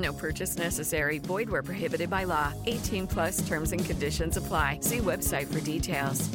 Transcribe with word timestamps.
No 0.00 0.12
purchase 0.12 0.56
necessary. 0.56 1.18
Void 1.18 1.50
where 1.50 1.62
prohibited 1.62 2.08
by 2.10 2.24
law. 2.24 2.52
18 2.66 3.06
plus 3.06 3.46
terms 3.48 3.72
and 3.72 3.84
conditions 3.84 4.36
apply. 4.36 4.78
See 4.82 4.98
website 4.98 5.52
for 5.52 5.60
details. 5.60 6.28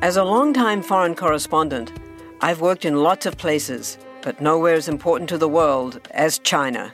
As 0.00 0.16
a 0.16 0.22
longtime 0.24 0.82
foreign 0.82 1.16
correspondent, 1.16 1.92
I've 2.40 2.60
worked 2.60 2.84
in 2.84 3.02
lots 3.02 3.26
of 3.26 3.36
places, 3.36 3.98
but 4.22 4.40
nowhere 4.40 4.74
as 4.74 4.88
important 4.88 5.28
to 5.30 5.38
the 5.38 5.48
world 5.48 6.00
as 6.12 6.38
China. 6.38 6.92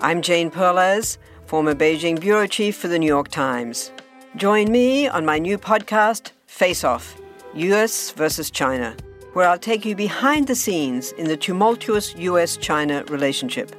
I'm 0.00 0.22
Jane 0.22 0.50
Perlez, 0.50 1.18
former 1.46 1.74
Beijing 1.74 2.20
bureau 2.20 2.46
chief 2.46 2.76
for 2.76 2.86
the 2.86 3.00
New 3.00 3.06
York 3.06 3.28
Times. 3.28 3.90
Join 4.36 4.70
me 4.70 5.08
on 5.08 5.26
my 5.26 5.38
new 5.38 5.58
podcast, 5.58 6.30
Face 6.46 6.84
Off 6.84 7.16
US 7.56 8.10
versus 8.12 8.50
China, 8.50 8.94
where 9.36 9.46
I'll 9.46 9.58
take 9.58 9.84
you 9.84 9.94
behind 9.94 10.46
the 10.46 10.54
scenes 10.54 11.12
in 11.12 11.28
the 11.28 11.36
tumultuous 11.36 12.14
US 12.16 12.56
China 12.56 13.04
relationship. 13.08 13.70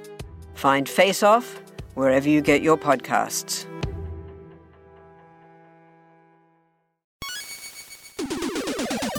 Find 0.54 0.88
Face 0.88 1.24
Off 1.24 1.60
wherever 1.96 2.30
you 2.30 2.42
get 2.42 2.62
your 2.62 2.78
podcasts. 2.78 3.66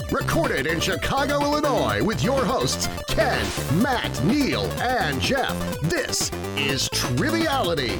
Recorded 0.09 0.65
in 0.65 0.79
Chicago, 0.79 1.41
Illinois, 1.41 2.01
with 2.01 2.23
your 2.23 2.45
hosts, 2.45 2.87
Ken, 3.09 3.45
Matt, 3.83 4.23
Neil, 4.23 4.63
and 4.79 5.19
Jeff. 5.19 5.53
This 5.81 6.31
is 6.55 6.87
Triviality. 6.93 7.99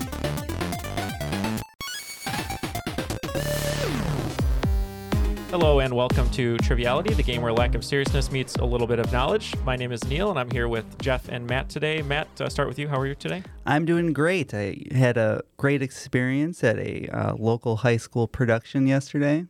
Hello 5.50 5.80
and 5.80 5.92
welcome 5.96 6.30
to 6.30 6.58
Triviality, 6.58 7.16
the 7.16 7.24
game 7.24 7.42
where 7.42 7.52
lack 7.52 7.74
of 7.74 7.84
seriousness 7.84 8.32
meets 8.32 8.54
a 8.58 8.64
little 8.64 8.86
bit 8.86 9.00
of 9.00 9.12
knowledge. 9.12 9.56
My 9.66 9.76
name 9.76 9.92
is 9.92 10.04
Neil 10.04 10.30
and 10.30 10.38
I'm 10.38 10.52
here 10.52 10.68
with 10.68 10.86
Jeff 11.02 11.28
and 11.28 11.48
Matt 11.48 11.70
today. 11.70 12.04
Matt, 12.04 12.28
uh, 12.40 12.50
start 12.50 12.68
with 12.68 12.78
you. 12.78 12.88
How 12.88 13.00
are 13.00 13.08
you 13.08 13.16
today? 13.16 13.42
I'm 13.66 13.84
doing 13.84 14.14
great. 14.14 14.54
I 14.54 14.78
had 14.92 15.18
a 15.18 15.42
great 15.58 15.82
experience 15.82 16.64
at 16.64 16.78
a 16.78 17.08
uh, 17.08 17.34
local 17.34 17.78
high 17.78 17.98
school 17.98 18.28
production 18.28 18.86
yesterday. 18.86 19.48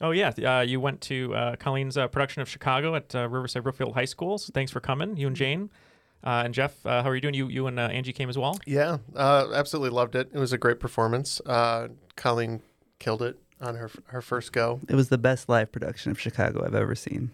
Oh, 0.00 0.12
yeah. 0.12 0.30
Uh, 0.40 0.60
you 0.60 0.78
went 0.78 1.00
to 1.00 1.34
uh, 1.34 1.56
Colleen's 1.56 1.96
uh, 1.96 2.06
production 2.06 2.40
of 2.40 2.48
Chicago 2.48 2.94
at 2.94 3.12
uh, 3.12 3.28
Riverside 3.28 3.64
Brookfield 3.64 3.94
High 3.94 4.04
School. 4.04 4.38
So 4.38 4.52
thanks 4.54 4.70
for 4.70 4.78
coming, 4.78 5.16
you 5.16 5.26
and 5.26 5.34
Jane. 5.34 5.68
and 6.22 6.54
Jeff, 6.54 6.80
how 6.84 7.08
are 7.08 7.14
you 7.16 7.20
doing? 7.20 7.34
You, 7.34 7.48
you 7.48 7.66
and 7.66 7.80
Angie 7.80 8.12
came 8.12 8.28
as 8.28 8.38
well? 8.38 8.56
Yeah, 8.66 8.98
absolutely 9.16 9.90
loved 9.90 10.14
it. 10.14 10.30
It 10.32 10.38
was 10.38 10.52
a 10.52 10.58
great 10.58 10.78
performance. 10.78 11.40
Colleen 12.14 12.62
killed 13.00 13.22
it 13.22 13.36
on 13.60 13.76
her 13.76 13.90
her 14.06 14.22
first 14.22 14.52
go. 14.52 14.80
It 14.88 14.94
was 14.94 15.08
the 15.08 15.18
best 15.18 15.48
live 15.48 15.72
production 15.72 16.10
of 16.10 16.20
Chicago 16.20 16.64
I've 16.64 16.74
ever 16.74 16.94
seen. 16.94 17.30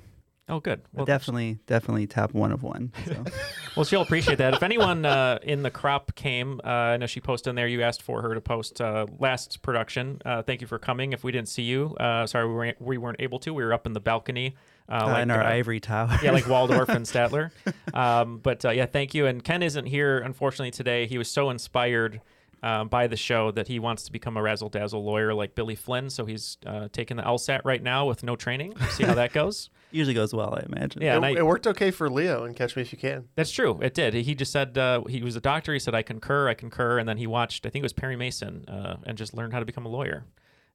Oh, 0.51 0.59
good. 0.59 0.83
Well, 0.93 1.07
definitely, 1.07 1.61
definitely 1.67 2.09
top 2.09 2.35
one 2.35 2.51
of 2.51 2.65
one. 2.65 2.93
So. 3.07 3.25
well, 3.77 3.85
she'll 3.85 4.03
appreciate 4.03 4.39
that. 4.39 4.53
If 4.53 4.65
anyone 4.65 5.07
uh, 5.07 5.39
in 5.45 5.63
the 5.63 5.71
crop 5.71 6.17
came, 6.17 6.61
uh, 6.65 6.69
I 6.69 6.97
know 6.97 7.07
she 7.07 7.21
posted 7.21 7.51
in 7.51 7.55
there. 7.55 7.69
You 7.69 7.83
asked 7.83 8.03
for 8.03 8.21
her 8.21 8.35
to 8.35 8.41
post 8.41 8.81
uh, 8.81 9.07
last 9.21 9.63
production. 9.63 10.21
Uh, 10.25 10.43
thank 10.43 10.61
you 10.61 10.67
for 10.67 10.81
coming. 10.81 11.13
If 11.13 11.23
we 11.23 11.31
didn't 11.31 11.49
see 11.49 11.63
you, 11.63 11.95
uh, 12.01 12.27
sorry 12.27 12.49
we 12.49 12.55
weren't, 12.55 12.83
we 12.83 12.99
weren't 12.99 13.21
able 13.21 13.39
to. 13.41 13.55
We 13.55 13.63
were 13.63 13.73
up 13.73 13.87
in 13.87 13.93
the 13.93 14.01
balcony. 14.01 14.57
Like, 14.89 15.23
in 15.23 15.31
our 15.31 15.45
ivory 15.45 15.79
tower. 15.79 16.19
yeah, 16.21 16.33
like 16.33 16.49
Waldorf 16.49 16.89
and 16.89 17.07
Statler. 17.07 17.53
Um, 17.95 18.39
but 18.39 18.65
yeah, 18.65 18.87
thank 18.87 19.15
you. 19.15 19.27
And 19.27 19.45
Ken 19.45 19.63
isn't 19.63 19.87
here, 19.87 20.19
unfortunately, 20.19 20.73
today. 20.73 21.07
He 21.07 21.17
was 21.17 21.31
so 21.31 21.49
inspired 21.49 22.21
um, 22.63 22.89
by 22.89 23.07
the 23.07 23.17
show 23.17 23.51
that 23.53 23.69
he 23.69 23.79
wants 23.79 24.03
to 24.05 24.13
become 24.13 24.37
a 24.37 24.43
razzle 24.43 24.69
dazzle 24.69 25.05
lawyer 25.05 25.35
like 25.35 25.55
Billy 25.55 25.75
Flynn. 25.75 26.11
So 26.11 26.27
he's 26.27 26.59
uh, 26.67 26.89
taking 26.93 27.17
the 27.17 27.23
LSAT 27.23 27.63
right 27.65 27.83
now 27.83 28.07
with 28.07 28.23
no 28.23 28.37
training. 28.37 28.75
See 28.91 29.05
how 29.05 29.15
that 29.15 29.33
goes. 29.33 29.71
Usually 29.93 30.15
goes 30.15 30.33
well, 30.33 30.55
I 30.55 30.65
imagine. 30.67 31.03
Yeah, 31.03 31.17
it, 31.17 31.25
I, 31.25 31.31
it, 31.31 31.47
worked 31.47 31.67
okay 31.67 31.91
for 31.91 32.09
Leo 32.09 32.45
and 32.45 32.55
Catch 32.55 32.77
Me 32.77 32.83
If 32.83 32.93
You 32.93 32.99
Can. 32.99 33.29
That's 33.35 33.51
true. 33.51 33.81
It 33.83 33.93
did. 33.93 34.15
He 34.15 34.35
just 34.37 34.53
said 34.53 34.79
uh, 34.79 35.03
he 35.09 35.23
was 35.23 35.35
a 35.35 35.41
doctor. 35.41 35.73
He 35.73 35.81
said, 35.81 35.95
"I 35.97 36.03
concur, 36.03 36.49
I 36.49 36.55
concur," 36.55 36.99
and 36.99 37.09
then 37.09 37.19
he 37.19 37.27
watched. 37.27 37.67
I 37.67 37.71
think 37.71 37.83
it 37.83 37.87
was 37.87 37.93
Perry 37.93 38.15
Mason, 38.15 38.65
uh, 38.69 38.97
and 39.05 39.19
just 39.19 39.35
learned 39.35 39.53
how 39.53 39.59
to 39.59 39.65
become 39.65 39.85
a 39.87 39.89
lawyer 39.89 40.27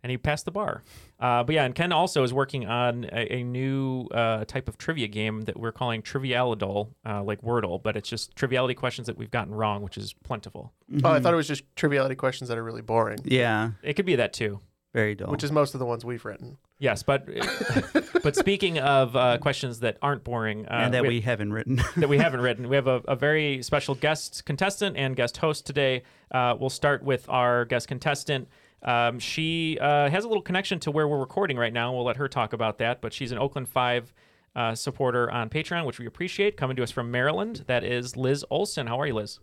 and 0.05 0.11
he 0.11 0.19
passed 0.19 0.45
the 0.45 0.51
bar. 0.51 0.83
Uh, 1.19 1.43
but 1.43 1.55
yeah, 1.55 1.65
and 1.65 1.73
Ken 1.73 1.91
also 1.91 2.21
is 2.21 2.31
working 2.31 2.67
on 2.67 3.05
a, 3.05 3.37
a 3.37 3.43
new 3.43 4.05
uh, 4.11 4.45
type 4.45 4.69
of 4.69 4.77
trivia 4.77 5.07
game 5.07 5.41
that 5.45 5.59
we're 5.59 5.71
calling 5.71 6.03
Trivialidol, 6.03 6.89
uh, 7.03 7.23
like 7.23 7.41
Wordle, 7.41 7.81
but 7.81 7.97
it's 7.97 8.07
just 8.07 8.35
triviality 8.35 8.75
questions 8.75 9.07
that 9.07 9.17
we've 9.17 9.31
gotten 9.31 9.51
wrong, 9.51 9.81
which 9.81 9.97
is 9.97 10.13
plentiful. 10.13 10.71
Mm-hmm. 10.91 11.07
Oh, 11.07 11.09
I 11.09 11.19
thought 11.19 11.33
it 11.33 11.37
was 11.37 11.47
just 11.47 11.63
triviality 11.75 12.13
questions 12.13 12.49
that 12.49 12.57
are 12.59 12.63
really 12.63 12.83
boring. 12.83 13.17
Yeah, 13.23 13.71
it 13.81 13.95
could 13.95 14.05
be 14.05 14.15
that 14.17 14.31
too. 14.31 14.59
Very 14.93 15.15
dull. 15.15 15.31
Which 15.31 15.43
is 15.43 15.51
most 15.51 15.73
of 15.73 15.79
the 15.79 15.87
ones 15.87 16.05
we've 16.05 16.23
written. 16.23 16.59
Yes, 16.77 17.01
but 17.01 17.27
but 18.23 18.35
speaking 18.35 18.77
of 18.77 19.15
uh, 19.15 19.39
questions 19.39 19.79
that 19.79 19.97
aren't 20.03 20.23
boring, 20.23 20.67
uh, 20.67 20.81
and 20.83 20.93
that 20.93 21.01
we, 21.01 21.07
we, 21.07 21.21
haven't 21.21 21.51
written, 21.51 21.81
that 21.97 22.09
we 22.09 22.19
haven't 22.19 22.41
written, 22.41 22.69
we 22.69 22.75
have 22.75 22.87
a, 22.87 23.01
a, 23.07 23.15
very 23.15 23.63
special 23.63 23.95
guest 23.95 24.45
contestant 24.45 24.97
and 24.97 25.15
guest 25.15 25.37
host 25.37 25.65
today. 25.65 26.03
Uh, 26.31 26.55
we'll 26.59 26.69
start 26.69 27.03
with 27.03 27.27
our 27.27 27.65
guest 27.65 27.87
contestant. 27.87 28.47
Um, 28.85 29.19
she 29.19 29.77
uh, 29.81 30.09
has 30.09 30.23
a 30.23 30.27
little 30.27 30.43
connection 30.43 30.79
to 30.81 30.91
where 30.91 31.07
we're 31.07 31.19
recording 31.19 31.57
right 31.57 31.73
now. 31.73 31.93
We'll 31.93 32.05
let 32.05 32.17
her 32.17 32.29
talk 32.29 32.53
about 32.53 32.77
that. 32.77 33.01
But 33.01 33.11
she's 33.11 33.31
an 33.31 33.39
Oakland 33.39 33.67
Five 33.67 34.13
uh, 34.55 34.75
supporter 34.75 35.29
on 35.29 35.49
Patreon, 35.49 35.85
which 35.85 35.99
we 35.99 36.05
appreciate. 36.05 36.55
Coming 36.55 36.77
to 36.77 36.83
us 36.83 36.91
from 36.91 37.11
Maryland, 37.11 37.65
that 37.67 37.83
is 37.83 38.15
Liz 38.15 38.45
Olson. 38.49 38.87
How 38.87 39.01
are 39.01 39.07
you, 39.07 39.15
Liz? 39.15 39.39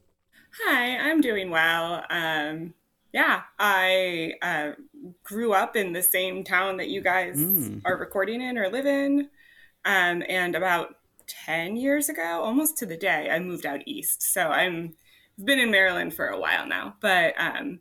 Hi, 0.64 0.97
I'm 0.97 1.20
doing 1.20 1.50
well. 1.50 2.04
Um, 2.08 2.75
yeah, 3.12 3.42
I 3.58 4.34
uh, 4.41 4.72
grew 5.25 5.53
up 5.53 5.76
in 5.76 5.92
the 5.92 6.03
same 6.03 6.44
town 6.44 6.78
that 6.78 6.88
you 6.88 7.03
guys 7.03 7.36
mm. 7.36 7.82
are 7.84 7.97
recording 7.97 8.41
in 8.41 8.56
or 8.56 8.69
live 8.69 8.86
in. 8.86 9.28
Um, 9.84 10.22
and 10.28 10.54
about 10.54 10.97
10 11.26 11.76
years 11.76 12.09
ago, 12.09 12.42
almost 12.42 12.78
to 12.78 12.86
the 12.86 12.97
day, 12.97 13.28
I 13.30 13.38
moved 13.38 13.66
out 13.66 13.80
east. 13.86 14.22
So 14.22 14.48
I'm 14.48 14.94
I've 15.38 15.47
been 15.47 15.59
in 15.59 15.70
Maryland 15.70 16.14
for 16.14 16.28
a 16.28 16.38
while 16.38 16.66
now. 16.66 16.97
But 17.00 17.34
um, 17.38 17.80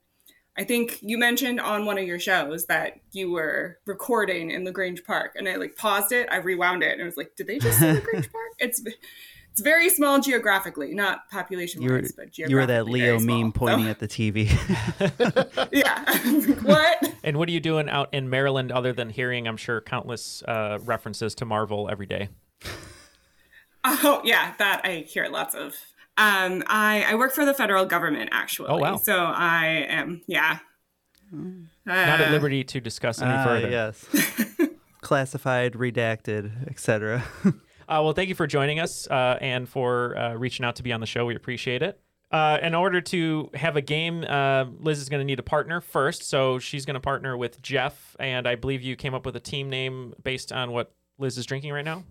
I 0.61 0.63
think 0.63 0.99
you 1.01 1.17
mentioned 1.17 1.59
on 1.59 1.87
one 1.87 1.97
of 1.97 2.05
your 2.05 2.19
shows 2.19 2.67
that 2.67 2.99
you 3.13 3.31
were 3.31 3.79
recording 3.87 4.51
in 4.51 4.63
La 4.63 4.69
Grange 4.69 5.03
Park, 5.03 5.33
and 5.35 5.49
I 5.49 5.55
like 5.55 5.75
paused 5.75 6.11
it, 6.11 6.27
I 6.29 6.37
rewound 6.37 6.83
it, 6.83 6.91
and 6.91 7.01
I 7.01 7.05
was 7.05 7.17
like, 7.17 7.35
"Did 7.35 7.47
they 7.47 7.57
just 7.57 7.79
say 7.79 7.93
La 7.93 7.99
Grange 7.99 8.31
Park?" 8.31 8.51
It's 8.59 8.79
it's 9.51 9.61
very 9.61 9.89
small 9.89 10.19
geographically, 10.19 10.93
not 10.93 11.27
population 11.31 11.81
wise, 11.81 12.11
but 12.11 12.31
geographically. 12.31 12.51
You 12.51 12.55
were 12.57 12.65
that 12.67 12.85
Leo 12.85 13.19
meme 13.19 13.51
pointing 13.53 13.85
so. 13.85 13.89
at 13.89 13.97
the 13.97 14.07
TV. 14.07 14.51
yeah. 15.71 16.53
what? 16.61 17.11
And 17.23 17.37
what 17.37 17.49
are 17.49 17.51
you 17.51 17.59
doing 17.59 17.89
out 17.89 18.13
in 18.13 18.29
Maryland 18.29 18.71
other 18.71 18.93
than 18.93 19.09
hearing, 19.09 19.47
I'm 19.47 19.57
sure, 19.57 19.81
countless 19.81 20.43
uh, 20.43 20.77
references 20.83 21.33
to 21.35 21.45
Marvel 21.45 21.89
every 21.89 22.05
day? 22.05 22.29
Oh 23.83 24.21
yeah, 24.23 24.53
that 24.59 24.81
I 24.83 25.05
hear 25.07 25.27
lots 25.27 25.55
of. 25.55 25.75
Um, 26.17 26.63
I, 26.67 27.05
I 27.07 27.15
work 27.15 27.31
for 27.31 27.45
the 27.45 27.53
federal 27.53 27.85
government 27.85 28.29
actually. 28.31 28.69
Oh 28.69 28.77
wow! 28.77 28.97
So 28.97 29.15
I 29.15 29.85
am 29.89 30.21
yeah. 30.27 30.59
Uh, 31.33 31.37
Not 31.85 32.21
at 32.21 32.31
liberty 32.31 32.63
to 32.65 32.81
discuss 32.81 33.21
any 33.21 33.31
uh, 33.31 33.43
further. 33.43 33.69
Yes. 33.69 34.05
Classified, 35.01 35.73
redacted, 35.73 36.69
etc. 36.69 37.23
uh, 37.45 37.51
well, 37.87 38.13
thank 38.13 38.29
you 38.29 38.35
for 38.35 38.45
joining 38.45 38.79
us 38.79 39.07
uh, 39.09 39.37
and 39.41 39.67
for 39.67 40.17
uh, 40.17 40.33
reaching 40.33 40.65
out 40.65 40.75
to 40.75 40.83
be 40.83 40.91
on 40.91 40.99
the 40.99 41.05
show. 41.05 41.25
We 41.25 41.35
appreciate 41.35 41.81
it. 41.81 41.99
Uh, 42.31 42.57
in 42.61 42.73
order 42.73 43.01
to 43.01 43.49
have 43.53 43.75
a 43.75 43.81
game, 43.81 44.23
uh, 44.27 44.65
Liz 44.79 44.99
is 44.99 45.09
going 45.09 45.19
to 45.19 45.25
need 45.25 45.39
a 45.39 45.43
partner 45.43 45.81
first. 45.81 46.23
So 46.23 46.59
she's 46.59 46.85
going 46.85 46.93
to 46.93 47.01
partner 47.01 47.35
with 47.35 47.61
Jeff. 47.61 48.15
And 48.19 48.47
I 48.47 48.55
believe 48.55 48.81
you 48.81 48.95
came 48.95 49.13
up 49.13 49.25
with 49.25 49.35
a 49.35 49.39
team 49.41 49.69
name 49.69 50.13
based 50.23 50.53
on 50.53 50.71
what 50.71 50.93
Liz 51.17 51.37
is 51.37 51.45
drinking 51.45 51.73
right 51.73 51.83
now. 51.83 52.03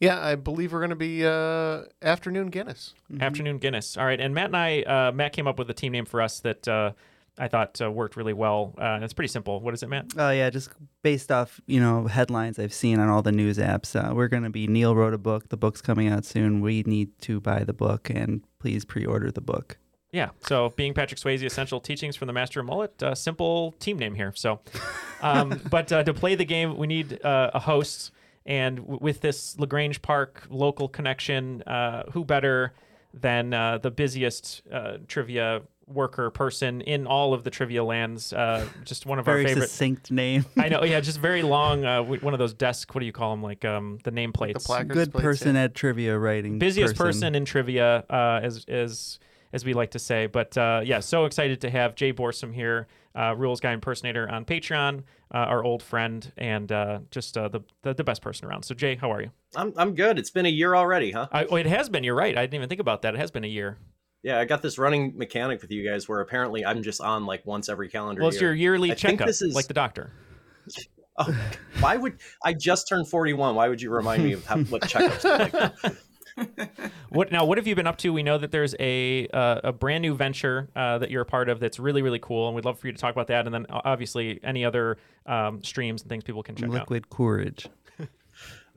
Yeah, 0.00 0.24
I 0.24 0.36
believe 0.36 0.72
we're 0.72 0.80
going 0.80 0.90
to 0.90 0.96
be 0.96 1.26
uh, 1.26 1.84
Afternoon 2.02 2.48
Guinness. 2.48 2.94
Mm-hmm. 3.12 3.22
Afternoon 3.22 3.58
Guinness. 3.58 3.96
All 3.96 4.04
right. 4.04 4.20
And 4.20 4.34
Matt 4.34 4.46
and 4.46 4.56
I, 4.56 4.82
uh, 4.82 5.12
Matt 5.12 5.32
came 5.32 5.46
up 5.46 5.58
with 5.58 5.68
a 5.70 5.74
team 5.74 5.92
name 5.92 6.04
for 6.04 6.22
us 6.22 6.40
that 6.40 6.68
uh, 6.68 6.92
I 7.36 7.48
thought 7.48 7.80
uh, 7.82 7.90
worked 7.90 8.16
really 8.16 8.32
well. 8.32 8.74
Uh, 8.78 8.84
and 8.84 9.04
it's 9.04 9.12
pretty 9.12 9.28
simple. 9.28 9.60
What 9.60 9.74
is 9.74 9.82
it, 9.82 9.88
Matt? 9.88 10.06
Oh, 10.16 10.30
yeah. 10.30 10.50
Just 10.50 10.70
based 11.02 11.32
off, 11.32 11.60
you 11.66 11.80
know, 11.80 12.06
headlines 12.06 12.58
I've 12.58 12.72
seen 12.72 13.00
on 13.00 13.08
all 13.08 13.22
the 13.22 13.32
news 13.32 13.58
apps. 13.58 13.96
Uh, 13.96 14.14
we're 14.14 14.28
going 14.28 14.44
to 14.44 14.50
be 14.50 14.68
Neil 14.68 14.94
wrote 14.94 15.14
a 15.14 15.18
book. 15.18 15.48
The 15.48 15.56
book's 15.56 15.80
coming 15.80 16.08
out 16.08 16.24
soon. 16.24 16.60
We 16.60 16.84
need 16.84 17.18
to 17.22 17.40
buy 17.40 17.64
the 17.64 17.72
book 17.72 18.08
and 18.08 18.42
please 18.60 18.84
pre 18.84 19.04
order 19.04 19.32
the 19.32 19.40
book. 19.40 19.78
Yeah. 20.12 20.30
So, 20.46 20.70
being 20.70 20.94
Patrick 20.94 21.20
Swayze, 21.20 21.44
essential 21.44 21.80
teachings 21.80 22.16
from 22.16 22.26
the 22.28 22.32
Master 22.32 22.60
of 22.60 22.66
Mullet. 22.66 23.02
Uh, 23.02 23.14
simple 23.14 23.72
team 23.72 23.98
name 23.98 24.14
here. 24.14 24.32
So, 24.34 24.60
um, 25.20 25.60
but 25.70 25.92
uh, 25.92 26.02
to 26.04 26.14
play 26.14 26.34
the 26.34 26.46
game, 26.46 26.76
we 26.76 26.86
need 26.86 27.22
uh, 27.24 27.50
a 27.52 27.58
host. 27.58 28.12
And 28.46 28.78
w- 28.78 28.98
with 29.00 29.20
this 29.20 29.58
La 29.58 29.66
Grange 29.66 30.00
Park 30.02 30.46
local 30.50 30.88
connection, 30.88 31.62
uh, 31.62 32.04
who 32.12 32.24
better 32.24 32.72
than 33.14 33.52
uh, 33.54 33.78
the 33.78 33.90
busiest 33.90 34.62
uh, 34.72 34.98
trivia 35.06 35.62
worker 35.86 36.28
person 36.30 36.82
in 36.82 37.06
all 37.06 37.32
of 37.32 37.44
the 37.44 37.50
trivia 37.50 37.82
lands. 37.82 38.32
Uh, 38.32 38.66
just 38.84 39.06
one 39.06 39.18
of 39.18 39.24
Very 39.24 39.42
our 39.42 39.48
favorite. 39.48 39.68
succinct 39.68 40.10
name. 40.10 40.44
I 40.58 40.68
know, 40.68 40.84
yeah, 40.84 41.00
just 41.00 41.18
very 41.18 41.42
long. 41.56 41.84
Uh, 41.84 41.96
w- 42.02 42.20
one 42.20 42.34
of 42.34 42.38
those 42.38 42.52
desk. 42.52 42.94
What 42.94 43.00
do 43.00 43.06
you 43.06 43.12
call 43.12 43.30
them? 43.30 43.42
Like 43.42 43.64
um, 43.64 43.98
the 44.04 44.12
nameplates. 44.12 44.64
placards 44.66 44.92
Good 44.92 45.12
plates, 45.12 45.22
person 45.22 45.54
yeah. 45.56 45.62
at 45.62 45.74
trivia 45.74 46.18
writing. 46.18 46.58
busiest 46.58 46.94
person, 46.96 47.34
in 47.34 47.44
trivia, 47.46 48.04
uh, 48.10 48.40
as 48.42 48.64
as 48.68 49.18
as 49.54 49.64
we 49.64 49.72
like 49.72 49.92
to 49.92 49.98
say. 49.98 50.26
But 50.26 50.56
uh, 50.58 50.82
yeah, 50.84 51.00
so 51.00 51.24
excited 51.24 51.62
to 51.62 51.70
have 51.70 51.94
Jay 51.94 52.12
Borsum 52.12 52.54
here, 52.54 52.86
uh, 53.18 53.34
rules 53.36 53.60
guy 53.60 53.72
impersonator 53.72 54.30
on 54.30 54.44
Patreon, 54.44 55.02
uh, 55.34 55.38
our 55.38 55.64
old 55.64 55.82
friend, 55.82 56.30
and 56.36 56.70
uh, 56.70 57.00
just 57.10 57.36
uh, 57.36 57.48
the, 57.48 57.60
the 57.82 57.94
the 57.94 58.04
best 58.04 58.22
person 58.22 58.46
around. 58.48 58.62
So 58.64 58.74
Jay, 58.74 58.94
how 58.94 59.12
are 59.12 59.20
you? 59.20 59.30
I'm 59.56 59.72
I'm 59.76 59.94
good. 59.94 60.18
It's 60.18 60.30
been 60.30 60.46
a 60.46 60.50
year 60.50 60.74
already, 60.74 61.10
huh? 61.10 61.28
I, 61.32 61.44
oh, 61.46 61.56
it 61.56 61.66
has 61.66 61.88
been. 61.88 62.04
You're 62.04 62.14
right. 62.14 62.36
I 62.36 62.42
didn't 62.42 62.54
even 62.54 62.68
think 62.68 62.80
about 62.80 63.02
that. 63.02 63.14
It 63.14 63.18
has 63.18 63.30
been 63.30 63.44
a 63.44 63.48
year. 63.48 63.78
Yeah, 64.22 64.38
I 64.38 64.44
got 64.44 64.62
this 64.62 64.78
running 64.78 65.16
mechanic 65.16 65.62
with 65.62 65.70
you 65.70 65.88
guys 65.88 66.08
where 66.08 66.20
apparently 66.20 66.64
I'm 66.64 66.82
just 66.82 67.00
on 67.00 67.24
like 67.26 67.46
once 67.46 67.68
every 67.68 67.88
calendar 67.88 68.20
Well, 68.20 68.28
it's 68.28 68.40
year. 68.40 68.50
your 68.50 68.56
yearly 68.56 68.90
I 68.90 68.94
think 68.94 69.18
checkup, 69.18 69.26
this 69.26 69.42
is- 69.42 69.54
like 69.54 69.66
the 69.68 69.74
doctor. 69.74 70.10
Oh, 71.20 71.36
why 71.80 71.96
would 71.96 72.16
I 72.44 72.52
just 72.52 72.86
turned 72.88 73.08
41? 73.08 73.56
Why 73.56 73.66
would 73.66 73.82
you 73.82 73.90
remind 73.90 74.22
me 74.22 74.34
of 74.34 74.46
how, 74.46 74.58
what 74.58 74.82
checkups 74.82 75.24
are 75.24 75.38
like? 75.82 75.96
What 77.10 77.32
now? 77.32 77.44
What 77.44 77.58
have 77.58 77.66
you 77.66 77.74
been 77.74 77.86
up 77.86 77.96
to? 77.98 78.12
We 78.12 78.22
know 78.22 78.38
that 78.38 78.50
there's 78.50 78.74
a 78.78 79.26
uh, 79.28 79.60
a 79.64 79.72
brand 79.72 80.02
new 80.02 80.14
venture 80.14 80.68
uh, 80.76 80.98
that 80.98 81.10
you're 81.10 81.22
a 81.22 81.26
part 81.26 81.48
of 81.48 81.60
that's 81.60 81.78
really 81.78 82.02
really 82.02 82.18
cool, 82.18 82.46
and 82.48 82.54
we'd 82.54 82.64
love 82.64 82.78
for 82.78 82.86
you 82.86 82.92
to 82.92 82.98
talk 82.98 83.12
about 83.14 83.28
that. 83.28 83.46
And 83.46 83.54
then 83.54 83.66
obviously 83.70 84.40
any 84.42 84.64
other 84.64 84.98
um, 85.26 85.62
streams 85.62 86.02
and 86.02 86.08
things 86.08 86.24
people 86.24 86.42
can 86.42 86.54
check 86.54 86.68
out. 86.68 86.74
Liquid 86.74 87.10
courage. 87.10 87.68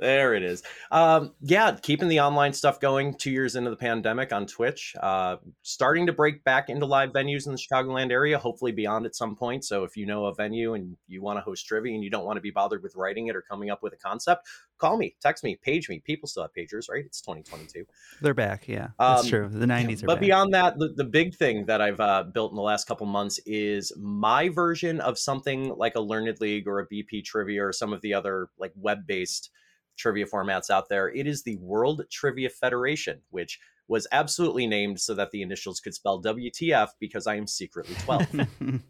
There 0.02 0.34
it 0.34 0.42
is. 0.42 0.64
Um, 0.90 1.36
yeah, 1.42 1.78
keeping 1.80 2.08
the 2.08 2.22
online 2.22 2.54
stuff 2.54 2.80
going 2.80 3.14
two 3.14 3.30
years 3.30 3.56
into 3.56 3.70
the 3.70 3.76
pandemic 3.76 4.34
on 4.34 4.48
Twitch. 4.48 4.96
Uh, 5.00 5.38
starting 5.62 6.08
to 6.08 6.12
break 6.12 6.44
back 6.44 6.70
into 6.70 6.88
live 6.88 7.12
venues 7.12 7.46
in 7.46 7.52
the 7.52 7.58
Chicagoland 7.60 8.12
area, 8.12 8.40
hopefully 8.40 8.72
beyond 8.72 9.06
at 9.06 9.16
some 9.16 9.36
point. 9.36 9.64
So 9.64 9.84
if 9.84 9.96
you 9.96 10.08
know 10.08 10.26
a 10.26 10.34
venue 10.34 10.74
and 10.74 10.98
you 11.08 11.22
want 11.22 11.38
to 11.38 11.42
host 11.42 11.68
trivia 11.68 11.94
and 11.94 12.04
you 12.04 12.10
don't 12.10 12.26
want 12.26 12.38
to 12.38 12.42
be 12.42 12.50
bothered 12.50 12.82
with 12.82 12.96
writing 12.96 13.28
it 13.28 13.36
or 13.36 13.44
coming 13.44 13.70
up 13.70 13.84
with 13.84 13.94
a 13.94 13.98
concept, 13.98 14.48
call 14.80 14.98
me, 14.98 15.16
text 15.22 15.44
me, 15.44 15.56
page 15.62 15.88
me. 15.88 16.00
People 16.00 16.28
still 16.28 16.42
have 16.42 16.54
pagers, 16.58 16.90
right? 16.90 17.06
It's 17.06 17.22
2022. 17.22 17.86
They're 18.22 18.34
back. 18.34 18.68
Yeah, 18.68 18.88
that's 18.98 19.22
Um, 19.22 19.30
true. 19.30 19.50
The 19.50 19.68
'90s 19.68 20.02
are 20.02 20.08
but 20.08 20.16
back. 20.16 20.22
beyond 20.22 20.52
that, 20.56 20.80
the, 20.80 20.94
the 20.98 21.06
big 21.06 21.36
thing 21.36 21.68
that 21.68 21.80
I've 21.80 22.00
uh, 22.00 22.24
built 22.24 22.52
in 22.52 22.56
the 22.56 22.64
last 22.64 22.88
couple 22.88 23.06
months 23.06 23.40
is 23.46 23.94
my 24.00 24.50
version 24.50 25.00
of 25.00 25.20
something 25.20 25.76
like 25.78 25.94
a 25.94 26.02
Learned 26.02 26.42
League 26.42 26.68
or 26.68 26.80
a 26.80 26.88
BP 26.88 27.24
Trivia 27.24 27.64
or 27.68 27.72
some 27.72 27.94
of 27.94 28.02
the 28.02 28.16
other 28.16 28.48
like 28.58 28.74
web-based 28.76 29.52
trivia 30.02 30.26
formats 30.26 30.70
out 30.70 30.90
there. 30.90 31.10
It 31.10 31.28
is 31.28 31.44
the 31.44 31.58
World 31.58 32.04
Trivia 32.12 32.50
Federation, 32.50 33.22
which 33.30 33.60
was 33.88 34.08
absolutely 34.12 34.68
named 34.68 35.00
so 35.00 35.14
that 35.14 35.32
the 35.32 35.42
initials 35.42 35.80
could 35.80 35.94
spell 35.94 36.22
WTF 36.22 36.90
because 37.00 37.28
I 37.28 37.36
am 37.36 37.48
secretly 37.48 37.96
12. 38.04 38.48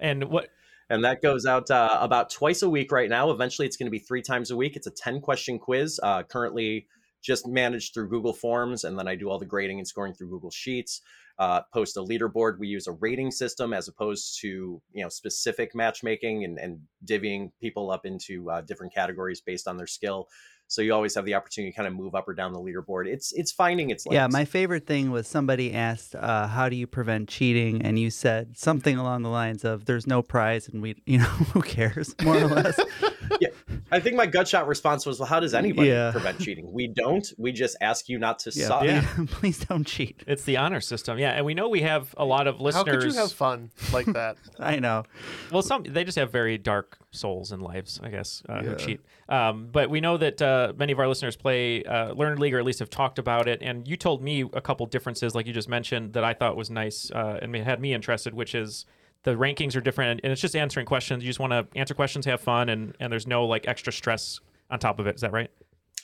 And 0.00 0.24
what? 0.30 0.48
and 0.90 1.04
that 1.04 1.20
goes 1.22 1.44
out 1.44 1.70
uh, 1.70 1.98
about 2.00 2.30
twice 2.30 2.62
a 2.62 2.70
week 2.70 2.92
right 2.92 3.10
now. 3.10 3.30
Eventually, 3.30 3.66
it's 3.66 3.76
going 3.76 3.86
to 3.86 3.90
be 3.90 3.98
three 3.98 4.22
times 4.22 4.50
a 4.50 4.56
week. 4.56 4.76
It's 4.76 4.86
a 4.86 4.92
10 4.92 5.20
question 5.20 5.58
quiz, 5.58 6.00
uh, 6.02 6.22
currently 6.22 6.86
just 7.20 7.46
managed 7.46 7.94
through 7.94 8.08
Google 8.08 8.32
Forms. 8.32 8.84
And 8.84 8.98
then 8.98 9.08
I 9.08 9.14
do 9.16 9.28
all 9.28 9.38
the 9.38 9.46
grading 9.46 9.78
and 9.78 9.88
scoring 9.88 10.14
through 10.14 10.30
Google 10.30 10.50
Sheets. 10.50 11.02
Uh, 11.38 11.60
post 11.72 11.96
a 11.96 12.00
leaderboard. 12.00 12.58
We 12.58 12.66
use 12.66 12.88
a 12.88 12.92
rating 12.92 13.30
system 13.30 13.72
as 13.72 13.86
opposed 13.86 14.40
to 14.40 14.82
you 14.92 15.02
know 15.02 15.08
specific 15.08 15.74
matchmaking 15.74 16.44
and, 16.44 16.58
and 16.58 16.80
divvying 17.06 17.52
people 17.60 17.90
up 17.90 18.04
into 18.04 18.50
uh, 18.50 18.60
different 18.62 18.92
categories 18.92 19.40
based 19.40 19.68
on 19.68 19.76
their 19.76 19.86
skill. 19.86 20.28
So 20.70 20.82
you 20.82 20.92
always 20.92 21.14
have 21.14 21.24
the 21.24 21.34
opportunity 21.34 21.72
to 21.72 21.76
kind 21.76 21.88
of 21.88 21.94
move 21.94 22.14
up 22.14 22.28
or 22.28 22.34
down 22.34 22.52
the 22.52 22.60
leaderboard. 22.60 23.06
It's 23.06 23.32
it's 23.32 23.50
finding 23.50 23.88
its 23.90 24.04
yeah, 24.10 24.26
my 24.26 24.44
favorite 24.44 24.86
thing 24.86 25.10
was 25.10 25.26
somebody 25.26 25.72
asked, 25.72 26.14
uh, 26.14 26.46
"How 26.46 26.68
do 26.68 26.76
you 26.76 26.86
prevent 26.86 27.28
cheating?" 27.28 27.80
And 27.82 27.98
you 27.98 28.10
said 28.10 28.58
something 28.58 28.98
along 28.98 29.22
the 29.22 29.30
lines 29.30 29.64
of, 29.64 29.86
"There's 29.86 30.06
no 30.06 30.22
prize, 30.22 30.68
and 30.68 30.82
we, 30.82 31.02
you 31.06 31.18
know, 31.18 31.24
who 31.54 31.62
cares?" 31.62 32.14
More 32.22 32.36
or 32.36 32.48
less. 32.48 32.78
yeah, 33.40 33.48
I 33.90 34.00
think 34.00 34.16
my 34.16 34.26
gut 34.26 34.48
shot 34.48 34.66
response 34.66 35.06
was, 35.06 35.18
"Well, 35.18 35.28
how 35.28 35.40
does 35.40 35.54
anybody 35.54 35.88
Yeah. 35.88 36.10
prevent 36.12 36.38
cheating? 36.40 36.72
We 36.72 36.86
don't. 36.88 37.26
We 37.38 37.52
just 37.52 37.76
ask 37.80 38.08
you 38.08 38.18
not 38.18 38.38
to 38.40 38.50
Yeah, 38.54 38.66
suck." 38.66 38.84
Yeah. 38.84 39.06
please, 39.14 39.28
please 39.32 39.58
don't 39.66 39.86
cheat. 39.86 40.22
It's 40.26 40.44
the 40.44 40.56
honor 40.56 40.80
system. 40.80 41.18
Yeah, 41.18 41.32
and 41.32 41.44
we 41.44 41.54
know 41.54 41.68
we 41.68 41.82
have 41.82 42.14
a 42.16 42.24
lot 42.24 42.46
of 42.46 42.60
listeners. 42.60 42.74
How 42.86 42.92
listeners. 42.92 43.04
could 43.04 43.14
you 43.14 43.20
have 43.20 43.32
fun 43.32 43.70
like 43.92 44.06
that? 44.06 44.36
I 44.58 44.78
know. 44.78 45.04
Well, 45.52 45.62
some 45.62 45.82
they 45.84 46.04
just 46.04 46.18
have 46.18 46.30
very 46.32 46.58
dark 46.58 46.98
souls 47.10 47.52
and 47.52 47.62
lives, 47.62 48.00
I 48.02 48.10
guess, 48.10 48.42
uh, 48.48 48.62
who 48.62 48.74
cheat. 48.76 49.00
Um, 49.28 49.68
but 49.70 49.90
we 49.90 50.00
know 50.00 50.16
that 50.16 50.40
uh, 50.40 50.72
many 50.76 50.92
of 50.92 50.98
our 50.98 51.08
listeners 51.08 51.36
play 51.36 51.84
uh, 51.84 52.12
Learned 52.12 52.38
League, 52.40 52.54
or 52.54 52.58
at 52.58 52.64
least 52.64 52.78
have 52.78 52.90
talked 52.90 53.18
about 53.18 53.48
it. 53.48 53.60
And 53.62 53.86
you 53.86 53.96
told 53.96 54.22
me 54.22 54.42
a 54.52 54.60
couple 54.60 54.86
differences, 54.86 55.34
like 55.34 55.46
you 55.46 55.52
just 55.52 55.68
mentioned, 55.68 56.12
that 56.14 56.24
I 56.24 56.34
thought 56.34 56.56
was 56.56 56.70
nice 56.70 57.10
uh, 57.10 57.38
and 57.42 57.54
had 57.56 57.80
me 57.80 57.92
interested, 57.92 58.34
which 58.34 58.54
is 58.54 58.86
the 59.28 59.36
rankings 59.36 59.76
are 59.76 59.80
different, 59.80 60.20
and 60.24 60.32
it's 60.32 60.40
just 60.40 60.56
answering 60.56 60.86
questions. 60.86 61.22
You 61.22 61.28
just 61.28 61.38
want 61.38 61.52
to 61.52 61.66
answer 61.78 61.94
questions, 61.94 62.24
have 62.26 62.40
fun, 62.40 62.68
and 62.68 62.96
and 62.98 63.12
there's 63.12 63.26
no 63.26 63.44
like 63.44 63.68
extra 63.68 63.92
stress 63.92 64.40
on 64.70 64.78
top 64.78 64.98
of 64.98 65.06
it. 65.06 65.16
Is 65.16 65.20
that 65.20 65.32
right? 65.32 65.50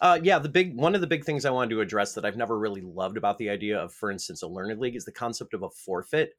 Uh, 0.00 0.18
yeah, 0.22 0.38
the 0.38 0.48
big 0.48 0.76
one 0.76 0.94
of 0.94 1.00
the 1.00 1.06
big 1.06 1.24
things 1.24 1.44
I 1.44 1.50
wanted 1.50 1.70
to 1.70 1.80
address 1.80 2.14
that 2.14 2.24
I've 2.24 2.36
never 2.36 2.58
really 2.58 2.82
loved 2.82 3.16
about 3.16 3.38
the 3.38 3.48
idea 3.48 3.78
of, 3.78 3.92
for 3.92 4.10
instance, 4.10 4.42
a 4.42 4.46
learned 4.46 4.78
league 4.78 4.96
is 4.96 5.04
the 5.04 5.12
concept 5.12 5.54
of 5.54 5.62
a 5.62 5.70
forfeit. 5.70 6.34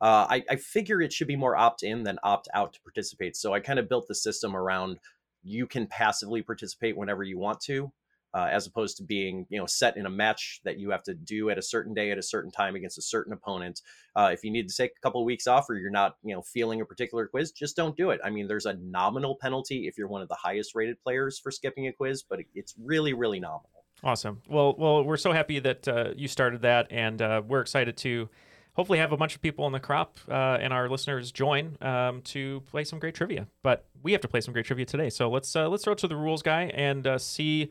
Uh, 0.00 0.26
I, 0.30 0.44
I 0.48 0.56
figure 0.56 1.02
it 1.02 1.12
should 1.12 1.28
be 1.28 1.36
more 1.36 1.56
opt 1.56 1.82
in 1.82 2.04
than 2.04 2.18
opt 2.22 2.48
out 2.54 2.72
to 2.72 2.80
participate. 2.80 3.36
So 3.36 3.52
I 3.52 3.60
kind 3.60 3.78
of 3.78 3.88
built 3.88 4.08
the 4.08 4.14
system 4.14 4.56
around 4.56 4.98
you 5.42 5.66
can 5.66 5.86
passively 5.86 6.40
participate 6.40 6.96
whenever 6.96 7.22
you 7.22 7.38
want 7.38 7.60
to, 7.62 7.92
uh, 8.34 8.48
as 8.50 8.66
opposed 8.66 8.96
to 8.96 9.02
being 9.02 9.46
you 9.48 9.58
know 9.58 9.66
set 9.66 9.96
in 9.96 10.06
a 10.06 10.10
match 10.10 10.60
that 10.64 10.78
you 10.78 10.90
have 10.90 11.02
to 11.02 11.14
do 11.14 11.50
at 11.50 11.58
a 11.58 11.62
certain 11.62 11.94
day 11.94 12.10
at 12.10 12.18
a 12.18 12.22
certain 12.22 12.50
time 12.50 12.76
against 12.76 12.98
a 12.98 13.02
certain 13.02 13.32
opponent. 13.32 13.80
Uh, 14.16 14.30
if 14.32 14.44
you 14.44 14.50
need 14.50 14.68
to 14.68 14.76
take 14.76 14.92
a 14.96 15.00
couple 15.00 15.20
of 15.20 15.24
weeks 15.24 15.46
off 15.46 15.68
or 15.68 15.74
you're 15.74 15.90
not 15.90 16.16
you 16.22 16.34
know 16.34 16.42
feeling 16.42 16.80
a 16.80 16.84
particular 16.84 17.26
quiz, 17.26 17.52
just 17.52 17.76
don't 17.76 17.96
do 17.96 18.10
it. 18.10 18.20
I 18.24 18.30
mean, 18.30 18.46
there's 18.46 18.66
a 18.66 18.74
nominal 18.74 19.36
penalty 19.40 19.86
if 19.86 19.96
you're 19.98 20.08
one 20.08 20.22
of 20.22 20.28
the 20.28 20.36
highest 20.36 20.74
rated 20.74 21.00
players 21.02 21.38
for 21.38 21.50
skipping 21.50 21.86
a 21.88 21.92
quiz, 21.92 22.22
but 22.22 22.40
it's 22.54 22.74
really 22.78 23.12
really 23.12 23.40
nominal. 23.40 23.70
Awesome. 24.02 24.40
Well, 24.48 24.74
well, 24.78 25.04
we're 25.04 25.18
so 25.18 25.32
happy 25.32 25.58
that 25.58 25.86
uh, 25.86 26.12
you 26.16 26.26
started 26.26 26.62
that, 26.62 26.86
and 26.90 27.20
uh, 27.20 27.42
we're 27.46 27.60
excited 27.60 27.96
to 27.98 28.30
hopefully 28.74 28.98
have 28.98 29.12
a 29.12 29.16
bunch 29.16 29.34
of 29.34 29.42
people 29.42 29.66
in 29.66 29.72
the 29.72 29.80
crop 29.80 30.16
uh, 30.28 30.56
and 30.60 30.72
our 30.72 30.88
listeners 30.88 31.32
join 31.32 31.76
um, 31.82 32.22
to 32.22 32.62
play 32.70 32.84
some 32.84 32.98
great 32.98 33.14
trivia. 33.14 33.46
But 33.62 33.84
we 34.02 34.12
have 34.12 34.20
to 34.22 34.28
play 34.28 34.40
some 34.40 34.54
great 34.54 34.64
trivia 34.64 34.86
today, 34.86 35.10
so 35.10 35.28
let's 35.28 35.54
uh, 35.54 35.68
let's 35.68 35.84
throw 35.84 35.92
it 35.92 35.98
to 35.98 36.08
the 36.08 36.16
rules 36.16 36.42
guy 36.42 36.70
and 36.74 37.06
uh, 37.06 37.18
see 37.18 37.70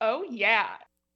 Oh, 0.00 0.24
yeah. 0.28 0.68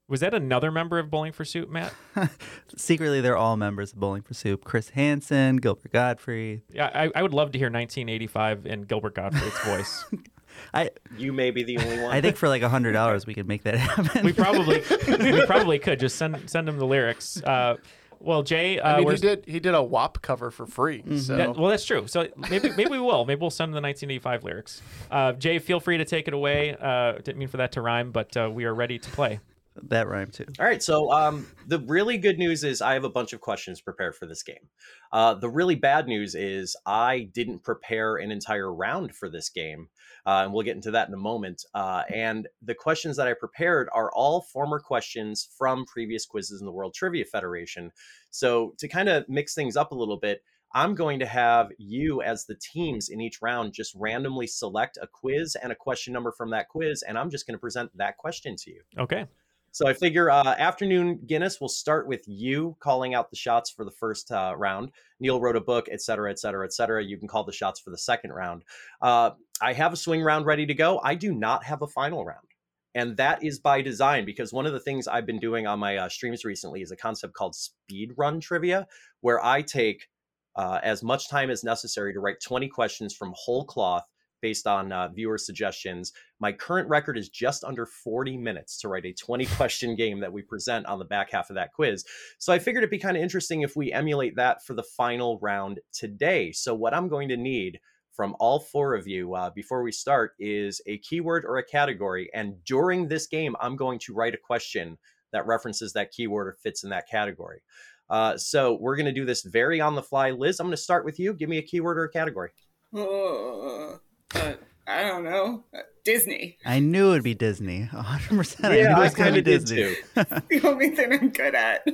Was 0.07 0.21
that 0.21 0.35
another 0.35 0.71
member 0.71 0.99
of 0.99 1.11
Bowling 1.11 1.33
for 1.33 1.47
Soup, 1.47 1.69
Matt? 1.71 1.95
Secretly, 2.77 3.23
they're 3.23 3.39
all 3.39 3.57
members 3.57 3.93
of 3.95 4.01
Bowling 4.01 4.21
for 4.21 4.35
Soup. 4.35 4.63
Chris 4.63 4.91
Hansen, 4.91 5.57
Gilbert 5.57 5.93
Gottfried. 5.93 6.61
Yeah, 6.71 6.91
I, 6.95 7.11
I 7.15 7.23
would 7.23 7.33
love 7.33 7.53
to 7.53 7.59
hear 7.59 7.69
1985 7.69 8.67
in 8.67 8.83
Gilbert 8.83 9.15
Gottfried's 9.15 9.59
voice. 9.61 10.05
I 10.75 10.91
You 11.17 11.33
may 11.33 11.51
be 11.51 11.63
the 11.65 11.79
only 11.79 12.01
one. 12.01 12.13
I 12.13 12.21
think 12.21 12.37
for 12.37 12.49
like 12.49 12.63
a 12.63 12.69
hundred 12.69 12.93
dollars 12.93 13.27
we 13.27 13.35
could 13.35 13.49
make 13.49 13.65
that 13.65 13.77
happen. 13.77 14.25
we 14.25 14.33
probably 14.33 14.85
we 15.09 15.45
probably 15.47 15.81
could 15.81 15.99
just 15.99 16.15
send 16.17 16.49
send 16.49 16.69
him 16.69 16.79
the 16.79 16.87
lyrics. 16.87 17.43
Uh, 17.43 17.77
well, 18.25 18.43
Jay, 18.43 18.79
uh, 18.79 18.97
I 18.97 19.01
mean, 19.01 19.11
he 19.11 19.17
did 19.17 19.45
he 19.47 19.61
did 19.61 19.75
a 19.75 19.83
WAP 19.83 20.23
cover 20.23 20.51
for 20.51 20.67
free. 20.67 21.03
So 21.19 21.37
That- 21.37 21.57
well, 21.57 21.71
that's 21.71 21.85
true. 21.85 22.07
So 22.07 22.29
maybe 22.51 22.71
maybe 22.71 22.91
we 22.91 22.99
will. 23.01 23.25
Maybe 23.25 23.41
we'll 23.41 23.51
send 23.51 23.69
him 23.71 23.75
the 23.75 23.81
1985 23.81 24.45
lyrics. 24.45 24.83
Uh, 25.11 25.33
Jay, 25.33 25.59
feel 25.59 25.81
free 25.81 25.99
to 25.99 26.05
take 26.05 26.27
it 26.29 26.35
away. 26.35 26.77
Uh, 26.81 27.13
didn't 27.13 27.37
mean 27.39 27.49
for 27.49 27.59
that 27.59 27.73
to 27.73 27.81
rhyme, 27.83 28.11
but 28.11 28.37
uh, 28.37 28.51
we 28.53 28.65
are 28.65 28.75
ready 28.75 28.99
to 28.99 29.11
play. 29.11 29.41
That 29.83 30.09
rhyme 30.09 30.31
too. 30.31 30.47
All 30.59 30.67
right, 30.67 30.83
so 30.83 31.11
um, 31.13 31.47
the 31.67 31.81
really 31.81 32.17
good 32.17 32.39
news 32.39 32.63
is 32.63 32.81
I 32.81 32.95
have 32.95 33.05
a 33.05 33.11
bunch 33.11 33.33
of 33.33 33.41
questions 33.41 33.81
prepared 33.81 34.15
for 34.15 34.27
this 34.27 34.43
game. 34.43 34.69
Uh, 35.13 35.35
the 35.35 35.49
really 35.49 35.75
bad 35.75 36.07
news 36.07 36.35
is 36.35 36.77
I 36.87 37.29
didn't 37.33 37.65
prepare 37.65 38.17
an 38.17 38.31
entire 38.31 38.73
round 38.73 39.15
for 39.15 39.29
this 39.29 39.49
game, 39.49 39.89
uh, 40.27 40.43
and 40.45 40.53
we'll 40.53 40.65
get 40.65 40.77
into 40.77 40.93
that 40.93 41.09
in 41.09 41.15
a 41.15 41.19
moment. 41.19 41.65
Uh, 41.75 42.03
and 42.13 42.49
the 42.63 42.75
questions 42.75 43.17
that 43.17 43.27
I 43.27 43.35
prepared 43.35 43.89
are 43.93 44.13
all 44.13 44.43
former 44.43 44.79
questions 44.79 45.49
from 45.59 45.85
previous 45.87 46.25
quizzes 46.25 46.61
in 46.61 46.67
the 46.67 46.73
World 46.73 46.95
Trivia 46.95 47.25
Federation. 47.25 47.91
So 48.31 48.75
to 48.79 48.89
kind 48.89 49.09
of 49.09 49.29
mix 49.29 49.55
things 49.55 49.77
up 49.77 49.91
a 49.91 49.97
little 49.97 50.19
bit, 50.19 50.43
I'm 50.77 50.97
going 50.97 51.21
to 51.21 51.27
have 51.27 51.71
you, 51.79 52.21
as 52.23 52.47
the 52.47 52.57
teams 52.57 53.09
in 53.09 53.21
each 53.21 53.41
round, 53.41 53.73
just 53.73 53.95
randomly 53.95 54.49
select 54.49 54.99
a 55.01 55.07
quiz 55.07 55.57
and 55.61 55.71
a 55.71 55.77
question 55.77 56.13
number 56.13 56.33
from 56.33 56.51
that 56.51 56.69
quiz, 56.69 57.03
and 57.03 57.17
I'm 57.17 57.31
just 57.31 57.47
going 57.47 57.55
to 57.55 57.61
present 57.61 57.97
that 57.97 58.17
question 58.17 58.57
to 58.57 58.71
you. 58.71 58.81
Okay. 58.99 59.27
So 59.75 59.89
I 59.89 59.93
figure 59.93 60.31
uh, 60.31 60.55
afternoon 60.57 61.19
Guinness 61.27 61.61
will 61.61 61.69
start 61.69 62.07
with 62.07 62.23
you 62.29 62.77
calling 62.79 63.13
out 63.13 63.29
the 63.29 63.37
shots 63.37 63.73
for 63.73 63.85
the 63.85 63.91
first 63.91 64.31
uh, 64.31 64.55
round. 64.57 64.93
Neil 65.19 65.41
wrote 65.41 65.57
a 65.57 65.61
book, 65.61 65.89
et 65.91 66.01
cetera, 66.01 66.31
et 66.31 66.39
cetera, 66.39 66.65
et 66.65 66.73
cetera. 66.73 67.03
You 67.03 67.19
can 67.19 67.27
call 67.27 67.43
the 67.43 67.51
shots 67.51 67.81
for 67.81 67.91
the 67.91 67.99
second 67.99 68.31
round. 68.31 68.63
Uh, 69.03 69.33
I 69.61 69.73
have 69.73 69.93
a 69.93 69.97
swing 69.97 70.23
round 70.23 70.47
ready 70.47 70.65
to 70.65 70.75
go. 70.75 71.01
I 71.03 71.17
do 71.17 71.35
not 71.35 71.65
have 71.65 71.83
a 71.83 71.89
final 71.89 72.25
round. 72.25 72.47
And 72.95 73.17
that 73.17 73.43
is 73.43 73.59
by 73.59 73.83
design 73.83 74.25
because 74.25 74.53
one 74.53 74.65
of 74.65 74.73
the 74.73 74.79
things 74.79 75.09
I've 75.09 75.27
been 75.27 75.41
doing 75.41 75.67
on 75.67 75.81
my 75.81 75.97
uh, 75.97 76.09
streams 76.09 76.45
recently 76.45 76.81
is 76.81 76.93
a 76.93 76.97
concept 76.97 77.35
called 77.35 77.57
speed 77.57 78.13
run 78.17 78.39
trivia, 78.39 78.87
where 79.23 79.45
I 79.45 79.61
take 79.61 80.07
uh, 80.55 80.79
as 80.85 81.03
much 81.03 81.29
time 81.29 81.51
as 81.51 81.65
necessary 81.65 82.13
to 82.13 82.21
write 82.21 82.37
20 82.41 82.69
questions 82.69 83.13
from 83.13 83.35
whole 83.37 83.65
cloth 83.65 84.05
based 84.45 84.67
on 84.67 84.93
uh, 84.93 85.09
viewer 85.09 85.39
suggestions. 85.39 86.13
My 86.39 86.53
current 86.53 86.87
record 86.87 87.17
is 87.17 87.31
just 87.31 87.65
under 87.65 87.87
40 87.87 88.37
minutes 88.37 88.77
to 88.81 88.89
write 88.89 89.07
a 89.07 89.13
20 89.15 89.47
question 89.57 89.97
game 89.97 90.21
that 90.21 90.35
we 90.35 90.43
present 90.43 90.85
on 90.85 90.99
the 90.99 91.07
back 91.07 91.31
half 91.31 91.49
of 91.49 91.57
that 91.57 91.73
quiz. 91.73 92.05
So 92.37 92.53
I 92.53 92.59
figured 92.59 92.83
it'd 92.83 92.91
be 92.91 92.99
kind 92.99 93.17
of 93.17 93.23
interesting 93.23 93.63
if 93.63 93.75
we 93.75 93.91
emulate 93.91 94.37
that 94.37 94.63
for 94.63 94.75
the 94.75 94.83
final 94.83 95.39
round 95.41 95.81
today. 95.95 96.53
So, 96.53 96.75
what 96.75 96.93
I'm 96.93 97.09
going 97.09 97.31
to 97.31 97.39
need 97.39 97.81
from 98.13 98.37
all 98.39 98.61
four 98.61 98.95
of 98.95 99.09
you 99.09 99.35
uh, 99.35 99.49
before 99.49 99.83
we 99.83 99.93
start 99.93 100.33
is 100.39 100.79
a 100.87 100.99
keyword 100.99 101.47
or 101.47 101.57
a 101.57 101.65
category. 101.65 102.29
And 102.35 102.63
during 102.67 103.09
this 103.09 103.27
game, 103.27 103.57
I'm 103.63 103.77
going 103.77 103.99
to 104.01 104.13
write 104.13 104.35
a 104.35 104.47
question 104.47 104.99
that 105.33 105.47
references 105.47 105.95
that 105.95 106.13
keyword 106.13 106.49
or 106.49 106.59
fits 106.63 106.85
in 106.85 106.91
that 106.91 107.09
category. 107.09 107.63
Uh, 108.11 108.37
so 108.37 108.77
we're 108.79 108.97
going 108.97 109.07
to 109.07 109.13
do 109.13 109.25
this 109.25 109.43
very 109.43 109.81
on 109.81 109.95
the 109.95 110.03
fly. 110.03 110.33
Liz, 110.33 110.61
I'm 110.61 110.67
going 110.67 110.77
to 110.77 110.83
start 110.83 111.07
with 111.07 111.19
you. 111.19 111.33
Give 111.33 111.49
me 111.49 111.57
a 111.57 111.63
keyword 111.63 111.97
or 111.97 112.05
a 112.05 112.13
category. 112.13 112.51
Uh, 112.95 113.97
uh, 114.35 114.55
I 114.87 115.03
don't 115.03 115.25
know. 115.25 115.65
Uh, 115.75 115.79
Disney. 116.05 116.59
I 116.67 116.81
knew 116.81 117.13
it'd 117.13 117.23
be 117.25 117.35
Disney. 117.35 117.89
100%. 117.93 118.65
I 118.65 118.77
Yeah, 118.77 118.83
knew 118.85 118.89
it 118.91 118.93
I 118.95 119.01
was 119.01 119.15
gonna 119.15 119.31
kinda 119.31 119.43
did 119.43 119.61
Disney. 119.65 119.77
too. 119.77 119.97
the 120.15 120.61
only 120.69 120.91
thing 120.91 121.13
I'm 121.13 121.31
good 121.31 121.55
at. 121.55 121.87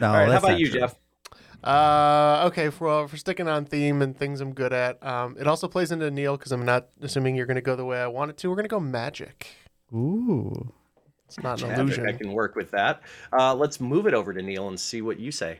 No, 0.00 0.08
All 0.08 0.14
right, 0.14 0.30
how 0.30 0.38
about 0.38 0.58
you, 0.58 0.70
true. 0.70 0.80
Jeff? 0.80 0.96
Uh, 1.62 2.44
okay, 2.46 2.70
for 2.70 2.86
well, 2.86 3.08
for 3.08 3.16
sticking 3.16 3.48
on 3.48 3.64
theme 3.64 4.00
and 4.00 4.16
things 4.16 4.40
I'm 4.40 4.54
good 4.54 4.72
at, 4.72 5.04
um, 5.04 5.36
it 5.40 5.46
also 5.48 5.66
plays 5.68 5.90
into 5.90 6.08
Neil 6.10 6.36
because 6.36 6.52
I'm 6.52 6.64
not 6.64 6.88
assuming 7.02 7.34
you're 7.34 7.46
going 7.46 7.56
to 7.56 7.60
go 7.60 7.74
the 7.74 7.84
way 7.84 8.00
I 8.00 8.06
want 8.06 8.30
it 8.30 8.36
to. 8.38 8.48
We're 8.48 8.54
going 8.54 8.64
to 8.64 8.68
go 8.70 8.78
magic. 8.80 9.48
Ooh. 9.92 10.72
It's 11.26 11.38
not 11.42 11.60
an 11.60 11.68
Magic, 11.68 11.82
illusion. 11.82 12.08
I 12.08 12.12
can 12.12 12.32
work 12.32 12.54
with 12.54 12.70
that. 12.70 13.02
Uh, 13.36 13.54
let's 13.54 13.80
move 13.80 14.06
it 14.06 14.14
over 14.14 14.32
to 14.32 14.40
Neil 14.40 14.68
and 14.68 14.78
see 14.80 15.02
what 15.02 15.18
you 15.20 15.30
say. 15.30 15.58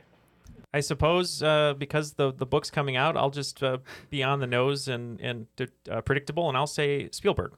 I 0.73 0.81
suppose 0.81 1.41
uh, 1.41 1.73
because 1.77 2.13
the 2.13 2.31
the 2.31 2.45
book's 2.45 2.69
coming 2.69 2.95
out, 2.95 3.17
I'll 3.17 3.31
just 3.31 3.63
uh, 3.63 3.79
be 4.09 4.23
on 4.23 4.39
the 4.39 4.47
nose 4.47 4.87
and 4.87 5.19
and 5.19 5.47
uh, 5.89 6.01
predictable, 6.01 6.47
and 6.47 6.57
I'll 6.57 6.67
say 6.67 7.09
Spielberg. 7.11 7.53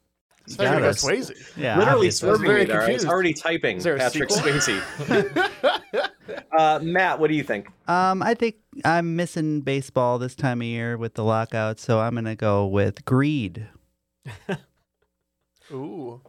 It's 0.46 0.58
not 0.58 0.68
even 0.68 0.80
got 0.80 1.02
go. 1.02 1.08
Swayze. 1.08 1.58
Yeah. 1.58 1.78
Literally 1.78 1.98
obviously. 1.98 2.30
was 2.30 2.40
swerving 2.40 2.48
very 2.48 2.62
me 2.62 2.66
there. 2.66 2.82
I 2.82 2.94
was 2.94 3.06
already 3.06 3.34
typing 3.34 3.78
Is 3.78 3.84
there 3.84 3.96
a 3.96 4.00
Patrick 4.00 4.32
sequel? 4.32 4.52
Swayze. 4.52 6.10
uh, 6.58 6.80
Matt, 6.82 7.20
what 7.20 7.28
do 7.28 7.36
you 7.36 7.44
think? 7.44 7.68
Um, 7.88 8.24
I 8.24 8.34
think 8.34 8.56
I'm 8.84 9.16
missing 9.16 9.62
baseball 9.62 10.18
this 10.18 10.36
time 10.36 10.62
of 10.62 10.68
year 10.68 10.98
with 10.98 11.14
the 11.14 11.24
lockout, 11.24 11.80
so 11.80 12.00
I'm 12.00 12.16
gonna 12.16 12.36
go 12.36 12.66
with 12.66 13.06
Greed. 13.06 13.68
Ooh, 15.72 16.22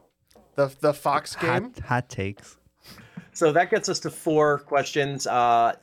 the 0.56 0.72
the 0.80 0.92
Fox 0.92 1.34
game. 1.36 1.72
Hot, 1.74 1.78
hot 1.80 2.08
takes. 2.08 2.56
So 3.32 3.50
that 3.52 3.70
gets 3.70 3.88
us 3.88 3.98
to 4.00 4.10
four 4.10 4.58
questions. 4.58 5.26
Uh, 5.26 5.74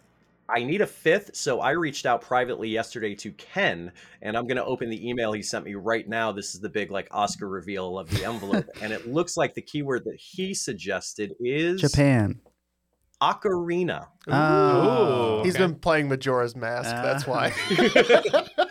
I 0.53 0.63
need 0.63 0.82
a 0.82 0.88
fifth, 0.88 1.36
so 1.36 1.60
I 1.62 1.72
reached 1.72 2.06
out 2.06 2.22
privately 2.22 2.70
yesterday 2.70 3.13
to 3.15 3.32
Ken, 3.34 3.91
and 4.22 4.36
I'm 4.36 4.48
going 4.48 4.58
to 4.58 4.65
open 4.65 4.89
the 4.89 5.08
email 5.10 5.32
he 5.34 5.41
sent 5.41 5.63
me 5.65 5.75
right 5.75 6.08
now. 6.08 6.32
This 6.32 6.56
is 6.56 6.62
the 6.62 6.70
big 6.70 6.89
like 6.91 7.08
Oscar 7.12 7.48
reveal 7.48 7.98
of 8.00 8.10
the 8.10 8.25
envelope, 8.25 8.65
and 8.82 8.91
it 8.91 9.08
looks 9.08 9.38
like 9.38 9.53
the 9.53 9.62
keyword 9.62 10.03
that 10.06 10.18
he 10.20 10.53
suggested 10.53 11.34
is 11.39 11.82
Japan. 11.82 12.39
ocarina. 13.22 14.08
Oh. 14.27 15.41
He's 15.44 15.56
okay. 15.56 15.65
been 15.65 15.75
playing 15.75 16.10
Majora's 16.10 16.56
Mask. 16.56 16.89
that's 16.89 17.27
Uh. 17.27 17.32
why. 17.32 18.46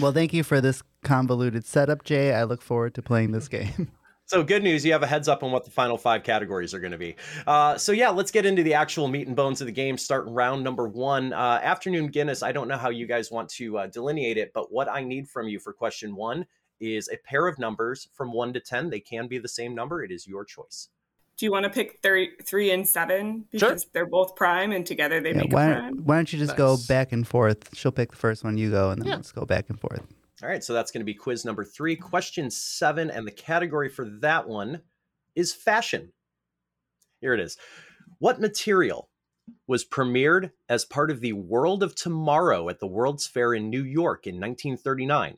Well, 0.00 0.12
thank 0.12 0.32
you 0.32 0.44
for 0.44 0.60
this 0.60 0.82
convoluted 1.02 1.66
setup, 1.66 2.04
Jay. 2.04 2.32
I 2.32 2.44
look 2.44 2.62
forward 2.62 2.94
to 2.94 3.02
playing 3.02 3.32
this 3.32 3.48
game. 3.58 3.90
So 4.30 4.44
good 4.44 4.62
news, 4.62 4.86
you 4.86 4.92
have 4.92 5.02
a 5.02 5.08
heads 5.08 5.26
up 5.26 5.42
on 5.42 5.50
what 5.50 5.64
the 5.64 5.72
final 5.72 5.98
five 5.98 6.22
categories 6.22 6.72
are 6.72 6.78
going 6.78 6.92
to 6.92 6.98
be. 6.98 7.16
Uh, 7.48 7.76
so 7.76 7.90
yeah, 7.90 8.10
let's 8.10 8.30
get 8.30 8.46
into 8.46 8.62
the 8.62 8.74
actual 8.74 9.08
meat 9.08 9.26
and 9.26 9.34
bones 9.34 9.60
of 9.60 9.66
the 9.66 9.72
game. 9.72 9.98
Starting 9.98 10.32
round 10.32 10.62
number 10.62 10.86
one, 10.86 11.32
uh, 11.32 11.58
afternoon 11.64 12.06
Guinness. 12.06 12.40
I 12.44 12.52
don't 12.52 12.68
know 12.68 12.76
how 12.76 12.90
you 12.90 13.08
guys 13.08 13.32
want 13.32 13.48
to 13.48 13.78
uh, 13.78 13.86
delineate 13.88 14.38
it, 14.38 14.52
but 14.54 14.70
what 14.72 14.88
I 14.88 15.02
need 15.02 15.28
from 15.28 15.48
you 15.48 15.58
for 15.58 15.72
question 15.72 16.14
one 16.14 16.46
is 16.78 17.08
a 17.08 17.16
pair 17.28 17.48
of 17.48 17.58
numbers 17.58 18.06
from 18.14 18.32
one 18.32 18.52
to 18.52 18.60
ten. 18.60 18.88
They 18.88 19.00
can 19.00 19.26
be 19.26 19.38
the 19.38 19.48
same 19.48 19.74
number. 19.74 20.04
It 20.04 20.12
is 20.12 20.28
your 20.28 20.44
choice. 20.44 20.90
Do 21.36 21.44
you 21.44 21.50
want 21.50 21.64
to 21.64 21.70
pick 21.70 21.98
thir- 22.00 22.28
three 22.44 22.70
and 22.70 22.88
seven 22.88 23.46
Sure. 23.52 23.70
because 23.70 23.86
they're 23.92 24.06
both 24.06 24.36
prime 24.36 24.70
and 24.70 24.86
together 24.86 25.20
they 25.20 25.30
Yeah, 25.30 25.38
make 25.38 25.52
why, 25.52 25.64
a 25.64 25.68
don't, 25.74 25.80
prime? 25.80 26.04
why 26.04 26.16
don't 26.16 26.32
you 26.32 26.38
just 26.38 26.56
go 26.56 26.76
back 26.86 27.10
and 27.10 27.26
forth? 27.26 27.74
She'll 27.76 27.90
pick 27.90 28.10
the 28.12 28.16
first 28.16 28.44
one, 28.44 28.56
you 28.56 28.70
go, 28.70 28.90
and 28.90 29.02
then 29.02 29.08
Yeah. 29.08 29.16
let's 29.16 29.32
go 29.32 29.44
back 29.44 29.70
and 29.70 29.80
forth. 29.80 30.02
All 30.42 30.48
right, 30.48 30.64
so 30.64 30.72
that's 30.72 30.90
going 30.90 31.02
to 31.02 31.06
be 31.06 31.12
quiz 31.12 31.44
number 31.44 31.64
three. 31.64 31.96
Question 31.96 32.50
seven, 32.50 33.10
and 33.10 33.26
the 33.26 33.30
category 33.30 33.90
for 33.90 34.06
that 34.06 34.48
one 34.48 34.80
is 35.34 35.52
fashion. 35.52 36.12
Here 37.20 37.34
it 37.34 37.40
is. 37.40 37.58
What 38.20 38.40
material 38.40 39.10
was 39.66 39.84
premiered 39.84 40.52
as 40.66 40.86
part 40.86 41.10
of 41.10 41.20
the 41.20 41.34
World 41.34 41.82
of 41.82 41.94
Tomorrow 41.94 42.70
at 42.70 42.80
the 42.80 42.86
World's 42.86 43.26
Fair 43.26 43.52
in 43.52 43.68
New 43.68 43.84
York 43.84 44.26
in 44.26 44.36
1939? 44.36 45.36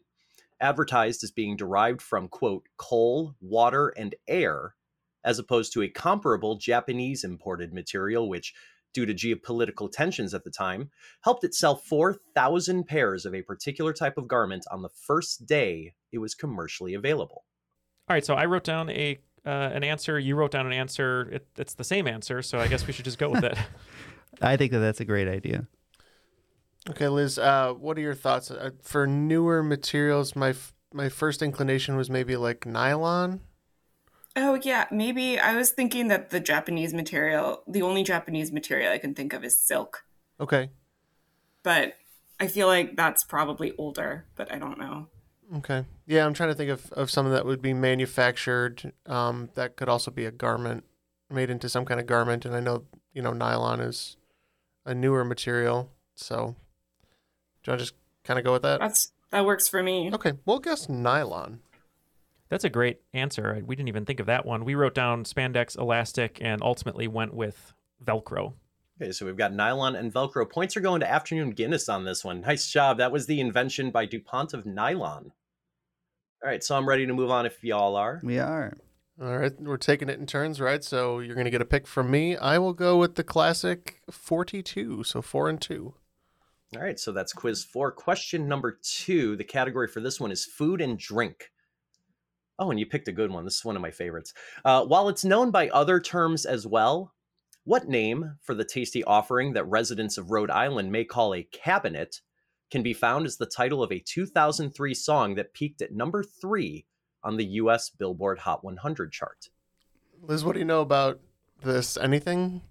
Advertised 0.60 1.24
as 1.24 1.32
being 1.32 1.56
derived 1.56 2.00
from, 2.00 2.28
quote, 2.28 2.68
coal, 2.76 3.34
water, 3.40 3.88
and 3.88 4.14
air, 4.28 4.76
as 5.24 5.40
opposed 5.40 5.72
to 5.72 5.82
a 5.82 5.88
comparable 5.88 6.54
Japanese 6.54 7.24
imported 7.24 7.72
material, 7.72 8.28
which, 8.28 8.54
due 8.92 9.06
to 9.06 9.14
geopolitical 9.14 9.90
tensions 9.90 10.34
at 10.34 10.44
the 10.44 10.50
time, 10.50 10.90
helped 11.22 11.44
it 11.44 11.54
sell 11.54 11.76
4,000 11.76 12.86
pairs 12.86 13.24
of 13.24 13.34
a 13.34 13.42
particular 13.42 13.92
type 13.92 14.18
of 14.18 14.28
garment 14.28 14.64
on 14.70 14.82
the 14.82 14.88
first 14.88 15.46
day 15.46 15.94
it 16.12 16.18
was 16.18 16.34
commercially 16.34 16.94
available. 16.94 17.44
All 18.08 18.14
right, 18.14 18.24
so 18.24 18.34
I 18.34 18.44
wrote 18.44 18.64
down 18.64 18.90
a 18.90 19.18
uh, 19.44 19.70
an 19.72 19.82
answer. 19.82 20.18
You 20.18 20.36
wrote 20.36 20.52
down 20.52 20.66
an 20.66 20.72
answer. 20.72 21.28
It, 21.32 21.48
it's 21.56 21.74
the 21.74 21.84
same 21.84 22.06
answer, 22.06 22.42
so 22.42 22.58
I 22.58 22.68
guess 22.68 22.86
we 22.86 22.92
should 22.92 23.04
just 23.04 23.18
go 23.18 23.28
with 23.28 23.44
it. 23.44 23.58
I 24.42 24.56
think 24.56 24.72
that 24.72 24.78
that's 24.78 25.00
a 25.00 25.04
great 25.04 25.28
idea. 25.28 25.66
Okay, 26.90 27.08
Liz. 27.08 27.38
Uh, 27.38 27.72
what 27.74 27.96
are 27.98 28.00
your 28.00 28.14
thoughts 28.14 28.50
uh, 28.50 28.70
for 28.82 29.06
newer 29.06 29.62
materials? 29.62 30.36
My 30.36 30.50
f- 30.50 30.74
my 30.92 31.08
first 31.08 31.42
inclination 31.42 31.96
was 31.96 32.10
maybe 32.10 32.36
like 32.36 32.66
nylon. 32.66 33.40
Oh 34.34 34.54
yeah, 34.62 34.86
maybe 34.90 35.38
I 35.38 35.56
was 35.56 35.70
thinking 35.70 36.08
that 36.08 36.30
the 36.30 36.40
Japanese 36.40 36.94
material, 36.94 37.62
the 37.66 37.82
only 37.82 38.02
Japanese 38.02 38.50
material 38.52 38.92
I 38.92 38.98
can 38.98 39.14
think 39.14 39.32
of 39.32 39.44
is 39.44 39.58
silk, 39.58 40.04
Okay. 40.40 40.70
but 41.62 41.94
I 42.40 42.46
feel 42.48 42.66
like 42.66 42.96
that's 42.96 43.24
probably 43.24 43.72
older, 43.76 44.24
but 44.34 44.50
I 44.50 44.58
don't 44.58 44.78
know. 44.78 45.08
Okay. 45.56 45.84
Yeah, 46.06 46.24
I'm 46.24 46.32
trying 46.34 46.48
to 46.48 46.54
think 46.54 46.70
of, 46.70 46.90
of 46.92 47.10
something 47.10 47.32
that 47.32 47.44
would 47.44 47.60
be 47.60 47.74
manufactured. 47.74 48.92
Um, 49.06 49.50
that 49.54 49.76
could 49.76 49.88
also 49.88 50.10
be 50.10 50.24
a 50.24 50.30
garment 50.30 50.84
made 51.30 51.50
into 51.50 51.68
some 51.68 51.84
kind 51.84 52.00
of 52.00 52.06
garment. 52.06 52.46
And 52.46 52.56
I 52.56 52.60
know, 52.60 52.84
you 53.12 53.20
know, 53.20 53.32
nylon 53.34 53.80
is 53.80 54.16
a 54.86 54.94
newer 54.94 55.24
material. 55.24 55.90
So, 56.14 56.56
do 57.64 57.72
I 57.72 57.76
just 57.76 57.92
kind 58.24 58.38
of 58.38 58.44
go 58.46 58.52
with 58.54 58.62
that? 58.62 58.80
That's 58.80 59.12
that 59.30 59.44
works 59.44 59.68
for 59.68 59.82
me. 59.82 60.10
Okay, 60.12 60.32
we'll 60.46 60.58
guess 60.58 60.88
nylon. 60.88 61.60
That's 62.52 62.64
a 62.64 62.68
great 62.68 63.00
answer. 63.14 63.62
We 63.64 63.74
didn't 63.74 63.88
even 63.88 64.04
think 64.04 64.20
of 64.20 64.26
that 64.26 64.44
one. 64.44 64.66
We 64.66 64.74
wrote 64.74 64.94
down 64.94 65.24
spandex, 65.24 65.78
elastic, 65.78 66.36
and 66.42 66.60
ultimately 66.60 67.08
went 67.08 67.32
with 67.32 67.72
Velcro. 68.04 68.52
Okay, 69.00 69.10
so 69.12 69.24
we've 69.24 69.38
got 69.38 69.54
nylon 69.54 69.96
and 69.96 70.12
Velcro. 70.12 70.46
Points 70.50 70.76
are 70.76 70.82
going 70.82 71.00
to 71.00 71.10
Afternoon 71.10 71.52
Guinness 71.52 71.88
on 71.88 72.04
this 72.04 72.22
one. 72.22 72.42
Nice 72.42 72.70
job. 72.70 72.98
That 72.98 73.10
was 73.10 73.24
the 73.24 73.40
invention 73.40 73.90
by 73.90 74.04
DuPont 74.04 74.52
of 74.52 74.66
nylon. 74.66 75.32
All 76.42 76.50
right, 76.50 76.62
so 76.62 76.76
I'm 76.76 76.86
ready 76.86 77.06
to 77.06 77.14
move 77.14 77.30
on 77.30 77.46
if 77.46 77.64
y'all 77.64 77.96
are. 77.96 78.20
We 78.22 78.38
are. 78.38 78.76
All 79.18 79.38
right, 79.38 79.58
we're 79.58 79.78
taking 79.78 80.10
it 80.10 80.18
in 80.18 80.26
turns, 80.26 80.60
right? 80.60 80.84
So 80.84 81.20
you're 81.20 81.34
going 81.34 81.46
to 81.46 81.50
get 81.50 81.62
a 81.62 81.64
pick 81.64 81.86
from 81.86 82.10
me. 82.10 82.36
I 82.36 82.58
will 82.58 82.74
go 82.74 82.98
with 82.98 83.14
the 83.14 83.24
classic 83.24 84.02
42, 84.10 85.04
so 85.04 85.22
4 85.22 85.48
and 85.48 85.58
2. 85.58 85.94
All 86.76 86.82
right, 86.82 87.00
so 87.00 87.12
that's 87.12 87.32
quiz 87.32 87.64
four. 87.64 87.92
Question 87.92 88.46
number 88.46 88.78
two. 88.82 89.36
The 89.36 89.44
category 89.44 89.88
for 89.88 90.00
this 90.00 90.20
one 90.20 90.30
is 90.30 90.44
food 90.44 90.82
and 90.82 90.98
drink. 90.98 91.51
Oh, 92.58 92.70
and 92.70 92.78
you 92.78 92.86
picked 92.86 93.08
a 93.08 93.12
good 93.12 93.30
one. 93.30 93.44
This 93.44 93.56
is 93.56 93.64
one 93.64 93.76
of 93.76 93.82
my 93.82 93.90
favorites. 93.90 94.34
Uh, 94.64 94.84
while 94.84 95.08
it's 95.08 95.24
known 95.24 95.50
by 95.50 95.68
other 95.70 95.98
terms 96.00 96.44
as 96.46 96.66
well, 96.66 97.12
what 97.64 97.88
name 97.88 98.36
for 98.42 98.54
the 98.54 98.64
tasty 98.64 99.02
offering 99.04 99.52
that 99.54 99.64
residents 99.68 100.18
of 100.18 100.30
Rhode 100.30 100.50
Island 100.50 100.92
may 100.92 101.04
call 101.04 101.34
a 101.34 101.42
cabinet 101.44 102.20
can 102.70 102.82
be 102.82 102.92
found 102.94 103.26
as 103.26 103.36
the 103.36 103.46
title 103.46 103.82
of 103.82 103.92
a 103.92 103.98
2003 104.00 104.94
song 104.94 105.34
that 105.36 105.54
peaked 105.54 105.82
at 105.82 105.92
number 105.92 106.22
three 106.22 106.86
on 107.24 107.36
the 107.36 107.44
U.S. 107.44 107.90
Billboard 107.90 108.38
Hot 108.40 108.64
100 108.64 109.12
chart? 109.12 109.48
Liz, 110.22 110.44
what 110.44 110.52
do 110.54 110.58
you 110.58 110.64
know 110.64 110.80
about 110.80 111.20
this? 111.62 111.96
Anything? 111.96 112.62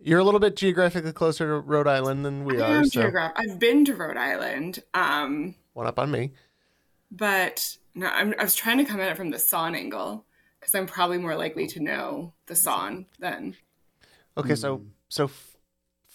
You're 0.00 0.18
a 0.20 0.24
little 0.24 0.40
bit 0.40 0.56
geographically 0.56 1.12
closer 1.12 1.46
to 1.46 1.60
Rhode 1.60 1.86
Island 1.86 2.24
than 2.24 2.44
we 2.44 2.60
I 2.60 2.70
are, 2.70 2.76
am 2.78 2.84
so 2.86 3.02
geograph- 3.02 3.32
I've 3.36 3.58
been 3.58 3.84
to 3.86 3.94
Rhode 3.94 4.16
Island, 4.16 4.80
um, 4.92 5.54
one 5.72 5.86
up 5.86 5.98
on 5.98 6.10
me. 6.10 6.32
but 7.10 7.76
no, 7.94 8.06
I'm, 8.06 8.34
I 8.38 8.42
was 8.42 8.54
trying 8.54 8.78
to 8.78 8.84
come 8.84 9.00
at 9.00 9.10
it 9.10 9.16
from 9.16 9.30
the 9.30 9.38
Son 9.38 9.74
angle 9.74 10.26
because 10.60 10.74
I'm 10.74 10.86
probably 10.86 11.18
more 11.18 11.36
likely 11.36 11.66
to 11.68 11.80
know 11.80 12.34
the 12.46 12.56
song 12.56 13.06
than. 13.18 13.56
Okay, 14.36 14.54
so 14.54 14.78
hmm. 14.78 14.88
so 15.08 15.24
f- 15.24 15.56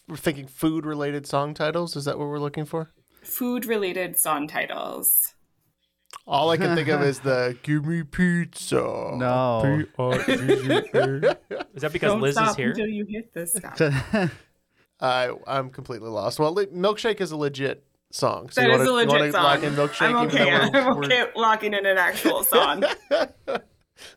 we're 0.07 0.17
thinking 0.17 0.47
food 0.47 0.85
related 0.85 1.25
song 1.25 1.53
titles. 1.53 1.95
Is 1.95 2.05
that 2.05 2.17
what 2.17 2.27
we're 2.27 2.39
looking 2.39 2.65
for? 2.65 2.91
Food 3.21 3.65
related 3.65 4.17
song 4.17 4.47
titles. 4.47 5.35
All 6.25 6.49
I 6.49 6.57
can 6.57 6.75
think 6.75 6.89
of 6.89 7.01
is 7.01 7.19
the 7.19 7.57
"Give 7.63 7.85
me 7.85 8.03
pizza." 8.03 9.11
No. 9.15 9.85
Is 9.97 11.81
that 11.81 11.91
because 11.93 12.11
Don't 12.11 12.21
Liz 12.21 12.35
stop 12.35 12.51
is 12.51 12.55
here? 12.55 12.69
until 12.69 12.87
you 12.87 13.05
hit 13.07 13.33
this 13.33 13.53
stop. 13.53 13.79
I 14.99 15.31
I'm 15.47 15.69
completely 15.69 16.09
lost. 16.09 16.39
Well, 16.39 16.53
li- 16.53 16.65
milkshake 16.67 17.21
is 17.21 17.31
a 17.31 17.37
legit 17.37 17.85
song. 18.11 18.49
So 18.49 18.61
That 18.61 18.67
you 18.67 18.73
is 18.73 18.79
wanna, 18.79 18.91
a 18.91 18.93
legit 18.93 19.11
you 19.13 19.19
wanna 19.19 19.31
song. 19.31 19.43
Lock 19.43 19.63
in 19.63 19.73
milkshake. 19.75 20.01
I'm 20.15 20.25
even 20.27 20.35
okay. 20.41 20.43
though 20.43 20.49
we're- 20.49 20.79
I'm 20.91 20.97
we're- 20.97 21.21
okay 21.23 21.31
locking 21.35 21.73
in 21.73 21.85
an 21.85 21.97
actual 21.97 22.43
song. 22.55 22.83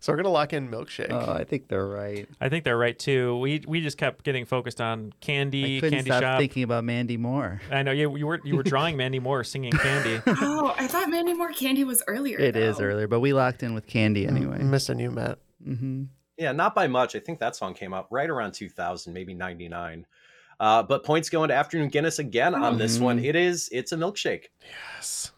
so 0.01 0.13
we're 0.13 0.17
gonna 0.17 0.29
lock 0.31 0.53
in 0.53 0.69
milkshake. 0.71 1.09
Oh, 1.11 1.33
I 1.33 1.45
think 1.45 1.69
they're 1.69 1.87
right. 1.87 2.29
I 2.41 2.49
think 2.49 2.65
they're 2.65 2.79
right 2.79 2.99
too. 2.99 3.37
We 3.39 3.63
we 3.67 3.81
just 3.81 3.99
kept 3.99 4.25
getting 4.25 4.45
focused 4.45 4.81
on 4.81 5.13
candy, 5.21 5.79
I 5.79 5.81
couldn't 5.81 5.97
candy 5.99 6.11
stop 6.11 6.23
shop. 6.23 6.39
thinking 6.39 6.63
about 6.63 6.85
Mandy 6.85 7.17
Moore. 7.17 7.61
I 7.71 7.83
know 7.83 7.91
you 7.93 8.17
you 8.17 8.27
were 8.27 8.41
you 8.45 8.57
were 8.57 8.63
drawing 8.63 8.97
Mandy 8.97 9.19
Moore 9.19 9.45
singing 9.45 9.73
candy. 9.73 10.21
oh, 10.27 10.75
I 10.79 10.87
thought 10.87 11.11
Mandy 11.11 11.35
Moore 11.35 11.53
Candy 11.53 11.85
was 11.85 12.03
earlier. 12.07 12.39
It 12.39 12.57
is 12.57 12.79
though. 12.79 12.85
earlier, 12.85 13.09
but 13.09 13.21
we 13.21 13.33
locked 13.33 13.63
in 13.63 13.75
with 13.75 13.87
Candy 13.87 14.27
anyway. 14.27 14.57
I'm 14.61 14.71
missing 14.71 14.99
you, 15.01 15.11
Matt. 15.11 15.39
hmm 15.65 16.05
Yeah, 16.39 16.53
not 16.53 16.75
by 16.75 16.87
much. 16.87 17.15
I 17.17 17.19
think 17.21 17.41
that 17.41 17.57
song 17.57 17.75
came 17.75 17.93
out 17.93 18.07
right 18.11 18.31
around 18.31 18.53
2000, 18.53 19.13
maybe 19.13 19.35
99. 19.35 20.07
Uh, 20.62 20.81
but 20.81 21.02
points 21.02 21.28
going 21.28 21.49
to 21.49 21.54
Afternoon 21.57 21.88
Guinness 21.88 22.21
again 22.21 22.54
on 22.54 22.78
this 22.78 23.00
one. 23.00 23.19
Mhm. 23.19 23.25
It 23.25 23.35
is, 23.35 23.69
it's 23.73 23.90
a 23.90 23.97
milkshake. 23.97 24.45
Yes. 24.95 25.33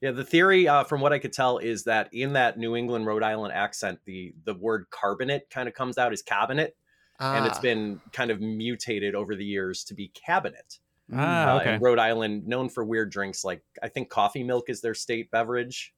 Yeah, 0.00 0.10
the 0.10 0.24
theory, 0.24 0.66
uh, 0.66 0.82
from 0.82 1.00
what 1.00 1.12
I 1.12 1.20
could 1.20 1.32
tell, 1.32 1.58
is 1.58 1.84
that 1.84 2.12
in 2.12 2.32
that 2.32 2.58
New 2.58 2.74
England, 2.74 3.06
Rhode 3.06 3.22
Island 3.22 3.54
accent, 3.54 4.00
the 4.06 4.34
the 4.44 4.54
word 4.54 4.86
carbonate 4.90 5.48
kind 5.50 5.68
of 5.68 5.74
comes 5.74 5.98
out 5.98 6.12
as 6.12 6.20
cabinet, 6.20 6.76
and 7.20 7.46
it's 7.46 7.60
been 7.60 8.00
kind 8.12 8.32
of 8.32 8.40
mutated 8.40 9.14
over 9.14 9.36
the 9.36 9.44
years 9.44 9.84
to 9.84 9.94
be 9.94 10.08
cabinet. 10.08 10.80
ah, 11.14 11.52
Uh, 11.54 11.60
okay. 11.60 11.74
and 11.74 11.82
Rhode 11.82 12.00
Island, 12.00 12.46
known 12.48 12.68
for 12.68 12.84
weird 12.84 13.10
drinks 13.10 13.44
like 13.44 13.62
I 13.82 13.88
think 13.88 14.10
coffee 14.10 14.42
milk 14.42 14.68
is 14.68 14.80
their 14.80 14.94
state 14.94 15.30
beverage. 15.30 15.94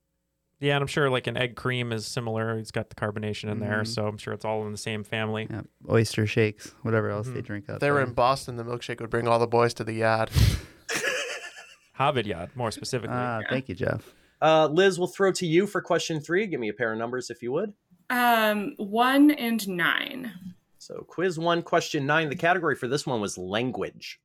Yeah, 0.60 0.74
and 0.74 0.82
I'm 0.82 0.88
sure 0.88 1.08
like 1.08 1.26
an 1.28 1.36
egg 1.36 1.54
cream 1.54 1.92
is 1.92 2.04
similar. 2.06 2.58
It's 2.58 2.72
got 2.72 2.88
the 2.90 2.96
carbonation 2.96 3.48
in 3.50 3.60
there, 3.60 3.82
Mhm. 3.82 3.86
so 3.86 4.06
I'm 4.08 4.18
sure 4.18 4.34
it's 4.34 4.44
all 4.44 4.66
in 4.66 4.72
the 4.72 4.78
same 4.78 5.04
family. 5.04 5.46
Yeah, 5.48 5.62
oyster 5.88 6.26
shakes, 6.26 6.74
whatever 6.82 7.10
else 7.10 7.28
they 7.28 7.40
Mhm. 7.42 7.44
drink 7.44 7.68
out 7.70 7.74
If 7.74 7.80
they 7.80 7.90
were 7.90 7.98
there. 7.98 8.06
in 8.08 8.12
Boston, 8.12 8.56
the 8.56 8.64
milkshake 8.64 9.00
would 9.00 9.10
bring 9.10 9.28
all 9.28 9.38
the 9.38 9.46
boys 9.46 9.72
to 9.74 9.84
the 9.84 9.92
yard. 9.92 10.30
Hobbit 11.94 12.26
Yad, 12.26 12.54
more 12.54 12.70
specifically. 12.70 13.16
Ah, 13.16 13.40
thank 13.48 13.68
you, 13.68 13.74
Jeff. 13.74 14.14
Uh, 14.40 14.66
Liz, 14.68 14.98
we'll 14.98 15.08
throw 15.08 15.32
to 15.32 15.46
you 15.46 15.66
for 15.66 15.80
question 15.80 16.20
three. 16.20 16.46
Give 16.46 16.60
me 16.60 16.68
a 16.68 16.72
pair 16.72 16.92
of 16.92 16.98
numbers 16.98 17.28
if 17.30 17.42
you 17.42 17.50
would. 17.52 17.72
Um, 18.10 18.74
one 18.78 19.30
and 19.32 19.66
nine. 19.68 20.32
So, 20.78 21.04
quiz 21.08 21.38
one, 21.38 21.62
question 21.62 22.06
nine. 22.06 22.30
The 22.30 22.36
category 22.36 22.76
for 22.76 22.86
this 22.88 23.04
one 23.06 23.20
was 23.20 23.36
language. 23.36 24.20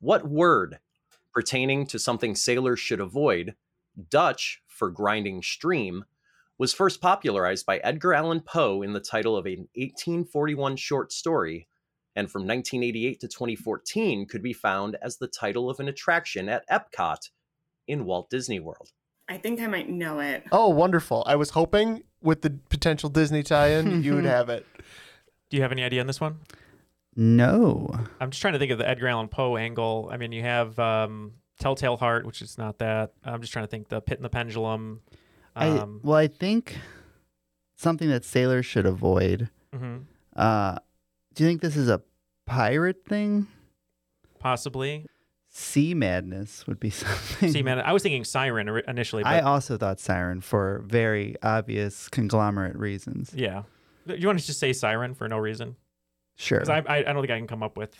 What 0.00 0.28
word 0.28 0.78
pertaining 1.32 1.86
to 1.86 1.98
something 1.98 2.34
sailors 2.34 2.80
should 2.80 3.00
avoid, 3.00 3.54
Dutch 4.10 4.61
for 4.72 4.90
grinding 4.90 5.42
stream, 5.42 6.04
was 6.58 6.72
first 6.72 7.00
popularized 7.00 7.66
by 7.66 7.78
Edgar 7.78 8.14
Allan 8.14 8.40
Poe 8.40 8.82
in 8.82 8.92
the 8.92 9.00
title 9.00 9.36
of 9.36 9.46
an 9.46 9.68
1841 9.74 10.76
short 10.76 11.12
story, 11.12 11.68
and 12.14 12.30
from 12.30 12.42
1988 12.42 13.20
to 13.20 13.28
2014 13.28 14.26
could 14.26 14.42
be 14.42 14.52
found 14.52 14.96
as 15.02 15.16
the 15.16 15.28
title 15.28 15.70
of 15.70 15.80
an 15.80 15.88
attraction 15.88 16.48
at 16.48 16.68
Epcot 16.68 17.30
in 17.88 18.04
Walt 18.04 18.30
Disney 18.30 18.60
World. 18.60 18.90
I 19.28 19.38
think 19.38 19.60
I 19.60 19.66
might 19.66 19.88
know 19.88 20.20
it. 20.20 20.44
Oh, 20.52 20.68
wonderful! 20.68 21.22
I 21.26 21.36
was 21.36 21.50
hoping 21.50 22.04
with 22.22 22.42
the 22.42 22.50
potential 22.68 23.08
Disney 23.08 23.42
tie-in, 23.42 24.02
you 24.02 24.14
would 24.14 24.24
have 24.36 24.48
it. 24.48 24.66
Do 25.50 25.56
you 25.56 25.62
have 25.62 25.72
any 25.72 25.82
idea 25.82 26.00
on 26.00 26.06
this 26.06 26.20
one? 26.20 26.38
No. 27.14 27.90
I'm 28.20 28.30
just 28.30 28.40
trying 28.40 28.54
to 28.54 28.58
think 28.58 28.72
of 28.72 28.78
the 28.78 28.88
Edgar 28.88 29.08
Allan 29.08 29.28
Poe 29.28 29.56
angle. 29.56 30.08
I 30.10 30.16
mean, 30.16 30.32
you 30.32 30.42
have 30.42 30.78
um, 30.78 31.32
Telltale 31.62 31.96
Heart, 31.96 32.26
which 32.26 32.42
is 32.42 32.58
not 32.58 32.78
that. 32.78 33.12
I'm 33.24 33.40
just 33.40 33.52
trying 33.52 33.64
to 33.64 33.70
think 33.70 33.88
the 33.88 34.00
Pit 34.00 34.18
and 34.18 34.24
the 34.24 34.28
Pendulum. 34.30 35.00
Um, 35.54 36.00
I, 36.04 36.06
well, 36.06 36.16
I 36.16 36.26
think 36.28 36.76
something 37.76 38.08
that 38.10 38.24
sailors 38.24 38.66
should 38.66 38.86
avoid. 38.86 39.48
mhm, 39.74 40.04
Uh, 40.34 40.78
do 41.34 41.44
you 41.44 41.48
think 41.50 41.60
this 41.62 41.76
is 41.76 41.88
a 41.88 42.02
pirate 42.46 43.04
thing? 43.06 43.46
possibly. 44.38 45.06
Sea 45.54 45.94
madness 45.94 46.66
would 46.66 46.80
be 46.80 46.90
something. 46.90 47.52
See, 47.52 47.62
man, 47.62 47.78
I 47.80 47.92
was 47.92 48.02
thinking 48.02 48.24
Siren 48.24 48.68
initially, 48.88 49.22
but 49.22 49.28
I 49.32 49.40
also 49.40 49.76
thought 49.76 50.00
siren 50.00 50.40
for 50.40 50.82
very 50.86 51.36
obvious 51.42 52.08
conglomerate 52.08 52.76
reasons. 52.76 53.32
yeah. 53.34 53.62
You 54.06 54.26
want 54.26 54.40
to 54.40 54.44
just 54.44 54.58
say 54.58 54.72
Siren 54.72 55.14
for 55.14 55.28
no 55.28 55.38
reason? 55.38 55.76
Sure. 56.36 56.58
Because 56.58 56.70
I, 56.70 56.78
I, 56.92 56.96
I 56.98 57.02
don't 57.12 57.20
think 57.22 57.30
I 57.30 57.38
can 57.38 57.46
come 57.46 57.62
up 57.62 57.76
with 57.76 57.94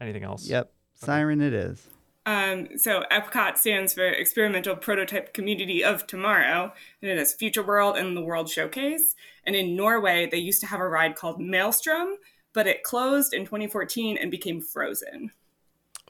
anything 0.00 0.24
else. 0.24 0.48
Yep. 0.48 0.72
Siren 0.94 1.40
it 1.40 1.52
is. 1.54 1.86
Um, 2.26 2.76
so 2.76 3.04
Epcot 3.12 3.56
stands 3.56 3.94
for 3.94 4.04
Experimental 4.04 4.74
Prototype 4.76 5.32
Community 5.32 5.84
of 5.84 6.06
Tomorrow, 6.08 6.72
and 7.00 7.10
it 7.10 7.16
is 7.18 7.32
Future 7.34 7.62
World 7.62 7.96
and 7.96 8.16
the 8.16 8.20
World 8.20 8.50
Showcase. 8.50 9.14
And 9.44 9.54
in 9.54 9.76
Norway, 9.76 10.28
they 10.30 10.38
used 10.38 10.60
to 10.62 10.66
have 10.66 10.80
a 10.80 10.88
ride 10.88 11.14
called 11.14 11.40
Maelstrom, 11.40 12.16
but 12.52 12.66
it 12.66 12.82
closed 12.82 13.32
in 13.32 13.44
2014 13.44 14.18
and 14.20 14.30
became 14.30 14.60
frozen. 14.60 15.30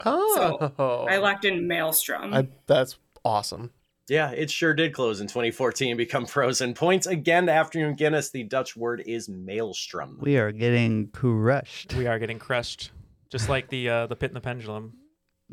Oh, 0.05 1.05
I 1.09 1.17
locked 1.17 1.45
in 1.45 1.67
Maelstrom. 1.67 2.33
I- 2.33 2.47
that's 2.65 2.97
awesome. 3.23 3.71
Yeah, 4.09 4.31
it 4.31 4.49
sure 4.49 4.73
did 4.73 4.93
close 4.93 5.19
in 5.19 5.27
2014 5.27 5.89
and 5.91 5.97
become 5.97 6.25
frozen. 6.25 6.73
Points 6.73 7.07
again 7.07 7.45
to 7.47 7.51
Afternoon 7.51 7.93
Guinness. 7.95 8.29
The 8.29 8.43
Dutch 8.43 8.77
word 8.77 9.03
is 9.05 9.27
maelstrom. 9.27 10.17
We 10.21 10.37
are 10.37 10.53
getting 10.53 11.07
crushed. 11.09 11.93
We 11.93 12.07
are 12.07 12.17
getting 12.17 12.39
crushed, 12.39 12.91
just 13.29 13.49
like 13.49 13.67
the 13.69 13.89
uh, 13.89 14.07
the 14.07 14.15
Pit 14.15 14.29
and 14.31 14.37
the 14.37 14.41
Pendulum. 14.41 14.93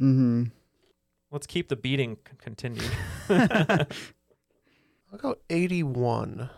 Mm-hmm. 0.00 0.44
Let's 1.30 1.46
keep 1.46 1.68
the 1.68 1.76
beating 1.76 2.16
c- 2.28 2.37
continued. 2.38 2.90
I'll 3.28 3.87
go 5.18 5.37
81. 5.50 6.50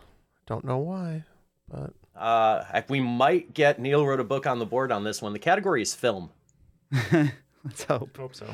Don't 0.45 0.65
know 0.65 0.77
why, 0.77 1.23
but 1.67 1.93
Uh, 2.15 2.81
we 2.89 2.99
might 2.99 3.53
get 3.53 3.79
Neil 3.79 4.05
wrote 4.05 4.19
a 4.19 4.23
book 4.23 4.47
on 4.47 4.59
the 4.59 4.65
board 4.65 4.91
on 4.91 5.03
this 5.03 5.21
one. 5.21 5.33
The 5.33 5.39
category 5.39 5.81
is 5.81 5.93
film. 5.93 6.29
Let's 7.11 7.83
hope. 7.87 8.15
Hope 8.17 8.35
so. 8.35 8.53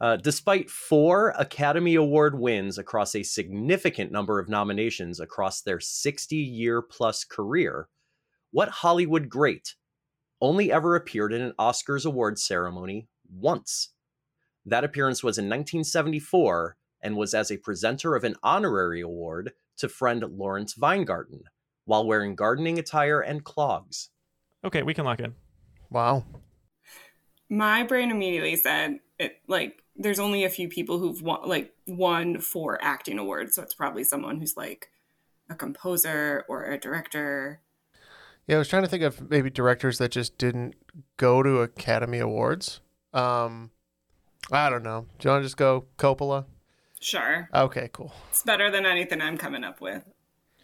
Uh, 0.00 0.16
despite 0.16 0.68
four 0.68 1.30
Academy 1.38 1.94
Award 1.94 2.38
wins 2.38 2.76
across 2.76 3.14
a 3.14 3.22
significant 3.22 4.12
number 4.12 4.38
of 4.38 4.48
nominations 4.48 5.20
across 5.20 5.62
their 5.62 5.80
60 5.80 6.36
year 6.36 6.82
plus 6.82 7.24
career, 7.24 7.88
what 8.50 8.68
Hollywood 8.68 9.28
great 9.30 9.74
only 10.40 10.70
ever 10.70 10.94
appeared 10.96 11.32
in 11.32 11.40
an 11.40 11.54
Oscars 11.58 12.04
award 12.04 12.38
ceremony 12.38 13.08
once? 13.30 13.90
That 14.64 14.84
appearance 14.84 15.22
was 15.22 15.38
in 15.38 15.44
1974 15.44 16.76
and 17.00 17.16
was 17.16 17.34
as 17.34 17.50
a 17.50 17.56
presenter 17.56 18.16
of 18.16 18.24
an 18.24 18.36
honorary 18.42 19.00
award 19.00 19.52
to 19.78 19.88
friend 19.88 20.22
Lawrence 20.22 20.76
Weingarten 20.76 21.42
while 21.84 22.06
wearing 22.06 22.34
gardening 22.34 22.78
attire 22.78 23.20
and 23.20 23.44
clogs. 23.44 24.10
Okay, 24.64 24.82
we 24.82 24.94
can 24.94 25.04
lock 25.04 25.20
in. 25.20 25.34
wow. 25.90 26.24
My 27.48 27.84
brain 27.84 28.10
immediately 28.10 28.56
said 28.56 28.98
it 29.18 29.40
like 29.46 29.82
there's 29.94 30.18
only 30.18 30.44
a 30.44 30.50
few 30.50 30.68
people 30.68 30.98
who've 30.98 31.22
won 31.22 31.48
like 31.48 31.72
won 31.86 32.40
four 32.40 32.78
acting 32.82 33.18
awards, 33.18 33.54
so 33.54 33.62
it's 33.62 33.74
probably 33.74 34.02
someone 34.02 34.40
who's 34.40 34.56
like 34.56 34.88
a 35.48 35.54
composer 35.54 36.44
or 36.48 36.64
a 36.64 36.78
director. 36.78 37.60
Yeah, 38.48 38.56
I 38.56 38.58
was 38.58 38.68
trying 38.68 38.82
to 38.82 38.88
think 38.88 39.04
of 39.04 39.30
maybe 39.30 39.50
directors 39.50 39.98
that 39.98 40.10
just 40.10 40.38
didn't 40.38 40.74
go 41.16 41.42
to 41.42 41.60
Academy 41.60 42.18
Awards. 42.18 42.80
Um, 43.12 43.70
I 44.50 44.70
don't 44.70 44.82
know. 44.82 45.06
Do 45.18 45.28
you 45.28 45.32
want 45.32 45.42
to 45.42 45.46
just 45.46 45.56
go 45.56 45.86
Coppola? 45.98 46.44
Sure. 47.00 47.48
Okay, 47.54 47.88
cool. 47.92 48.12
It's 48.30 48.42
better 48.42 48.70
than 48.70 48.86
anything 48.86 49.20
I'm 49.20 49.36
coming 49.36 49.64
up 49.64 49.80
with. 49.80 50.02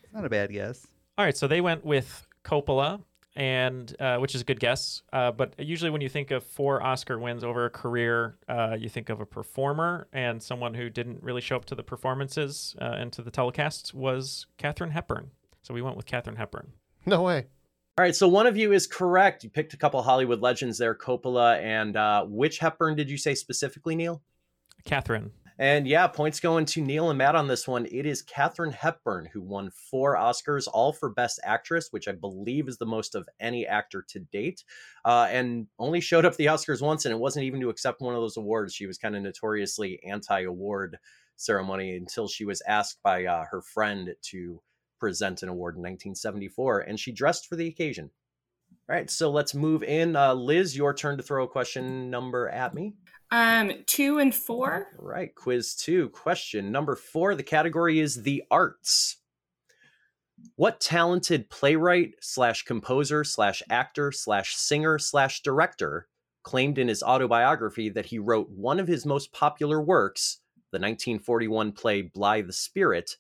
It's 0.02 0.12
not 0.12 0.24
a 0.24 0.31
bad 0.31 0.52
guess. 0.52 0.87
All 1.18 1.24
right, 1.24 1.37
so 1.37 1.46
they 1.46 1.61
went 1.61 1.85
with 1.85 2.26
Coppola, 2.44 3.02
and 3.37 3.94
uh, 4.00 4.16
which 4.18 4.35
is 4.35 4.40
a 4.40 4.44
good 4.44 4.61
guess. 4.61 5.02
Uh, 5.12 5.31
but 5.31 5.55
usually, 5.59 5.90
when 5.90 6.00
you 6.00 6.09
think 6.09 6.31
of 6.31 6.44
four 6.44 6.83
Oscar 6.83 7.18
wins 7.18 7.44
over 7.44 7.64
a 7.64 7.70
career, 7.70 8.37
uh, 8.48 8.76
you 8.78 8.88
think 8.88 9.09
of 9.09 9.20
a 9.20 9.26
performer 9.26 10.09
and 10.12 10.42
someone 10.42 10.74
who 10.74 10.90
didn't 10.90 11.22
really 11.22 11.40
show 11.40 11.57
up 11.57 11.64
to 11.66 11.74
the 11.74 11.83
performances 11.83 12.74
uh, 12.81 12.94
and 12.98 13.12
to 13.12 13.22
the 13.22 13.31
telecasts 13.31 13.92
was 13.94 14.46
Katharine 14.59 14.90
Hepburn. 14.90 15.31
So 15.62 15.74
we 15.74 15.83
went 15.83 15.96
with 15.96 16.07
Katharine 16.07 16.37
Hepburn. 16.37 16.72
No 17.07 17.22
way. 17.22 17.46
All 18.03 18.05
right, 18.05 18.17
so 18.17 18.27
one 18.27 18.49
of 18.49 18.57
you 18.57 18.73
is 18.73 18.88
correct. 18.88 19.45
You 19.45 19.51
picked 19.51 19.75
a 19.75 19.77
couple 19.77 20.03
Hollywood 20.03 20.41
legends 20.41 20.77
there, 20.77 20.93
Coppola, 20.93 21.61
and 21.62 21.97
uh, 21.97 22.25
which 22.25 22.59
Hepburn 22.59 22.97
did 22.97 23.09
you 23.09 23.17
say 23.17 23.37
specifically, 23.37 23.95
Neil? 23.95 24.21
Katharine. 24.85 25.31
And 25.57 25.87
yeah, 25.87 26.09
points 26.09 26.41
going 26.41 26.65
to 26.65 26.81
Neil 26.81 27.11
and 27.11 27.19
Matt 27.19 27.37
on 27.37 27.47
this 27.47 27.69
one. 27.69 27.87
It 27.87 28.05
is 28.05 28.21
Katharine 28.21 28.73
Hepburn 28.73 29.29
who 29.33 29.41
won 29.41 29.71
four 29.71 30.17
Oscars, 30.17 30.67
all 30.67 30.93
for 30.93 31.11
Best 31.11 31.38
Actress, 31.45 31.93
which 31.93 32.09
I 32.09 32.12
believe 32.12 32.67
is 32.67 32.77
the 32.77 32.87
most 32.87 33.15
of 33.15 33.29
any 33.38 33.69
actor 33.69 34.05
to 34.09 34.19
date, 34.19 34.65
uh, 35.05 35.29
and 35.31 35.69
only 35.79 36.01
showed 36.01 36.25
up 36.25 36.35
the 36.35 36.47
Oscars 36.47 36.83
once, 36.83 37.05
and 37.05 37.15
it 37.15 37.21
wasn't 37.21 37.45
even 37.45 37.61
to 37.61 37.71
accept 37.71 38.01
one 38.01 38.17
of 38.17 38.21
those 38.21 38.37
awards. 38.37 38.75
She 38.75 38.87
was 38.87 38.99
kind 38.99 39.15
of 39.15 39.23
notoriously 39.23 40.03
anti-award 40.03 40.99
ceremony 41.37 41.95
until 41.95 42.27
she 42.27 42.45
was 42.45 42.62
asked 42.67 42.99
by 43.05 43.27
uh, 43.27 43.45
her 43.49 43.62
friend 43.62 44.12
to 44.23 44.61
present 45.03 45.43
an 45.43 45.49
award 45.49 45.75
in 45.75 45.81
1974, 45.81 46.83
and 46.83 47.01
she 47.01 47.11
dressed 47.11 47.49
for 47.49 47.57
the 47.57 47.67
occasion. 47.67 48.09
All 48.88 48.95
right, 48.95 49.11
so 49.11 49.33
let's 49.33 49.53
move 49.53 49.83
in. 49.83 50.15
Uh, 50.15 50.33
Liz, 50.33 50.77
your 50.77 50.95
turn 50.95 51.17
to 51.17 51.25
throw 51.25 51.43
a 51.43 51.49
question 51.49 52.09
number 52.09 52.49
at 52.49 52.73
me. 52.73 52.95
Um, 53.33 53.73
two 53.87 54.21
and 54.21 54.33
four. 54.33 54.87
All 54.97 55.05
right, 55.05 55.35
quiz 55.35 55.75
two. 55.75 56.09
Question 56.11 56.71
number 56.71 56.95
four. 56.95 57.35
The 57.35 57.43
category 57.43 57.99
is 57.99 58.23
the 58.23 58.45
arts. 58.49 59.17
What 60.55 60.79
talented 60.79 61.51
playwright 61.51 62.15
slash 62.21 62.62
composer 62.62 63.25
slash 63.25 63.61
actor 63.69 64.12
slash 64.12 64.55
singer 64.55 65.01
slash 65.01 65.43
director 65.43 66.07
claimed 66.45 66.79
in 66.79 66.87
his 66.87 67.03
autobiography 67.03 67.88
that 67.88 68.07
he 68.07 68.21
wrote 68.21 68.51
one 68.51 68.79
of 68.79 68.87
his 68.87 69.05
most 69.05 69.33
popular 69.33 69.83
works, 69.83 70.38
the 70.71 70.77
1941 70.77 71.73
play 71.73 72.03
Blithe 72.03 72.53
Spirit, 72.53 73.17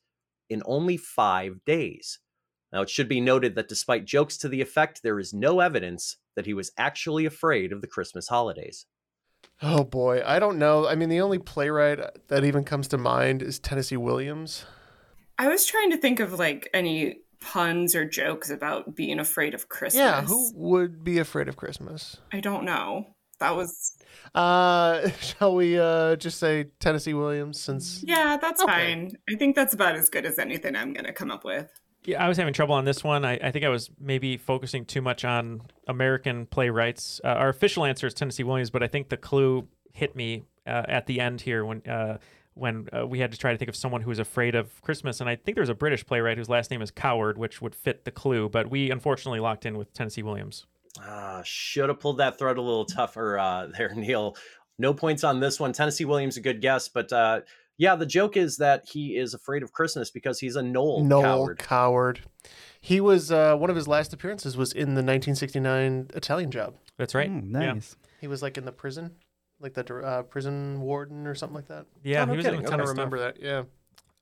in 0.52 0.62
only 0.64 0.96
five 0.96 1.64
days? 1.64 2.18
Now, 2.72 2.82
it 2.82 2.90
should 2.90 3.08
be 3.08 3.20
noted 3.20 3.54
that 3.54 3.68
despite 3.68 4.04
jokes 4.04 4.36
to 4.38 4.48
the 4.48 4.62
effect, 4.62 5.02
there 5.02 5.18
is 5.18 5.34
no 5.34 5.60
evidence 5.60 6.16
that 6.36 6.46
he 6.46 6.54
was 6.54 6.72
actually 6.78 7.26
afraid 7.26 7.72
of 7.72 7.82
the 7.82 7.86
Christmas 7.86 8.28
holidays. 8.28 8.86
Oh 9.60 9.84
boy, 9.84 10.22
I 10.24 10.38
don't 10.38 10.58
know. 10.58 10.88
I 10.88 10.94
mean, 10.94 11.08
the 11.08 11.20
only 11.20 11.38
playwright 11.38 12.00
that 12.28 12.44
even 12.44 12.64
comes 12.64 12.88
to 12.88 12.98
mind 12.98 13.42
is 13.42 13.58
Tennessee 13.58 13.96
Williams. 13.96 14.64
I 15.38 15.48
was 15.48 15.66
trying 15.66 15.90
to 15.90 15.96
think 15.96 16.20
of 16.20 16.38
like 16.38 16.68
any 16.72 17.18
puns 17.40 17.94
or 17.94 18.04
jokes 18.04 18.50
about 18.50 18.94
being 18.96 19.18
afraid 19.18 19.54
of 19.54 19.68
Christmas. 19.68 20.00
Yeah, 20.00 20.22
who 20.22 20.50
would 20.54 21.04
be 21.04 21.18
afraid 21.18 21.48
of 21.48 21.56
Christmas? 21.56 22.16
I 22.32 22.40
don't 22.40 22.64
know. 22.64 23.14
That 23.40 23.56
was 23.56 23.91
Uh, 24.34 25.08
shall 25.20 25.54
we 25.54 25.78
uh 25.78 26.16
just 26.16 26.38
say 26.38 26.64
Tennessee 26.80 27.14
Williams 27.14 27.60
since 27.60 28.02
Yeah, 28.06 28.36
that's 28.40 28.62
Okay. 28.62 28.72
fine. 28.72 29.16
I 29.30 29.36
think 29.36 29.54
that's 29.56 29.74
about 29.74 29.94
as 29.94 30.08
good 30.08 30.24
as 30.26 30.38
anything 30.38 30.74
I'm 30.76 30.92
going 30.92 31.04
to 31.06 31.12
come 31.12 31.30
up 31.30 31.44
with. 31.44 31.70
Yeah, 32.04 32.24
I 32.24 32.26
was 32.28 32.36
having 32.36 32.52
trouble 32.52 32.74
on 32.74 32.84
this 32.84 33.04
one. 33.04 33.24
I, 33.24 33.34
I 33.34 33.52
think 33.52 33.64
I 33.64 33.68
was 33.68 33.88
maybe 34.00 34.36
focusing 34.36 34.84
too 34.84 35.00
much 35.00 35.24
on 35.24 35.62
American 35.86 36.46
playwrights. 36.46 37.20
Uh, 37.22 37.28
our 37.28 37.48
official 37.48 37.84
answer 37.84 38.08
is 38.08 38.14
Tennessee 38.14 38.42
Williams, 38.42 38.70
but 38.70 38.82
I 38.82 38.88
think 38.88 39.08
the 39.08 39.16
clue 39.16 39.68
hit 39.92 40.16
me 40.16 40.42
uh, 40.66 40.82
at 40.88 41.06
the 41.06 41.20
end 41.20 41.40
here 41.42 41.64
when 41.64 41.86
uh, 41.86 42.18
when 42.54 42.88
uh, 42.92 43.06
we 43.06 43.18
had 43.20 43.32
to 43.32 43.38
try 43.38 43.52
to 43.52 43.56
think 43.56 43.68
of 43.68 43.76
someone 43.76 44.02
who 44.02 44.08
was 44.10 44.18
afraid 44.18 44.54
of 44.54 44.82
Christmas. 44.82 45.20
And 45.20 45.30
I 45.30 45.36
think 45.36 45.54
there's 45.54 45.68
a 45.68 45.74
British 45.74 46.04
playwright 46.04 46.36
whose 46.38 46.48
last 46.48 46.70
name 46.70 46.82
is 46.82 46.90
Coward, 46.90 47.38
which 47.38 47.62
would 47.62 47.74
fit 47.74 48.04
the 48.04 48.10
clue. 48.10 48.48
But 48.48 48.68
we 48.70 48.90
unfortunately 48.90 49.40
locked 49.40 49.64
in 49.64 49.78
with 49.78 49.92
Tennessee 49.94 50.22
Williams. 50.22 50.66
Ah, 51.00 51.40
should 51.44 51.88
have 51.88 52.00
pulled 52.00 52.18
that 52.18 52.38
thread 52.38 52.58
a 52.58 52.62
little 52.62 52.84
tougher 52.84 53.38
uh, 53.38 53.66
there, 53.78 53.94
Neil. 53.94 54.36
No 54.78 54.92
points 54.94 55.24
on 55.24 55.40
this 55.40 55.58
one. 55.60 55.72
Tennessee 55.72 56.04
Williams, 56.04 56.36
a 56.36 56.40
good 56.40 56.60
guess, 56.60 56.88
but 56.88 57.12
uh, 57.12 57.40
yeah, 57.78 57.94
the 57.96 58.06
joke 58.06 58.36
is 58.36 58.56
that 58.58 58.84
he 58.90 59.16
is 59.16 59.34
afraid 59.34 59.62
of 59.62 59.72
Christmas 59.72 60.10
because 60.10 60.38
he's 60.38 60.56
a 60.56 60.62
Knoll 60.62 61.04
Noel 61.04 61.22
coward. 61.22 61.58
Coward. 61.58 62.20
He 62.80 63.00
was 63.00 63.30
uh, 63.30 63.56
one 63.56 63.70
of 63.70 63.76
his 63.76 63.86
last 63.86 64.12
appearances 64.12 64.56
was 64.56 64.72
in 64.72 64.88
the 64.94 65.02
1969 65.02 66.10
Italian 66.14 66.50
Job. 66.50 66.74
That's 66.98 67.14
right. 67.14 67.30
Mm, 67.30 67.52
Yeah. 67.52 67.72
nice. 67.74 67.96
He 68.20 68.26
was 68.26 68.42
like 68.42 68.58
in 68.58 68.64
the 68.64 68.72
prison, 68.72 69.12
like 69.60 69.74
the 69.74 69.84
uh, 69.98 70.22
prison 70.24 70.80
warden 70.80 71.26
or 71.26 71.34
something 71.34 71.54
like 71.56 71.68
that. 71.68 71.86
Yeah, 72.02 72.22
Oh, 72.22 72.24
no 72.26 72.32
he 72.32 72.36
was 72.38 72.46
in 72.46 72.52
kidding. 72.52 72.64
a 72.64 72.68
I 72.68 72.70
ton 72.70 72.78
don't 72.78 72.88
of 72.88 72.96
remember 72.96 73.18
stuff. 73.18 73.34
that. 73.34 73.42
Yeah. 73.42 73.62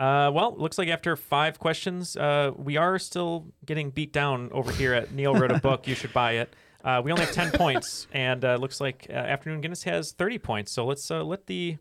Uh, 0.00 0.30
well, 0.32 0.56
looks 0.56 0.78
like 0.78 0.88
after 0.88 1.14
five 1.14 1.58
questions, 1.58 2.16
uh, 2.16 2.52
we 2.56 2.78
are 2.78 2.98
still 2.98 3.44
getting 3.66 3.90
beat 3.90 4.14
down 4.14 4.48
over 4.50 4.72
here 4.72 4.94
at 4.94 5.12
Neil 5.12 5.34
wrote 5.34 5.52
a 5.52 5.58
book. 5.60 5.86
You 5.86 5.94
should 5.94 6.14
buy 6.14 6.32
it. 6.32 6.56
Uh, 6.82 7.02
we 7.04 7.12
only 7.12 7.26
have 7.26 7.34
ten 7.34 7.50
points, 7.50 8.06
and 8.12 8.42
uh, 8.42 8.56
looks 8.56 8.80
like 8.80 9.06
uh, 9.10 9.12
Afternoon 9.12 9.60
Guinness 9.60 9.82
has 9.82 10.12
thirty 10.12 10.38
points. 10.38 10.72
So 10.72 10.86
let's 10.86 11.10
uh, 11.10 11.22
let 11.22 11.46
the 11.46 11.76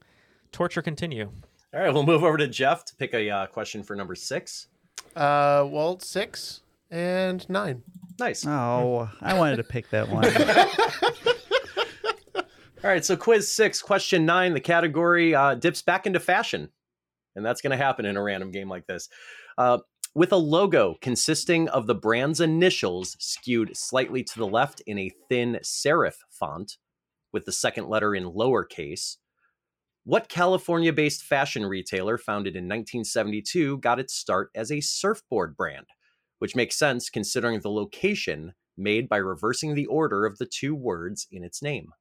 torture 0.52 0.82
continue. 0.82 1.32
All 1.74 1.80
right, 1.80 1.94
we'll 1.94 2.04
move 2.04 2.26
over 2.26 2.36
to 2.36 2.48
Jeff 2.48 2.84
to 2.86 2.96
pick 2.98 3.14
a 3.14 3.30
uh, 3.30 3.48
question 3.48 3.84
for 3.84 3.96
number 3.96 4.16
six. 4.16 4.68
Uh, 5.16 5.66
well, 5.70 5.98
six 6.02 6.60
and 6.92 7.50
nine. 7.50 7.84
Nice. 8.20 8.46
Oh, 8.46 9.10
I 9.22 9.38
wanted 9.38 9.56
to 9.58 9.64
pick 9.64 9.90
that 9.92 10.10
one. 10.10 10.26
All 12.84 12.90
right, 12.90 13.06
so 13.06 13.16
quiz 13.16 13.50
six, 13.50 13.82
question 13.82 14.26
nine. 14.26 14.54
The 14.54 14.60
category 14.60 15.34
uh, 15.34 15.56
dips 15.56 15.82
back 15.82 16.06
into 16.06 16.20
fashion, 16.20 16.70
and 17.36 17.46
that's 17.46 17.62
going 17.62 17.72
to 17.72 17.84
happen 17.84 18.06
in 18.06 18.18
a 18.18 18.24
random 18.24 18.52
game 18.52 18.70
like 18.70 18.88
this. 18.88 19.10
Uh, 19.58 19.80
with 20.16 20.32
a 20.32 20.38
logo 20.38 20.96
consisting 21.02 21.70
of 21.70 21.86
the 21.86 21.96
brand's 21.96 22.42
initials 22.42 23.16
skewed 23.20 23.78
slightly 23.78 24.24
to 24.24 24.40
the 24.40 24.48
left 24.48 24.82
in 24.88 24.98
a 24.98 25.12
thin 25.30 25.60
serif 25.64 26.16
font, 26.32 26.78
with 27.32 27.46
the 27.46 27.52
second 27.52 27.88
letter 27.88 28.16
in 28.16 28.24
lowercase. 28.24 29.18
What 30.04 30.30
California 30.30 30.92
based 30.92 31.24
fashion 31.24 31.66
retailer 31.66 32.18
founded 32.18 32.56
in 32.56 32.64
1972 32.64 33.78
got 33.78 34.00
its 34.00 34.14
start 34.16 34.50
as 34.56 34.72
a 34.72 34.82
surfboard 34.82 35.56
brand? 35.56 35.86
Which 36.40 36.56
makes 36.56 36.80
sense 36.80 37.10
considering 37.10 37.60
the 37.60 37.70
location 37.70 38.54
made 38.78 39.10
by 39.10 39.18
reversing 39.18 39.76
the 39.76 39.86
order 39.88 40.26
of 40.26 40.38
the 40.38 40.48
two 40.48 40.74
words 40.74 41.28
in 41.32 41.44
its 41.44 41.62
name. 41.62 41.92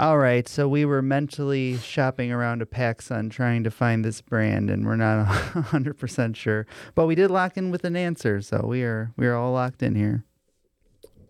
All 0.00 0.16
right, 0.16 0.48
so 0.48 0.66
we 0.66 0.86
were 0.86 1.02
mentally 1.02 1.76
shopping 1.76 2.32
around 2.32 2.62
a 2.62 2.66
PacSun 2.66 3.30
trying 3.30 3.64
to 3.64 3.70
find 3.70 4.02
this 4.02 4.22
brand, 4.22 4.70
and 4.70 4.86
we're 4.86 4.96
not 4.96 5.26
hundred 5.26 5.98
percent 5.98 6.38
sure, 6.38 6.66
but 6.94 7.04
we 7.04 7.14
did 7.14 7.30
lock 7.30 7.58
in 7.58 7.70
with 7.70 7.84
an 7.84 7.96
answer, 7.96 8.40
so 8.40 8.64
we 8.66 8.82
are 8.82 9.12
we 9.18 9.26
are 9.26 9.34
all 9.34 9.52
locked 9.52 9.82
in 9.82 9.94
here. 9.94 10.24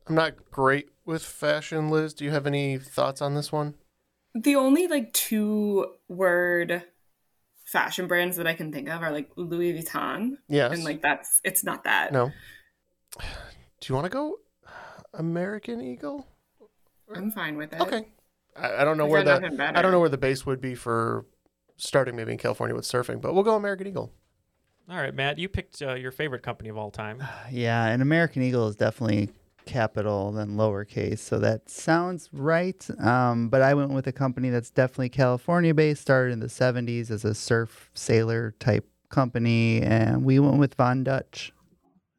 I'm 0.07 0.15
not 0.15 0.53
great 0.53 0.89
with 1.05 1.25
fashion, 1.25 1.91
Liz. 1.91 2.15
Do 2.15 2.25
you 2.25 2.31
have 2.31 2.47
any 2.47 2.79
thoughts 2.79 3.21
on 3.21 3.35
this 3.35 3.51
one? 3.51 3.75
The 4.37 4.55
only 4.55 4.87
like 4.87 5.13
two 5.15 5.95
word 6.07 6.85
fashion 7.65 8.07
brands 8.07 8.37
that 8.37 8.47
I 8.47 8.55
can 8.55 8.71
think 8.71 8.89
of 8.89 9.03
are 9.03 9.11
like 9.11 9.33
Louis 9.35 9.73
Vuitton. 9.83 10.37
Yes. 10.49 10.71
And 10.71 10.85
like 10.85 11.03
that's 11.03 11.41
it's 11.43 11.65
not 11.65 11.83
that. 11.83 12.13
No. 12.13 12.31
Do 13.19 13.89
you 13.89 13.97
want 13.97 14.05
to 14.05 14.11
go 14.11 14.37
American 15.13 15.81
Eagle? 15.81 16.29
I'm 17.13 17.33
fine 17.33 17.57
with 17.57 17.73
it. 17.73 17.81
Okay. 17.81 18.07
I, 18.57 18.83
I 18.83 18.85
don't 18.85 18.97
know 18.97 19.07
where 19.07 19.23
got 19.23 19.43
the 19.43 19.79
I 19.79 19.83
don't 19.83 19.93
know 19.93 20.01
where 20.01 20.09
the 20.09 20.19
base 20.19 20.47
would 20.47 20.61
be 20.61 20.75
for 20.75 21.25
starting 21.77 22.17
maybe 22.17 22.33
in 22.33 22.39
California 22.39 22.75
with 22.75 22.85
surfing, 22.85 23.21
but 23.21 23.35
we'll 23.35 23.43
go 23.43 23.55
American 23.55 23.87
Eagle. 23.87 24.13
All 24.91 24.97
right, 24.97 25.15
Matt, 25.15 25.39
you 25.39 25.49
picked 25.49 25.83
uh, 25.83 25.95
your 25.95 26.11
favorite 26.11 26.43
company 26.43 26.69
of 26.69 26.77
all 26.77 26.91
time. 26.91 27.23
Yeah, 27.51 27.87
and 27.87 28.03
American 28.03 28.43
Eagle 28.43 28.69
is 28.69 28.77
definitely 28.77 29.31
capital 29.67 30.33
than 30.33 30.57
lowercase, 30.57 31.19
so 31.19 31.39
that 31.39 31.69
sounds 31.69 32.29
right. 32.33 32.87
Um, 33.01 33.49
but 33.49 33.63
I 33.63 33.75
went 33.75 33.91
with 33.91 34.07
a 34.07 34.13
company 34.13 34.51
that's 34.51 34.71
definitely 34.71 35.11
California 35.11 35.75
based, 35.75 36.03
started 36.03 36.33
in 36.33 36.41
the 36.41 36.47
70s 36.47 37.11
as 37.11 37.25
a 37.25 37.35
surf 37.35 37.91
sailor 37.95 38.55
type 38.59 38.87
company, 39.11 39.83
and 39.83 40.25
we 40.25 40.39
went 40.39 40.59
with 40.59 40.75
Von 40.75 41.05
Dutch. 41.05 41.53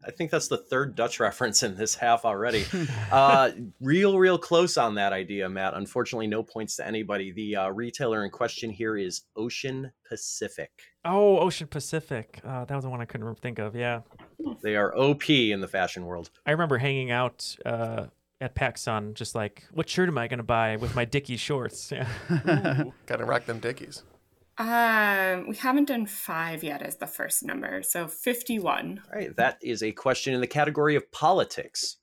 I 0.05 0.11
think 0.11 0.31
that's 0.31 0.47
the 0.47 0.57
third 0.57 0.95
Dutch 0.95 1.19
reference 1.19 1.63
in 1.63 1.75
this 1.75 1.95
half 1.95 2.25
already. 2.25 2.65
uh, 3.11 3.51
real, 3.79 4.17
real 4.17 4.37
close 4.37 4.77
on 4.77 4.95
that 4.95 5.13
idea, 5.13 5.47
Matt. 5.49 5.73
Unfortunately, 5.73 6.27
no 6.27 6.43
points 6.43 6.75
to 6.77 6.87
anybody. 6.87 7.31
The 7.31 7.55
uh, 7.55 7.69
retailer 7.69 8.23
in 8.25 8.31
question 8.31 8.69
here 8.69 8.97
is 8.97 9.21
Ocean 9.35 9.91
Pacific. 10.07 10.71
Oh, 11.05 11.39
Ocean 11.39 11.67
Pacific. 11.67 12.39
Uh, 12.43 12.65
that 12.65 12.75
was 12.75 12.83
the 12.83 12.89
one 12.89 13.01
I 13.01 13.05
couldn't 13.05 13.33
think 13.41 13.59
of. 13.59 13.75
Yeah, 13.75 14.01
They 14.61 14.75
are 14.75 14.95
OP 14.97 15.29
in 15.29 15.61
the 15.61 15.67
fashion 15.67 16.05
world. 16.05 16.29
I 16.45 16.51
remember 16.51 16.77
hanging 16.77 17.11
out 17.11 17.55
uh, 17.65 18.07
at 18.39 18.55
PacSun, 18.55 19.13
just 19.13 19.35
like, 19.35 19.63
what 19.71 19.87
shirt 19.87 20.09
am 20.09 20.17
I 20.17 20.27
going 20.27 20.39
to 20.39 20.43
buy 20.43 20.75
with 20.77 20.95
my 20.95 21.05
Dickies 21.05 21.39
shorts? 21.39 21.91
Yeah. 22.45 22.83
Gotta 23.05 23.25
rock 23.25 23.45
them 23.45 23.59
dickies. 23.59 24.03
Um, 24.61 25.47
we 25.47 25.55
haven't 25.55 25.87
done 25.87 26.05
five 26.05 26.63
yet 26.63 26.83
as 26.83 26.97
the 26.97 27.07
first 27.07 27.41
number, 27.41 27.81
so 27.81 28.07
fifty-one. 28.07 29.01
All 29.11 29.19
right, 29.19 29.35
that 29.35 29.57
is 29.63 29.81
a 29.81 29.91
question 29.91 30.35
in 30.35 30.41
the 30.41 30.45
category 30.45 30.95
of 30.95 31.11
politics. 31.11 31.97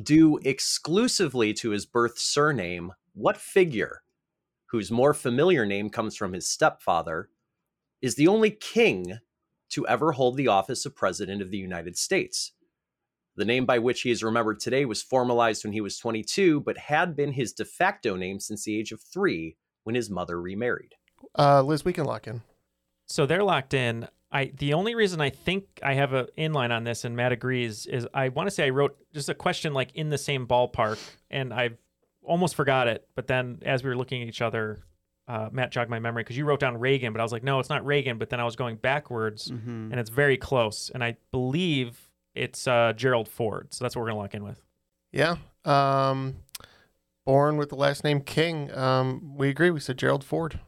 Due 0.00 0.38
exclusively 0.44 1.52
to 1.54 1.70
his 1.70 1.84
birth 1.84 2.16
surname, 2.16 2.92
what 3.12 3.36
figure, 3.36 4.02
whose 4.66 4.92
more 4.92 5.12
familiar 5.12 5.66
name 5.66 5.90
comes 5.90 6.14
from 6.14 6.32
his 6.32 6.46
stepfather, 6.46 7.28
is 8.00 8.14
the 8.14 8.28
only 8.28 8.52
king 8.52 9.18
to 9.70 9.84
ever 9.88 10.12
hold 10.12 10.36
the 10.36 10.46
office 10.46 10.86
of 10.86 10.94
President 10.94 11.42
of 11.42 11.50
the 11.50 11.58
United 11.58 11.98
States? 11.98 12.52
The 13.34 13.44
name 13.44 13.66
by 13.66 13.80
which 13.80 14.02
he 14.02 14.12
is 14.12 14.22
remembered 14.22 14.60
today 14.60 14.84
was 14.84 15.02
formalized 15.02 15.64
when 15.64 15.72
he 15.72 15.80
was 15.80 15.98
22, 15.98 16.60
but 16.60 16.78
had 16.78 17.16
been 17.16 17.32
his 17.32 17.52
de 17.52 17.64
facto 17.64 18.14
name 18.14 18.38
since 18.38 18.62
the 18.62 18.78
age 18.78 18.92
of 18.92 19.00
three 19.00 19.56
when 19.82 19.96
his 19.96 20.08
mother 20.08 20.40
remarried. 20.40 20.94
Uh, 21.38 21.62
Liz, 21.62 21.84
we 21.84 21.92
can 21.92 22.04
lock 22.04 22.26
in. 22.26 22.42
So 23.06 23.26
they're 23.26 23.42
locked 23.44 23.74
in. 23.74 24.08
I 24.30 24.52
the 24.56 24.74
only 24.74 24.94
reason 24.94 25.20
I 25.20 25.30
think 25.30 25.64
I 25.82 25.94
have 25.94 26.12
a 26.12 26.28
inline 26.36 26.70
on 26.70 26.84
this 26.84 27.04
and 27.04 27.16
Matt 27.16 27.32
agrees 27.32 27.86
is 27.86 28.06
I 28.12 28.28
want 28.28 28.46
to 28.48 28.50
say 28.50 28.66
I 28.66 28.70
wrote 28.70 28.96
just 29.14 29.28
a 29.30 29.34
question 29.34 29.72
like 29.72 29.94
in 29.94 30.10
the 30.10 30.18
same 30.18 30.46
ballpark 30.46 30.98
and 31.30 31.54
I've 31.54 31.78
almost 32.22 32.54
forgot 32.54 32.88
it, 32.88 33.08
but 33.14 33.26
then 33.26 33.60
as 33.64 33.82
we 33.82 33.88
were 33.88 33.96
looking 33.96 34.20
at 34.20 34.28
each 34.28 34.42
other, 34.42 34.80
uh, 35.28 35.48
Matt 35.50 35.70
jogged 35.72 35.88
my 35.88 35.98
memory 35.98 36.24
because 36.24 36.36
you 36.36 36.44
wrote 36.44 36.60
down 36.60 36.78
Reagan, 36.78 37.14
but 37.14 37.20
I 37.20 37.22
was 37.22 37.32
like, 37.32 37.42
no, 37.42 37.58
it's 37.58 37.70
not 37.70 37.86
Reagan. 37.86 38.18
But 38.18 38.28
then 38.28 38.38
I 38.40 38.44
was 38.44 38.54
going 38.56 38.76
backwards, 38.76 39.50
Mhm. 39.50 39.90
and 39.90 39.94
it's 39.94 40.10
very 40.10 40.36
close, 40.36 40.90
and 40.90 41.02
I 41.02 41.16
believe 41.30 42.10
it's 42.34 42.66
uh, 42.68 42.92
Gerald 42.94 43.28
Ford. 43.28 43.72
So 43.72 43.82
that's 43.84 43.96
what 43.96 44.02
we're 44.02 44.08
gonna 44.08 44.20
lock 44.20 44.34
in 44.34 44.44
with. 44.44 44.62
Yeah. 45.12 45.36
Um, 45.64 46.36
born 47.24 47.56
with 47.56 47.70
the 47.70 47.76
last 47.76 48.04
name 48.04 48.20
King. 48.20 48.70
Um, 48.76 49.36
we 49.36 49.48
agree. 49.48 49.70
We 49.70 49.80
said 49.80 49.96
Gerald 49.96 50.22
Ford. 50.24 50.60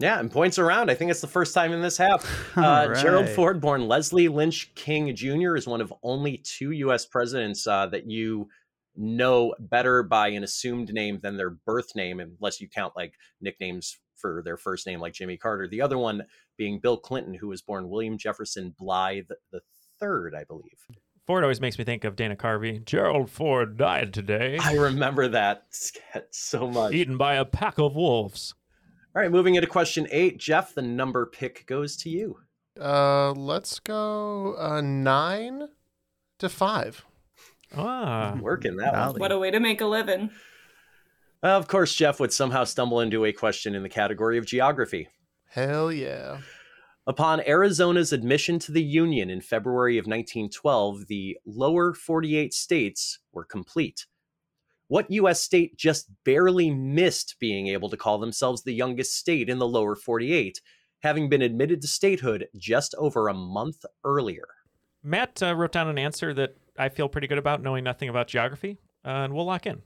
Yeah, 0.00 0.18
and 0.18 0.30
points 0.30 0.58
around. 0.58 0.90
I 0.90 0.94
think 0.94 1.10
it's 1.10 1.20
the 1.20 1.26
first 1.26 1.54
time 1.54 1.72
in 1.72 1.82
this 1.82 1.96
half. 1.96 2.26
Uh, 2.56 2.88
All 2.88 2.94
Gerald. 2.94 3.28
Ford, 3.28 3.60
born 3.60 3.86
Leslie 3.86 4.26
Lynch 4.28 4.74
King 4.74 5.14
Jr., 5.14 5.54
is 5.54 5.68
one 5.68 5.80
of 5.80 5.94
only 6.02 6.38
two 6.38 6.72
U.S. 6.72 7.06
presidents 7.06 7.66
uh, 7.66 7.86
that 7.86 8.10
you 8.10 8.48
know 8.96 9.54
better 9.60 10.02
by 10.02 10.28
an 10.28 10.42
assumed 10.42 10.92
name 10.92 11.20
than 11.22 11.36
their 11.36 11.50
birth 11.50 11.94
name, 11.94 12.18
unless 12.18 12.60
you 12.60 12.68
count 12.68 12.94
like 12.96 13.14
nicknames 13.40 13.98
for 14.16 14.42
their 14.44 14.56
first 14.56 14.86
name, 14.86 15.00
like 15.00 15.14
Jimmy 15.14 15.36
Carter. 15.36 15.68
The 15.68 15.80
other 15.80 15.96
one 15.96 16.24
being 16.58 16.80
Bill 16.80 16.96
Clinton, 16.96 17.34
who 17.34 17.48
was 17.48 17.62
born 17.62 17.88
William 17.88 18.18
Jefferson 18.18 18.74
Blythe 18.78 19.28
the 19.52 19.60
third, 20.00 20.34
I 20.34 20.44
believe. 20.44 20.78
Ford 21.26 21.44
always 21.44 21.60
makes 21.60 21.78
me 21.78 21.84
think 21.84 22.04
of 22.04 22.16
Dana 22.16 22.34
Carvey. 22.34 22.84
Gerald 22.84 23.30
Ford 23.30 23.76
died 23.76 24.12
today, 24.12 24.58
I 24.60 24.74
remember 24.74 25.28
that 25.28 25.66
sketch 25.70 26.24
so 26.32 26.66
much. 26.66 26.92
eaten 26.92 27.16
by 27.16 27.34
a 27.34 27.44
pack 27.44 27.78
of 27.78 27.94
wolves. 27.94 28.54
All 29.14 29.22
right, 29.22 29.30
moving 29.30 29.56
into 29.56 29.66
question 29.66 30.06
eight. 30.10 30.38
Jeff, 30.38 30.74
the 30.74 30.82
number 30.82 31.26
pick 31.26 31.66
goes 31.66 31.96
to 31.98 32.10
you. 32.10 32.38
Uh, 32.80 33.32
let's 33.32 33.80
go 33.80 34.54
uh, 34.56 34.80
nine 34.80 35.68
to 36.38 36.48
five. 36.48 37.04
Ah, 37.76 38.36
Working 38.40 38.76
that 38.76 38.92
one. 38.94 39.18
What 39.18 39.32
a 39.32 39.38
way 39.38 39.50
to 39.50 39.60
make 39.60 39.80
a 39.80 39.86
living. 39.86 40.30
Of 41.42 41.68
course, 41.68 41.94
Jeff 41.94 42.20
would 42.20 42.32
somehow 42.32 42.64
stumble 42.64 43.00
into 43.00 43.24
a 43.24 43.32
question 43.32 43.74
in 43.74 43.82
the 43.82 43.88
category 43.88 44.38
of 44.38 44.46
geography. 44.46 45.08
Hell 45.48 45.90
yeah. 45.90 46.38
Upon 47.06 47.40
Arizona's 47.40 48.12
admission 48.12 48.58
to 48.60 48.72
the 48.72 48.82
Union 48.82 49.30
in 49.30 49.40
February 49.40 49.98
of 49.98 50.04
1912, 50.04 51.06
the 51.08 51.38
lower 51.46 51.94
48 51.94 52.52
states 52.52 53.18
were 53.32 53.44
complete. 53.44 54.06
What 54.90 55.08
U.S. 55.12 55.40
state 55.40 55.76
just 55.76 56.10
barely 56.24 56.68
missed 56.68 57.36
being 57.38 57.68
able 57.68 57.88
to 57.90 57.96
call 57.96 58.18
themselves 58.18 58.64
the 58.64 58.74
youngest 58.74 59.14
state 59.14 59.48
in 59.48 59.60
the 59.60 59.68
lower 59.68 59.94
48, 59.94 60.60
having 61.04 61.28
been 61.28 61.42
admitted 61.42 61.80
to 61.82 61.86
statehood 61.86 62.48
just 62.56 62.96
over 62.98 63.28
a 63.28 63.32
month 63.32 63.84
earlier? 64.02 64.48
Matt 65.04 65.40
uh, 65.44 65.54
wrote 65.54 65.70
down 65.70 65.86
an 65.86 65.96
answer 65.96 66.34
that 66.34 66.56
I 66.76 66.88
feel 66.88 67.08
pretty 67.08 67.28
good 67.28 67.38
about, 67.38 67.62
knowing 67.62 67.84
nothing 67.84 68.08
about 68.08 68.26
geography, 68.26 68.78
uh, 69.04 69.10
and 69.10 69.32
we'll 69.32 69.44
lock 69.44 69.64
in. 69.64 69.82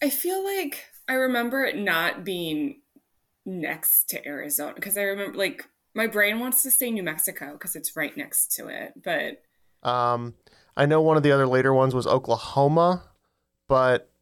I 0.00 0.08
feel 0.08 0.44
like 0.44 0.84
I 1.08 1.14
remember 1.14 1.64
it 1.64 1.76
not 1.76 2.22
being 2.22 2.80
next 3.44 4.08
to 4.10 4.24
Arizona 4.24 4.74
because 4.76 4.96
I 4.96 5.02
remember 5.02 5.36
like 5.36 5.68
my 5.96 6.06
brain 6.06 6.38
wants 6.38 6.62
to 6.62 6.70
say 6.70 6.92
New 6.92 7.02
Mexico 7.02 7.54
because 7.54 7.74
it's 7.74 7.96
right 7.96 8.16
next 8.16 8.54
to 8.54 8.68
it, 8.68 8.92
but 9.02 9.42
Um, 9.82 10.34
I 10.76 10.86
know 10.86 11.02
one 11.02 11.16
of 11.16 11.24
the 11.24 11.32
other 11.32 11.48
later 11.48 11.74
ones 11.74 11.92
was 11.92 12.06
Oklahoma, 12.06 13.02
but 13.66 14.12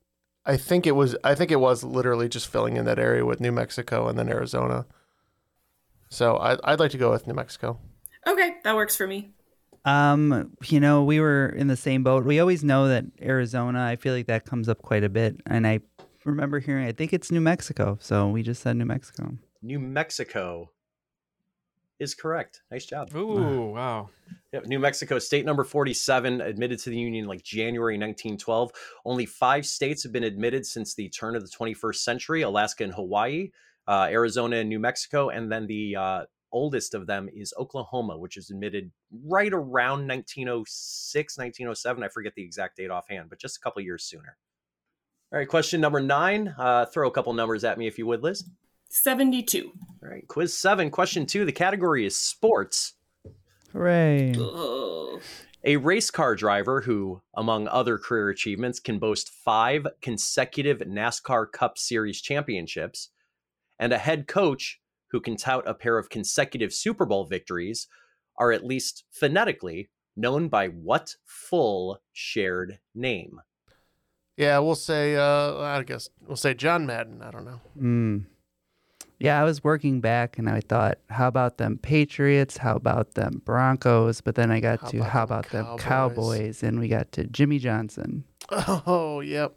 I 0.45 0.57
think 0.57 0.87
it 0.87 0.93
was 0.93 1.17
I 1.23 1.35
think 1.35 1.51
it 1.51 1.61
was 1.61 1.85
literally 1.85 2.29
just 2.29 2.49
filling 2.49 2.77
in 2.77 2.85
that 2.85 2.99
area 2.99 3.25
with 3.25 3.41
New 3.41 3.53
Mexico 3.53 4.09
and 4.09 4.19
then 4.19 4.29
Arizona. 4.29 4.87
So 6.09 6.37
I, 6.37 6.59
I'd 6.65 6.81
like 6.81 6.91
to 6.91 6.99
go 6.99 7.11
with 7.11 7.27
New 7.27 7.35
Mexico. 7.35 7.79
okay, 8.27 8.57
that 8.65 8.75
works 8.75 8.97
for 8.97 9.07
me. 9.07 9.31
Um, 9.85 10.53
you 10.67 10.79
know, 10.79 11.03
we 11.03 11.21
were 11.21 11.49
in 11.49 11.67
the 11.67 11.77
same 11.77 12.03
boat. 12.05 12.25
We 12.25 12.39
always 12.39 12.63
know 12.63 12.89
that 12.89 13.05
Arizona, 13.21 13.85
I 13.85 13.97
feel 13.97 14.15
like 14.15 14.27
that 14.27 14.45
comes 14.45 14.69
up 14.69 14.83
quite 14.83 15.05
a 15.05 15.09
bit. 15.09 15.41
And 15.47 15.67
I 15.67 15.81
remember 16.25 16.61
hearing, 16.61 16.87
I 16.87 16.93
think 16.93 17.13
it's 17.13 17.31
New 17.33 17.41
Mexico. 17.41 17.99
So 18.01 18.29
we 18.29 18.43
just 18.43 18.63
said 18.63 18.77
New 18.77 18.85
Mexico. 18.85 19.37
New 19.61 19.81
Mexico 19.81 20.71
is 21.99 22.15
correct. 22.15 22.63
Nice 22.71 22.85
job. 22.85 23.15
Ooh, 23.17 23.73
wow. 23.73 24.11
Yep, 24.53 24.67
New 24.67 24.79
Mexico, 24.79 25.19
state 25.19 25.47
number 25.47 25.65
47, 25.65 26.43
admitted 26.43 26.79
to 26.81 26.91
the 26.91 26.99
Union 26.99 27.27
like 27.27 27.43
January 27.43 27.95
1912. 27.95 28.71
Only 29.07 29.25
five 29.25 29.65
states 29.65 30.03
have 30.03 30.13
been 30.13 30.25
admitted 30.25 30.67
since 30.67 30.95
the 30.95 31.09
turn 31.09 31.35
of 31.35 31.43
the 31.43 31.49
21st 31.49 31.97
century 31.97 32.43
Alaska 32.43 32.85
and 32.85 32.93
Hawaii, 32.93 33.51
uh, 33.89 34.09
Arizona 34.11 34.57
and 34.57 34.69
New 34.69 34.79
Mexico. 34.79 35.31
And 35.31 35.51
then 35.51 35.67
the 35.67 35.97
uh, 35.97 36.25
oldest 36.53 36.93
of 36.93 37.07
them 37.07 37.31
is 37.35 37.55
Oklahoma, 37.59 38.19
which 38.19 38.37
is 38.37 38.51
admitted 38.51 38.91
right 39.25 39.55
around 39.55 40.07
1906, 40.07 41.39
1907. 41.39 42.03
I 42.03 42.09
forget 42.09 42.35
the 42.35 42.45
exact 42.45 42.77
date 42.77 42.91
offhand, 42.91 43.31
but 43.31 43.39
just 43.39 43.57
a 43.57 43.61
couple 43.61 43.81
years 43.81 44.05
sooner. 44.05 44.37
All 45.33 45.39
right, 45.39 45.49
question 45.49 45.81
number 45.81 46.01
nine. 46.01 46.55
Uh, 46.59 46.85
throw 46.85 47.09
a 47.09 47.11
couple 47.11 47.33
numbers 47.33 47.65
at 47.65 47.79
me 47.79 47.87
if 47.87 47.97
you 47.97 48.07
would, 48.07 48.23
Liz. 48.23 48.45
72. 48.91 49.73
All 50.03 50.11
right, 50.11 50.29
quiz 50.29 50.55
seven. 50.55 50.91
Question 50.91 51.25
two. 51.25 51.47
The 51.47 51.53
category 51.53 52.05
is 52.05 52.15
sports. 52.15 52.93
Hooray. 53.73 54.35
Ugh. 54.39 55.21
A 55.65 55.77
race 55.77 56.11
car 56.11 56.35
driver 56.35 56.81
who, 56.81 57.23
among 57.37 57.69
other 57.69 57.97
career 57.97 58.29
achievements, 58.31 58.81
can 58.81 58.99
boast 58.99 59.31
five 59.31 59.87
consecutive 60.01 60.79
NASCAR 60.79 61.51
Cup 61.53 61.79
Series 61.79 62.21
championships, 62.21 63.11
and 63.79 63.93
a 63.93 63.99
head 63.99 64.27
coach 64.27 64.81
who 65.13 65.21
can 65.21 65.37
tout 65.37 65.67
a 65.69 65.75
pair 65.75 65.99
of 65.99 66.09
consecutive 66.09 66.73
Super 66.73 67.07
Bowl 67.07 67.25
victories 67.25 67.87
are 68.37 68.51
at 68.51 68.65
least 68.65 69.05
phonetically 69.11 69.91
known 70.17 70.49
by 70.49 70.69
what 70.69 71.17
full 71.25 72.01
shared 72.13 72.79
name? 72.95 73.41
Yeah, 74.37 74.59
we'll 74.59 74.75
say 74.75 75.17
uh, 75.17 75.59
I 75.59 75.83
guess 75.85 76.09
we'll 76.27 76.37
say 76.37 76.55
John 76.55 76.87
Madden. 76.87 77.23
I 77.23 77.31
don't 77.31 77.45
know. 77.45 77.61
Mm. 77.79 78.27
Yeah, 79.23 79.41
I 79.41 79.45
was 79.45 79.63
working 79.63 80.01
back 80.01 80.37
and 80.37 80.49
I 80.49 80.61
thought, 80.61 80.99
how 81.09 81.29
about 81.29 81.59
them 81.59 81.79
Patriots? 81.79 82.57
How 82.57 82.75
about 82.75 83.15
them 83.15 83.41
Broncos? 83.45 84.21
But 84.21 84.35
then 84.35 84.51
I 84.51 84.59
got 84.59 84.81
How 84.81 84.89
to, 84.89 84.97
about 84.97 85.11
how 85.11 85.23
about 85.23 85.51
them 85.51 85.65
Cowboys? 85.65 85.83
Cowboys? 85.83 86.63
And 86.65 86.81
we 86.81 86.89
got 86.89 87.13
to 87.13 87.25
Jimmy 87.29 87.59
Johnson. 87.59 88.25
Oh, 88.51 89.21
yep. 89.21 89.55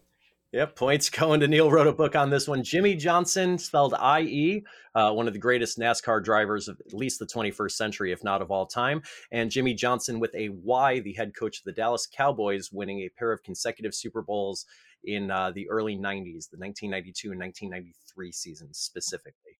Yep, 0.56 0.78
points 0.78 1.10
going 1.10 1.42
to 1.42 1.50
Neil. 1.50 1.70
Wrote 1.70 1.88
a 1.88 1.92
book 1.92 2.16
on 2.16 2.30
this 2.30 2.48
one. 2.48 2.64
Jimmie 2.64 2.96
Johnson, 2.96 3.58
spelled 3.58 3.94
I 3.94 4.22
E, 4.22 4.64
uh, 4.94 5.12
one 5.12 5.28
of 5.28 5.34
the 5.34 5.40
greatest 5.40 5.78
NASCAR 5.78 6.24
drivers 6.24 6.70
of 6.70 6.80
at 6.80 6.94
least 6.94 7.20
the 7.20 7.26
21st 7.26 7.72
century, 7.72 8.14
if 8.14 8.24
not 8.24 8.42
of 8.42 8.52
all 8.52 8.66
time. 8.66 9.02
And 9.32 9.52
Jimmy 9.52 9.74
Johnson 9.74 10.18
with 10.18 10.34
a 10.34 10.48
Y, 10.50 11.02
the 11.02 11.12
head 11.12 11.36
coach 11.36 11.58
of 11.58 11.66
the 11.66 11.74
Dallas 11.74 12.08
Cowboys, 12.08 12.72
winning 12.72 13.00
a 13.00 13.10
pair 13.10 13.34
of 13.34 13.44
consecutive 13.44 13.94
Super 13.94 14.22
Bowls 14.22 14.66
in 15.06 15.32
uh, 15.32 15.52
the 15.52 15.70
early 15.70 15.96
90s, 15.96 16.50
the 16.50 16.58
1992 16.58 17.32
and 17.32 17.40
1993 17.40 18.32
seasons 18.32 18.78
specifically. 18.78 19.58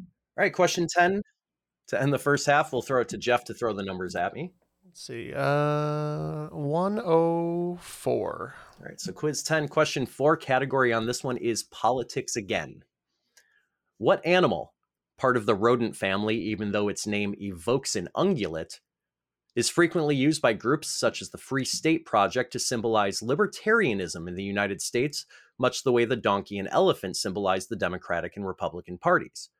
All 0.00 0.44
right, 0.44 0.52
question 0.52 0.86
10. 0.88 1.22
To 1.88 2.00
end 2.00 2.12
the 2.12 2.18
first 2.18 2.46
half, 2.46 2.72
we'll 2.72 2.82
throw 2.82 3.00
it 3.00 3.08
to 3.10 3.18
Jeff 3.18 3.44
to 3.44 3.54
throw 3.54 3.72
the 3.72 3.82
numbers 3.82 4.14
at 4.14 4.32
me. 4.32 4.52
Let's 4.84 5.06
see. 5.06 5.32
Uh, 5.34 6.46
104. 6.48 8.54
All 8.80 8.86
right, 8.86 9.00
so 9.00 9.12
quiz 9.12 9.42
10, 9.42 9.68
question 9.68 10.06
four 10.06 10.36
category 10.36 10.92
on 10.92 11.06
this 11.06 11.22
one 11.22 11.36
is 11.36 11.64
politics 11.64 12.36
again. 12.36 12.82
What 13.98 14.24
animal, 14.24 14.72
part 15.18 15.36
of 15.36 15.46
the 15.46 15.54
rodent 15.54 15.96
family, 15.96 16.36
even 16.36 16.72
though 16.72 16.88
its 16.88 17.06
name 17.06 17.34
evokes 17.40 17.94
an 17.94 18.08
ungulate, 18.16 18.80
is 19.56 19.68
frequently 19.68 20.14
used 20.14 20.40
by 20.40 20.52
groups 20.52 20.88
such 20.88 21.20
as 21.22 21.30
the 21.30 21.38
Free 21.38 21.64
State 21.64 22.04
Project 22.04 22.52
to 22.52 22.58
symbolize 22.58 23.20
libertarianism 23.20 24.28
in 24.28 24.34
the 24.34 24.44
United 24.44 24.80
States, 24.80 25.26
much 25.58 25.82
the 25.82 25.92
way 25.92 26.04
the 26.04 26.16
donkey 26.16 26.58
and 26.58 26.68
elephant 26.70 27.16
symbolize 27.16 27.66
the 27.66 27.76
Democratic 27.76 28.36
and 28.36 28.46
Republican 28.46 28.98
parties? 28.98 29.50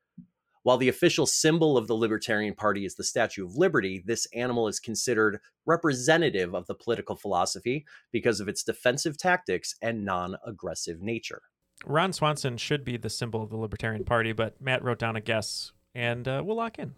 While 0.63 0.77
the 0.77 0.89
official 0.89 1.25
symbol 1.25 1.75
of 1.75 1.87
the 1.87 1.95
Libertarian 1.95 2.53
Party 2.53 2.85
is 2.85 2.95
the 2.95 3.03
Statue 3.03 3.45
of 3.45 3.55
Liberty, 3.55 4.03
this 4.05 4.27
animal 4.35 4.67
is 4.67 4.79
considered 4.79 5.39
representative 5.65 6.53
of 6.53 6.67
the 6.67 6.75
political 6.75 7.15
philosophy 7.15 7.85
because 8.11 8.39
of 8.39 8.47
its 8.47 8.63
defensive 8.63 9.17
tactics 9.17 9.75
and 9.81 10.05
non 10.05 10.35
aggressive 10.45 11.01
nature. 11.01 11.41
Ron 11.83 12.13
Swanson 12.13 12.57
should 12.57 12.85
be 12.85 12.95
the 12.97 13.09
symbol 13.09 13.41
of 13.41 13.49
the 13.49 13.57
Libertarian 13.57 14.03
Party, 14.03 14.33
but 14.33 14.61
Matt 14.61 14.83
wrote 14.83 14.99
down 14.99 15.15
a 15.15 15.21
guess, 15.21 15.71
and 15.95 16.27
uh, 16.27 16.43
we'll 16.45 16.57
lock 16.57 16.77
in. 16.77 16.93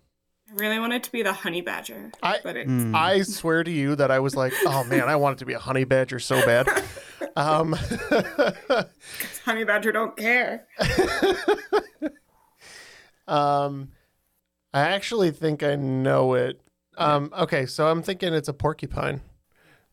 I 0.49 0.53
really 0.55 0.79
wanted 0.79 0.97
it 0.97 1.03
to 1.03 1.11
be 1.11 1.23
the 1.23 1.33
honey 1.33 1.61
badger, 1.61 2.11
I- 2.21 2.39
but 2.43 2.55
it's 2.57 2.69
Mm. 2.69 2.95
I 2.95 3.21
swear 3.23 3.63
to 3.63 3.71
you 3.71 3.95
that 3.95 4.11
I 4.11 4.19
was 4.19 4.35
like, 4.35 4.53
oh 4.65 4.83
man, 4.83 5.03
I 5.09 5.15
want 5.15 5.37
it 5.37 5.39
to 5.39 5.45
be 5.45 5.53
a 5.53 5.59
honey 5.59 5.83
badger 5.85 6.19
so 6.19 6.43
bad. 6.45 6.67
Um, 7.35 7.73
honey 9.45 9.63
badger 9.63 9.91
don't 9.91 10.15
care. 10.15 10.67
um, 13.27 13.89
I 14.73 14.81
actually 14.81 15.31
think 15.31 15.63
I 15.63 15.75
know 15.75 16.33
it. 16.33 16.59
Um, 16.97 17.31
okay, 17.37 17.65
so 17.65 17.87
I'm 17.87 18.03
thinking 18.03 18.33
it's 18.33 18.49
a 18.49 18.53
porcupine. 18.53 19.21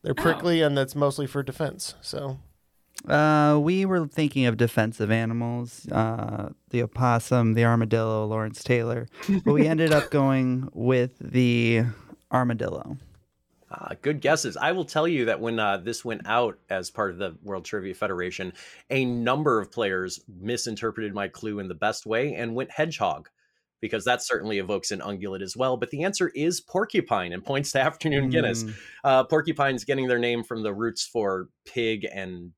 They're 0.03 0.13
prickly, 0.13 0.61
and 0.61 0.77
that's 0.77 0.95
mostly 0.95 1.25
for 1.25 1.41
defense. 1.41 1.95
So 2.01 2.39
Uh, 3.07 3.59
we 3.61 3.85
were 3.85 4.07
thinking 4.07 4.45
of 4.45 4.57
defensive 4.57 5.11
animals, 5.11 5.87
uh, 5.91 6.49
the 6.69 6.83
opossum, 6.83 7.53
the 7.53 7.65
armadillo, 7.65 8.25
Lawrence 8.25 8.63
Taylor, 8.63 9.07
but 9.43 9.53
we 9.53 9.67
ended 9.67 9.91
up 9.91 10.11
going 10.11 10.69
with 10.73 11.17
the 11.19 11.83
armadillo. 12.31 12.97
Uh, 13.71 13.95
good 14.01 14.19
guesses. 14.19 14.57
I 14.57 14.73
will 14.73 14.83
tell 14.83 15.07
you 15.07 15.25
that 15.25 15.39
when 15.39 15.57
uh, 15.57 15.77
this 15.77 16.03
went 16.03 16.27
out 16.27 16.59
as 16.69 16.91
part 16.91 17.11
of 17.11 17.17
the 17.17 17.37
World 17.41 17.63
Trivia 17.63 17.93
Federation, 17.93 18.51
a 18.89 19.05
number 19.05 19.61
of 19.61 19.71
players 19.71 20.19
misinterpreted 20.27 21.13
my 21.13 21.29
clue 21.29 21.59
in 21.59 21.69
the 21.69 21.73
best 21.73 22.05
way 22.05 22.33
and 22.35 22.53
went 22.53 22.69
hedgehog, 22.69 23.29
because 23.79 24.03
that 24.03 24.21
certainly 24.21 24.59
evokes 24.59 24.91
an 24.91 24.99
ungulate 24.99 25.41
as 25.41 25.55
well. 25.55 25.77
But 25.77 25.89
the 25.89 26.03
answer 26.03 26.29
is 26.35 26.59
porcupine 26.59 27.31
and 27.31 27.43
points 27.43 27.71
to 27.71 27.79
Afternoon 27.79 28.29
Guinness. 28.29 28.63
Mm. 28.63 28.73
Uh, 29.05 29.23
porcupines 29.23 29.85
getting 29.85 30.07
their 30.07 30.19
name 30.19 30.43
from 30.43 30.63
the 30.63 30.73
roots 30.73 31.07
for 31.07 31.47
pig 31.65 32.05
and 32.13 32.51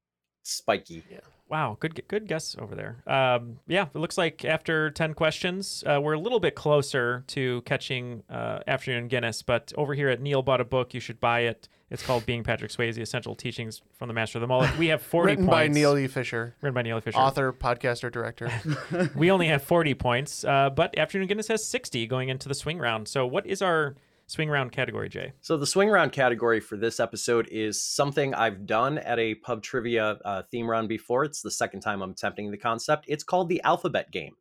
spiky. 0.44 1.04
Wow, 1.50 1.78
good 1.80 2.08
good 2.08 2.28
guess 2.28 2.56
over 2.58 2.74
there. 2.74 3.04
Um, 3.06 3.60
yeah, 3.68 3.88
it 3.94 3.98
looks 4.00 4.18
like 4.18 4.44
after 4.44 4.90
10 4.90 5.14
questions, 5.14 5.84
uh, 5.86 6.00
we're 6.02 6.14
a 6.14 6.20
little 6.20 6.40
bit 6.40 6.56
closer 6.56 7.24
to 7.28 7.62
catching 7.62 8.24
uh, 8.28 8.60
Afternoon 8.66 9.08
Guinness. 9.08 9.44
But 9.44 9.72
over 9.78 9.94
here 9.94 10.10
at 10.10 10.20
Neil 10.20 10.42
Bought 10.42 10.62
a 10.62 10.66
Book, 10.66 10.96
you 10.96 11.00
should 11.00 11.20
buy 11.20 11.42
it. 11.42 11.70
It's 11.92 12.02
called 12.02 12.26
Being 12.26 12.44
Patrick 12.44 12.72
Swayze 12.72 12.98
Essential 12.98 13.36
Teachings 13.36 13.84
from 13.94 14.08
the 14.08 14.16
Master 14.16 14.40
of 14.40 14.42
the 14.42 14.48
Mullet. 14.48 14.76
We 14.80 14.88
have 14.88 15.04
40 15.04 15.26
Written 15.28 15.46
points. 15.46 15.54
by 15.54 15.68
Neil 15.68 15.96
E. 15.96 16.08
Fisher. 16.08 16.56
Written 16.62 16.74
by 16.74 16.82
Neil 16.82 16.98
E. 16.98 17.02
Fisher. 17.02 17.20
Author, 17.20 17.54
podcaster, 17.54 18.12
director. 18.12 18.50
we 19.16 19.30
only 19.30 19.48
have 19.48 19.62
40 19.62 19.94
points, 19.94 20.44
uh, 20.44 20.72
but 20.72 20.98
Afternoon 20.98 21.28
Guinness 21.28 21.50
has 21.50 21.64
60 21.68 22.08
going 22.08 22.30
into 22.30 22.48
the 22.48 22.56
swing 22.56 22.80
round. 22.80 23.08
So, 23.08 23.28
what 23.28 23.46
is 23.46 23.62
our 23.62 23.94
swing 24.34 24.50
round 24.50 24.72
category, 24.72 25.10
Jay? 25.10 25.32
So 25.42 25.58
the 25.58 25.68
swing 25.68 25.90
round 25.90 26.12
category 26.12 26.60
for 26.60 26.76
this 26.76 27.00
episode 27.00 27.48
is 27.52 27.80
something 27.80 28.34
I've 28.34 28.66
done 28.66 28.98
at 28.98 29.20
a 29.20 29.36
pub 29.36 29.62
trivia 29.62 30.18
uh, 30.26 30.42
theme 30.50 30.68
round 30.68 30.90
before. 30.90 31.24
It's 31.24 31.44
the 31.44 31.52
second 31.52 31.82
time 31.82 32.02
I'm 32.02 32.12
attempting 32.12 32.50
the 32.50 32.58
concept. 32.58 33.06
It's 33.08 33.24
called 33.24 33.48
the 33.48 33.62
alphabet 33.62 34.10
game. 34.12 34.34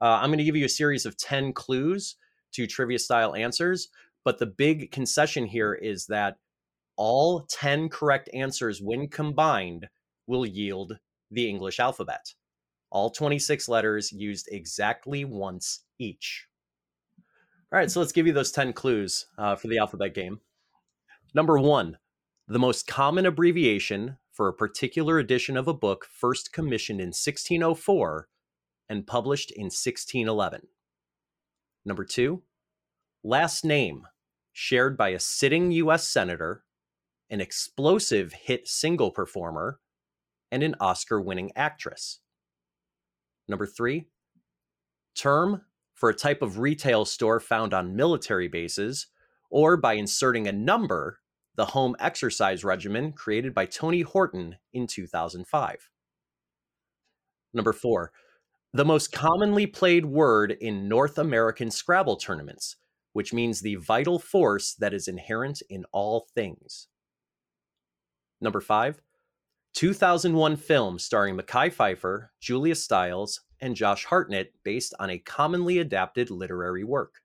Uh, 0.00 0.18
I'm 0.22 0.30
going 0.30 0.38
to 0.38 0.44
give 0.44 0.56
you 0.56 0.64
a 0.64 0.70
series 0.70 1.04
of 1.04 1.18
10 1.18 1.52
clues 1.52 2.16
to 2.52 2.66
trivia 2.66 2.98
style 2.98 3.34
answers, 3.34 3.88
but 4.24 4.38
the 4.38 4.46
big 4.46 4.90
concession 4.90 5.44
here 5.44 5.74
is 5.74 6.06
that 6.06 6.38
all 6.96 7.46
10 7.50 7.90
correct 7.90 8.30
answers, 8.32 8.80
when 8.80 9.06
combined, 9.06 9.86
will 10.26 10.46
yield 10.46 10.98
the 11.30 11.46
English 11.46 11.78
alphabet. 11.78 12.32
All 12.90 13.10
26 13.10 13.68
letters 13.68 14.12
used 14.12 14.48
exactly 14.50 15.26
once 15.26 15.84
each. 15.98 16.46
All 17.72 17.78
right, 17.78 17.90
so 17.90 17.98
let's 17.98 18.12
give 18.12 18.26
you 18.26 18.32
those 18.32 18.52
10 18.52 18.72
clues 18.74 19.26
uh, 19.38 19.56
for 19.56 19.66
the 19.66 19.78
alphabet 19.78 20.14
game. 20.14 20.40
Number 21.34 21.58
one, 21.58 21.98
the 22.46 22.60
most 22.60 22.86
common 22.86 23.26
abbreviation 23.26 24.18
for 24.32 24.46
a 24.46 24.54
particular 24.54 25.18
edition 25.18 25.56
of 25.56 25.66
a 25.66 25.74
book 25.74 26.06
first 26.08 26.52
commissioned 26.52 27.00
in 27.00 27.08
1604 27.08 28.28
and 28.88 29.06
published 29.06 29.50
in 29.50 29.64
1611. 29.64 30.68
Number 31.84 32.04
two, 32.04 32.42
last 33.24 33.64
name 33.64 34.06
shared 34.52 34.96
by 34.96 35.08
a 35.08 35.18
sitting 35.18 35.72
U.S. 35.72 36.08
Senator, 36.08 36.62
an 37.28 37.40
explosive 37.40 38.32
hit 38.32 38.68
single 38.68 39.10
performer, 39.10 39.80
and 40.52 40.62
an 40.62 40.76
Oscar 40.78 41.20
winning 41.20 41.50
actress. 41.56 42.20
Number 43.48 43.66
three, 43.66 44.06
term 45.16 45.62
for 45.96 46.10
a 46.10 46.14
type 46.14 46.42
of 46.42 46.60
retail 46.60 47.04
store 47.04 47.40
found 47.40 47.74
on 47.74 47.96
military 47.96 48.46
bases, 48.46 49.08
or 49.50 49.76
by 49.76 49.94
inserting 49.94 50.46
a 50.46 50.52
number, 50.52 51.18
the 51.56 51.64
home 51.64 51.96
exercise 51.98 52.62
regimen 52.62 53.12
created 53.12 53.54
by 53.54 53.64
Tony 53.64 54.02
Horton 54.02 54.56
in 54.72 54.86
2005. 54.86 55.88
Number 57.54 57.72
four, 57.72 58.12
the 58.74 58.84
most 58.84 59.10
commonly 59.10 59.66
played 59.66 60.04
word 60.04 60.52
in 60.60 60.86
North 60.86 61.16
American 61.16 61.70
Scrabble 61.70 62.16
tournaments, 62.16 62.76
which 63.14 63.32
means 63.32 63.62
the 63.62 63.76
vital 63.76 64.18
force 64.18 64.74
that 64.74 64.92
is 64.92 65.08
inherent 65.08 65.62
in 65.70 65.86
all 65.92 66.26
things. 66.34 66.88
Number 68.38 68.60
five, 68.60 69.00
2001 69.72 70.56
film 70.56 70.98
starring 70.98 71.38
Mekhi 71.38 71.74
Phifer, 71.74 72.28
Julia 72.38 72.74
Stiles, 72.74 73.40
and 73.60 73.76
Josh 73.76 74.04
Hartnett 74.04 74.52
based 74.64 74.94
on 74.98 75.10
a 75.10 75.18
commonly 75.18 75.78
adapted 75.78 76.30
literary 76.30 76.84
work. 76.84 77.22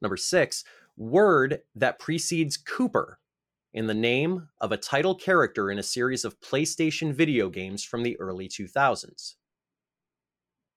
Number 0.00 0.16
six, 0.16 0.64
word 0.96 1.60
that 1.74 1.98
precedes 1.98 2.56
Cooper 2.56 3.18
in 3.72 3.86
the 3.86 3.94
name 3.94 4.48
of 4.60 4.72
a 4.72 4.76
title 4.76 5.14
character 5.14 5.70
in 5.70 5.78
a 5.78 5.82
series 5.82 6.24
of 6.24 6.40
PlayStation 6.40 7.12
video 7.12 7.48
games 7.48 7.84
from 7.84 8.02
the 8.02 8.18
early 8.18 8.48
2000s. 8.48 9.34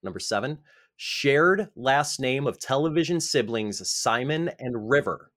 Number 0.04 0.20
seven, 0.20 0.60
shared 0.98 1.70
last 1.76 2.20
name 2.20 2.46
of 2.46 2.60
television 2.60 3.20
siblings 3.20 3.88
Simon 3.90 4.52
and 4.60 4.90
River, 4.90 5.32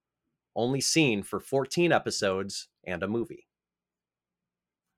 only 0.55 0.81
seen 0.81 1.23
for 1.23 1.39
14 1.39 1.91
episodes 1.91 2.67
and 2.83 3.03
a 3.03 3.07
movie. 3.07 3.47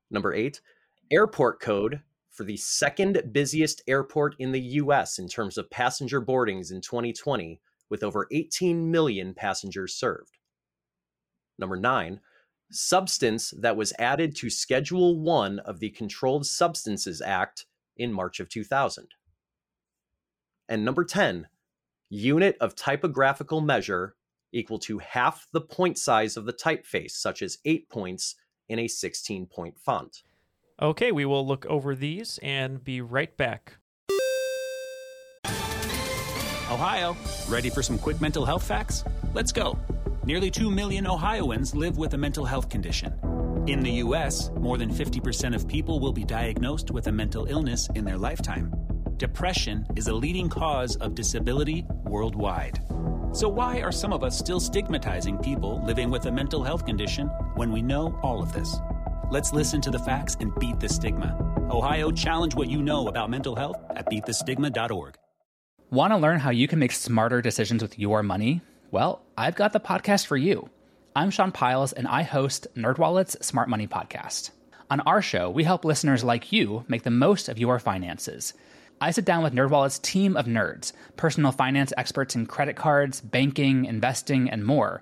Number 0.10 0.34
eight, 0.34 0.62
airport 1.12 1.62
code 1.62 2.02
for 2.38 2.44
the 2.44 2.56
second 2.56 3.20
busiest 3.32 3.82
airport 3.88 4.36
in 4.38 4.52
the 4.52 4.62
US 4.62 5.18
in 5.18 5.28
terms 5.28 5.58
of 5.58 5.72
passenger 5.72 6.22
boardings 6.22 6.70
in 6.70 6.82
2020, 6.82 7.60
with 7.90 8.04
over 8.04 8.28
18 8.32 8.92
million 8.92 9.34
passengers 9.34 9.96
served. 9.96 10.38
Number 11.58 11.76
nine, 11.76 12.20
substance 12.70 13.52
that 13.60 13.76
was 13.76 13.92
added 13.98 14.36
to 14.36 14.52
Schedule 14.52 15.20
1 15.20 15.58
of 15.60 15.80
the 15.80 15.90
Controlled 15.90 16.46
Substances 16.46 17.22
Act 17.22 17.66
in 17.96 18.14
March 18.14 18.40
of 18.40 18.50
2000. 18.50 19.08
And 20.70 20.86
number 20.86 21.06
10, 21.06 21.48
unit 22.10 22.56
of 22.62 22.76
typographical 22.76 23.62
measure 23.62 24.16
equal 24.52 24.78
to 24.80 25.00
half 25.00 25.48
the 25.54 25.62
point 25.62 25.98
size 25.98 26.38
of 26.38 26.46
the 26.46 26.54
typeface, 26.54 27.12
such 27.12 27.42
as 27.42 27.58
8 27.66 27.90
points 27.90 28.36
in 28.70 28.78
a 28.78 28.88
16 28.88 29.48
point 29.48 29.80
font. 29.80 30.22
Okay, 30.80 31.12
we 31.12 31.26
will 31.26 31.46
look 31.46 31.66
over 31.66 31.96
these 31.96 32.38
and 32.44 32.84
be 32.84 33.02
right 33.02 33.36
back. 33.36 33.78
Ohio, 36.70 37.18
ready 37.50 37.72
for 37.72 37.82
some 37.82 37.98
quick 37.98 38.22
mental 38.22 38.46
health 38.46 38.62
facts? 38.62 39.04
Let's 39.34 39.52
go. 39.52 39.80
Nearly 40.24 40.52
2 40.52 40.70
million 40.70 41.08
Ohioans 41.08 41.74
live 41.74 41.98
with 41.98 42.14
a 42.14 42.18
mental 42.18 42.46
health 42.46 42.70
condition. 42.70 43.12
In 43.66 43.80
the 43.80 43.92
U.S., 44.04 44.52
more 44.52 44.78
than 44.78 44.94
50% 44.94 45.56
of 45.56 45.68
people 45.68 46.00
will 46.00 46.14
be 46.14 46.24
diagnosed 46.24 46.92
with 46.92 47.08
a 47.08 47.12
mental 47.12 47.46
illness 47.46 47.90
in 47.96 48.06
their 48.06 48.18
lifetime. 48.18 48.72
Depression 49.18 49.84
is 49.96 50.10
a 50.10 50.14
leading 50.14 50.48
cause 50.48 50.96
of 50.98 51.16
disability 51.16 51.86
worldwide. 52.04 52.84
So, 53.32 53.50
why 53.50 53.82
are 53.82 53.92
some 53.92 54.14
of 54.14 54.24
us 54.24 54.38
still 54.38 54.60
stigmatizing 54.60 55.40
people 55.40 55.84
living 55.84 56.12
with 56.12 56.28
a 56.28 56.32
mental 56.32 56.64
health 56.64 56.86
condition 56.86 57.28
when 57.56 57.72
we 57.72 57.82
know 57.82 58.20
all 58.22 58.44
of 58.44 58.54
this? 58.54 58.78
Let's 59.30 59.52
listen 59.52 59.82
to 59.82 59.92
the 59.92 60.00
facts 60.00 60.38
and 60.40 60.58
beat 60.58 60.80
the 60.80 60.88
stigma. 60.88 61.36
Ohio, 61.70 62.12
challenge 62.12 62.56
what 62.56 62.70
you 62.70 62.82
know 62.82 63.08
about 63.08 63.30
mental 63.30 63.58
health 63.58 63.76
at 63.90 64.06
beatthestigma.org. 64.06 65.16
Want 65.90 66.14
to 66.14 66.18
learn 66.18 66.40
how 66.40 66.50
you 66.50 66.66
can 66.66 66.80
make 66.80 66.94
smarter 66.94 67.42
decisions 67.42 67.82
with 67.82 68.00
your 68.00 68.24
money? 68.24 68.62
Well, 68.90 69.22
I've 69.38 69.56
got 69.56 69.74
the 69.74 69.82
podcast 69.82 70.28
for 70.28 70.38
you. 70.38 70.70
I'm 71.14 71.30
Sean 71.30 71.52
Pyles, 71.52 71.92
and 71.92 72.08
I 72.08 72.24
host 72.24 72.68
NerdWallet's 72.78 73.46
Smart 73.46 73.68
Money 73.68 73.86
Podcast. 73.86 74.52
On 74.90 75.02
our 75.02 75.22
show, 75.22 75.50
we 75.50 75.66
help 75.66 75.84
listeners 75.84 76.24
like 76.24 76.54
you 76.54 76.86
make 76.88 77.04
the 77.04 77.12
most 77.12 77.50
of 77.50 77.60
your 77.60 77.80
finances. 77.80 78.54
I 79.02 79.12
sit 79.12 79.26
down 79.26 79.44
with 79.44 79.54
NerdWallet's 79.54 80.00
team 80.00 80.38
of 80.38 80.46
nerds, 80.46 80.94
personal 81.18 81.52
finance 81.52 81.92
experts 81.98 82.34
in 82.36 82.46
credit 82.46 82.78
cards, 82.78 83.20
banking, 83.20 83.84
investing, 83.84 84.50
and 84.50 84.66
more. 84.66 85.02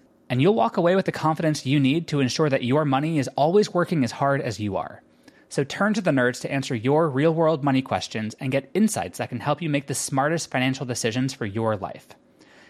And 0.31 0.41
you'll 0.41 0.55
walk 0.55 0.77
away 0.77 0.95
with 0.95 1.05
the 1.05 1.11
confidence 1.11 1.65
you 1.65 1.77
need 1.77 2.07
to 2.07 2.21
ensure 2.21 2.47
that 2.47 2.63
your 2.63 2.85
money 2.85 3.19
is 3.19 3.27
always 3.35 3.73
working 3.73 4.05
as 4.05 4.13
hard 4.13 4.39
as 4.39 4.61
you 4.61 4.77
are. 4.77 5.03
So 5.49 5.65
turn 5.65 5.93
to 5.95 6.01
the 6.01 6.11
nerds 6.11 6.39
to 6.39 6.51
answer 6.51 6.73
your 6.73 7.09
real 7.09 7.33
world 7.33 7.65
money 7.65 7.81
questions 7.81 8.33
and 8.39 8.49
get 8.49 8.71
insights 8.73 9.17
that 9.17 9.27
can 9.27 9.41
help 9.41 9.61
you 9.61 9.69
make 9.69 9.87
the 9.87 9.93
smartest 9.93 10.49
financial 10.49 10.85
decisions 10.85 11.33
for 11.33 11.45
your 11.45 11.75
life. 11.75 12.07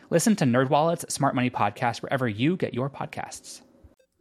Listen 0.10 0.36
to 0.38 0.46
NerdWallet's 0.46 1.14
Smart 1.14 1.36
Money 1.36 1.52
Podcast 1.52 2.02
wherever 2.02 2.28
you 2.28 2.58
get 2.58 2.74
your 2.74 2.90
podcasts. 2.90 3.62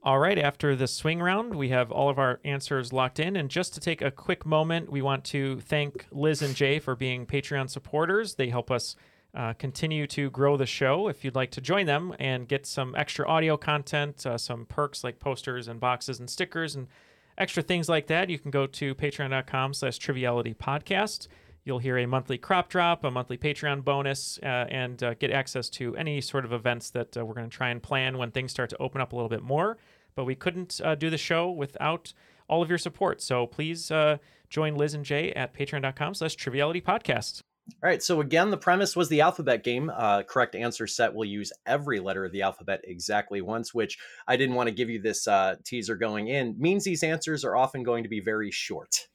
All 0.03 0.19
right, 0.19 0.39
after 0.39 0.77
the 0.77 0.87
swing 0.87 1.21
round, 1.21 1.55
we 1.55 1.71
have 1.71 1.91
all 1.91 2.11
of 2.11 2.19
our 2.19 2.41
answers 2.45 2.93
locked 2.93 3.19
in. 3.19 3.37
And 3.37 3.49
just 3.49 3.73
to 3.73 3.81
take 3.81 4.03
a 4.03 4.11
quick 4.11 4.45
moment, 4.45 4.93
we 4.93 5.01
want 5.01 5.25
to 5.25 5.61
thank 5.61 6.05
Liz 6.13 6.43
and 6.43 6.55
Jay 6.55 6.79
for 6.79 6.95
being 6.95 7.25
Patreon 7.25 7.71
supporters. 7.71 8.35
They 8.35 8.51
help 8.51 8.71
us 8.71 8.97
uh, 9.35 9.53
continue 9.55 10.07
to 10.09 10.31
grow 10.31 10.57
the 10.57 10.67
show. 10.67 11.09
If 11.09 11.25
you'd 11.25 11.35
like 11.35 11.53
to 11.53 11.61
join 11.61 11.87
them 11.87 12.15
and 12.19 12.49
get 12.49 12.67
some 12.67 12.95
extra 12.97 13.27
audio 13.27 13.57
content, 13.57 14.27
uh, 14.27 14.37
some 14.37 14.67
perks 14.67 15.05
like 15.05 15.21
posters 15.21 15.69
and 15.69 15.79
boxes 15.79 16.19
and 16.19 16.29
stickers 16.29 16.75
and 16.75 16.89
extra 17.39 17.63
things 17.63 17.89
like 17.89 18.09
that, 18.09 18.29
you 18.29 18.39
can 18.39 18.51
go 18.51 18.67
to 18.67 18.95
patreon.com 18.95 19.75
slash 19.75 19.99
triviality 19.99 20.55
podcast. 20.55 21.29
You'll 21.63 21.79
hear 21.79 21.99
a 21.99 22.07
monthly 22.07 22.39
crop 22.39 22.69
drop, 22.69 23.05
a 23.05 23.11
monthly 23.11 23.37
Patreon 23.37 23.85
bonus, 23.85 24.39
uh, 24.43 24.67
and 24.71 25.03
uh, 25.03 25.15
get 25.15 25.31
access 25.31 25.69
to 25.71 25.95
any 25.97 26.21
sort 26.21 26.45
of 26.45 26.53
events 26.53 26.91
that 26.91 27.17
uh, 27.17 27.25
we're 27.25 27.35
going 27.35 27.49
to 27.49 27.57
try 27.57 27.69
and 27.69 27.83
plan 27.83 28.19
when 28.19 28.31
things 28.31 28.51
start 28.51 28.71
to 28.71 28.79
open 28.79 29.01
up 29.01 29.13
a 29.13 29.17
little 29.17 29.29
bit 29.29 29.43
more. 29.43 29.77
But 30.15 30.25
we 30.25 30.35
couldn't 30.35 30.81
uh, 30.83 30.95
do 30.95 31.11
the 31.11 31.19
show 31.19 31.51
without 31.51 32.13
all 32.49 32.63
of 32.63 32.69
your 32.69 32.79
support. 32.79 33.23
So 33.23 33.47
please 33.47 33.93
join 34.49 34.75
Liz 34.75 34.95
and 34.95 35.05
Jay 35.05 35.33
at 35.35 35.55
patreon.com 35.55 36.15
slash 36.15 36.35
triviality 36.35 36.81
podcast. 36.81 37.43
All 37.83 37.89
right, 37.89 38.03
so 38.03 38.21
again, 38.21 38.51
the 38.51 38.57
premise 38.57 38.97
was 38.97 39.09
the 39.09 39.21
alphabet 39.21 39.63
game. 39.63 39.91
Uh, 39.95 40.23
correct 40.23 40.55
answer 40.55 40.87
set 40.87 41.15
will 41.15 41.25
use 41.25 41.53
every 41.67 42.01
letter 42.01 42.25
of 42.25 42.33
the 42.33 42.43
alphabet 42.43 42.81
exactly 42.85 43.41
once, 43.41 43.73
which 43.73 43.97
I 44.27 44.37
didn't 44.37 44.57
want 44.57 44.69
to 44.69 44.75
give 44.75 44.91
you 44.91 45.01
this 45.01 45.29
uh, 45.29 45.57
teaser 45.65 45.97
going 45.97 46.29
in. 46.29 46.57
Means 46.59 46.85
these 46.85 47.03
answers 47.03 47.45
are 47.45 47.57
often 47.57 47.83
going 47.83 48.03
to 48.03 48.09
be 48.09 48.21
very 48.21 48.51
short. 48.51 49.07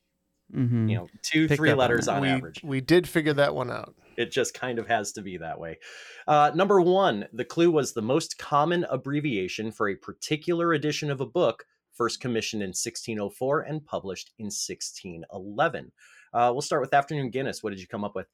Mm-hmm. 0.53 0.89
You 0.89 0.95
know, 0.97 1.07
two, 1.21 1.47
Picked 1.47 1.57
three 1.57 1.69
up 1.69 1.73
on 1.73 1.79
letters 1.79 2.07
on 2.07 2.21
we, 2.21 2.29
average. 2.29 2.61
we 2.63 2.81
did 2.81 3.07
figure 3.07 3.33
that 3.33 3.55
one 3.55 3.71
out. 3.71 3.95
It 4.17 4.31
just 4.31 4.53
kind 4.53 4.79
of 4.79 4.87
has 4.87 5.11
to 5.13 5.21
be 5.21 5.37
that 5.37 5.59
way. 5.59 5.79
Uh, 6.27 6.51
number 6.55 6.79
one, 6.79 7.27
the 7.33 7.45
clue 7.45 7.71
was 7.71 7.93
the 7.93 8.01
most 8.01 8.37
common 8.37 8.85
abbreviation 8.89 9.71
for 9.71 9.89
a 9.89 9.95
particular 9.95 10.73
edition 10.73 11.11
of 11.11 11.19
a 11.19 11.25
book, 11.25 11.65
first 11.93 12.21
commissioned 12.21 12.61
in 12.61 12.69
1604 12.69 13.61
and 13.61 13.85
published 13.85 14.31
in 14.37 14.45
1611. 14.45 15.91
Uh, 16.35 16.51
we'll 16.51 16.61
start 16.61 16.81
with 16.81 16.93
Afternoon 16.93 17.29
Guinness. 17.29 17.63
What 17.63 17.69
did 17.69 17.79
you 17.79 17.87
come 17.87 18.03
up 18.03 18.13
with? 18.13 18.27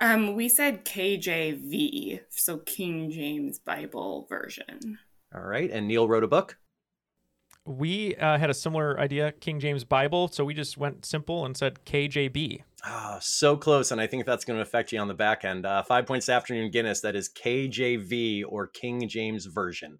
Um, 0.00 0.34
we 0.34 0.48
said 0.48 0.84
KJV, 0.84 2.20
so 2.30 2.58
King 2.58 3.10
James 3.10 3.60
Bible 3.60 4.26
version. 4.28 4.98
All 5.34 5.42
right, 5.42 5.70
and 5.70 5.86
Neil 5.86 6.08
wrote 6.08 6.24
a 6.24 6.28
book. 6.28 6.56
We 7.64 8.16
uh, 8.16 8.38
had 8.38 8.50
a 8.50 8.54
similar 8.54 8.98
idea, 8.98 9.32
King 9.32 9.60
James 9.60 9.84
Bible, 9.84 10.28
so 10.28 10.44
we 10.44 10.54
just 10.54 10.78
went 10.78 11.04
simple 11.04 11.44
and 11.44 11.56
said 11.56 11.84
KJB. 11.84 12.62
Ah, 12.84 13.18
so 13.20 13.56
close, 13.56 13.92
and 13.92 14.00
I 14.00 14.06
think 14.06 14.24
that's 14.24 14.44
going 14.44 14.56
to 14.56 14.62
affect 14.62 14.90
you 14.90 14.98
on 14.98 15.08
the 15.08 15.14
back 15.14 15.44
end. 15.44 15.66
Uh, 15.66 15.82
five 15.82 16.06
points 16.06 16.26
to 16.26 16.32
Afternoon 16.32 16.70
Guinness. 16.70 17.02
That 17.02 17.14
is 17.14 17.28
KJV 17.28 18.44
or 18.48 18.66
King 18.66 19.06
James 19.08 19.46
Version. 19.46 19.98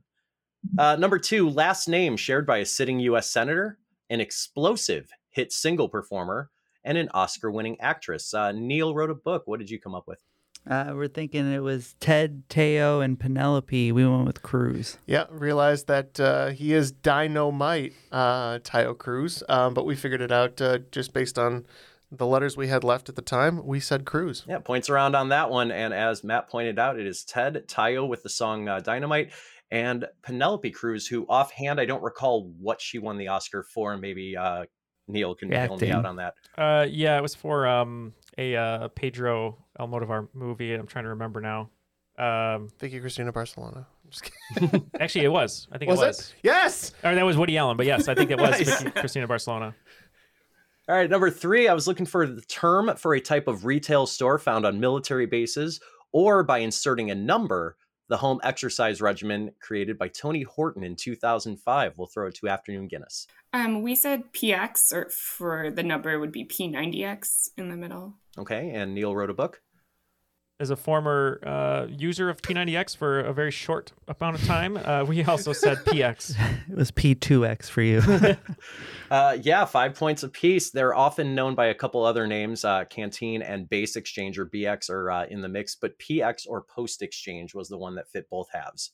Uh, 0.76 0.96
number 0.96 1.18
two, 1.18 1.48
last 1.48 1.88
name 1.88 2.16
shared 2.16 2.46
by 2.46 2.58
a 2.58 2.66
sitting 2.66 2.98
U.S. 3.00 3.30
senator, 3.30 3.78
an 4.10 4.20
explosive 4.20 5.10
hit 5.30 5.52
single 5.52 5.88
performer, 5.88 6.50
and 6.88 6.96
an 6.96 7.10
Oscar-winning 7.12 7.78
actress. 7.80 8.32
Uh, 8.32 8.50
Neil 8.50 8.94
wrote 8.94 9.10
a 9.10 9.14
book. 9.14 9.42
What 9.44 9.58
did 9.60 9.68
you 9.68 9.78
come 9.78 9.94
up 9.94 10.08
with? 10.08 10.20
Uh, 10.66 10.92
we're 10.94 11.06
thinking 11.06 11.52
it 11.52 11.62
was 11.62 11.94
Ted, 12.00 12.44
Taio, 12.48 13.04
and 13.04 13.20
Penelope. 13.20 13.92
We 13.92 14.06
went 14.06 14.26
with 14.26 14.42
Cruz. 14.42 14.96
Yeah, 15.06 15.26
realized 15.30 15.86
that 15.86 16.18
uh, 16.18 16.48
he 16.48 16.72
is 16.72 16.90
dynamite, 16.90 17.92
uh, 18.10 18.58
Taio 18.60 18.96
Cruz, 18.96 19.42
um, 19.50 19.74
but 19.74 19.84
we 19.84 19.94
figured 19.94 20.22
it 20.22 20.32
out 20.32 20.60
uh, 20.60 20.78
just 20.90 21.12
based 21.12 21.38
on 21.38 21.66
the 22.10 22.26
letters 22.26 22.56
we 22.56 22.68
had 22.68 22.84
left 22.84 23.10
at 23.10 23.16
the 23.16 23.22
time. 23.22 23.66
We 23.66 23.80
said 23.80 24.06
Cruz. 24.06 24.44
Yeah, 24.48 24.58
points 24.58 24.88
around 24.88 25.14
on 25.14 25.28
that 25.28 25.50
one. 25.50 25.70
And 25.70 25.92
as 25.92 26.24
Matt 26.24 26.48
pointed 26.48 26.78
out, 26.78 26.98
it 26.98 27.06
is 27.06 27.22
Ted 27.22 27.64
Taio 27.68 28.08
with 28.08 28.22
the 28.22 28.30
song 28.30 28.66
uh, 28.66 28.80
Dynamite 28.80 29.30
and 29.70 30.06
Penelope 30.22 30.70
Cruz, 30.70 31.06
who 31.06 31.26
offhand, 31.28 31.78
I 31.78 31.84
don't 31.84 32.02
recall 32.02 32.50
what 32.58 32.80
she 32.80 32.98
won 32.98 33.18
the 33.18 33.28
Oscar 33.28 33.62
for. 33.62 33.92
And 33.92 34.00
maybe 34.00 34.38
uh, 34.38 34.64
Neil 35.08 35.34
can 35.34 35.48
bail 35.48 35.76
me 35.76 35.90
out 35.90 36.06
on 36.06 36.16
that. 36.16 36.34
Uh, 36.56 36.86
yeah, 36.88 37.16
it 37.18 37.22
was 37.22 37.34
for 37.34 37.66
um, 37.66 38.12
a 38.36 38.54
uh, 38.56 38.88
Pedro 38.88 39.56
Almodovar 39.78 40.28
movie. 40.34 40.74
I'm 40.74 40.86
trying 40.86 41.04
to 41.04 41.10
remember 41.10 41.40
now. 41.40 41.70
Um, 42.18 42.68
Thank 42.78 42.92
you, 42.92 43.00
Christina 43.00 43.32
Barcelona. 43.32 43.86
I'm 44.04 44.10
just 44.10 44.30
kidding. 44.54 44.90
actually, 45.00 45.24
it 45.24 45.32
was. 45.32 45.68
I 45.72 45.78
think 45.78 45.90
Was 45.90 46.00
it 46.00 46.04
it? 46.04 46.06
was. 46.08 46.34
Yes. 46.42 46.92
Or 47.04 47.14
that 47.14 47.24
was 47.24 47.36
Woody 47.36 47.56
Allen, 47.56 47.76
but 47.76 47.86
yes, 47.86 48.08
I 48.08 48.14
think 48.14 48.30
it 48.30 48.38
was 48.40 48.50
Nice. 48.58 48.82
Vicky 48.82 48.90
Cristina 49.00 49.26
Barcelona. 49.26 49.74
All 50.88 50.94
right, 50.96 51.10
number 51.10 51.30
three, 51.30 51.68
I 51.68 51.74
was 51.74 51.86
looking 51.86 52.06
for 52.06 52.26
the 52.26 52.40
term 52.42 52.94
for 52.96 53.14
a 53.14 53.20
type 53.20 53.46
of 53.46 53.66
retail 53.66 54.06
store 54.06 54.38
found 54.38 54.64
on 54.64 54.80
military 54.80 55.26
bases 55.26 55.80
or 56.12 56.42
by 56.42 56.58
inserting 56.58 57.10
a 57.10 57.14
number, 57.14 57.76
the 58.08 58.16
home 58.16 58.40
exercise 58.42 59.00
regimen 59.00 59.52
created 59.60 59.98
by 59.98 60.08
Tony 60.08 60.42
Horton 60.42 60.82
in 60.82 60.96
2005. 60.96 61.98
We'll 61.98 62.06
throw 62.06 62.28
it 62.28 62.34
to 62.36 62.48
Afternoon 62.48 62.88
Guinness. 62.88 63.26
Um, 63.52 63.82
we 63.82 63.94
said 63.94 64.32
PX, 64.32 64.92
or 64.92 65.10
for 65.10 65.70
the 65.70 65.82
number 65.82 66.18
would 66.18 66.32
be 66.32 66.44
P90X 66.44 67.50
in 67.56 67.68
the 67.68 67.76
middle. 67.76 68.14
Okay, 68.36 68.70
and 68.70 68.94
Neil 68.94 69.14
wrote 69.14 69.30
a 69.30 69.34
book. 69.34 69.60
As 70.60 70.70
a 70.70 70.76
former 70.76 71.38
uh, 71.46 71.86
user 71.88 72.28
of 72.28 72.42
P90X 72.42 72.96
for 72.96 73.20
a 73.20 73.32
very 73.32 73.52
short 73.52 73.92
amount 74.08 74.40
of 74.40 74.44
time, 74.44 74.76
uh, 74.76 75.04
we 75.04 75.22
also 75.22 75.52
said 75.52 75.76
PX. 75.86 76.34
It 76.68 76.76
was 76.76 76.90
P2X 76.90 77.70
for 77.70 77.82
you. 77.82 78.02
Uh, 79.10 79.38
yeah, 79.40 79.64
five 79.64 79.94
points 79.94 80.22
apiece. 80.22 80.70
They're 80.70 80.94
often 80.94 81.34
known 81.34 81.54
by 81.54 81.68
a 81.68 81.74
couple 81.74 82.04
other 82.04 82.26
names. 82.26 82.62
Uh, 82.62 82.84
Canteen 82.84 83.40
and 83.40 83.66
Base 83.66 83.96
Exchange 83.96 84.38
or 84.38 84.44
BX 84.44 84.90
are 84.90 85.10
uh, 85.10 85.24
in 85.30 85.40
the 85.40 85.48
mix, 85.48 85.74
but 85.74 85.98
PX 85.98 86.42
or 86.46 86.60
Post 86.60 87.00
Exchange 87.00 87.54
was 87.54 87.68
the 87.70 87.78
one 87.78 87.94
that 87.94 88.10
fit 88.10 88.28
both 88.28 88.48
halves. 88.52 88.90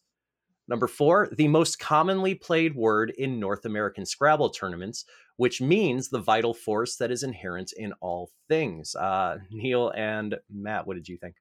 Number 0.68 0.86
four, 0.86 1.28
the 1.36 1.48
most 1.48 1.80
commonly 1.80 2.36
played 2.36 2.76
word 2.76 3.10
in 3.18 3.40
North 3.40 3.64
American 3.64 4.06
Scrabble 4.06 4.50
tournaments, 4.50 5.04
which 5.36 5.60
means 5.60 6.08
the 6.08 6.20
vital 6.20 6.54
force 6.54 6.94
that 6.98 7.10
is 7.10 7.24
inherent 7.24 7.72
in 7.76 7.92
all 7.94 8.30
things. 8.48 8.94
Uh, 8.94 9.38
Neil 9.50 9.90
and 9.96 10.36
Matt, 10.48 10.86
what 10.86 10.94
did 10.94 11.08
you 11.08 11.16
think? 11.16 11.34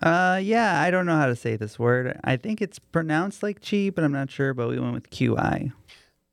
Uh, 0.00 0.40
yeah, 0.42 0.80
I 0.80 0.90
don't 0.90 1.04
know 1.04 1.16
how 1.16 1.26
to 1.26 1.36
say 1.36 1.56
this 1.56 1.78
word. 1.78 2.18
I 2.24 2.36
think 2.36 2.62
it's 2.62 2.78
pronounced 2.78 3.42
like 3.42 3.60
chi, 3.60 3.90
but 3.90 4.04
I'm 4.04 4.12
not 4.12 4.30
sure. 4.30 4.54
But 4.54 4.68
we 4.68 4.78
went 4.78 4.94
with 4.94 5.10
QI. 5.10 5.72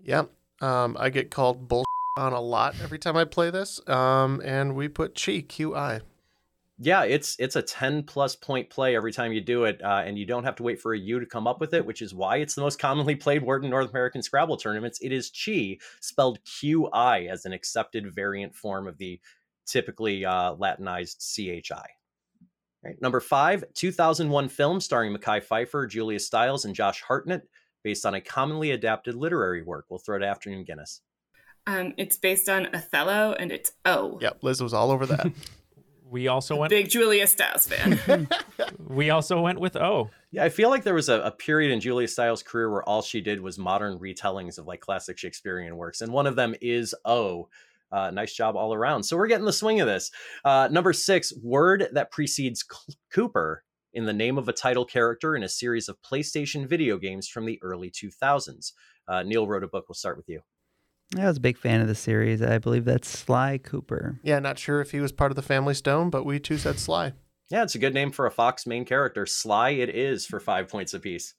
Yeah. 0.02 0.24
Um, 0.62 0.96
I 1.00 1.10
get 1.10 1.32
called 1.32 1.68
bull 1.68 1.84
on 2.18 2.34
a 2.34 2.40
lot 2.40 2.76
every 2.82 3.00
time 3.00 3.18
I 3.18 3.26
play 3.26 3.50
this. 3.50 3.82
Um, 3.88 4.42
and 4.44 4.76
we 4.76 4.88
put 4.88 5.20
Chi, 5.20 5.42
Q-I. 5.42 6.02
Yeah, 6.82 7.04
it's 7.04 7.36
it's 7.40 7.58
a 7.58 7.62
10 7.62 8.04
plus 8.04 8.38
point 8.38 8.70
play 8.70 8.96
every 8.96 9.12
time 9.12 9.34
you 9.34 9.42
do 9.42 9.66
it, 9.66 9.82
uh, 9.84 10.02
and 10.06 10.18
you 10.18 10.26
don't 10.26 10.46
have 10.46 10.56
to 10.56 10.64
wait 10.64 10.80
for 10.80 10.94
a 10.94 10.98
U 10.98 11.20
to 11.20 11.26
come 11.26 11.46
up 11.46 11.60
with 11.60 11.74
it, 11.74 11.86
which 11.86 12.02
is 12.02 12.16
why 12.16 12.38
it's 12.38 12.56
the 12.56 12.62
most 12.62 12.80
commonly 12.80 13.16
played 13.16 13.44
word 13.44 13.66
in 13.66 13.70
North 13.70 13.90
American 13.90 14.22
Scrabble 14.22 14.56
tournaments. 14.56 14.98
It 15.02 15.12
is 15.12 15.30
chi, 15.30 15.78
spelled 16.00 16.40
Q 16.46 16.88
I, 16.88 17.24
as 17.24 17.44
an 17.44 17.52
accepted 17.52 18.16
variant 18.16 18.56
form 18.56 18.88
of 18.88 18.98
the 18.98 19.20
typically 19.66 20.24
uh, 20.24 20.54
Latinized 20.54 21.22
CHI. 21.22 21.86
Right. 22.84 23.02
Number 23.02 23.20
five, 23.20 23.64
2001 23.74 24.50
film 24.50 24.80
starring 24.80 25.14
Mekhi 25.16 25.44
Phifer, 25.46 25.90
Julia 25.90 26.20
Stiles, 26.20 26.64
and 26.64 26.74
Josh 26.74 27.02
Hartnett, 27.02 27.48
based 27.84 28.06
on 28.06 28.14
a 28.14 28.22
commonly 28.22 28.72
adapted 28.72 29.16
literary 29.16 29.64
work. 29.64 29.86
We'll 29.90 30.00
throw 30.00 30.16
it 30.16 30.20
to 30.20 30.28
Afternoon 30.28 30.64
Guinness. 30.64 31.02
Um, 31.68 31.94
it's 31.98 32.18
based 32.18 32.48
on 32.48 32.68
Othello, 32.74 33.34
and 33.34 33.52
it's 33.52 33.74
O. 33.86 34.18
Yep, 34.22 34.44
Liz 34.44 34.64
was 34.64 34.74
all 34.74 34.92
over 34.92 35.06
that. 35.08 35.32
We 36.10 36.28
also 36.28 36.56
went. 36.56 36.72
Big 36.72 36.90
Julia 36.90 37.28
Stiles 37.28 37.68
fan. 37.68 38.28
We 38.88 39.12
also 39.12 39.40
went 39.40 39.60
with 39.60 39.76
O. 39.76 40.10
Yeah, 40.32 40.44
I 40.44 40.50
feel 40.50 40.72
like 40.72 40.84
there 40.84 40.96
was 40.96 41.10
a, 41.10 41.22
a 41.22 41.30
period 41.30 41.72
in 41.72 41.80
Julia 41.80 42.08
Stiles' 42.08 42.42
career 42.42 42.72
where 42.72 42.82
all 42.84 43.04
she 43.04 43.22
did 43.22 43.40
was 43.40 43.60
modern 43.60 44.00
retellings 44.00 44.58
of 44.58 44.66
like 44.66 44.80
classic 44.80 45.20
Shakespearean 45.20 45.78
works, 45.78 46.02
and 46.02 46.12
one 46.12 46.26
of 46.26 46.36
them 46.36 46.56
is 46.62 46.96
O. 47.06 47.50
Uh, 47.92 48.12
nice 48.12 48.34
job 48.34 48.56
all 48.56 48.74
around. 48.74 49.04
So 49.04 49.18
we're 49.18 49.28
getting 49.28 49.46
the 49.46 49.54
swing 49.54 49.82
of 49.82 49.88
this. 49.88 50.12
Uh, 50.46 50.68
number 50.72 50.94
six, 50.94 51.34
word 51.42 51.88
that 51.94 52.12
precedes 52.12 52.64
C- 52.64 52.94
Cooper 53.12 53.64
in 53.94 54.06
the 54.06 54.14
name 54.14 54.38
of 54.38 54.48
a 54.48 54.54
title 54.54 54.86
character 54.86 55.36
in 55.36 55.44
a 55.44 55.50
series 55.50 55.90
of 55.90 55.98
PlayStation 56.02 56.68
video 56.68 56.98
games 56.98 57.28
from 57.28 57.46
the 57.46 57.60
early 57.64 57.90
2000s. 57.90 58.74
Uh, 59.08 59.24
Neil 59.24 59.48
wrote 59.48 59.64
a 59.64 59.68
book. 59.68 59.86
We'll 59.90 59.96
start 59.96 60.18
with 60.18 60.30
you. 60.30 60.42
I 61.18 61.26
was 61.26 61.38
a 61.38 61.42
big 61.42 61.58
fan 61.58 61.82
of 61.82 61.88
the 61.88 61.96
series. 61.96 62.40
I 62.44 62.60
believe 62.60 62.86
that's 62.86 63.10
Sly 63.10 63.58
Cooper. 63.58 64.20
yeah, 64.22 64.38
not 64.38 64.60
sure 64.60 64.80
if 64.80 64.92
he 64.92 65.00
was 65.00 65.12
part 65.12 65.32
of 65.32 65.36
the 65.36 65.42
Family 65.42 65.74
Stone, 65.74 66.12
but 66.12 66.24
we 66.24 66.40
too 66.40 66.60
said 66.60 66.78
Sly. 66.78 67.14
Yeah, 67.50 67.64
it's 67.64 67.74
a 67.74 67.80
good 67.80 67.96
name 67.96 68.12
for 68.12 68.28
a 68.28 68.32
Fox 68.32 68.68
main 68.68 68.86
character. 68.86 69.26
Sly 69.26 69.72
it 69.72 69.90
is 69.90 70.28
for 70.28 70.40
five 70.40 70.70
points 70.70 70.94
apiece. 70.94 71.34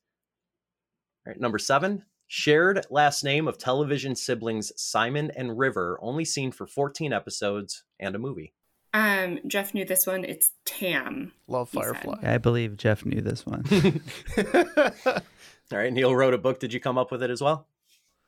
All 1.25 1.31
right, 1.33 1.41
number 1.41 1.59
seven, 1.59 2.03
shared 2.33 2.87
last 2.91 3.25
name 3.25 3.49
of 3.49 3.59
television 3.59 4.15
siblings 4.15 4.71
Simon 4.77 5.33
and 5.35 5.59
River, 5.59 5.99
only 6.01 6.25
seen 6.25 6.53
for 6.53 6.65
14 6.65 7.13
episodes 7.13 7.83
and 7.99 8.15
a 8.15 8.21
movie. 8.21 8.55
um, 8.95 9.41
Jeff 9.49 9.75
knew 9.75 9.85
this 9.85 10.07
one. 10.07 10.25
It's 10.25 10.53
Tam. 10.65 11.33
Love. 11.49 11.71
Firefly. 11.71 12.21
I 12.23 12.39
believe 12.39 12.77
Jeff 12.77 13.05
knew 13.05 13.21
this 13.21 13.45
one. 13.45 13.65
All 14.55 15.79
right, 15.79 15.93
Neil 15.93 16.15
wrote 16.15 16.33
a 16.33 16.39
book. 16.39 16.61
Did 16.61 16.73
you 16.73 16.79
come 16.79 16.99
up 16.99 17.11
with 17.11 17.21
it 17.25 17.31
as 17.31 17.41
well? 17.41 17.67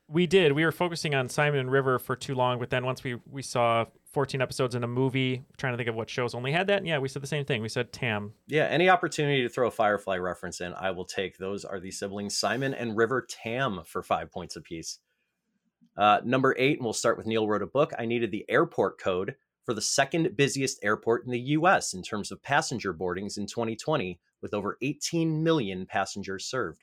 We 0.09 0.27
did. 0.27 0.51
We 0.51 0.65
were 0.65 0.73
focusing 0.73 1.15
on 1.15 1.29
Simon 1.29 1.61
and 1.61 1.71
River 1.71 1.97
for 1.97 2.17
too 2.17 2.35
long, 2.35 2.59
but 2.59 2.69
then 2.71 2.85
once 2.85 3.05
we 3.05 3.19
we 3.31 3.41
saw 3.41 3.85
14 4.13 4.41
episodes 4.41 4.75
in 4.75 4.83
a 4.83 4.87
movie, 4.87 5.43
trying 5.57 5.73
to 5.73 5.77
think 5.77 5.89
of 5.89 5.95
what 5.95 6.09
shows 6.09 6.35
only 6.35 6.51
had 6.51 6.67
that, 6.67 6.77
and 6.77 6.87
yeah, 6.87 6.99
we 6.99 7.07
said 7.07 7.23
the 7.23 7.27
same 7.27 7.45
thing. 7.45 7.61
We 7.63 7.69
said 7.69 7.91
Tam. 7.91 8.33
Yeah, 8.47 8.65
any 8.65 8.87
opportunity 8.87 9.41
to 9.41 9.49
throw 9.49 9.67
a 9.67 9.71
Firefly 9.71 10.17
reference 10.17 10.61
in, 10.61 10.73
I 10.73 10.91
will 10.91 11.05
take. 11.05 11.37
Those 11.37 11.65
are 11.65 11.79
the 11.79 11.91
siblings 11.91 12.37
Simon 12.37 12.75
and 12.75 12.95
River 12.95 13.25
Tam 13.27 13.81
for 13.85 14.03
five 14.03 14.31
points 14.31 14.55
apiece. 14.55 14.99
Uh, 15.97 16.19
number 16.23 16.55
eight, 16.57 16.77
and 16.77 16.85
we'll 16.85 16.93
start 16.93 17.17
with 17.17 17.25
Neil 17.25 17.47
wrote 17.47 17.63
a 17.63 17.67
book. 17.67 17.91
I 17.97 18.05
needed 18.05 18.31
the 18.31 18.45
airport 18.49 18.99
code 18.99 19.35
for 19.65 19.73
the 19.73 19.81
second 19.81 20.35
busiest 20.35 20.79
airport 20.83 21.25
in 21.25 21.31
the 21.31 21.39
U.S. 21.39 21.93
in 21.93 22.03
terms 22.03 22.31
of 22.31 22.43
passenger 22.43 22.93
boardings 22.93 23.37
in 23.37 23.47
2020, 23.47 24.19
with 24.41 24.53
over 24.53 24.77
18 24.81 25.43
million 25.43 25.85
passengers 25.85 26.45
served. 26.45 26.82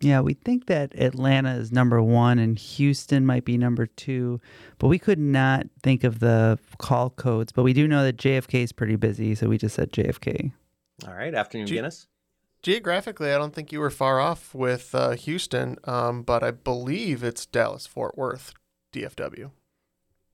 Yeah, 0.00 0.20
we 0.20 0.32
think 0.32 0.66
that 0.66 0.94
Atlanta 0.98 1.54
is 1.56 1.70
number 1.70 2.00
one 2.02 2.38
and 2.38 2.58
Houston 2.58 3.26
might 3.26 3.44
be 3.44 3.58
number 3.58 3.84
two, 3.86 4.40
but 4.78 4.88
we 4.88 4.98
could 4.98 5.18
not 5.18 5.66
think 5.82 6.04
of 6.04 6.20
the 6.20 6.58
call 6.78 7.10
codes. 7.10 7.52
But 7.52 7.64
we 7.64 7.74
do 7.74 7.86
know 7.86 8.02
that 8.04 8.16
JFK 8.16 8.62
is 8.62 8.72
pretty 8.72 8.96
busy, 8.96 9.34
so 9.34 9.48
we 9.48 9.58
just 9.58 9.74
said 9.74 9.92
JFK. 9.92 10.52
All 11.06 11.14
right, 11.14 11.34
afternoon 11.34 11.66
Gee- 11.66 11.74
Guinness. 11.76 12.06
Geographically, 12.62 13.32
I 13.32 13.38
don't 13.38 13.54
think 13.54 13.72
you 13.72 13.80
were 13.80 13.90
far 13.90 14.20
off 14.20 14.54
with 14.54 14.94
uh, 14.94 15.12
Houston, 15.12 15.76
um, 15.84 16.22
but 16.22 16.42
I 16.42 16.50
believe 16.50 17.24
it's 17.24 17.46
Dallas 17.46 17.86
Fort 17.86 18.18
Worth, 18.18 18.52
DFW. 18.92 19.50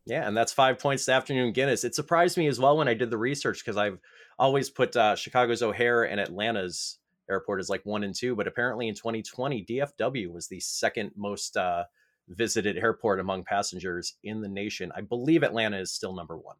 Yeah, 0.06 0.26
and 0.26 0.36
that's 0.36 0.52
five 0.52 0.78
points 0.78 1.04
to 1.06 1.12
afternoon 1.12 1.52
Guinness. 1.52 1.84
It 1.84 1.94
surprised 1.94 2.36
me 2.36 2.46
as 2.48 2.58
well 2.58 2.76
when 2.76 2.88
I 2.88 2.94
did 2.94 3.10
the 3.10 3.18
research 3.18 3.64
because 3.64 3.76
I've 3.76 3.98
always 4.38 4.70
put 4.70 4.96
uh, 4.96 5.14
Chicago's 5.16 5.62
O'Hare 5.62 6.04
and 6.04 6.20
Atlanta's 6.20 6.98
airport 7.30 7.60
is 7.60 7.68
like 7.68 7.84
one 7.84 8.04
and 8.04 8.14
two, 8.14 8.34
but 8.34 8.46
apparently 8.46 8.88
in 8.88 8.94
2020, 8.94 9.64
DFW 9.64 10.32
was 10.32 10.48
the 10.48 10.60
second 10.60 11.12
most 11.16 11.56
uh, 11.56 11.84
visited 12.28 12.76
airport 12.76 13.20
among 13.20 13.44
passengers 13.44 14.14
in 14.24 14.40
the 14.40 14.48
nation. 14.48 14.92
I 14.96 15.00
believe 15.00 15.42
Atlanta 15.42 15.78
is 15.78 15.92
still 15.92 16.14
number 16.14 16.36
one. 16.36 16.56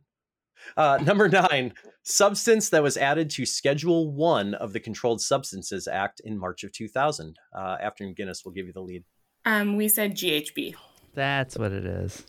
Uh, 0.76 0.98
number 1.02 1.28
nine, 1.28 1.72
substance 2.02 2.70
that 2.70 2.82
was 2.82 2.96
added 2.96 3.30
to 3.30 3.46
Schedule 3.46 4.10
One 4.12 4.54
of 4.54 4.72
the 4.72 4.80
Controlled 4.80 5.20
Substances 5.20 5.86
Act 5.86 6.20
in 6.24 6.38
March 6.38 6.64
of 6.64 6.72
2000. 6.72 7.36
Uh, 7.54 7.76
Afternoon 7.80 8.14
Guinness 8.14 8.44
will 8.44 8.52
give 8.52 8.66
you 8.66 8.72
the 8.72 8.80
lead. 8.80 9.04
Um, 9.44 9.76
we 9.76 9.88
said 9.88 10.16
GHB. 10.16 10.74
That's 11.14 11.56
what 11.56 11.72
it 11.72 11.86
is. 11.86 12.26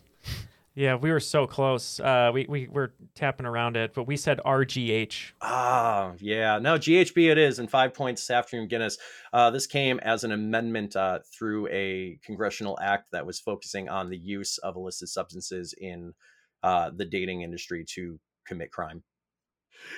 Yeah, 0.78 0.94
we 0.94 1.10
were 1.10 1.18
so 1.18 1.48
close. 1.48 1.98
Uh, 1.98 2.30
we 2.32 2.46
we 2.48 2.68
were 2.68 2.92
tapping 3.16 3.46
around 3.46 3.76
it, 3.76 3.94
but 3.94 4.04
we 4.04 4.16
said 4.16 4.38
RGH. 4.46 5.32
Ah, 5.40 6.12
yeah. 6.20 6.60
No, 6.60 6.78
GHB 6.78 7.32
it 7.32 7.36
is, 7.36 7.58
and 7.58 7.68
five 7.68 7.92
points 7.92 8.30
afternoon 8.30 8.68
Guinness. 8.68 8.96
Uh, 9.32 9.50
this 9.50 9.66
came 9.66 9.98
as 9.98 10.22
an 10.22 10.30
amendment 10.30 10.94
uh, 10.94 11.18
through 11.36 11.66
a 11.72 12.20
congressional 12.22 12.78
act 12.80 13.10
that 13.10 13.26
was 13.26 13.40
focusing 13.40 13.88
on 13.88 14.08
the 14.08 14.16
use 14.16 14.58
of 14.58 14.76
illicit 14.76 15.08
substances 15.08 15.74
in 15.76 16.14
uh, 16.62 16.92
the 16.94 17.04
dating 17.04 17.42
industry 17.42 17.84
to 17.94 18.20
commit 18.46 18.70
crime. 18.70 19.02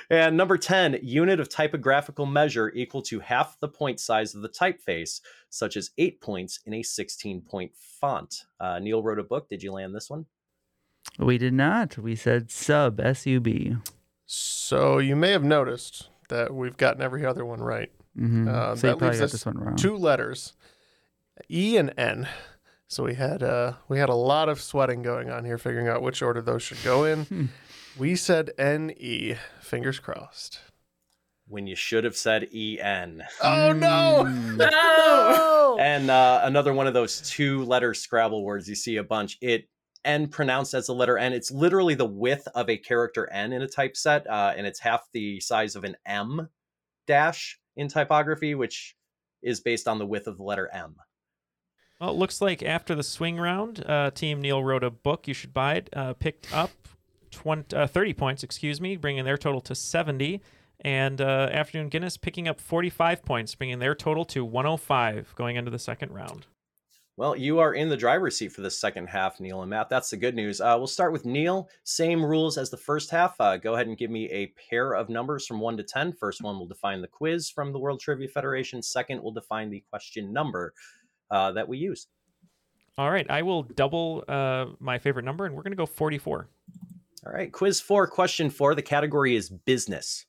And 0.09 0.35
number 0.35 0.57
10, 0.57 1.01
unit 1.03 1.41
of 1.41 1.51
typographical 1.51 2.25
measure 2.25 2.73
equal 2.75 3.03
to 3.03 3.21
half 3.21 3.61
the 3.61 3.69
point 3.69 4.01
size 4.01 4.35
of 4.35 4.41
the 4.41 4.49
typeface, 4.49 5.21
such 5.51 5.77
as 5.77 5.91
eight 5.99 6.23
points 6.23 6.61
in 6.65 6.73
a 6.73 6.83
16 6.83 7.43
point 7.43 7.73
font. 8.01 8.45
Uh, 8.59 8.79
Neil 8.79 9.03
wrote 9.03 9.19
a 9.19 9.25
book. 9.25 9.47
Did 9.51 9.63
you 9.63 9.73
land 9.73 9.95
this 9.95 10.09
one? 10.09 10.25
We 11.19 11.39
did 11.39 11.53
not. 11.53 11.99
We 11.99 12.17
said 12.17 12.51
sub, 12.51 13.01
S 13.01 13.27
U 13.27 13.41
B. 13.41 13.77
So 14.27 14.99
you 14.99 15.17
may 15.17 15.33
have 15.33 15.45
noticed 15.45 16.09
that 16.29 16.55
we've 16.55 16.77
gotten 16.77 17.03
every 17.03 17.25
other 17.27 17.45
one 17.45 17.61
right. 17.61 17.91
Mhm. 18.19 18.49
Uh, 18.49 18.77
So 18.77 18.87
that 18.87 18.93
probably 18.99 19.09
leaves 19.09 19.19
got 19.21 19.25
us 19.27 19.33
this 19.33 19.47
one 19.47 19.59
wrong. 19.59 19.77
two 19.77 19.97
letters, 19.97 20.55
E 21.51 21.77
and 21.77 21.93
N. 21.99 22.29
So 22.89 23.05
we 23.05 23.15
had 23.15 23.43
uh, 23.43 23.75
we 23.89 23.99
had 23.99 24.09
a 24.09 24.15
lot 24.15 24.49
of 24.49 24.61
sweating 24.61 25.03
going 25.03 25.31
on 25.31 25.45
here, 25.45 25.59
figuring 25.59 25.89
out 25.89 26.03
which 26.03 26.23
order 26.23 26.41
those 26.43 26.63
should 26.63 26.83
go 26.83 27.05
in. 27.05 27.25
Hmm. 27.25 27.45
we 27.99 28.17
said 28.17 28.51
N 28.59 28.93
E. 28.97 29.35
Fingers 29.61 29.99
crossed. 29.99 30.61
When 31.49 31.67
you 31.67 31.75
should 31.75 32.05
have 32.05 32.17
said 32.17 32.49
EN. 32.55 33.25
Oh 33.43 33.73
no! 33.73 34.25
No! 34.57 35.77
And 35.81 36.11
uh, 36.11 36.41
another 36.45 36.73
one 36.73 36.87
of 36.87 36.95
those 36.95 37.21
two 37.29 37.65
letter 37.65 37.93
Scrabble 37.95 38.45
words 38.45 38.69
you 38.69 38.75
see 38.77 38.97
a 38.97 39.05
bunch. 39.05 39.37
It 39.41 39.69
N 40.05 40.29
pronounced 40.29 40.75
as 40.75 40.87
the 40.87 40.95
letter 40.95 41.19
N. 41.19 41.33
It's 41.33 41.51
literally 41.51 41.95
the 41.95 42.07
width 42.07 42.47
of 42.55 42.69
a 42.71 42.77
character 42.77 43.31
N 43.31 43.53
in 43.53 43.63
a 43.63 43.69
typeset, 43.69 44.27
uh, 44.27 44.55
and 44.57 44.67
it's 44.67 44.79
half 44.79 45.09
the 45.13 45.41
size 45.41 45.77
of 45.77 45.85
an 45.85 45.97
M 46.07 46.49
dash 47.07 47.59
in 47.77 47.89
typography, 47.89 48.55
which 48.55 48.97
is 49.43 49.61
based 49.61 49.89
on 49.89 49.99
the 49.99 50.07
width 50.07 50.27
of 50.27 50.37
the 50.37 50.43
letter 50.43 50.71
M. 50.73 50.97
Well, 52.01 52.11
it 52.11 52.17
looks 52.17 52.41
like 52.41 52.63
after 52.63 52.95
the 52.95 53.03
swing 53.03 53.39
round, 53.39 53.85
uh, 53.87 54.11
Team 54.11 54.41
Neil 54.41 54.65
wrote 54.65 54.85
a 54.85 54.91
book. 54.91 55.29
You 55.29 55.35
should 55.35 55.53
buy 55.53 55.75
it. 55.75 55.91
Uh, 55.93 56.15
picked 56.15 56.53
up 56.55 56.71
20, 57.31 57.77
uh, 57.77 57.87
30 57.87 58.15
points, 58.15 58.43
excuse 58.43 58.81
me, 58.81 58.97
bringing 58.97 59.25
their 59.25 59.37
total 59.37 59.61
to 59.63 59.75
70. 59.75 60.41
And 60.83 61.21
uh, 61.21 61.51
Afternoon 61.53 61.91
Guinness 61.91 62.17
picking 62.17 62.49
up 62.49 62.59
45 62.59 63.23
points, 63.23 63.55
bringing 63.55 63.81
their 63.81 63.95
total 63.95 64.25
to 64.27 64.45
105 64.45 65.35
going 65.37 65.57
into 65.57 65.71
the 65.71 65.79
second 65.79 66.13
round. 66.13 66.47
Well, 67.21 67.37
you 67.37 67.59
are 67.59 67.75
in 67.75 67.91
the 67.91 67.99
driver's 67.99 68.39
seat 68.39 68.51
for 68.51 68.63
the 68.63 68.71
second 68.71 69.09
half, 69.09 69.41
Neil 69.41 69.61
and 69.61 69.69
Matt. 69.69 69.91
That's 69.91 70.09
the 70.09 70.17
good 70.17 70.35
news. 70.35 70.59
Uh, 70.59 70.77
we'll 70.79 70.87
start 70.87 71.13
with 71.13 71.27
Neil. 71.27 71.69
Same 71.85 72.25
rules 72.25 72.57
as 72.57 72.71
the 72.71 72.79
first 72.79 73.11
half. 73.11 73.39
Uh, 73.39 73.59
go 73.59 73.75
ahead 73.75 73.89
and 73.89 73.99
give 73.99 74.11
me 74.11 74.31
a 74.31 74.55
pair 74.71 74.95
of 74.95 75.11
numbers 75.11 75.47
from 75.47 75.61
1 75.61 75.77
to 75.77 75.83
10. 75.83 76.15
First 76.15 76.41
one 76.41 76.59
will 76.59 76.67
define 76.67 77.03
the 77.03 77.09
quiz 77.09 77.51
from 77.51 77.75
the 77.75 77.79
World 77.79 78.01
Trivia 78.01 78.27
Federation. 78.27 78.81
Second 78.81 79.23
will 79.23 79.33
define 79.33 79.69
the 79.69 79.85
question 79.91 80.33
number 80.33 80.73
uh, 81.31 81.53
that 81.53 81.69
we 81.69 81.77
use. 81.77 82.07
All 82.97 83.11
right, 83.11 83.27
I 83.29 83.43
will 83.43 83.65
double 83.65 84.25
uh, 84.27 84.69
my 84.79 84.99
favorite 84.99 85.27
number, 85.27 85.45
and 85.45 85.55
we're 85.55 85.63
going 85.63 85.73
to 85.73 85.77
go 85.77 85.85
44. 85.85 86.49
All 87.27 87.33
right, 87.35 87.53
quiz 87.53 87.83
four, 87.83 88.07
question 88.07 88.49
four. 88.49 88.75
The 88.75 88.81
category 88.81 89.37
is 89.37 89.51
business. 89.51 90.25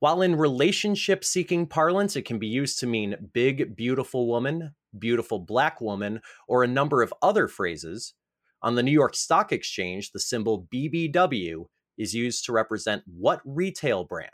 While 0.00 0.22
in 0.22 0.36
relationship 0.36 1.24
seeking 1.24 1.66
parlance, 1.66 2.14
it 2.14 2.22
can 2.22 2.38
be 2.38 2.46
used 2.46 2.78
to 2.78 2.86
mean 2.86 3.30
big, 3.32 3.74
beautiful 3.74 4.28
woman, 4.28 4.74
beautiful 4.96 5.40
black 5.40 5.80
woman, 5.80 6.20
or 6.46 6.62
a 6.62 6.68
number 6.68 7.02
of 7.02 7.12
other 7.20 7.48
phrases. 7.48 8.14
On 8.62 8.76
the 8.76 8.82
New 8.82 8.92
York 8.92 9.16
Stock 9.16 9.50
Exchange, 9.50 10.12
the 10.12 10.20
symbol 10.20 10.68
BBW 10.72 11.66
is 11.96 12.14
used 12.14 12.44
to 12.44 12.52
represent 12.52 13.02
what 13.06 13.40
retail 13.44 14.04
brand? 14.04 14.30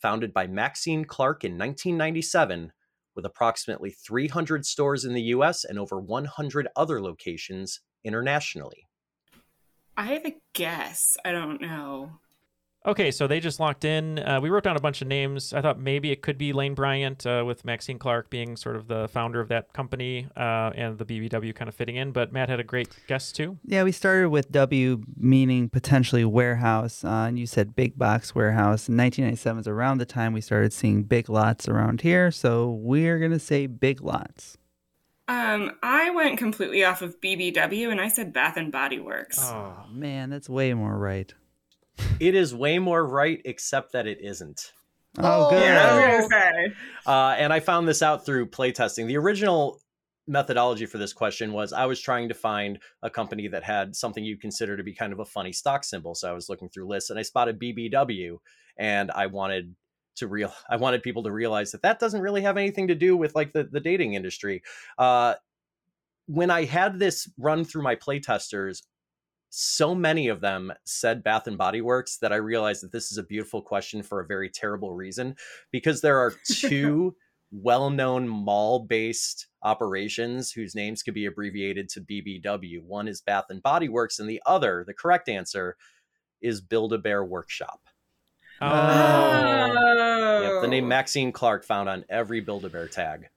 Founded 0.00 0.32
by 0.32 0.46
Maxine 0.46 1.04
Clark 1.04 1.44
in 1.44 1.52
1997, 1.52 2.72
with 3.14 3.26
approximately 3.26 3.90
300 3.90 4.64
stores 4.64 5.04
in 5.04 5.12
the 5.12 5.22
US 5.24 5.62
and 5.64 5.78
over 5.78 6.00
100 6.00 6.68
other 6.74 7.02
locations 7.02 7.80
internationally. 8.02 8.88
I 9.94 10.06
have 10.06 10.24
a 10.24 10.40
guess. 10.54 11.18
I 11.22 11.32
don't 11.32 11.60
know. 11.60 12.12
Okay, 12.84 13.12
so 13.12 13.28
they 13.28 13.38
just 13.38 13.60
locked 13.60 13.84
in. 13.84 14.18
Uh, 14.18 14.40
we 14.40 14.50
wrote 14.50 14.64
down 14.64 14.76
a 14.76 14.80
bunch 14.80 15.02
of 15.02 15.08
names. 15.08 15.52
I 15.52 15.60
thought 15.60 15.78
maybe 15.78 16.10
it 16.10 16.20
could 16.20 16.36
be 16.36 16.52
Lane 16.52 16.74
Bryant, 16.74 17.24
uh, 17.24 17.44
with 17.46 17.64
Maxine 17.64 17.98
Clark 17.98 18.28
being 18.28 18.56
sort 18.56 18.74
of 18.74 18.88
the 18.88 19.08
founder 19.08 19.40
of 19.40 19.48
that 19.48 19.72
company, 19.72 20.26
uh, 20.36 20.72
and 20.74 20.98
the 20.98 21.04
BBW 21.04 21.54
kind 21.54 21.68
of 21.68 21.76
fitting 21.76 21.94
in. 21.94 22.10
But 22.10 22.32
Matt 22.32 22.48
had 22.48 22.58
a 22.58 22.64
great 22.64 22.88
guess 23.06 23.30
too. 23.30 23.58
Yeah, 23.64 23.84
we 23.84 23.92
started 23.92 24.30
with 24.30 24.50
W 24.50 25.02
meaning 25.16 25.68
potentially 25.68 26.24
warehouse, 26.24 27.04
uh, 27.04 27.26
and 27.28 27.38
you 27.38 27.46
said 27.46 27.76
big 27.76 27.96
box 27.96 28.34
warehouse. 28.34 28.88
And 28.88 28.98
1997 28.98 29.60
is 29.60 29.68
around 29.68 29.98
the 29.98 30.06
time 30.06 30.32
we 30.32 30.40
started 30.40 30.72
seeing 30.72 31.04
big 31.04 31.28
lots 31.28 31.68
around 31.68 32.00
here, 32.00 32.32
so 32.32 32.70
we're 32.70 33.20
gonna 33.20 33.38
say 33.38 33.68
big 33.68 34.00
lots. 34.02 34.58
Um, 35.28 35.70
I 35.84 36.10
went 36.10 36.36
completely 36.36 36.84
off 36.84 37.00
of 37.00 37.20
BBW 37.20 37.90
and 37.90 38.00
I 38.00 38.08
said 38.08 38.32
Bath 38.32 38.56
and 38.56 38.72
Body 38.72 38.98
Works. 38.98 39.38
Oh 39.40 39.72
man, 39.88 40.30
that's 40.30 40.48
way 40.48 40.74
more 40.74 40.98
right. 40.98 41.32
It 42.20 42.34
is 42.34 42.54
way 42.54 42.78
more 42.78 43.04
right, 43.06 43.40
except 43.44 43.92
that 43.92 44.06
it 44.06 44.18
isn't. 44.20 44.72
Oh, 45.18 45.50
good. 45.50 45.62
Yeah, 45.62 45.90
I 45.90 46.16
was 46.16 46.28
gonna 46.28 46.42
say. 46.42 46.74
Uh, 47.06 47.34
and 47.38 47.52
I 47.52 47.60
found 47.60 47.86
this 47.86 48.02
out 48.02 48.24
through 48.24 48.46
playtesting. 48.46 49.06
The 49.06 49.16
original 49.16 49.80
methodology 50.26 50.86
for 50.86 50.98
this 50.98 51.12
question 51.12 51.52
was 51.52 51.72
I 51.72 51.86
was 51.86 52.00
trying 52.00 52.28
to 52.28 52.34
find 52.34 52.78
a 53.02 53.10
company 53.10 53.48
that 53.48 53.64
had 53.64 53.96
something 53.96 54.24
you 54.24 54.38
consider 54.38 54.76
to 54.76 54.82
be 54.82 54.94
kind 54.94 55.12
of 55.12 55.18
a 55.18 55.24
funny 55.24 55.52
stock 55.52 55.84
symbol. 55.84 56.14
So 56.14 56.30
I 56.30 56.32
was 56.32 56.48
looking 56.48 56.68
through 56.68 56.88
lists 56.88 57.10
and 57.10 57.18
I 57.18 57.22
spotted 57.22 57.60
BBW, 57.60 58.38
and 58.76 59.10
I 59.10 59.26
wanted 59.26 59.74
to 60.14 60.26
real 60.26 60.52
I 60.68 60.76
wanted 60.76 61.02
people 61.02 61.22
to 61.24 61.32
realize 61.32 61.72
that 61.72 61.82
that 61.82 61.98
doesn't 61.98 62.20
really 62.20 62.42
have 62.42 62.58
anything 62.58 62.88
to 62.88 62.94
do 62.94 63.16
with 63.16 63.34
like 63.34 63.52
the 63.52 63.64
the 63.64 63.80
dating 63.80 64.14
industry. 64.14 64.62
Uh, 64.98 65.34
when 66.26 66.50
I 66.50 66.64
had 66.64 66.98
this 66.98 67.28
run 67.36 67.64
through 67.64 67.82
my 67.82 67.96
playtesters, 67.96 68.82
so 69.54 69.94
many 69.94 70.28
of 70.28 70.40
them 70.40 70.72
said 70.84 71.22
Bath 71.22 71.46
and 71.46 71.58
Body 71.58 71.82
Works 71.82 72.16
that 72.18 72.32
I 72.32 72.36
realized 72.36 72.82
that 72.82 72.90
this 72.90 73.12
is 73.12 73.18
a 73.18 73.22
beautiful 73.22 73.60
question 73.60 74.02
for 74.02 74.20
a 74.20 74.26
very 74.26 74.48
terrible 74.48 74.94
reason 74.94 75.36
because 75.70 76.00
there 76.00 76.18
are 76.18 76.32
two 76.50 77.14
well-known 77.50 78.26
mall-based 78.26 79.48
operations 79.62 80.52
whose 80.52 80.74
names 80.74 81.02
could 81.02 81.12
be 81.12 81.26
abbreviated 81.26 81.90
to 81.90 82.00
BBW. 82.00 82.82
One 82.82 83.06
is 83.06 83.20
Bath 83.20 83.44
and 83.50 83.62
Body 83.62 83.90
Works 83.90 84.20
and 84.20 84.30
the 84.30 84.40
other, 84.46 84.84
the 84.86 84.94
correct 84.94 85.28
answer 85.28 85.76
is 86.40 86.62
Build-A-Bear 86.62 87.22
Workshop. 87.22 87.82
Oh. 88.62 88.66
Yep, 90.44 90.62
the 90.62 90.68
name 90.68 90.84
oh. 90.84 90.88
Maxine 90.88 91.30
Clark 91.30 91.64
found 91.64 91.90
on 91.90 92.06
every 92.08 92.40
Build-A-Bear 92.40 92.88
tag. 92.88 93.28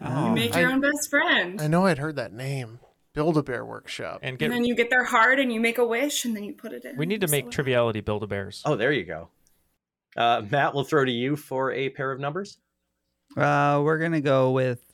Oh, 0.00 0.28
you 0.28 0.34
make 0.34 0.54
your 0.54 0.68
I- 0.68 0.72
own 0.72 0.80
best 0.80 1.10
friend. 1.10 1.60
I 1.60 1.66
know 1.66 1.86
I'd 1.86 1.98
heard 1.98 2.14
that 2.14 2.32
name. 2.32 2.78
Build 3.12 3.36
a 3.36 3.42
Bear 3.42 3.64
Workshop. 3.64 4.20
And 4.22 4.30
And 4.30 4.38
get 4.38 4.50
then 4.50 4.64
you 4.64 4.74
get 4.74 4.90
their 4.90 5.04
heart 5.04 5.40
and 5.40 5.52
you 5.52 5.60
make 5.60 5.78
a 5.78 5.84
wish 5.84 6.24
and 6.24 6.36
then 6.36 6.44
you 6.44 6.52
put 6.52 6.72
it 6.72 6.84
in. 6.84 6.96
we 6.96 7.06
need 7.06 7.20
to 7.22 7.28
make 7.28 7.50
Triviality 7.50 8.00
Build 8.00 8.22
a 8.22 8.26
Bears. 8.26 8.62
Oh, 8.64 8.76
there 8.76 8.92
you 8.92 9.04
go. 9.04 9.28
Uh, 10.16 10.42
Matt, 10.48 10.74
we'll 10.74 10.84
throw 10.84 11.04
to 11.04 11.10
you 11.10 11.36
for 11.36 11.72
a 11.72 11.88
pair 11.90 12.12
of 12.12 12.20
numbers. 12.20 12.58
Uh, 13.36 13.80
we're 13.84 13.98
gonna 13.98 14.20
go 14.20 14.50
with 14.50 14.84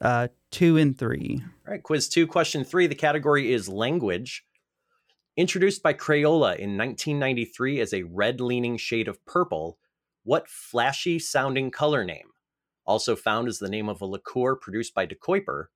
uh, 0.00 0.28
two 0.50 0.78
and 0.78 0.98
three. 0.98 1.42
All 1.66 1.72
right, 1.72 1.82
quiz 1.82 2.08
two, 2.08 2.26
question 2.26 2.64
three. 2.64 2.86
The 2.86 2.94
category 2.94 3.52
is 3.52 3.68
language. 3.68 4.44
Introduced 5.36 5.82
by 5.82 5.94
Crayola 5.94 6.56
in 6.58 6.76
1993 6.76 7.80
as 7.80 7.94
a 7.94 8.02
red 8.02 8.40
leaning 8.40 8.76
shade 8.76 9.08
of 9.08 9.24
purple, 9.24 9.78
what 10.24 10.48
flashy 10.48 11.18
sounding 11.18 11.70
color 11.70 12.04
name, 12.04 12.28
also 12.84 13.16
found 13.16 13.48
as 13.48 13.58
the 13.58 13.70
name 13.70 13.88
of 13.88 14.00
a 14.02 14.06
liqueur 14.06 14.56
produced 14.56 14.94
by 14.94 15.06
De 15.06 15.14
Kuyper, 15.14 15.66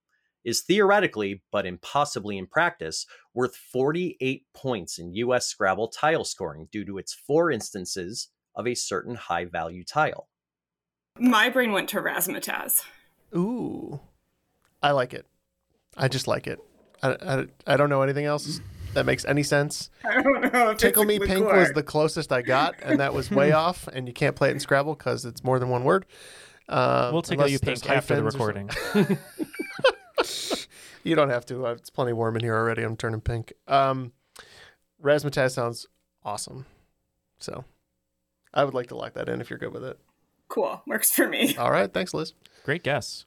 is 0.47 0.63
theoretically, 0.63 1.43
but 1.51 1.67
impossibly 1.67 2.39
in 2.39 2.47
practice, 2.47 3.05
worth 3.35 3.57
48 3.57 4.45
points 4.55 4.99
in 4.99 5.13
US 5.15 5.47
Scrabble 5.47 5.89
tile 5.89 6.25
scoring 6.25 6.69
due 6.73 6.85
to 6.87 6.97
its 6.97 7.13
four 7.13 7.51
instances 7.51 8.29
of 8.55 8.67
a 8.67 8.75
certain 8.75 9.17
high 9.17 9.45
value 9.45 9.85
tile? 9.85 10.29
My 11.19 11.51
brain 11.51 11.73
went 11.73 11.89
to 11.91 12.01
razzmatazz. 12.01 12.85
Ooh, 13.35 14.01
I 14.83 14.93
like 14.93 15.13
it. 15.13 15.27
I 15.97 16.09
just 16.09 16.29
like 16.29 16.47
it. 16.47 16.61
I, 17.03 17.11
I, 17.11 17.47
I 17.67 17.77
don't 17.77 17.91
know 17.91 18.03
anything 18.03 18.25
else 18.25 18.61
that 18.95 19.05
makes 19.05 19.25
any 19.25 19.43
sense. 19.43 19.91
I 20.05 20.23
don't 20.23 20.53
know. 20.53 20.71
If 20.71 20.79
Tickle 20.79 21.05
Me 21.05 21.19
Pink 21.19 21.41
liqueur. 21.45 21.59
was 21.59 21.73
the 21.73 21.83
closest 21.83 22.33
I 22.33 22.43
got, 22.43 22.77
and 22.83 23.01
that 23.01 23.13
was 23.13 23.31
way 23.31 23.53
off. 23.65 23.89
And 23.89 24.07
you 24.07 24.15
can't 24.15 24.37
play 24.37 24.51
it 24.51 24.53
in 24.53 24.61
Scrabble 24.61 24.95
because 24.95 25.25
it's 25.25 25.43
more 25.43 25.59
than 25.59 25.69
one 25.71 25.85
word. 25.85 26.07
Uh, 26.69 27.11
We'll 27.13 27.23
tickle 27.23 27.45
unless 27.45 27.53
you 27.53 27.59
pink 27.59 27.89
after 27.89 28.17
the 28.17 28.23
recording. 28.23 28.71
something. 31.07 31.11
you 31.11 31.17
don't 31.17 31.31
have 31.31 31.47
to. 31.47 31.67
Uh, 31.67 31.73
It's 31.73 31.91
plenty 31.91 32.13
warm 32.13 32.37
in 32.37 32.43
here 32.43 32.55
already. 32.57 32.83
I'm 32.83 32.97
turning 32.97 33.21
pink. 33.21 33.53
Um, 33.69 34.13
Razzmatazz 35.03 35.53
sounds 35.53 35.87
awesome. 36.25 36.67
So 37.39 37.65
I 38.55 38.65
would 38.65 38.75
like 38.75 38.89
to 38.89 38.97
lock 38.97 39.15
that 39.15 39.29
in 39.29 39.41
if 39.41 39.51
you're 39.51 39.59
good 39.59 39.73
with 39.73 39.85
it. 39.85 39.99
Cool. 40.49 40.83
Works 40.87 41.11
for 41.13 41.29
me. 41.29 41.57
All 41.57 41.71
right. 41.71 41.93
Thanks, 41.93 42.15
Liz. 42.15 42.33
Great 42.65 42.83
guess. 42.83 43.27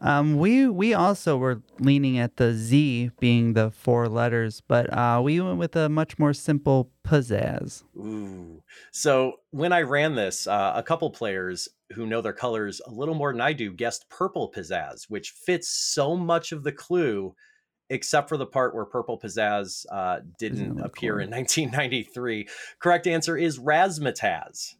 Um, 0.00 0.38
we 0.38 0.66
we 0.68 0.92
also 0.92 1.36
were 1.36 1.62
leaning 1.78 2.18
at 2.18 2.36
the 2.36 2.52
Z 2.52 3.12
being 3.20 3.52
the 3.52 3.70
four 3.70 4.08
letters, 4.08 4.60
but 4.66 4.92
uh, 4.92 5.20
we 5.22 5.40
went 5.40 5.58
with 5.58 5.76
a 5.76 5.88
much 5.88 6.18
more 6.18 6.32
simple 6.34 6.90
pizzazz. 7.04 7.84
Ooh. 7.96 8.60
So 8.90 9.34
when 9.50 9.72
I 9.72 9.82
ran 9.82 10.16
this, 10.16 10.48
uh, 10.48 10.72
a 10.74 10.82
couple 10.82 11.10
players 11.10 11.68
who 11.94 12.06
know 12.06 12.20
their 12.20 12.32
colors 12.32 12.80
a 12.86 12.90
little 12.90 13.14
more 13.14 13.32
than 13.32 13.40
I 13.40 13.52
do 13.52 13.72
guessed 13.72 14.08
purple 14.08 14.52
pizzazz, 14.54 15.04
which 15.08 15.30
fits 15.30 15.68
so 15.68 16.16
much 16.16 16.52
of 16.52 16.62
the 16.62 16.72
clue, 16.72 17.34
except 17.90 18.28
for 18.28 18.36
the 18.36 18.46
part 18.46 18.74
where 18.74 18.84
purple 18.84 19.18
pizzazz 19.18 19.86
uh, 19.90 20.20
didn't 20.38 20.80
appear 20.80 21.20
in 21.20 21.30
1993. 21.30 22.48
Correct 22.78 23.06
answer 23.06 23.36
is 23.36 23.58
razzmatazz. 23.58 24.74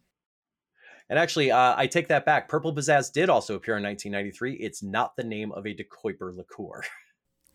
And 1.08 1.18
actually, 1.18 1.50
uh, 1.50 1.74
I 1.76 1.86
take 1.86 2.08
that 2.08 2.24
back. 2.24 2.48
Purple 2.48 2.74
pizzazz 2.74 3.12
did 3.12 3.28
also 3.28 3.54
appear 3.54 3.76
in 3.76 3.82
1993. 3.82 4.54
It's 4.54 4.82
not 4.82 5.16
the 5.16 5.24
name 5.24 5.52
of 5.52 5.66
a 5.66 5.74
De 5.74 5.84
Kuyper 5.84 6.34
liqueur. 6.34 6.82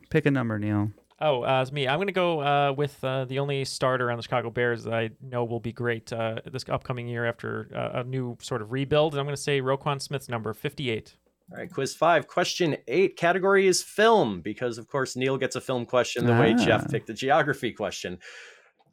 Pick 0.09 0.25
a 0.25 0.31
number, 0.31 0.59
Neil. 0.59 0.91
Oh, 1.21 1.43
uh, 1.43 1.61
it's 1.61 1.71
me. 1.71 1.87
I'm 1.87 1.97
going 1.97 2.07
to 2.07 2.13
go 2.13 2.39
uh, 2.41 2.73
with 2.77 3.03
uh, 3.03 3.25
the 3.25 3.39
only 3.39 3.65
starter 3.65 4.09
on 4.09 4.17
the 4.17 4.23
Chicago 4.23 4.49
Bears 4.49 4.85
that 4.85 4.93
I 4.93 5.09
know 5.21 5.43
will 5.43 5.59
be 5.59 5.73
great 5.73 6.13
uh, 6.13 6.35
this 6.49 6.63
upcoming 6.69 7.07
year 7.09 7.25
after 7.25 7.69
uh, 7.75 7.99
a 7.99 8.03
new 8.05 8.37
sort 8.41 8.61
of 8.61 8.71
rebuild. 8.71 9.13
And 9.13 9.19
I'm 9.19 9.25
going 9.25 9.35
to 9.35 9.41
say 9.41 9.59
Roquan 9.61 10.01
Smith's 10.01 10.29
number 10.29 10.53
58. 10.53 11.15
All 11.51 11.57
right, 11.57 11.69
quiz 11.71 11.93
five. 11.95 12.27
Question 12.27 12.77
eight. 12.87 13.17
Category 13.17 13.67
is 13.67 13.81
film 13.81 14.39
because, 14.41 14.77
of 14.77 14.87
course, 14.87 15.15
Neil 15.15 15.35
gets 15.37 15.55
a 15.55 15.61
film 15.61 15.85
question 15.85 16.25
the 16.25 16.33
way 16.33 16.53
Jeff 16.53 16.83
Ah. 16.85 16.91
picked 16.91 17.07
the 17.07 17.13
geography 17.13 17.71
question. 17.73 18.19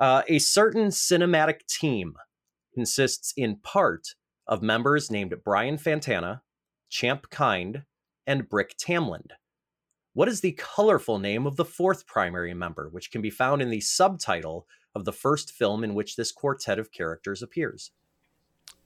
Uh, 0.01 0.23
a 0.27 0.39
certain 0.39 0.87
cinematic 0.89 1.67
team 1.69 2.15
consists 2.75 3.35
in 3.37 3.57
part 3.57 4.15
of 4.49 4.63
members 4.63 5.11
named 5.11 5.35
Brian 5.45 5.77
Fantana, 5.77 6.41
Champ 6.89 7.29
Kind, 7.31 7.83
and 8.27 8.49
Brick 8.49 8.77
Tamland. 8.79 9.33
What 10.17 10.29
is 10.29 10.41
the 10.41 10.53
colorful 10.53 11.19
name 11.19 11.47
of 11.47 11.57
the 11.57 11.65
fourth 11.67 12.07
primary 12.07 12.55
member, 12.55 12.89
which 12.89 13.11
can 13.11 13.21
be 13.21 13.29
found 13.29 13.61
in 13.61 13.69
the 13.69 13.83
subtitle 13.83 14.67
of 14.95 15.05
the 15.05 15.13
first 15.13 15.53
film 15.53 15.85
in 15.85 15.95
which 15.95 16.17
this 16.17 16.33
quartet 16.33 16.79
of 16.79 16.91
characters 16.91 17.43
appears? 17.43 17.91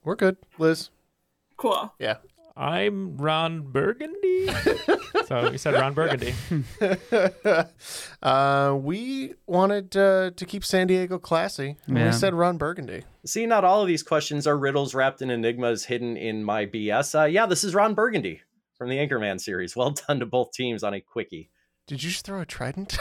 We're 0.03 0.17
good, 0.17 0.35
Liz. 0.59 0.89
Cool. 1.55 1.93
Yeah. 1.99 2.17
I'm 2.57 3.15
Ron 3.15 3.61
Burgundy. 3.61 4.49
so 5.25 5.49
you 5.49 5.57
said 5.57 5.75
Ron 5.75 5.93
Burgundy. 5.93 6.33
uh, 8.21 8.77
we 8.77 9.35
wanted 9.47 9.95
uh, 9.95 10.31
to 10.35 10.45
keep 10.45 10.65
San 10.65 10.87
Diego 10.87 11.17
classy. 11.17 11.77
and 11.87 11.97
Yeah. 11.97 12.07
We 12.07 12.11
said 12.11 12.33
Ron 12.33 12.57
Burgundy. 12.57 13.03
See, 13.25 13.45
not 13.45 13.63
all 13.63 13.81
of 13.81 13.87
these 13.87 14.03
questions 14.03 14.47
are 14.47 14.57
riddles 14.57 14.93
wrapped 14.93 15.21
in 15.21 15.29
enigmas 15.29 15.85
hidden 15.85 16.17
in 16.17 16.43
my 16.43 16.65
BS. 16.65 17.17
Uh, 17.17 17.23
yeah, 17.23 17.45
this 17.45 17.63
is 17.63 17.73
Ron 17.73 17.93
Burgundy 17.93 18.41
from 18.81 18.89
the 18.89 18.97
Anchorman 18.97 19.39
series. 19.39 19.75
Well 19.81 19.91
done 19.91 20.19
to 20.21 20.25
both 20.25 20.53
teams 20.53 20.81
on 20.83 20.95
a 20.95 20.99
quickie. 21.01 21.51
Did 21.85 22.01
you 22.01 22.09
just 22.09 22.25
throw 22.25 22.41
a 22.41 22.47
trident? 22.47 22.97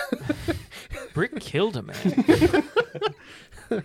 Brick 1.15 1.41
killed 1.41 1.75
a 1.79 1.81
man. 1.83 2.67
Uh, 3.71 3.81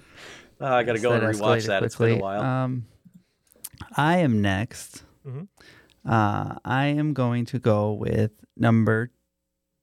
I 0.59 0.83
got 0.83 0.93
to 0.93 0.99
go 0.99 1.13
and 1.13 1.23
That 1.23 1.35
rewatch 1.35 1.61
escalated 1.63 1.67
that. 1.67 1.83
It's 1.83 1.95
been 1.95 2.07
a 2.07 2.11
quickly. 2.15 2.21
while. 2.21 2.41
Um, 2.43 2.85
I 3.95 4.17
am 4.17 4.41
next. 4.41 5.03
Mhm. 5.25 5.47
Uh, 6.05 6.55
I 6.65 6.87
am 6.87 7.13
going 7.13 7.45
to 7.45 7.59
go 7.59 7.93
with 7.93 8.31
number 8.57 9.11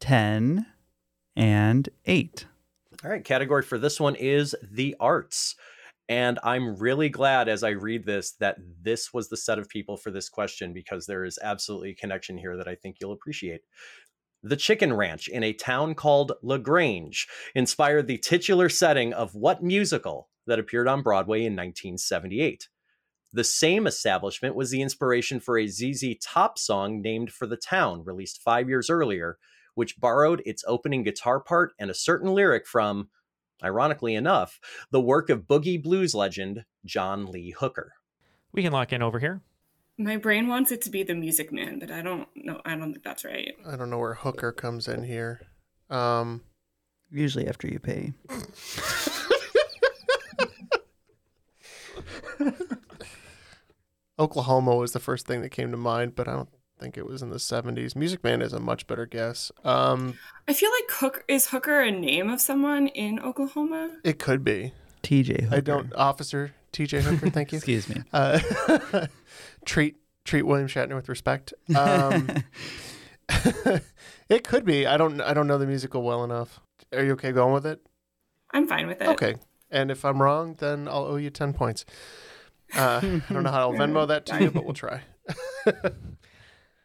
10 0.01 0.67
and 1.35 1.89
8. 2.05 2.47
All 3.05 3.11
right, 3.11 3.25
category 3.25 3.63
for 3.63 3.79
this 3.79 3.99
one 3.99 4.17
is 4.17 4.55
the 4.63 4.95
arts. 5.01 5.57
And 6.09 6.39
I'm 6.43 6.77
really 6.77 7.09
glad 7.09 7.49
as 7.49 7.63
I 7.63 7.71
read 7.71 8.05
this 8.05 8.33
that 8.33 8.57
this 8.83 9.15
was 9.15 9.29
the 9.29 9.37
set 9.37 9.59
of 9.59 9.69
people 9.69 9.97
for 9.97 10.11
this 10.11 10.29
question 10.29 10.73
because 10.73 11.07
there 11.07 11.25
is 11.25 11.39
absolutely 11.43 11.91
a 11.91 11.95
connection 11.95 12.37
here 12.37 12.57
that 12.57 12.69
I 12.69 12.75
think 12.75 12.97
you'll 13.01 13.13
appreciate. 13.13 13.63
The 14.43 14.57
Chicken 14.57 14.93
Ranch 14.93 15.29
in 15.29 15.45
a 15.45 15.53
town 15.53 15.95
called 15.95 16.33
La 16.43 16.59
Grange 16.59 17.29
inspired 17.55 18.09
the 18.09 18.19
titular 18.19 18.69
setting 18.69 19.13
of 19.13 19.37
what 19.37 19.63
musical 19.63 20.29
that 20.47 20.59
appeared 20.59 20.89
on 20.89 21.03
Broadway 21.03 21.41
in 21.41 21.53
1978? 21.53 22.69
The 23.33 23.45
same 23.45 23.87
establishment 23.87 24.57
was 24.57 24.71
the 24.71 24.83
inspiration 24.83 25.41
for 25.41 25.57
a 25.57 25.69
ZZ 25.69 26.17
Top 26.21 26.59
song 26.59 27.01
named 27.01 27.33
for 27.33 27.47
the 27.47 27.57
town, 27.57 28.05
released 28.05 28.43
five 28.43 28.69
years 28.69 28.91
earlier, 28.91 29.39
which 29.75 29.99
borrowed 29.99 30.43
its 30.45 30.65
opening 30.67 31.03
guitar 31.03 31.41
part 31.41 31.73
and 31.79 31.91
a 31.91 31.95
certain 31.95 32.35
lyric 32.35 32.67
from, 32.67 33.09
ironically 33.63 34.15
enough, 34.15 34.61
the 34.91 35.01
work 35.01 35.31
of 35.31 35.43
boogie 35.43 35.83
blues 35.83 36.15
legend 36.15 36.65
John 36.85 37.27
Lee 37.27 37.51
Hooker. 37.51 37.93
We 38.53 38.63
can 38.63 38.73
lock 38.73 38.93
in 38.93 39.03
over 39.03 39.19
here. 39.19 39.41
My 39.99 40.17
brain 40.17 40.49
wants 40.49 40.73
it 40.73 40.83
to 40.83 40.91
be 40.91 41.03
the 41.03 41.15
Music 41.15 41.53
Man, 41.53 41.79
but 41.79 41.91
I 41.91 42.03
don't 42.03 42.29
know. 42.35 42.61
I 42.65 42.75
don't 42.77 42.93
think 42.93 43.05
that's 43.05 43.25
right. 43.25 43.53
I 43.67 43.77
don't 43.77 43.91
know 43.91 43.99
where 43.99 44.15
Hooker 44.15 44.53
comes 44.53 44.89
in 44.89 45.05
here. 45.05 45.41
Um, 45.91 46.43
Usually 47.13 47.47
after 47.47 47.69
you 47.69 47.79
pay. 47.79 48.15
Oklahoma 54.19 54.75
was 54.77 54.93
the 54.93 55.01
first 55.01 55.27
thing 55.27 55.43
that 55.43 55.51
came 55.51 55.71
to 55.73 55.77
mind, 55.77 56.15
but 56.15 56.27
I 56.27 56.33
don't 56.33 56.49
think 56.83 56.99
it 56.99 57.07
was 57.07 57.23
in 57.23 57.31
the 57.31 57.37
70s. 57.37 57.95
Music 57.95 58.25
Man 58.25 58.43
is 58.43 58.53
a 58.53 58.59
much 58.59 58.87
better 58.87 59.07
guess. 59.07 59.53
Um, 59.65 60.19
I 60.49 60.53
feel 60.53 60.71
like 60.71 60.91
Hook 60.91 61.25
is 61.29 61.47
Hooker 61.49 61.81
a 61.81 61.93
name 61.93 62.29
of 62.29 62.41
someone 62.41 62.89
in 62.89 63.21
Oklahoma. 63.21 63.99
it 64.05 64.19
could 64.19 64.43
be. 64.43 64.73
TJ 65.03 65.45
Hooker. 65.45 65.57
I 65.57 65.61
don't, 65.61 65.95
Officer 65.95 66.53
TJ 66.73 67.03
Hooker, 67.03 67.31
thank 67.31 67.53
you. 67.53 67.57
Excuse 67.59 67.89
me. 67.89 68.03
Uh, 68.13 68.41
treat 69.65 69.97
treat 70.25 70.43
William 70.43 70.69
Shatner 70.69 70.95
with 70.95 71.09
respect. 71.09 71.55
Um, 71.75 72.29
it 74.29 74.45
could 74.45 74.65
be. 74.65 74.87
I 74.87 74.97
don't 74.97 75.21
I 75.21 75.35
don't 75.35 75.47
know 75.47 75.59
the 75.59 75.67
musical 75.67 76.03
well 76.03 76.25
enough. 76.25 76.61
Are 76.93 77.05
you 77.05 77.13
okay 77.13 77.33
going 77.33 77.53
with 77.53 77.67
it? 77.67 77.81
I'm 78.53 78.67
fine 78.69 78.87
with 78.87 79.01
it. 79.01 79.09
Okay. 79.09 79.35
And 79.71 79.91
if 79.91 80.05
I'm 80.05 80.21
wrong, 80.21 80.57
then 80.59 80.87
I'll 80.87 81.07
owe 81.07 81.17
you 81.17 81.31
10 81.31 81.55
points. 81.55 81.85
Uh, 82.77 83.01
I 83.03 83.33
don't 83.33 83.43
know 83.43 83.51
how 83.51 83.71
I'll 83.71 83.73
Venmo 83.73 84.07
that 84.07 84.27
to 84.27 84.43
you, 84.43 84.51
but 84.51 84.65
we'll 84.65 84.75
try. 84.75 85.01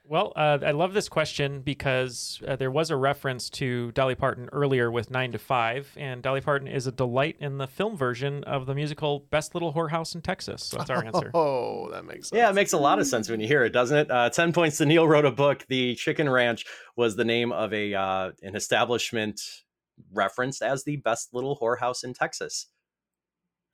Well, 0.10 0.32
uh, 0.38 0.60
I 0.66 0.72
love 0.72 0.94
this 0.94 1.10
question 1.10 1.62
because 1.62 2.42
uh, 2.48 2.56
there 2.56 2.72
was 2.72 2.92
a 2.92 2.96
reference 2.96 3.50
to 3.52 3.92
Dolly 3.92 4.16
Parton 4.16 4.48
earlier 4.54 4.90
with 4.90 5.12
Nine 5.12 5.34
to 5.34 5.38
Five, 5.38 5.92
and 5.98 6.24
Dolly 6.24 6.40
Parton 6.40 6.68
is 6.68 6.88
a 6.88 6.94
delight 6.94 7.36
in 7.40 7.58
the 7.58 7.68
film 7.68 7.98
version 7.98 8.44
of 8.46 8.68
the 8.68 8.74
musical 8.74 9.20
Best 9.30 9.54
Little 9.54 9.74
Whorehouse 9.74 10.16
in 10.16 10.22
Texas. 10.22 10.64
So 10.64 10.78
that's 10.78 10.90
our 10.90 11.04
answer. 11.06 11.32
Oh, 11.34 11.90
that 11.92 12.06
makes 12.06 12.30
sense. 12.30 12.38
Yeah, 12.38 12.50
it 12.50 12.54
makes 12.54 12.72
a 12.72 12.78
lot 12.78 13.00
of 13.00 13.08
sense 13.08 13.30
when 13.30 13.42
you 13.42 13.48
hear 13.48 13.66
it, 13.66 13.72
doesn't 13.72 13.98
it? 13.98 14.10
Uh, 14.10 14.30
Ten 14.30 14.54
points 14.54 14.78
to 14.78 14.86
Neil 14.86 15.06
wrote 15.06 15.26
a 15.26 15.32
book. 15.32 15.66
The 15.68 15.96
Chicken 15.96 16.30
Ranch 16.30 16.66
was 16.96 17.18
the 17.18 17.26
name 17.26 17.52
of 17.52 17.74
a 17.74 17.94
uh, 17.94 18.32
an 18.42 18.56
establishment 18.56 19.42
referenced 20.14 20.62
as 20.62 20.86
the 20.86 20.98
best 20.98 21.34
little 21.34 21.58
whorehouse 21.62 22.06
in 22.06 22.14
Texas. 22.14 22.68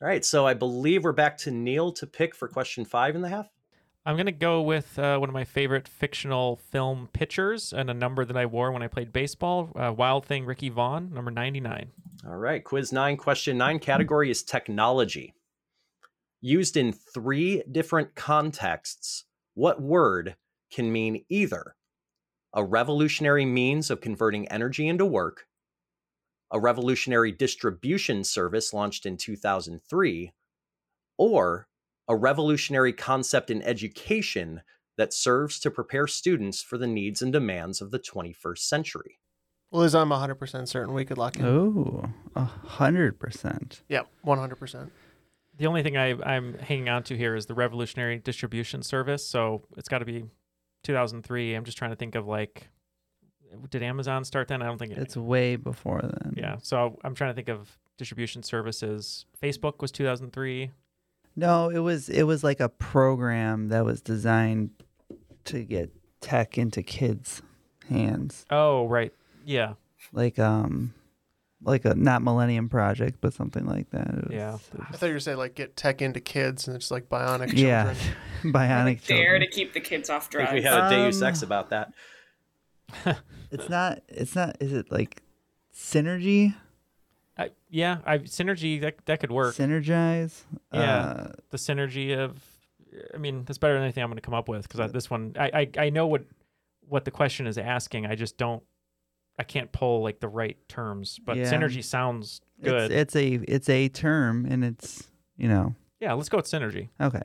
All 0.02 0.08
right, 0.08 0.26
so 0.26 0.48
I 0.48 0.56
believe 0.56 1.04
we're 1.04 1.12
back 1.12 1.38
to 1.40 1.52
Neil 1.52 1.92
to 1.94 2.08
pick 2.08 2.36
for 2.36 2.48
question 2.48 2.86
five 2.86 3.16
and 3.16 3.24
a 3.24 3.30
half. 3.30 3.48
I'm 4.06 4.18
to 4.26 4.34
go 4.34 4.62
with 4.62 5.00
uh, 5.00 5.18
one 5.18 5.30
of 5.30 5.34
my 5.34 5.46
favorite 5.46 5.88
fictional 5.88 6.58
film 6.58 7.08
pitchers 7.14 7.72
and 7.72 7.90
a 7.90 7.94
number 7.94 8.26
that 8.26 8.36
I 8.36 8.46
wore 8.46 8.74
when 8.74 8.84
I 8.84 8.88
played 8.88 9.14
baseball 9.14 9.72
uh, 9.78 9.94
Wild 9.94 10.26
Thing 10.26 10.46
Ricky 10.46 10.68
Vaughn, 10.68 11.14
number 11.14 11.32
99. 11.32 11.90
All 12.28 12.36
right, 12.36 12.62
quiz 12.62 12.92
nine, 12.92 13.16
question 13.16 13.58
nine. 13.58 13.80
Category 13.80 14.30
is 14.30 14.44
technology. 14.44 15.34
Used 16.42 16.76
in 16.76 16.92
three 16.92 17.64
different 17.72 18.14
contexts, 18.14 19.24
what 19.54 19.82
word 19.82 20.36
can 20.70 20.92
mean 20.92 21.24
either 21.30 21.76
a 22.54 22.64
revolutionary 22.64 23.46
means 23.46 23.90
of 23.90 24.02
converting 24.02 24.48
energy 24.50 24.88
into 24.88 25.06
work, 25.06 25.48
a 26.52 26.60
revolutionary 26.60 27.32
distribution 27.32 28.24
service 28.24 28.74
launched 28.74 29.06
in 29.06 29.16
2003, 29.16 30.34
or 31.18 31.68
a 32.08 32.16
revolutionary 32.16 32.94
concept 32.94 33.50
in 33.50 33.62
education 33.62 34.62
that 34.98 35.14
serves 35.14 35.60
to 35.60 35.72
prepare 35.72 36.08
students 36.08 36.62
for 36.62 36.78
the 36.78 36.88
needs 36.88 37.22
and 37.22 37.34
demands 37.34 37.82
of 37.82 37.92
the 37.92 38.00
21st 38.00 38.60
century? 38.60 39.20
Liz, 39.72 39.96
I'm 39.96 40.10
100% 40.10 40.68
certain 40.68 40.94
we 40.94 41.04
could 41.04 41.18
lock 41.18 41.38
in. 41.38 41.46
Oh, 41.46 42.06
a 42.36 42.44
hundred 42.44 43.20
percent. 43.20 43.82
Yeah, 43.90 44.02
100%. 44.26 44.92
The 45.58 45.68
only 45.68 45.82
thing 45.82 45.98
I, 45.98 46.16
I'm 46.24 46.58
hanging 46.60 46.90
on 46.90 47.04
to 47.04 47.18
here 47.18 47.36
is 47.36 47.48
the 47.48 47.56
Revolutionary 47.56 48.20
Distribution 48.20 48.84
Service. 48.84 49.26
So 49.26 49.64
it's 49.78 49.90
got 49.90 50.00
to 50.00 50.06
be 50.06 50.26
2003. 50.84 51.56
I'm 51.56 51.64
just 51.64 51.78
trying 51.78 51.92
to 51.92 51.96
think 51.98 52.16
of 52.16 52.28
like 52.28 52.70
did 53.70 53.84
Amazon 53.84 54.24
start 54.24 54.48
then? 54.48 54.62
I 54.62 54.66
don't 54.66 54.78
think 54.78 54.92
it, 54.92 54.98
It's 54.98 55.18
way 55.18 55.56
before 55.56 56.02
then. 56.02 56.34
Yeah. 56.36 56.58
So 56.62 56.98
I'm 57.04 57.16
trying 57.16 57.32
to 57.32 57.36
think 57.36 57.50
of 57.50 57.78
distribution 57.98 58.44
services. 58.44 59.26
Facebook 59.42 59.80
was 59.80 59.92
2003. 59.92 60.72
No, 61.36 61.70
it 61.70 61.80
was 61.80 62.10
it 62.10 62.24
was 62.24 62.44
like 62.44 62.60
a 62.60 62.70
program 62.70 63.70
that 63.70 63.84
was 63.86 64.02
designed 64.02 64.70
to 65.46 65.64
get 65.64 65.92
tech 66.22 66.58
into 66.58 66.84
kids' 66.84 67.42
hands. 67.90 68.46
Oh, 68.50 68.88
right. 68.88 69.12
Yeah. 69.46 69.74
Like 70.12 70.38
um 70.40 70.94
like 71.66 71.86
a 71.86 71.96
not 71.96 72.22
Millennium 72.22 72.68
Project, 72.70 73.18
but 73.22 73.34
something 73.34 73.66
like 73.66 73.90
that. 73.92 74.08
It 74.10 74.24
was- 74.28 74.34
Yeah. 74.34 74.58
I 74.90 74.96
thought 74.98 75.08
you 75.08 75.14
were 75.14 75.20
saying 75.20 75.38
like 75.38 75.56
get 75.56 75.76
tech 75.78 76.02
into 76.02 76.20
kids 76.20 76.68
and 76.68 76.76
it's 76.76 76.92
like 76.92 77.10
bionic 77.10 77.50
children. 77.56 77.58
Yeah. 77.68 77.94
Bionic 78.44 79.06
Dare 79.08 79.18
children. 79.18 79.42
to 79.42 79.48
keep 79.48 79.74
the 79.74 79.80
kids 79.80 80.10
off 80.10 80.30
drugs. 80.30 80.52
think 80.52 80.64
we 80.66 80.70
had 80.70 80.92
a 80.92 81.06
Deus 81.06 81.22
Um, 81.22 81.28
Ex 81.30 81.42
about 81.42 81.70
that. 81.70 81.94
It's 83.52 83.70
not 83.70 84.02
it's 84.08 84.36
not 84.36 84.58
is 84.60 84.74
it 84.74 84.92
like 84.92 85.22
synergy? 85.76 86.56
I, 87.38 87.50
yeah, 87.70 87.98
I 88.06 88.20
synergy 88.20 88.80
that 88.82 89.06
that 89.06 89.20
could 89.20 89.32
work. 89.32 89.56
Synergize? 89.56 90.42
Yeah, 90.72 90.98
Uh, 91.00 91.32
the 91.50 91.58
synergy 91.58 92.16
of, 92.18 92.40
I 93.14 93.18
mean, 93.18 93.44
that's 93.46 93.58
better 93.58 93.74
than 93.74 93.84
anything 93.84 94.04
I'm 94.04 94.10
going 94.10 94.18
to 94.18 94.22
come 94.22 94.36
up 94.36 94.48
with 94.48 94.68
because 94.68 94.92
this 94.92 95.10
one, 95.10 95.34
I, 95.40 95.70
I 95.78 95.86
I 95.86 95.90
know 95.90 96.06
what 96.08 96.26
what 96.88 97.06
the 97.06 97.12
question 97.12 97.48
is 97.48 97.58
asking. 97.58 98.06
I 98.06 98.14
just 98.16 98.38
don't, 98.38 98.62
I 99.40 99.44
can't 99.44 99.72
pull 99.72 100.04
like 100.04 100.20
the 100.20 100.28
right 100.28 100.58
terms. 100.68 101.20
But 101.26 101.38
Yeah. 101.38 101.52
synergy 101.52 101.84
sounds 101.84 102.42
good. 102.62 102.92
It's, 102.92 103.14
it's 103.14 103.16
a 103.16 103.34
it's 103.52 103.70
a 103.70 103.90
term 103.90 104.46
and 104.46 104.64
it's 104.64 105.10
you 105.38 105.48
know 105.48 105.74
yeah, 106.00 106.14
let's 106.14 106.30
go 106.30 106.38
with 106.38 106.46
synergy. 106.46 106.90
okay. 107.02 107.22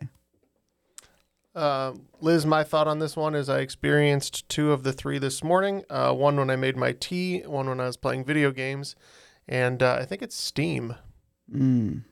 Uh, 1.55 1.93
Liz, 2.21 2.47
my 2.47 2.63
thought 2.63 2.87
on 2.87 2.99
this 3.01 3.17
one 3.17 3.35
is 3.35 3.49
I 3.49 3.59
experienced 3.61 4.49
two 4.49 4.71
of 4.73 4.85
the 4.85 4.93
three 4.93 5.19
this 5.19 5.43
morning. 5.43 5.83
Uh, 5.91 6.13
one 6.13 6.37
when 6.37 6.51
I 6.51 6.57
made 6.57 6.77
my 6.77 6.93
tea, 6.93 7.41
one 7.41 7.69
when 7.69 7.81
I 7.81 7.87
was 7.87 7.97
playing 7.97 8.25
video 8.25 8.53
games, 8.53 8.95
and 9.49 9.83
uh, 9.83 9.97
I 10.01 10.05
think 10.05 10.23
it's 10.23 10.37
Steam. 10.37 10.95
Mm. 11.53 12.05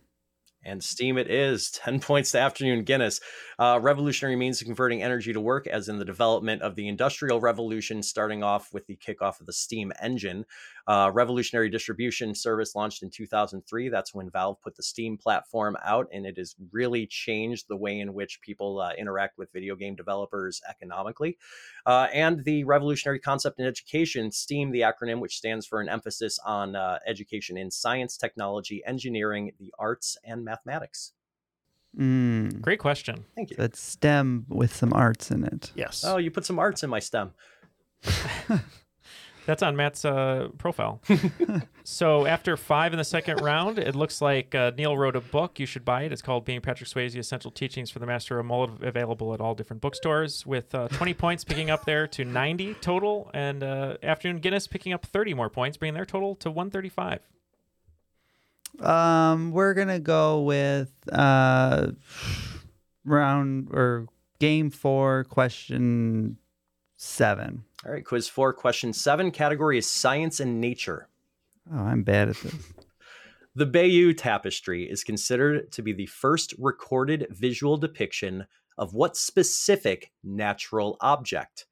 And 0.64 0.82
Steam 0.82 1.16
it 1.16 1.30
is. 1.30 1.70
10 1.74 2.01
points 2.01 2.32
to 2.32 2.41
Afternoon 2.41 2.84
Guinness. 2.84 3.20
Uh, 3.59 3.78
revolutionary 3.80 4.37
means 4.37 4.61
of 4.61 4.66
converting 4.66 5.03
energy 5.03 5.32
to 5.32 5.41
work, 5.41 5.66
as 5.66 5.89
in 5.89 5.99
the 5.99 6.05
development 6.05 6.62
of 6.62 6.74
the 6.74 6.89
Industrial 6.89 7.41
Revolution, 7.41 8.03
starting 8.03 8.43
off 8.43 8.72
with 8.72 8.87
the 8.87 8.97
kickoff 8.97 9.41
of 9.41 9.47
the 9.47 9.53
Steam 9.53 9.93
engine. 10.03 10.45
Uh, 10.87 11.11
revolutionary 11.12 11.68
distribution 11.68 12.34
service 12.34 12.76
launched 12.76 13.03
in 13.03 13.11
2003. 13.11 13.89
That's 13.89 14.14
when 14.14 14.30
Valve 14.30 14.61
put 14.62 14.76
the 14.76 14.82
Steam 14.82 15.16
platform 15.16 15.76
out, 15.84 16.07
and 16.12 16.24
it 16.24 16.37
has 16.39 16.55
really 16.70 17.07
changed 17.07 17.66
the 17.68 17.76
way 17.76 17.99
in 17.99 18.14
which 18.14 18.41
people 18.41 18.80
uh, 18.80 18.93
interact 18.97 19.37
with 19.37 19.53
video 19.53 19.74
game 19.74 19.97
developers 19.97 20.61
economically. 20.68 21.39
Uh, 21.87 22.07
and 22.12 22.45
the 22.45 22.62
revolutionary 22.64 23.18
concept 23.18 23.59
in 23.59 23.66
education, 23.66 24.30
STEAM, 24.30 24.70
the 24.70 24.82
acronym, 24.82 25.20
which 25.20 25.37
stands 25.37 25.66
for 25.66 25.80
an 25.80 25.89
emphasis 25.89 26.39
on 26.45 26.76
uh, 26.76 26.99
education 27.07 27.57
in 27.57 27.70
science, 27.70 28.16
technology, 28.16 28.82
engineering, 28.87 29.53
the 29.59 29.72
arts, 29.78 30.16
and 30.24 30.45
mathematics. 30.45 31.12
Mm. 31.99 32.61
Great 32.61 32.78
question. 32.78 33.24
Thank 33.34 33.51
you. 33.51 33.57
So 33.57 33.64
it's 33.64 33.80
STEM 33.80 34.47
with 34.49 34.74
some 34.74 34.93
arts 34.93 35.30
in 35.30 35.45
it. 35.45 35.72
Yes. 35.74 36.05
Oh, 36.07 36.18
you 36.18 36.30
put 36.30 36.45
some 36.45 36.59
arts 36.59 36.82
in 36.82 36.91
my 36.91 36.99
STEM. 36.99 37.32
That's 39.47 39.62
on 39.62 39.76
Matt's 39.76 40.05
uh, 40.05 40.49
profile. 40.59 41.01
so 41.84 42.26
after 42.26 42.57
five 42.57 42.92
in 42.92 42.99
the 42.99 43.05
second 43.05 43.40
round, 43.40 43.78
it 43.78 43.94
looks 43.94 44.20
like 44.20 44.55
uh, 44.57 44.72
Neil 44.76 44.99
wrote 44.99 45.14
a 45.14 45.20
book. 45.20 45.61
You 45.61 45.66
should 45.66 45.84
buy 45.84 46.03
it. 46.03 46.12
It's 46.12 46.20
called 46.20 46.44
"Being 46.44 46.61
Patrick 46.61 46.90
Swayze: 46.90 47.16
Essential 47.16 47.53
Teachings 47.53 47.88
for 47.88 48.01
the 48.01 48.07
Master 48.07 48.40
of 48.40 48.47
Mullet," 48.47 48.82
available 48.82 49.32
at 49.32 49.40
all 49.40 49.55
different 49.55 49.80
bookstores. 49.80 50.44
With 50.44 50.74
uh, 50.74 50.88
20 50.88 51.14
points, 51.14 51.44
picking 51.44 51.70
up 51.70 51.84
there 51.84 52.09
to 52.09 52.24
90 52.24 52.74
total, 52.80 53.30
and 53.32 53.62
uh, 53.62 53.97
Afternoon 54.03 54.40
Guinness 54.40 54.66
picking 54.66 54.92
up 54.92 55.07
30 55.07 55.34
more 55.34 55.49
points, 55.49 55.76
bringing 55.76 55.94
their 55.94 56.05
total 56.05 56.34
to 56.36 56.51
135. 56.51 57.20
Um, 58.80 59.53
we're 59.53 59.74
gonna 59.74 60.01
go 60.01 60.42
with 60.42 60.92
uh, 61.11 61.92
round 63.05 63.68
or 63.70 64.09
game 64.40 64.70
four, 64.70 65.24
question 65.24 66.36
seven. 66.97 67.64
All 67.84 67.92
right, 67.92 68.05
quiz 68.05 68.28
four, 68.28 68.53
question 68.53 68.92
seven. 68.92 69.30
Category 69.30 69.78
is 69.78 69.90
science 69.90 70.40
and 70.40 70.61
nature. 70.61 71.09
Oh, 71.72 71.78
I'm 71.78 72.03
bad 72.03 72.30
at 72.30 72.36
this. 72.36 72.55
The 73.57 73.64
Bayeux 73.64 74.12
Tapestry 74.12 74.84
is 74.84 75.03
considered 75.03 75.72
to 75.72 75.80
be 75.80 75.94
the 75.94 76.05
first 76.05 76.53
recorded 76.59 77.26
visual 77.30 77.78
depiction 77.78 78.44
of 78.76 78.92
what 78.92 79.16
specific 79.16 80.12
natural 80.22 80.99
object, 81.01 81.64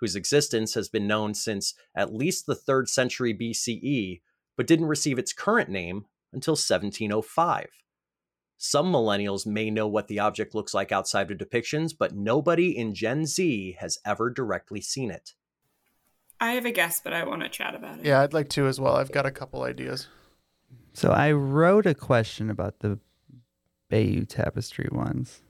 whose 0.00 0.16
existence 0.16 0.72
has 0.72 0.88
been 0.88 1.06
known 1.06 1.34
since 1.34 1.74
at 1.94 2.14
least 2.14 2.46
the 2.46 2.54
third 2.54 2.88
century 2.88 3.34
BCE, 3.34 4.22
but 4.56 4.66
didn't 4.66 4.86
receive 4.86 5.18
its 5.18 5.34
current 5.34 5.68
name 5.68 6.06
until 6.32 6.52
1705. 6.52 7.66
Some 8.58 8.90
millennials 8.90 9.46
may 9.46 9.70
know 9.70 9.86
what 9.86 10.08
the 10.08 10.18
object 10.18 10.54
looks 10.54 10.72
like 10.72 10.90
outside 10.90 11.30
of 11.30 11.38
depictions, 11.38 11.92
but 11.96 12.14
nobody 12.14 12.76
in 12.76 12.94
Gen 12.94 13.26
Z 13.26 13.76
has 13.80 13.98
ever 14.04 14.30
directly 14.30 14.80
seen 14.80 15.10
it. 15.10 15.34
I 16.40 16.52
have 16.52 16.64
a 16.64 16.70
guess, 16.70 17.00
but 17.00 17.12
I 17.12 17.24
want 17.24 17.42
to 17.42 17.48
chat 17.48 17.74
about 17.74 17.98
it. 17.98 18.06
Yeah, 18.06 18.20
I'd 18.20 18.34
like 18.34 18.48
to 18.50 18.66
as 18.66 18.80
well. 18.80 18.96
I've 18.96 19.12
got 19.12 19.26
a 19.26 19.30
couple 19.30 19.62
ideas. 19.62 20.08
So 20.92 21.10
I 21.10 21.32
wrote 21.32 21.86
a 21.86 21.94
question 21.94 22.50
about 22.50 22.80
the 22.80 22.98
Bayeux 23.88 24.24
Tapestry 24.24 24.88
ones. 24.90 25.42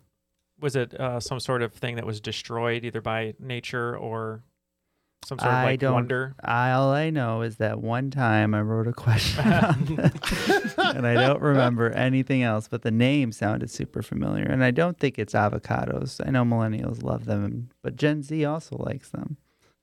Was 0.61 0.75
it 0.75 0.95
uh, 0.95 1.21
some 1.21 1.39
sort 1.39 1.63
of 1.63 1.73
thing 1.73 1.97
that 1.97 2.07
was 2.07 2.21
destroyed 2.21 2.85
either 2.85 3.01
by 3.01 3.35
nature 3.39 3.97
or 3.97 4.43
some 5.27 5.41
sort 5.41 5.51
of 5.51 5.59
I 5.59 5.65
like 5.65 5.81
don't. 5.81 5.95
wonder? 5.95 6.37
I, 6.41 6.71
all 6.71 6.93
I 6.93 7.11
know 7.11 7.43
is 7.43 7.57
that 7.57 7.81
one 7.81 8.13
time 8.13 8.55
I 8.55 8.61
wrote 8.63 8.87
a 8.87 8.93
question, 8.93 9.45
and 10.79 11.05
I 11.05 11.15
don't 11.15 11.43
remember 11.43 11.91
anything 11.91 12.45
else. 12.45 12.69
But 12.69 12.83
the 12.83 12.93
name 12.93 13.33
sounded 13.33 13.69
super 13.69 14.03
familiar, 14.03 14.45
and 14.45 14.63
I 14.63 14.71
don't 14.71 14.97
think 14.99 15.19
it's 15.19 15.35
avocados. 15.35 16.25
I 16.25 16.31
know 16.31 16.45
millennials 16.45 17.03
love 17.03 17.25
them, 17.25 17.71
but 17.83 17.97
Gen 17.97 18.23
Z 18.23 18.45
also 18.45 18.77
likes 18.79 19.09
them. 19.09 19.37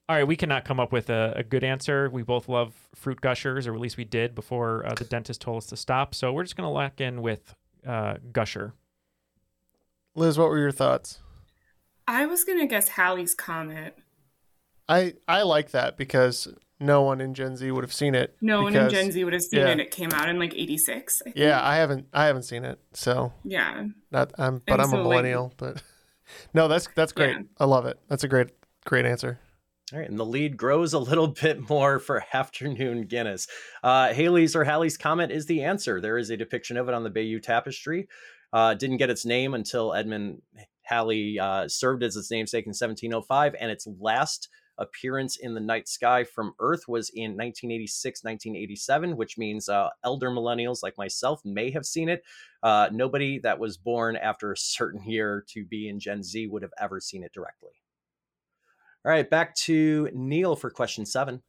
All 0.08 0.16
right, 0.16 0.28
we 0.28 0.38
cannot 0.38 0.64
come 0.64 0.80
up 0.80 0.94
with 0.94 1.10
a, 1.10 1.34
a 1.36 1.44
good 1.44 1.66
answer. 1.66 2.10
We 2.10 2.24
both 2.24 2.48
love 2.48 2.74
fruit 2.96 3.20
gushers, 3.20 3.68
or 3.68 3.74
at 3.74 3.82
least 3.82 3.98
we 3.98 4.06
did 4.06 4.36
before 4.36 4.86
uh, 4.86 4.94
the 4.94 5.04
dentist 5.04 5.42
told 5.42 5.58
us 5.58 5.66
to 5.68 5.76
stop. 5.76 6.16
So 6.16 6.32
we're 6.32 6.44
just 6.44 6.56
going 6.56 6.68
to 6.68 6.74
lock 6.74 7.02
in 7.02 7.22
with 7.22 7.54
uh, 7.86 8.16
gusher. 8.32 8.74
Liz, 10.16 10.38
what 10.38 10.48
were 10.48 10.60
your 10.60 10.72
thoughts? 10.72 11.20
I 12.08 12.26
was 12.26 12.44
gonna 12.44 12.68
guess 12.68 12.90
Halley's 12.90 13.34
Comet. 13.34 13.98
I 14.90 15.14
I 15.28 15.44
like 15.44 15.72
that 15.72 15.98
because 15.98 16.48
no 16.80 17.02
one 17.04 17.22
in 17.22 17.34
Gen 17.34 17.56
Z 17.56 17.70
would 17.72 17.84
have 17.84 17.94
seen 17.94 18.16
it. 18.16 18.36
No 18.42 18.64
one 18.64 18.76
in 18.76 18.90
Gen 18.90 19.12
Z 19.12 19.24
would 19.24 19.34
have 19.34 19.42
seen 19.44 19.62
yeah. 19.62 19.70
it. 19.70 19.80
It 19.80 19.92
came 19.92 20.12
out 20.12 20.28
in 20.30 20.40
like 20.40 20.54
'86. 20.54 21.22
I. 21.26 21.34
Yeah, 21.36 21.66
I 21.66 21.76
haven't 21.78 22.08
I 22.14 22.26
haven't 22.26 22.44
seen 22.44 22.66
it, 22.66 22.80
so 22.94 23.34
Yeah. 23.46 23.88
not 24.12 24.34
I'm 24.38 24.62
but 24.66 24.74
And 24.74 24.82
I'm 24.82 24.88
a 24.90 24.92
so, 24.92 24.98
like- 24.98 25.04
millennial. 25.04 25.54
but 25.58 25.82
no, 26.54 26.68
that's 26.68 26.88
that's 26.96 27.14
great. 27.14 27.36
Yeah. 27.38 27.44
I 27.60 27.66
love 27.66 27.86
it. 27.86 27.98
That's 28.10 28.24
a 28.24 28.28
great 28.28 28.50
great 28.86 29.06
answer. 29.06 29.40
All 29.92 30.00
right, 30.00 30.10
and 30.10 30.18
the 30.18 30.26
lead 30.26 30.58
grows 30.58 30.94
a 30.94 31.00
little 31.00 31.28
bit 31.42 31.70
more 31.70 32.00
for 32.00 32.24
afternoon 32.34 33.04
Guinness. 33.06 33.48
Uh, 33.84 34.12
Haley's 34.14 34.56
or 34.56 34.64
Halley's 34.64 34.98
comment 34.98 35.32
is 35.32 35.46
the 35.46 35.64
answer. 35.64 36.02
There 36.02 36.18
is 36.18 36.30
a 36.30 36.38
depiction 36.38 36.78
of 36.78 36.88
it 36.90 36.96
on 36.96 37.04
the 37.04 37.10
Bayeux 37.10 37.40
Tapestry. 37.40 38.08
Uh, 38.52 38.74
didn't 38.74 38.98
get 38.98 39.10
its 39.10 39.26
name 39.26 39.54
until 39.54 39.94
Edmund 39.94 40.42
Halley 40.84 41.38
uh, 41.40 41.68
served 41.68 42.04
as 42.04 42.16
its 42.16 42.30
namesake 42.32 42.66
in 42.66 42.70
1705, 42.70 43.56
and 43.60 43.70
its 43.72 43.88
last 44.00 44.50
appearance 44.78 45.38
in 45.38 45.54
the 45.54 45.60
night 45.60 45.88
sky 45.88 46.24
from 46.24 46.54
Earth 46.60 46.88
was 46.88 47.10
in 47.10 47.32
1986, 47.32 48.24
1987, 48.24 49.16
which 49.18 49.38
means 49.38 49.70
uh, 49.70 49.90
elder 50.04 50.30
millennials 50.30 50.84
like 50.84 50.98
myself 50.98 51.42
may 51.46 51.72
have 51.72 51.86
seen 51.86 52.10
it. 52.10 52.24
Uh, 52.62 52.90
nobody 52.92 53.40
that 53.40 53.60
was 53.60 53.78
born 53.78 54.16
after 54.16 54.52
a 54.52 54.58
certain 54.58 55.04
year 55.04 55.44
to 55.50 55.66
be 55.66 55.90
in 55.90 56.00
Gen 56.00 56.24
Z 56.24 56.48
would 56.48 56.62
have 56.62 56.74
ever 56.80 57.00
seen 57.00 57.24
it 57.24 57.34
directly. 57.34 57.72
All 59.06 59.12
right, 59.12 59.30
back 59.30 59.54
to 59.56 60.10
Neil 60.14 60.56
for 60.56 60.70
question 60.70 61.06
seven. 61.06 61.42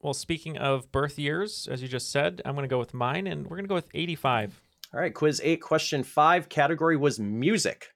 Well, 0.00 0.14
speaking 0.14 0.56
of 0.56 0.90
birth 0.90 1.18
years, 1.18 1.68
as 1.70 1.82
you 1.82 1.88
just 1.88 2.10
said, 2.10 2.40
I'm 2.44 2.54
going 2.54 2.64
to 2.64 2.72
go 2.72 2.78
with 2.78 2.94
mine, 2.94 3.26
and 3.26 3.44
we're 3.44 3.56
going 3.56 3.64
to 3.64 3.68
go 3.68 3.74
with 3.74 3.90
85. 3.92 4.62
All 4.94 5.00
right, 5.00 5.12
quiz 5.12 5.40
eight, 5.44 5.60
question 5.60 6.02
five. 6.04 6.48
Category 6.48 6.96
was 6.96 7.18
music. 7.18 7.88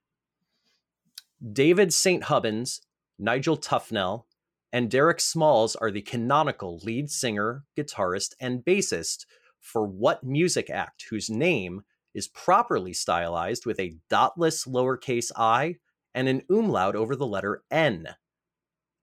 David 1.52 1.94
St. 1.94 2.24
Hubbins, 2.24 2.80
Nigel 3.18 3.56
Tufnel, 3.56 4.24
and 4.72 4.90
Derek 4.90 5.20
Smalls 5.20 5.76
are 5.76 5.90
the 5.90 6.02
canonical 6.02 6.78
lead 6.82 7.10
singer, 7.10 7.64
guitarist, 7.76 8.34
and 8.40 8.64
bassist 8.64 9.24
for 9.60 9.86
what 9.86 10.24
music 10.24 10.70
act 10.70 11.06
whose 11.10 11.30
name 11.30 11.82
is 12.14 12.28
properly 12.28 12.92
stylized 12.92 13.66
with 13.66 13.78
a 13.80 13.96
dotless 14.10 14.66
lowercase 14.66 15.30
i 15.36 15.76
and 16.14 16.28
an 16.28 16.42
umlaut 16.50 16.96
over 16.96 17.14
the 17.14 17.26
letter 17.26 17.62
N? 17.70 18.08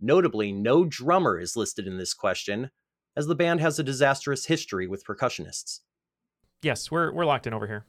Notably, 0.01 0.51
no 0.51 0.85
drummer 0.85 1.39
is 1.39 1.55
listed 1.55 1.87
in 1.87 1.97
this 1.97 2.13
question, 2.13 2.71
as 3.15 3.27
the 3.27 3.35
band 3.35 3.61
has 3.61 3.79
a 3.79 3.83
disastrous 3.83 4.45
history 4.45 4.87
with 4.87 5.05
percussionists. 5.05 5.79
Yes, 6.61 6.91
we're 6.91 7.11
we're 7.13 7.25
locked 7.25 7.47
in 7.47 7.53
over 7.53 7.67
here. 7.67 7.85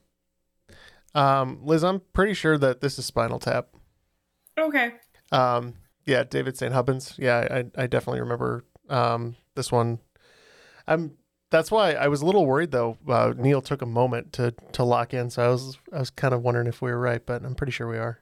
Um, 1.15 1.61
Liz, 1.63 1.83
I'm 1.83 2.03
pretty 2.13 2.35
sure 2.35 2.59
that 2.59 2.81
this 2.81 2.99
is 2.99 3.07
Spinal 3.07 3.39
Tap. 3.39 3.69
Okay. 4.59 4.93
Um, 5.33 5.75
yeah, 6.07 6.25
David 6.25 6.57
St. 6.57 6.73
Hubbins. 6.73 7.15
Yeah, 7.19 7.47
I, 7.77 7.83
I 7.83 7.87
definitely 7.87 8.21
remember 8.21 8.65
Um, 8.89 9.37
this 9.55 9.71
one, 9.73 9.99
I'm. 10.87 11.17
That's 11.51 11.71
why 11.71 11.93
I 11.93 12.09
was 12.09 12.23
a 12.23 12.27
little 12.27 12.45
worried 12.45 12.73
though. 12.73 12.99
Uh, 13.09 13.33
Neil 13.37 13.63
took 13.63 13.81
a 13.83 13.87
moment 13.87 14.33
to 14.35 14.53
to 14.73 14.83
lock 14.85 15.15
in, 15.15 15.31
so 15.31 15.45
I 15.45 15.49
was 15.49 15.79
I 15.93 15.99
was 16.01 16.11
kind 16.11 16.35
of 16.35 16.43
wondering 16.43 16.67
if 16.67 16.83
we 16.83 16.91
were 16.91 16.99
right, 17.01 17.25
but 17.25 17.45
I'm 17.45 17.55
pretty 17.55 17.71
sure 17.73 17.89
we 17.89 17.99
are. 17.99 18.21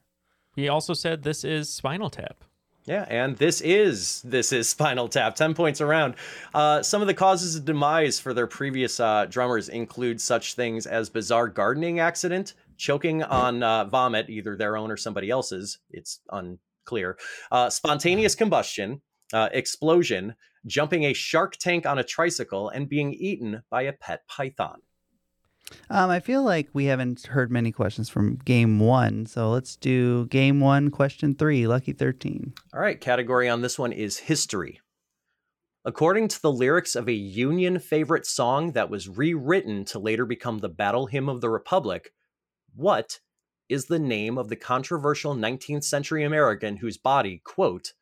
He 0.55 0.69
also 0.69 0.93
said 0.95 1.23
this 1.23 1.43
is 1.43 1.69
Spinal 1.71 2.11
Tap. 2.11 2.45
Yeah, 2.85 3.07
and 3.09 3.39
this 3.39 3.63
is 3.63 4.21
this 4.27 4.53
is 4.53 4.69
Spinal 4.69 5.09
Tap. 5.09 5.35
Ten 5.37 5.55
points 5.55 5.81
around. 5.81 6.17
Uh, 6.53 6.83
some 6.83 7.01
of 7.01 7.09
the 7.09 7.15
causes 7.15 7.57
of 7.57 7.65
demise 7.65 8.21
for 8.21 8.35
their 8.35 8.47
previous 8.47 9.01
uh, 9.01 9.25
drummers 9.29 9.71
include 9.71 10.21
such 10.21 10.55
things 10.55 10.87
as 10.87 11.09
bizarre 11.09 11.49
gardening 11.49 11.99
accident, 12.01 12.53
choking 12.77 13.23
on 13.23 13.63
uh, 13.63 13.85
vomit, 13.87 14.29
either 14.29 14.55
their 14.55 14.77
own 14.77 14.91
or 14.91 14.99
somebody 14.99 15.31
else's. 15.31 15.79
It's 15.91 16.21
unclear. 16.85 17.17
Uh, 17.51 17.71
spontaneous 17.71 18.35
combustion, 18.35 19.01
uh, 19.33 19.49
explosion, 19.53 20.35
jumping 20.67 21.05
a 21.05 21.13
shark 21.13 21.57
tank 21.57 21.87
on 21.87 21.99
a 21.99 22.05
tricycle, 22.05 22.69
and 22.69 22.89
being 22.89 23.13
eaten 23.15 23.63
by 23.71 23.83
a 23.83 23.93
pet 23.93 24.27
python. 24.29 24.81
Um, 25.89 26.11
I 26.11 26.21
feel 26.21 26.43
like 26.43 26.69
we 26.75 26.85
haven't 26.87 27.27
heard 27.27 27.51
many 27.51 27.73
questions 27.73 28.11
from 28.11 28.37
game 28.37 28.79
one, 28.79 29.25
so 29.25 29.51
let's 29.51 29.77
do 29.77 30.27
game 30.27 30.61
one, 30.61 30.91
question 30.91 31.35
three, 31.35 31.67
lucky 31.67 31.93
13. 31.93 32.53
All 32.75 32.81
right, 32.81 33.01
category 33.01 33.49
on 33.49 33.63
this 33.63 33.79
one 33.79 33.93
is 33.93 34.19
history. 34.19 34.81
According 35.87 36.29
to 36.29 36.41
the 36.41 36.53
lyrics 36.53 36.95
of 36.95 37.09
a 37.09 37.15
Union 37.15 37.79
favorite 37.79 38.27
song 38.27 38.73
that 38.73 38.91
was 38.91 39.09
rewritten 39.09 39.85
to 39.87 39.99
later 39.99 40.25
become 40.27 40.59
the 40.59 40.69
Battle 40.69 41.07
Hymn 41.07 41.29
of 41.29 41.41
the 41.41 41.51
Republic, 41.51 42.13
what 42.75 43.21
is 43.69 43.87
the 43.87 43.99
name 43.99 44.39
of 44.39 44.49
the 44.49 44.57
controversial 44.57 45.35
19th 45.35 45.85
century 45.85 46.25
American 46.25 46.77
whose 46.77 46.97
body, 46.97 47.41
quote, 47.45 47.93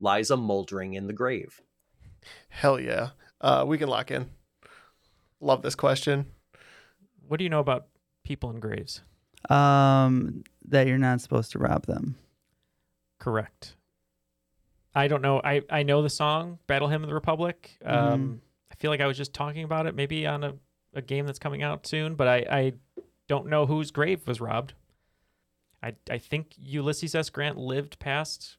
lies 0.00 0.30
a 0.30 0.36
moldering 0.36 0.94
in 0.94 1.06
the 1.06 1.12
grave? 1.12 1.60
Hell 2.48 2.80
yeah. 2.80 3.10
Uh, 3.40 3.64
we 3.66 3.78
can 3.78 3.88
lock 3.88 4.10
in. 4.10 4.30
Love 5.40 5.62
this 5.62 5.74
question. 5.74 6.26
What 7.26 7.38
do 7.38 7.44
you 7.44 7.50
know 7.50 7.60
about 7.60 7.86
people 8.24 8.50
in 8.50 8.60
graves? 8.60 9.02
Um, 9.48 10.44
that 10.66 10.86
you're 10.86 10.98
not 10.98 11.20
supposed 11.20 11.52
to 11.52 11.58
rob 11.58 11.86
them. 11.86 12.16
Correct. 13.18 13.74
I 14.94 15.08
don't 15.08 15.22
know. 15.22 15.40
I, 15.42 15.62
I 15.70 15.82
know 15.82 16.02
the 16.02 16.10
song 16.10 16.58
Battle 16.66 16.88
Hymn 16.88 17.02
of 17.02 17.08
the 17.08 17.14
Republic. 17.14 17.78
Um, 17.84 18.42
I 18.70 18.74
feel 18.74 18.90
like 18.90 19.00
I 19.00 19.06
was 19.06 19.16
just 19.16 19.32
talking 19.32 19.64
about 19.64 19.86
it 19.86 19.94
maybe 19.94 20.26
on 20.26 20.42
a, 20.42 20.54
a 20.94 21.02
game 21.02 21.26
that's 21.26 21.38
coming 21.38 21.62
out 21.62 21.86
soon, 21.86 22.14
but 22.16 22.26
I, 22.26 22.36
I 22.50 22.72
don't 23.28 23.46
know 23.46 23.66
whose 23.66 23.90
grave 23.90 24.26
was 24.26 24.40
robbed. 24.40 24.74
I, 25.82 25.94
I 26.10 26.18
think 26.18 26.54
Ulysses 26.58 27.14
S. 27.14 27.30
Grant 27.30 27.56
lived 27.56 27.98
past 27.98 28.56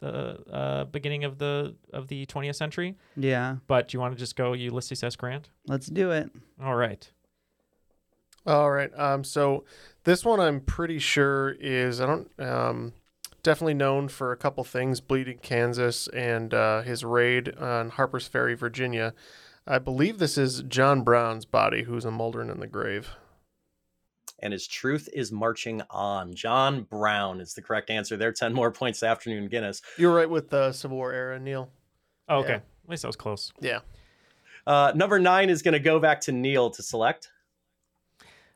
the 0.00 0.38
uh, 0.50 0.84
beginning 0.84 1.24
of 1.24 1.38
the 1.38 1.76
of 1.92 2.08
the 2.08 2.26
20th 2.26 2.56
century. 2.56 2.96
Yeah. 3.16 3.56
But 3.66 3.88
do 3.88 3.96
you 3.96 4.00
want 4.00 4.14
to 4.14 4.18
just 4.18 4.36
go 4.36 4.52
Ulysses 4.52 5.02
S. 5.02 5.16
Grant? 5.16 5.50
Let's 5.66 5.86
do 5.86 6.10
it. 6.10 6.30
All 6.62 6.74
right. 6.74 7.10
All 8.46 8.70
right. 8.70 8.90
Um, 8.98 9.24
so 9.24 9.64
this 10.04 10.24
one 10.24 10.40
I'm 10.40 10.60
pretty 10.60 10.98
sure 10.98 11.50
is 11.60 12.00
I 12.00 12.06
don't 12.06 12.30
um, 12.40 12.92
definitely 13.42 13.74
known 13.74 14.08
for 14.08 14.32
a 14.32 14.36
couple 14.36 14.64
things: 14.64 15.00
Bleeding 15.00 15.38
Kansas 15.38 16.08
and 16.08 16.54
uh, 16.54 16.82
his 16.82 17.04
raid 17.04 17.54
on 17.56 17.90
Harper's 17.90 18.26
Ferry, 18.26 18.54
Virginia. 18.54 19.14
I 19.66 19.78
believe 19.78 20.18
this 20.18 20.38
is 20.38 20.62
John 20.62 21.02
Brown's 21.02 21.44
body, 21.44 21.82
who's 21.82 22.06
a 22.06 22.10
moldering 22.10 22.48
in 22.48 22.60
the 22.60 22.66
grave. 22.66 23.10
And 24.42 24.52
his 24.52 24.66
truth 24.66 25.08
is 25.12 25.30
marching 25.30 25.82
on. 25.90 26.34
John 26.34 26.82
Brown 26.82 27.40
is 27.40 27.54
the 27.54 27.62
correct 27.62 27.90
answer. 27.90 28.16
There, 28.16 28.32
ten 28.32 28.52
more 28.52 28.70
points. 28.70 29.02
Afternoon 29.02 29.48
Guinness. 29.48 29.82
You're 29.96 30.14
right 30.14 30.28
with 30.28 30.50
the 30.50 30.72
Civil 30.72 30.96
War 30.96 31.12
era, 31.12 31.38
Neil. 31.38 31.70
Oh, 32.28 32.38
okay. 32.38 32.48
Yeah. 32.48 32.56
At 32.56 32.88
least 32.88 33.04
I 33.04 33.08
was 33.08 33.16
close. 33.16 33.52
Yeah. 33.60 33.80
Uh, 34.66 34.92
number 34.94 35.18
nine 35.18 35.50
is 35.50 35.62
going 35.62 35.72
to 35.72 35.80
go 35.80 35.98
back 35.98 36.20
to 36.22 36.32
Neil 36.32 36.70
to 36.70 36.82
select. 36.82 37.28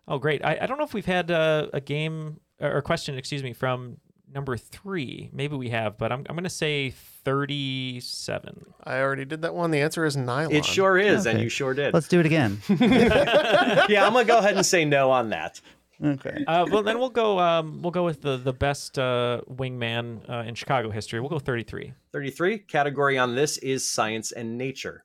Oh, 0.07 0.19
great. 0.19 0.45
I, 0.45 0.59
I 0.61 0.67
don't 0.67 0.79
know 0.79 0.85
if 0.85 0.95
we've 0.95 1.07
had 1.07 1.31
uh, 1.31 1.69
a 1.73 1.81
game 1.81 2.41
or 2.61 2.83
question, 2.83 3.17
excuse 3.17 3.43
me, 3.43 3.53
from 3.53 3.97
number 4.33 4.57
three. 4.57 5.31
Maybe 5.33 5.57
we 5.57 5.71
have, 5.71 5.97
but 5.97 6.13
I'm, 6.13 6.21
I'm 6.29 6.35
going 6.35 6.45
to 6.45 6.51
say 6.51 6.91
37. 7.25 8.67
I 8.85 8.99
already 8.99 9.25
did 9.25 9.43
that 9.43 9.55
one. 9.55 9.71
The 9.71 9.81
answer 9.81 10.05
is 10.05 10.17
nylon. 10.17 10.53
It 10.53 10.65
sure 10.65 10.99
is, 10.99 11.27
and 11.27 11.41
you 11.41 11.49
sure 11.49 11.73
did. 11.75 11.95
Let's 11.95 12.09
do 12.09 12.21
it 12.21 12.27
again. 12.27 12.61
yeah, 12.69 14.05
I'm 14.07 14.13
gonna 14.13 14.25
go 14.25 14.39
ahead 14.39 14.57
and 14.57 14.67
say 14.67 14.85
no 14.85 15.11
on 15.11 15.31
that. 15.31 15.61
Okay. 16.03 16.45
Uh, 16.47 16.67
well, 16.71 16.83
then 16.83 16.99
we'll 16.99 17.11
go. 17.11 17.39
Um, 17.39 17.81
we'll 17.83 17.93
go 17.93 18.05
with 18.05 18.21
the 18.23 18.37
the 18.37 18.53
best 18.53 18.99
uh, 18.99 19.43
wingman 19.49 20.29
uh, 20.29 20.45
in 20.47 20.55
Chicago 20.55 20.91
history. 20.91 21.21
We'll 21.21 21.31
go 21.31 21.39
33. 21.39 21.95
33 22.13 22.59
category 22.59 23.19
on 23.19 23.35
this 23.35 23.59
is 23.59 23.89
science 23.89 24.33
and 24.33 24.59
nature. 24.59 25.05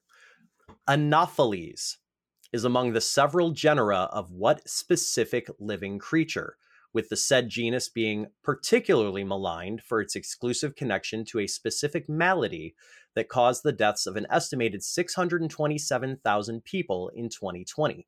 Anopheles 0.88 1.98
is 2.52 2.64
among 2.64 2.94
the 2.94 3.02
several 3.02 3.52
genera 3.52 4.10
of 4.12 4.32
what 4.32 4.68
specific 4.68 5.48
living 5.60 6.00
creature, 6.00 6.58
with 6.94 7.10
the 7.10 7.16
said 7.16 7.50
genus 7.50 7.90
being 7.90 8.28
particularly 8.44 9.24
maligned 9.24 9.84
for 9.84 10.02
its 10.02 10.16
exclusive 10.16 10.76
connection 10.76 11.24
to 11.26 11.40
a 11.40 11.48
specific 11.48 12.10
malady 12.10 12.74
that 13.16 13.30
caused 13.30 13.64
the 13.64 13.72
deaths 13.72 14.08
of 14.08 14.16
an 14.16 14.26
estimated 14.32 14.84
627,000 14.84 16.64
people 16.64 17.12
in 17.14 17.30
2020. 17.30 18.08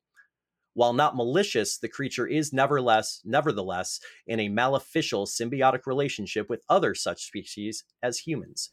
While 0.74 0.92
not 0.94 1.16
malicious, 1.16 1.78
the 1.78 1.88
creature 1.88 2.26
is 2.26 2.52
nevertheless, 2.52 3.20
nevertheless 3.24 4.00
in 4.26 4.40
a 4.40 4.48
maleficial 4.48 5.26
symbiotic 5.26 5.80
relationship 5.86 6.48
with 6.48 6.62
other 6.68 6.94
such 6.94 7.24
species 7.24 7.84
as 8.02 8.18
humans. 8.20 8.70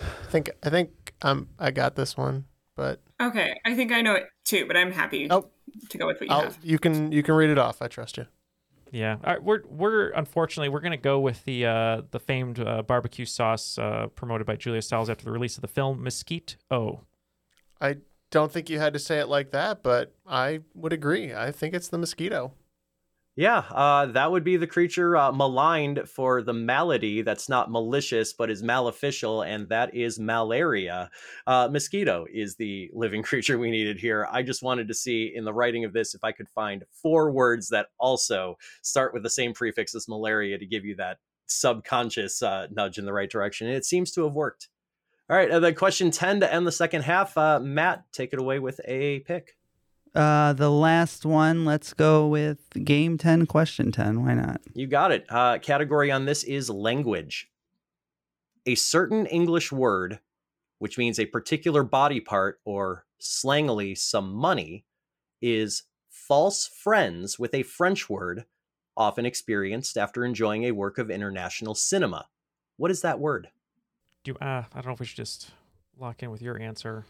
I 0.00 0.04
think 0.30 0.50
I 0.62 0.70
think 0.70 1.14
um 1.22 1.48
I 1.58 1.70
got 1.72 1.96
this 1.96 2.16
one, 2.16 2.44
but 2.76 3.02
Okay, 3.20 3.58
I 3.64 3.74
think 3.74 3.90
I 3.92 4.00
know 4.00 4.14
it 4.14 4.26
too, 4.44 4.64
but 4.66 4.76
I'm 4.76 4.92
happy 4.92 5.26
Oh. 5.30 5.50
to 5.90 5.98
go 5.98 6.06
with 6.06 6.20
what 6.20 6.28
you 6.28 6.34
I'll, 6.34 6.42
have. 6.42 6.58
you 6.62 6.78
can 6.78 7.10
you 7.10 7.22
can 7.22 7.34
read 7.34 7.50
it 7.50 7.58
off. 7.58 7.82
I 7.82 7.88
trust 7.88 8.16
you. 8.16 8.26
Yeah, 8.90 9.16
All 9.22 9.32
right, 9.34 9.42
we're 9.42 9.62
we're 9.66 10.10
unfortunately 10.12 10.68
we're 10.70 10.80
gonna 10.80 10.96
go 10.96 11.18
with 11.20 11.44
the 11.44 11.66
uh, 11.66 12.02
the 12.10 12.18
famed 12.20 12.58
uh, 12.60 12.82
barbecue 12.82 13.26
sauce 13.26 13.76
uh, 13.76 14.06
promoted 14.14 14.46
by 14.46 14.56
Julia 14.56 14.80
Stiles 14.80 15.10
after 15.10 15.24
the 15.24 15.30
release 15.32 15.56
of 15.56 15.62
the 15.62 15.68
film 15.68 16.02
Mesquite 16.02 16.56
O. 16.70 17.00
I 17.82 17.96
don't 18.30 18.52
think 18.52 18.68
you 18.68 18.78
had 18.78 18.92
to 18.92 18.98
say 18.98 19.18
it 19.18 19.28
like 19.28 19.50
that, 19.52 19.82
but 19.82 20.14
I 20.26 20.60
would 20.74 20.92
agree. 20.92 21.34
I 21.34 21.50
think 21.52 21.74
it's 21.74 21.88
the 21.88 21.98
mosquito. 21.98 22.52
Yeah, 23.38 23.58
uh, 23.70 24.06
that 24.06 24.32
would 24.32 24.42
be 24.42 24.56
the 24.56 24.66
creature 24.66 25.16
uh, 25.16 25.30
maligned 25.30 26.08
for 26.08 26.42
the 26.42 26.52
malady 26.52 27.22
that's 27.22 27.48
not 27.48 27.70
malicious 27.70 28.32
but 28.32 28.50
is 28.50 28.64
maleficial, 28.64 29.42
and 29.42 29.68
that 29.68 29.94
is 29.94 30.18
malaria. 30.18 31.08
Uh, 31.46 31.68
mosquito 31.70 32.26
is 32.34 32.56
the 32.56 32.90
living 32.92 33.22
creature 33.28 33.56
we 33.56 33.70
needed 33.70 33.96
here. 33.96 34.26
I 34.28 34.42
just 34.42 34.64
wanted 34.64 34.88
to 34.88 34.94
see 34.94 35.32
in 35.32 35.44
the 35.44 35.52
writing 35.52 35.84
of 35.84 35.92
this 35.92 36.16
if 36.16 36.24
I 36.24 36.32
could 36.32 36.48
find 36.48 36.82
four 36.90 37.30
words 37.30 37.68
that 37.68 37.86
also 37.96 38.58
start 38.82 39.14
with 39.14 39.22
the 39.22 39.30
same 39.30 39.54
prefix 39.54 39.94
as 39.94 40.08
malaria 40.08 40.58
to 40.58 40.66
give 40.66 40.84
you 40.84 40.96
that 40.96 41.18
subconscious 41.46 42.42
uh, 42.42 42.66
nudge 42.72 42.98
in 42.98 43.04
the 43.04 43.12
right 43.12 43.30
direction. 43.30 43.68
And 43.68 43.76
it 43.76 43.84
seems 43.84 44.10
to 44.14 44.24
have 44.24 44.34
worked. 44.34 44.68
All 45.30 45.36
right, 45.36 45.50
then 45.50 45.74
question 45.74 46.10
10 46.10 46.40
to 46.40 46.52
end 46.52 46.66
the 46.66 46.72
second 46.72 47.02
half. 47.02 47.36
Uh, 47.36 47.60
Matt, 47.60 48.10
take 48.12 48.32
it 48.32 48.38
away 48.38 48.58
with 48.58 48.80
a 48.86 49.20
pick. 49.20 49.58
Uh, 50.14 50.54
the 50.54 50.70
last 50.70 51.26
one, 51.26 51.66
let's 51.66 51.92
go 51.92 52.26
with 52.26 52.58
game 52.82 53.18
10, 53.18 53.44
question 53.44 53.92
10. 53.92 54.24
Why 54.24 54.32
not? 54.32 54.62
You 54.72 54.86
got 54.86 55.12
it. 55.12 55.26
Uh, 55.28 55.58
category 55.58 56.10
on 56.10 56.24
this 56.24 56.44
is 56.44 56.70
language. 56.70 57.50
A 58.64 58.74
certain 58.74 59.26
English 59.26 59.70
word, 59.70 60.20
which 60.78 60.96
means 60.96 61.18
a 61.18 61.26
particular 61.26 61.82
body 61.82 62.20
part 62.20 62.60
or 62.64 63.04
slangily 63.20 63.96
some 63.98 64.32
money, 64.32 64.86
is 65.42 65.82
false 66.08 66.66
friends 66.66 67.38
with 67.38 67.52
a 67.52 67.62
French 67.62 68.08
word, 68.08 68.46
often 68.96 69.26
experienced 69.26 69.98
after 69.98 70.24
enjoying 70.24 70.64
a 70.64 70.72
work 70.72 70.96
of 70.96 71.10
international 71.10 71.74
cinema. 71.74 72.26
What 72.78 72.90
is 72.90 73.02
that 73.02 73.20
word? 73.20 73.48
Do 74.24 74.32
you, 74.32 74.36
uh, 74.40 74.64
I 74.72 74.74
don't 74.74 74.86
know 74.86 74.92
if 74.92 75.00
we 75.00 75.06
should 75.06 75.16
just 75.16 75.50
lock 75.98 76.22
in 76.22 76.30
with 76.30 76.42
your 76.42 76.60
answer. 76.60 77.04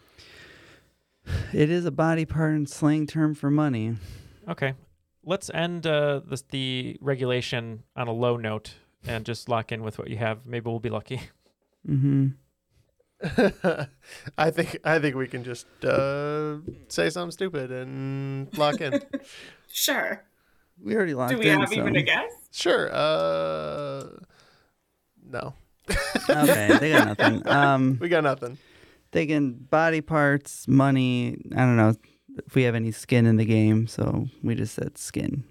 It 1.53 1.71
is 1.71 1.85
a 1.85 1.91
body 1.91 2.25
part 2.25 2.53
and 2.55 2.69
slang 2.69 3.07
term 3.07 3.35
for 3.35 3.51
money. 3.51 3.97
Okay, 4.49 4.75
let's 5.25 5.51
end 5.53 5.87
uh, 5.87 6.21
this, 6.25 6.43
the 6.43 6.97
regulation 7.01 7.83
on 7.97 8.09
a 8.09 8.13
low 8.13 8.37
note 8.37 8.75
and 9.07 9.25
just 9.27 9.49
lock 9.49 9.73
in 9.73 9.83
with 9.83 9.99
what 9.99 10.09
you 10.09 10.17
have. 10.17 10.47
Maybe 10.47 10.69
we'll 10.71 10.81
be 10.81 10.91
lucky. 10.91 11.21
Mm-hmm. 11.89 12.27
I 14.37 14.51
think 14.51 14.79
I 14.85 14.99
think 14.99 15.15
we 15.17 15.27
can 15.27 15.43
just 15.45 15.67
uh, 15.85 16.57
say 16.89 17.09
something 17.09 17.31
stupid 17.31 17.71
and 17.71 18.57
lock 18.59 18.81
in. 18.81 19.01
Sure. 19.71 20.25
We 20.83 20.95
already 20.97 21.15
locked 21.15 21.33
in. 21.33 21.39
Do 21.39 21.45
we 21.45 21.51
in. 21.51 21.61
have 21.61 21.73
even 21.73 21.95
so- 21.95 22.01
a 22.01 22.03
guess? 22.03 22.33
Sure. 22.53 22.91
Uh, 22.93 24.05
no. 25.25 25.55
Okay, 26.31 26.77
they 26.81 26.93
got 26.93 27.19
nothing. 27.19 27.43
Um, 27.47 27.99
we 28.01 28.09
got 28.09 28.25
nothing. 28.25 28.59
Thinking 29.13 29.53
body 29.53 30.01
parts, 30.01 30.69
money. 30.69 31.39
I 31.55 31.61
don't 31.61 31.77
know 31.77 31.95
if 32.47 32.55
we 32.55 32.65
have 32.65 32.75
any 32.75 32.93
skin 32.93 33.27
in 33.27 33.37
the 33.37 33.45
game, 33.45 33.87
so 33.87 34.27
we 34.43 34.55
just 34.55 34.75
said 34.75 34.99
skin. 34.99 35.45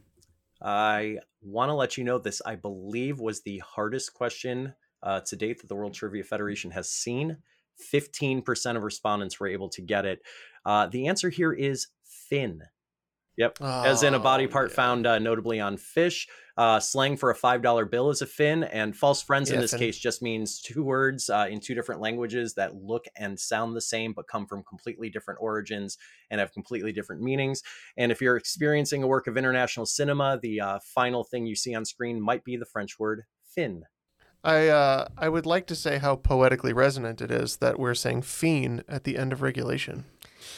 I 0.61 1.17
want 1.41 1.69
to 1.69 1.73
let 1.73 1.97
you 1.97 2.03
know 2.03 2.17
this, 2.19 2.41
I 2.45 2.55
believe, 2.55 3.19
was 3.19 3.41
the 3.41 3.59
hardest 3.59 4.13
question 4.13 4.73
uh, 5.03 5.21
to 5.21 5.35
date 5.35 5.59
that 5.61 5.67
the 5.67 5.75
World 5.75 5.93
Trivia 5.93 6.23
Federation 6.23 6.71
has 6.71 6.89
seen. 6.89 7.38
15% 7.93 8.75
of 8.75 8.83
respondents 8.83 9.39
were 9.39 9.47
able 9.47 9.69
to 9.69 9.81
get 9.81 10.05
it. 10.05 10.19
Uh, 10.65 10.88
the 10.88 11.07
answer 11.07 11.29
here 11.29 11.53
is 11.53 11.88
fin. 12.29 12.63
Yep. 13.38 13.61
As 13.61 14.03
in 14.03 14.15
a 14.15 14.19
body 14.19 14.47
part 14.47 14.71
found 14.71 15.05
uh, 15.05 15.19
notably 15.19 15.59
on 15.59 15.77
fish. 15.77 16.27
Uh, 16.57 16.79
slang 16.79 17.15
for 17.15 17.29
a 17.29 17.35
$5 17.35 17.91
bill 17.91 18.09
is 18.09 18.23
a 18.23 18.25
fin, 18.25 18.63
and 18.63 18.97
false 18.97 19.21
friends 19.21 19.51
in 19.51 19.59
this 19.59 19.71
fin. 19.71 19.79
case 19.79 19.99
just 19.99 20.23
means 20.23 20.59
two 20.59 20.83
words 20.83 21.29
uh, 21.29 21.45
in 21.47 21.59
two 21.59 21.75
different 21.75 22.01
languages 22.01 22.55
that 22.55 22.73
look 22.73 23.05
and 23.15 23.39
sound 23.39 23.75
the 23.75 23.81
same 23.81 24.11
but 24.11 24.27
come 24.27 24.47
from 24.47 24.63
completely 24.63 25.07
different 25.07 25.39
origins 25.39 25.99
and 26.31 26.39
have 26.39 26.51
completely 26.51 26.91
different 26.91 27.21
meanings. 27.21 27.61
And 27.95 28.11
if 28.11 28.21
you're 28.21 28.38
experiencing 28.38 29.03
a 29.03 29.07
work 29.07 29.27
of 29.27 29.38
international 29.38 29.85
cinema, 29.85 30.39
the 30.41 30.59
uh, 30.59 30.79
final 30.83 31.23
thing 31.23 31.45
you 31.45 31.55
see 31.55 31.75
on 31.75 31.85
screen 31.85 32.19
might 32.19 32.43
be 32.43 32.57
the 32.57 32.65
French 32.65 32.97
word 32.97 33.25
fin. 33.45 33.83
I 34.43 34.67
uh, 34.67 35.07
I 35.17 35.29
would 35.29 35.45
like 35.45 35.67
to 35.67 35.75
say 35.75 35.97
how 35.97 36.15
poetically 36.15 36.73
resonant 36.73 37.21
it 37.21 37.31
is 37.31 37.57
that 37.57 37.79
we're 37.79 37.95
saying 37.95 38.21
fiend 38.23 38.83
at 38.88 39.03
the 39.03 39.17
end 39.17 39.33
of 39.33 39.41
regulation. 39.41 40.05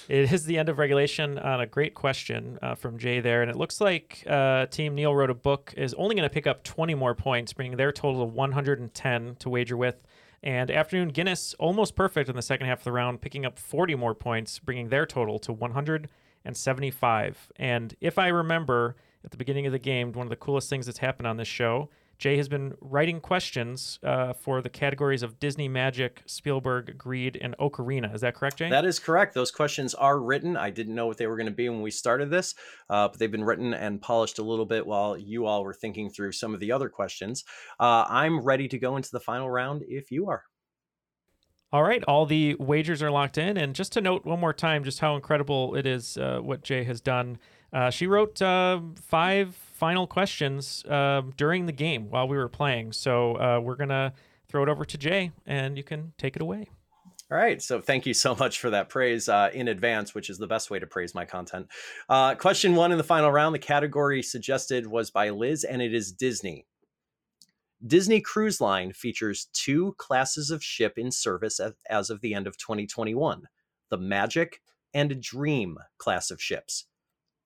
It 0.07 0.31
is 0.31 0.45
the 0.45 0.57
end 0.57 0.69
of 0.69 0.77
regulation 0.77 1.37
on 1.37 1.61
a 1.61 1.65
great 1.65 1.93
question 1.93 2.57
uh, 2.61 2.75
from 2.75 2.97
Jay 2.97 3.19
there. 3.19 3.41
And 3.41 3.51
it 3.51 3.57
looks 3.57 3.81
like 3.81 4.23
uh, 4.27 4.67
Team 4.67 4.95
Neil 4.95 5.15
wrote 5.15 5.29
a 5.29 5.35
book 5.35 5.73
is 5.77 5.93
only 5.95 6.15
going 6.15 6.27
to 6.27 6.33
pick 6.33 6.47
up 6.47 6.63
20 6.63 6.95
more 6.95 7.15
points, 7.15 7.53
bringing 7.53 7.77
their 7.77 7.91
total 7.91 8.21
to 8.21 8.33
110 8.33 9.35
to 9.35 9.49
wager 9.49 9.77
with. 9.77 10.03
And 10.41 10.71
Afternoon 10.71 11.09
Guinness 11.09 11.53
almost 11.59 11.95
perfect 11.95 12.29
in 12.29 12.35
the 12.35 12.41
second 12.41 12.67
half 12.67 12.79
of 12.79 12.83
the 12.85 12.91
round, 12.91 13.21
picking 13.21 13.45
up 13.45 13.59
40 13.59 13.95
more 13.95 14.15
points, 14.15 14.57
bringing 14.59 14.89
their 14.89 15.05
total 15.05 15.37
to 15.39 15.51
175. 15.51 17.51
And 17.57 17.95
if 17.99 18.17
I 18.17 18.29
remember 18.29 18.95
at 19.23 19.31
the 19.31 19.37
beginning 19.37 19.65
of 19.65 19.73
the 19.73 19.79
game, 19.79 20.13
one 20.13 20.25
of 20.25 20.29
the 20.29 20.37
coolest 20.37 20.69
things 20.69 20.85
that's 20.85 20.99
happened 20.99 21.27
on 21.27 21.37
this 21.37 21.47
show, 21.47 21.89
Jay 22.19 22.35
has 22.35 22.49
been 22.49 22.73
writing 22.81 23.21
questions 23.21 23.97
uh, 24.03 24.33
for 24.33 24.61
the 24.61 24.69
categories 24.69 25.23
of 25.23 25.39
Disney 25.39 25.69
Magic, 25.69 26.21
Spielberg, 26.25 26.97
Greed, 26.97 27.37
and 27.41 27.55
Ocarina. 27.59 28.13
Is 28.13 28.19
that 28.21 28.35
correct, 28.35 28.57
Jay? 28.57 28.69
That 28.69 28.83
is 28.83 28.99
correct. 28.99 29.33
Those 29.33 29.51
questions 29.51 29.95
are 29.95 30.19
written. 30.19 30.57
I 30.57 30.69
didn't 30.69 30.95
know 30.95 31.07
what 31.07 31.17
they 31.17 31.27
were 31.27 31.37
going 31.37 31.47
to 31.47 31.53
be 31.53 31.69
when 31.69 31.81
we 31.81 31.91
started 31.91 32.29
this, 32.29 32.55
uh, 32.89 33.07
but 33.07 33.19
they've 33.19 33.31
been 33.31 33.45
written 33.45 33.73
and 33.73 34.01
polished 34.01 34.37
a 34.37 34.43
little 34.43 34.65
bit 34.65 34.85
while 34.85 35.17
you 35.17 35.45
all 35.45 35.63
were 35.63 35.73
thinking 35.73 36.09
through 36.09 36.33
some 36.33 36.53
of 36.53 36.59
the 36.59 36.73
other 36.73 36.89
questions. 36.89 37.45
Uh, 37.79 38.05
I'm 38.09 38.41
ready 38.41 38.67
to 38.67 38.77
go 38.77 38.97
into 38.97 39.11
the 39.11 39.21
final 39.21 39.49
round 39.49 39.83
if 39.87 40.11
you 40.11 40.27
are. 40.27 40.43
All 41.71 41.83
right, 41.83 42.03
all 42.05 42.25
the 42.25 42.55
wagers 42.55 43.01
are 43.01 43.11
locked 43.11 43.37
in. 43.37 43.55
And 43.55 43.73
just 43.73 43.93
to 43.93 44.01
note 44.01 44.25
one 44.25 44.41
more 44.41 44.53
time, 44.53 44.83
just 44.83 44.99
how 44.99 45.15
incredible 45.15 45.75
it 45.75 45.85
is 45.85 46.17
uh, 46.17 46.39
what 46.41 46.63
Jay 46.63 46.83
has 46.83 46.99
done. 46.99 47.37
Uh, 47.71 47.91
she 47.91 48.07
wrote 48.07 48.41
uh, 48.41 48.81
five 49.07 49.55
final 49.79 50.05
questions 50.07 50.83
uh, 50.85 51.21
during 51.37 51.65
the 51.65 51.71
game 51.71 52.09
while 52.09 52.27
we 52.27 52.35
were 52.35 52.49
playing. 52.49 52.91
So 52.91 53.35
uh, 53.35 53.59
we're 53.63 53.77
going 53.77 53.89
to 53.89 54.13
throw 54.49 54.61
it 54.61 54.69
over 54.69 54.83
to 54.83 54.97
Jay 54.97 55.31
and 55.45 55.77
you 55.77 55.83
can 55.83 56.11
take 56.17 56.35
it 56.35 56.41
away. 56.41 56.67
All 57.31 57.37
right. 57.37 57.61
So 57.61 57.79
thank 57.79 58.05
you 58.05 58.13
so 58.13 58.35
much 58.35 58.59
for 58.59 58.71
that 58.71 58.89
praise 58.89 59.29
uh, 59.29 59.51
in 59.53 59.67
advance, 59.67 60.13
which 60.13 60.29
is 60.29 60.37
the 60.37 60.47
best 60.47 60.69
way 60.69 60.79
to 60.79 60.87
praise 60.87 61.15
my 61.15 61.25
content. 61.25 61.67
Uh, 62.09 62.35
question 62.35 62.75
one 62.75 62.91
in 62.91 62.97
the 62.97 63.03
final 63.03 63.31
round. 63.31 63.55
The 63.55 63.59
category 63.59 64.21
suggested 64.21 64.85
was 64.85 65.11
by 65.11 65.29
Liz, 65.29 65.63
and 65.63 65.81
it 65.81 65.93
is 65.93 66.11
Disney. 66.11 66.65
Disney 67.85 68.19
Cruise 68.19 68.59
Line 68.59 68.91
features 68.91 69.47
two 69.53 69.95
classes 69.97 70.51
of 70.51 70.61
ship 70.61 70.97
in 70.97 71.11
service 71.11 71.61
as, 71.61 71.73
as 71.89 72.09
of 72.09 72.19
the 72.19 72.33
end 72.33 72.45
of 72.45 72.57
2021 72.57 73.47
the 73.89 73.97
Magic 73.97 74.61
and 74.93 75.21
Dream 75.21 75.77
class 75.97 76.29
of 76.29 76.41
ships. 76.41 76.85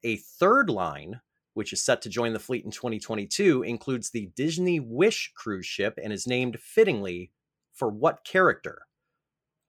A 0.03 0.17
third 0.17 0.69
line, 0.69 1.21
which 1.54 1.74
is 1.74 1.82
set 1.82 2.01
to 2.01 2.10
join 2.10 2.34
the 2.34 2.39
fleet 2.39 2.66
in 2.66 2.72
2022, 2.72 3.64
includes 3.64 4.10
the 4.10 4.32
Disney 4.36 4.80
Wish 4.80 5.32
cruise 5.36 5.66
ship 5.66 5.97
and 6.01 6.12
is 6.12 6.28
named 6.28 6.60
fittingly 6.60 7.32
for 7.74 7.89
what 7.89 8.24
character? 8.24 8.84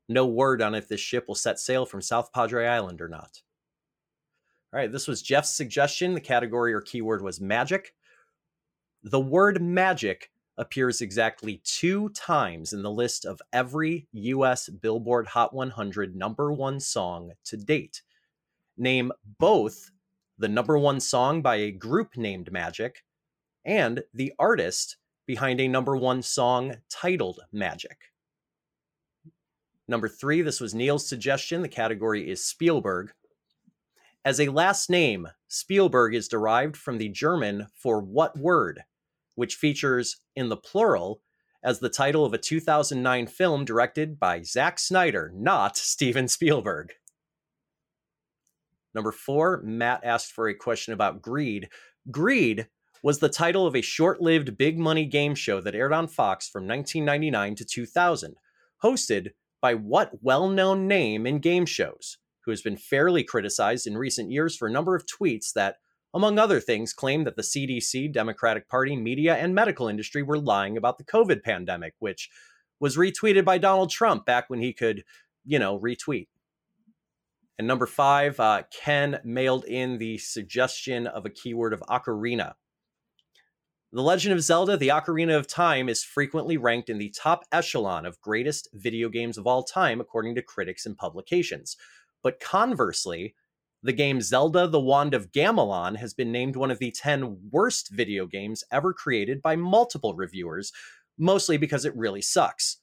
No 0.09 0.26
word 0.26 0.61
on 0.61 0.74
if 0.74 0.89
this 0.89 1.01
ship 1.01 1.26
will 1.28 1.35
set 1.35 1.59
sail 1.59 1.87
from 1.87 2.03
South 2.03 2.32
Padre 2.32 2.66
Island 2.66 3.01
or 3.01 3.09
not. 3.09 3.43
All 4.72 4.80
right, 4.80 4.91
this 4.91 5.07
was 5.07 5.22
Jeff's 5.22 5.57
suggestion. 5.57 6.14
The 6.14 6.20
category 6.20 6.74
or 6.74 6.80
keyword 6.80 7.22
was 7.22 7.41
magic. 7.41 7.95
The 9.05 9.20
word 9.20 9.62
magic 9.62 10.30
appears 10.57 11.01
exactly 11.01 11.61
two 11.64 12.09
times 12.11 12.72
in 12.72 12.82
the 12.82 12.91
list 12.91 13.24
of 13.24 13.41
every 13.53 14.07
US 14.12 14.68
Billboard 14.68 15.26
Hot 15.26 15.55
100 15.55 16.16
number 16.16 16.53
one 16.53 16.80
song 16.80 17.32
to 17.45 17.57
date. 17.57 18.03
Name 18.76 19.12
both 19.39 19.91
the 20.39 20.49
number 20.49 20.78
one 20.78 21.01
song 21.01 21.43
by 21.43 21.57
a 21.57 21.70
group 21.70 22.16
named 22.16 22.51
Magic 22.51 23.05
and 23.64 24.03
the 24.12 24.32
artist 24.39 24.97
behind 25.26 25.61
a 25.61 25.68
number 25.68 25.97
one 25.97 26.22
song 26.22 26.76
titled 26.91 27.41
Magic. 27.53 27.97
Number 29.87 30.09
three, 30.09 30.43
this 30.43 30.61
was 30.61 30.74
Neil's 30.74 31.09
suggestion. 31.09 31.62
The 31.62 31.68
category 31.68 32.30
is 32.30 32.45
Spielberg. 32.45 33.12
As 34.24 34.41
a 34.41 34.49
last 34.49 34.89
name, 34.89 35.28
Spielberg 35.49 36.14
is 36.14 36.28
derived 36.28 36.76
from 36.76 36.99
the 36.99 37.11
German 37.11 37.66
for 37.76 38.01
what 38.01 38.39
word, 38.39 38.82
which 39.35 39.57
features 39.57 40.16
in 40.35 40.49
the 40.49 40.57
plural 40.57 41.20
as 41.62 41.78
the 41.78 41.91
title 41.91 42.24
of 42.24 42.32
a 42.32 42.39
2009 42.39 43.26
film 43.26 43.64
directed 43.64 44.18
by 44.18 44.43
Zack 44.43 44.78
Snyder, 44.78 45.30
not 45.35 45.76
Steven 45.76 46.28
Spielberg. 46.28 46.93
Number 48.95 49.12
four, 49.12 49.61
Matt 49.64 50.01
asked 50.05 50.32
for 50.32 50.49
a 50.49 50.55
question 50.55 50.92
about 50.92 51.20
Greed. 51.20 51.68
Greed 52.11 52.68
was 53.03 53.18
the 53.18 53.28
title 53.28 53.66
of 53.66 53.76
a 53.76 53.82
short 53.82 54.22
lived 54.22 54.57
big 54.57 54.78
money 54.78 55.05
game 55.05 55.34
show 55.34 55.61
that 55.61 55.74
aired 55.74 55.92
on 55.92 56.09
Fox 56.09 56.49
from 56.49 56.66
1999 56.66 57.57
to 57.57 57.64
2000, 57.64 58.36
hosted 58.82 59.32
by 59.61 59.74
what 59.74 60.22
well 60.22 60.49
known 60.49 60.86
name 60.86 61.26
in 61.26 61.38
game 61.38 61.66
shows, 61.66 62.18
who 62.45 62.51
has 62.51 62.62
been 62.62 62.76
fairly 62.76 63.24
criticized 63.24 63.86
in 63.86 63.99
recent 63.99 64.30
years 64.30 64.57
for 64.57 64.68
a 64.68 64.72
number 64.72 64.95
of 64.95 65.07
tweets 65.07 65.53
that, 65.53 65.76
among 66.14 66.38
other 66.38 66.61
things, 66.61 66.92
claim 66.92 67.24
that 67.24 67.36
the 67.36 67.42
CDC, 67.42 68.12
Democratic 68.12 68.68
Party, 68.68 68.97
media, 68.97 69.34
and 69.36 69.55
medical 69.55 69.88
industry 69.88 70.22
were 70.22 70.38
lying 70.38 70.76
about 70.76 70.97
the 70.97 71.05
COVID 71.05 71.42
pandemic, 71.42 71.95
which 71.99 72.30
was 72.80 72.97
retweeted 72.97 73.45
by 73.45 73.59
Donald 73.59 73.90
Trump 73.90 74.24
back 74.24 74.49
when 74.49 74.61
he 74.61 74.72
could, 74.72 75.05
you 75.45 75.59
know, 75.59 75.78
retweet. 75.78 76.28
And 77.59 77.68
number 77.68 77.86
five, 77.86 78.40
uh, 78.40 78.64
Ken 78.72 79.20
mailed 79.24 79.64
in 79.64 79.98
the 79.98 80.18
suggestion 80.18 81.07
of 81.07 81.24
a 81.24 81.30
keyword 81.30 81.72
of 81.72 81.82
ocarina. 81.82 82.55
The 83.92 84.02
Legend 84.02 84.34
of 84.34 84.42
Zelda 84.42 84.76
The 84.76 84.88
Ocarina 84.88 85.38
of 85.38 85.46
Time 85.46 85.88
is 85.88 86.02
frequently 86.02 86.57
ranked 86.57 86.90
in 86.90 86.98
the 86.98 87.14
top 87.16 87.44
echelon 87.52 88.05
of 88.05 88.20
greatest 88.20 88.68
video 88.72 89.09
games 89.09 89.38
of 89.38 89.46
all 89.46 89.62
time, 89.62 90.00
according 90.00 90.34
to 90.34 90.42
critics 90.42 90.84
and 90.84 90.96
publications. 90.96 91.76
But 92.20 92.40
conversely, 92.40 93.36
the 93.84 93.92
game 93.92 94.20
Zelda 94.20 94.66
The 94.66 94.80
Wand 94.80 95.14
of 95.14 95.30
Gamelon 95.30 95.96
has 95.98 96.12
been 96.12 96.32
named 96.32 96.57
one 96.57 96.72
of 96.72 96.80
the 96.80 96.90
10 96.90 97.50
worst 97.52 97.90
video 97.92 98.26
games 98.26 98.64
ever 98.72 98.92
created 98.92 99.40
by 99.40 99.55
multiple 99.55 100.14
reviewers, 100.14 100.72
mostly 101.16 101.57
because 101.57 101.84
it 101.84 101.96
really 101.96 102.22
sucks. 102.22 102.78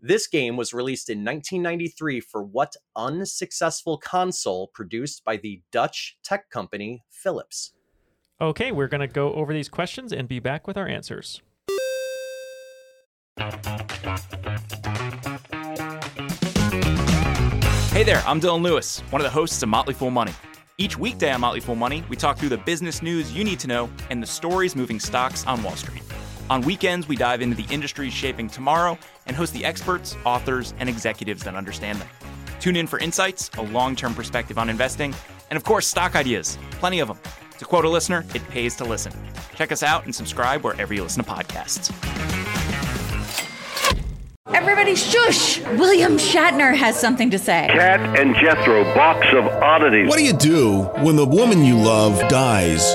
This 0.00 0.26
game 0.26 0.56
was 0.56 0.74
released 0.74 1.08
in 1.08 1.24
1993 1.24 2.20
for 2.20 2.42
what 2.42 2.76
unsuccessful 2.94 3.96
console 3.96 4.68
produced 4.68 5.24
by 5.24 5.36
the 5.36 5.62
Dutch 5.72 6.18
tech 6.22 6.50
company 6.50 7.02
Philips? 7.10 7.72
Okay, 8.40 8.72
we're 8.72 8.88
going 8.88 9.00
to 9.00 9.06
go 9.06 9.32
over 9.32 9.54
these 9.54 9.68
questions 9.68 10.12
and 10.12 10.28
be 10.28 10.40
back 10.40 10.66
with 10.66 10.76
our 10.76 10.86
answers. 10.86 11.40
Hey 17.92 18.02
there, 18.02 18.22
I'm 18.26 18.40
Dylan 18.40 18.62
Lewis, 18.62 19.00
one 19.10 19.22
of 19.22 19.24
the 19.24 19.30
hosts 19.30 19.62
of 19.62 19.68
Motley 19.68 19.94
Fool 19.94 20.10
Money. 20.10 20.32
Each 20.76 20.98
weekday 20.98 21.30
on 21.30 21.40
Motley 21.40 21.60
Fool 21.60 21.76
Money, 21.76 22.04
we 22.08 22.16
talk 22.16 22.36
through 22.36 22.48
the 22.48 22.58
business 22.58 23.00
news 23.00 23.32
you 23.32 23.44
need 23.44 23.60
to 23.60 23.68
know 23.68 23.88
and 24.10 24.20
the 24.22 24.26
stories 24.26 24.74
moving 24.74 24.98
stocks 24.98 25.46
on 25.46 25.62
Wall 25.62 25.76
Street. 25.76 26.02
On 26.50 26.60
weekends, 26.60 27.08
we 27.08 27.16
dive 27.16 27.40
into 27.40 27.56
the 27.56 27.72
industries 27.72 28.12
shaping 28.12 28.48
tomorrow 28.48 28.98
and 29.26 29.36
host 29.36 29.52
the 29.52 29.64
experts, 29.64 30.16
authors, 30.24 30.74
and 30.78 30.88
executives 30.88 31.44
that 31.44 31.54
understand 31.54 32.00
them. 32.00 32.08
Tune 32.60 32.76
in 32.76 32.86
for 32.86 32.98
insights, 32.98 33.50
a 33.58 33.62
long 33.62 33.94
term 33.94 34.14
perspective 34.14 34.58
on 34.58 34.70
investing, 34.70 35.14
and 35.50 35.56
of 35.56 35.64
course, 35.64 35.86
stock 35.86 36.16
ideas. 36.16 36.58
Plenty 36.72 37.00
of 37.00 37.08
them. 37.08 37.18
To 37.58 37.64
quote 37.64 37.84
a 37.84 37.88
listener, 37.88 38.24
it 38.34 38.46
pays 38.48 38.74
to 38.76 38.84
listen. 38.84 39.12
Check 39.54 39.70
us 39.70 39.82
out 39.82 40.04
and 40.04 40.14
subscribe 40.14 40.64
wherever 40.64 40.92
you 40.92 41.02
listen 41.02 41.22
to 41.22 41.30
podcasts. 41.30 41.92
Everybody 44.52 44.94
shush! 44.94 45.60
William 45.78 46.16
Shatner 46.16 46.74
has 46.74 46.98
something 46.98 47.30
to 47.30 47.38
say. 47.38 47.68
Kat 47.70 48.18
and 48.18 48.34
Jethro, 48.34 48.84
box 48.94 49.26
of 49.32 49.46
oddities. 49.46 50.08
What 50.08 50.18
do 50.18 50.24
you 50.24 50.32
do 50.32 50.82
when 51.02 51.16
the 51.16 51.26
woman 51.26 51.64
you 51.64 51.76
love 51.76 52.18
dies? 52.28 52.94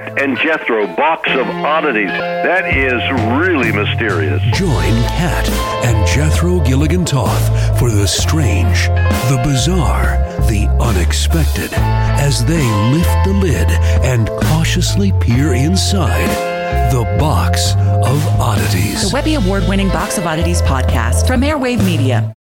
Kat 0.00 0.22
and 0.22 0.38
Jethro 0.38 0.86
box 0.96 1.30
of 1.30 1.46
oddities. 1.46 2.08
That 2.08 2.76
is 2.76 3.02
really 3.38 3.72
mysterious. 3.72 4.40
Join 4.56 4.94
Kat 5.08 5.48
and 5.84 6.06
Jethro 6.06 6.60
Gilligan 6.60 7.04
Toth 7.04 7.78
for 7.78 7.90
the 7.90 8.06
strange, 8.06 8.88
the 9.28 9.40
bizarre, 9.44 10.16
the 10.48 10.68
unexpected 10.80 11.70
as 11.74 12.44
they 12.46 12.62
lift 12.90 13.24
the 13.24 13.32
lid 13.34 13.68
and 14.04 14.28
cautiously 14.44 15.12
peer 15.20 15.52
inside 15.54 16.28
the 16.92 17.04
box 17.18 17.72
of 17.74 18.26
oddities. 18.40 19.10
The 19.10 19.10
Webby 19.12 19.34
Award 19.34 19.68
winning 19.68 19.88
Box 19.88 20.18
of 20.18 20.26
Oddities 20.26 20.62
podcast 20.62 21.26
from 21.26 21.42
Airwave 21.42 21.84
Media. 21.84 22.34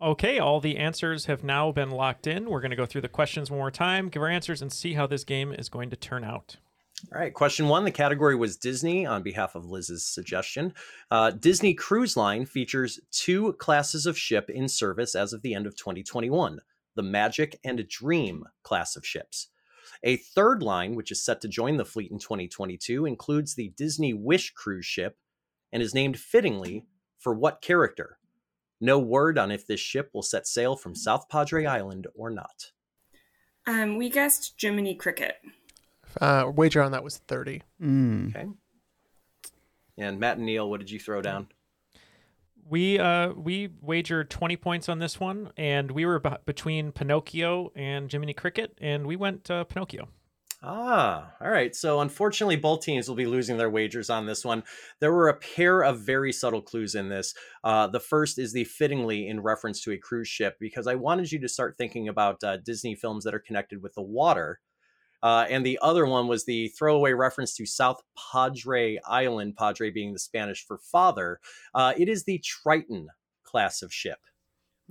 Okay, 0.00 0.38
all 0.38 0.60
the 0.60 0.78
answers 0.78 1.26
have 1.26 1.44
now 1.44 1.70
been 1.70 1.90
locked 1.90 2.26
in. 2.26 2.48
We're 2.50 2.60
going 2.60 2.70
to 2.70 2.76
go 2.76 2.86
through 2.86 3.02
the 3.02 3.08
questions 3.08 3.50
one 3.50 3.58
more 3.58 3.70
time, 3.70 4.08
give 4.08 4.22
our 4.22 4.28
answers, 4.28 4.60
and 4.60 4.72
see 4.72 4.94
how 4.94 5.06
this 5.06 5.22
game 5.24 5.52
is 5.52 5.68
going 5.68 5.90
to 5.90 5.96
turn 5.96 6.24
out. 6.24 6.56
All 7.10 7.20
right, 7.20 7.34
question 7.34 7.68
one. 7.68 7.84
The 7.84 7.90
category 7.90 8.36
was 8.36 8.56
Disney 8.56 9.04
on 9.04 9.22
behalf 9.22 9.54
of 9.54 9.66
Liz's 9.66 10.06
suggestion. 10.06 10.72
Uh, 11.10 11.30
Disney 11.30 11.74
Cruise 11.74 12.16
Line 12.16 12.46
features 12.46 13.00
two 13.10 13.54
classes 13.54 14.06
of 14.06 14.16
ship 14.16 14.48
in 14.48 14.68
service 14.68 15.14
as 15.14 15.32
of 15.32 15.42
the 15.42 15.54
end 15.54 15.66
of 15.66 15.76
2021 15.76 16.60
the 16.94 17.02
Magic 17.02 17.58
and 17.64 17.86
Dream 17.88 18.44
class 18.62 18.96
of 18.96 19.06
ships. 19.06 19.48
A 20.04 20.16
third 20.16 20.62
line, 20.62 20.94
which 20.94 21.10
is 21.10 21.24
set 21.24 21.40
to 21.40 21.48
join 21.48 21.76
the 21.76 21.84
fleet 21.84 22.10
in 22.10 22.18
2022, 22.18 23.06
includes 23.06 23.54
the 23.54 23.72
Disney 23.76 24.12
Wish 24.12 24.52
cruise 24.52 24.86
ship 24.86 25.16
and 25.72 25.82
is 25.82 25.94
named 25.94 26.18
fittingly 26.18 26.84
for 27.18 27.34
what 27.34 27.62
character? 27.62 28.18
No 28.80 28.98
word 28.98 29.38
on 29.38 29.50
if 29.50 29.66
this 29.66 29.80
ship 29.80 30.10
will 30.12 30.22
set 30.22 30.46
sail 30.46 30.76
from 30.76 30.94
South 30.94 31.28
Padre 31.28 31.64
Island 31.64 32.08
or 32.14 32.30
not. 32.30 32.72
Um, 33.66 33.96
we 33.96 34.10
guessed 34.10 34.54
Jiminy 34.60 34.96
Cricket. 34.96 35.36
Uh, 36.20 36.50
wager 36.54 36.82
on 36.82 36.92
that 36.92 37.04
was 37.04 37.18
30. 37.18 37.62
Okay. 38.30 38.48
And 39.98 40.18
Matt 40.18 40.38
and 40.38 40.46
Neil, 40.46 40.68
what 40.68 40.80
did 40.80 40.90
you 40.90 40.98
throw 40.98 41.20
down? 41.20 41.48
We 42.68 42.98
uh 42.98 43.32
we 43.32 43.70
wagered 43.80 44.30
20 44.30 44.56
points 44.56 44.88
on 44.88 44.98
this 44.98 45.18
one, 45.20 45.52
and 45.56 45.90
we 45.90 46.06
were 46.06 46.20
b- 46.20 46.30
between 46.46 46.92
Pinocchio 46.92 47.72
and 47.74 48.10
Jiminy 48.10 48.32
Cricket, 48.32 48.78
and 48.80 49.06
we 49.06 49.16
went 49.16 49.50
uh, 49.50 49.64
Pinocchio. 49.64 50.08
Ah, 50.64 51.32
all 51.40 51.50
right. 51.50 51.74
So 51.74 52.00
unfortunately, 52.00 52.54
both 52.54 52.82
teams 52.82 53.08
will 53.08 53.16
be 53.16 53.26
losing 53.26 53.56
their 53.56 53.68
wagers 53.68 54.08
on 54.08 54.26
this 54.26 54.44
one. 54.44 54.62
There 55.00 55.12
were 55.12 55.28
a 55.28 55.34
pair 55.34 55.82
of 55.82 56.00
very 56.00 56.32
subtle 56.32 56.62
clues 56.62 56.94
in 56.94 57.08
this. 57.08 57.34
Uh, 57.64 57.88
the 57.88 57.98
first 57.98 58.38
is 58.38 58.52
the 58.52 58.62
fittingly 58.62 59.26
in 59.26 59.40
reference 59.40 59.82
to 59.82 59.92
a 59.92 59.98
cruise 59.98 60.28
ship, 60.28 60.56
because 60.60 60.86
I 60.86 60.94
wanted 60.94 61.32
you 61.32 61.40
to 61.40 61.48
start 61.48 61.76
thinking 61.76 62.08
about 62.08 62.44
uh, 62.44 62.58
Disney 62.58 62.94
films 62.94 63.24
that 63.24 63.34
are 63.34 63.40
connected 63.40 63.82
with 63.82 63.94
the 63.94 64.02
water. 64.02 64.60
Uh, 65.22 65.46
and 65.48 65.64
the 65.64 65.78
other 65.82 66.04
one 66.06 66.26
was 66.28 66.44
the 66.44 66.68
throwaway 66.68 67.12
reference 67.12 67.54
to 67.56 67.66
South 67.66 68.02
Padre 68.32 68.98
Island, 69.06 69.56
Padre 69.56 69.90
being 69.90 70.12
the 70.12 70.18
Spanish 70.18 70.66
for 70.66 70.78
father. 70.78 71.38
Uh, 71.74 71.92
it 71.96 72.08
is 72.08 72.24
the 72.24 72.38
Triton 72.38 73.08
class 73.44 73.82
of 73.82 73.92
ship. 73.92 74.18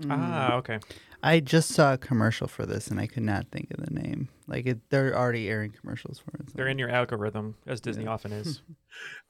Ah, 0.10 0.56
okay. 0.56 0.80
I 1.22 1.42
just 1.42 1.70
saw 1.70 1.94
a 1.94 1.98
commercial 1.98 2.48
for 2.48 2.66
this 2.66 2.88
and 2.88 3.00
I 3.00 3.06
could 3.06 3.22
not 3.22 3.46
think 3.52 3.70
of 3.72 3.86
the 3.86 3.94
name. 3.94 4.30
Like 4.48 4.66
it, 4.66 4.80
they're 4.90 5.16
already 5.16 5.48
airing 5.48 5.72
commercials 5.80 6.18
for 6.18 6.32
it. 6.40 6.50
so- 6.50 6.54
They're 6.56 6.68
in 6.70 6.80
your 6.80 6.90
algorithm, 6.90 7.56
as 7.68 7.82
Disney 7.82 8.08
often 8.08 8.32
is. 8.32 8.62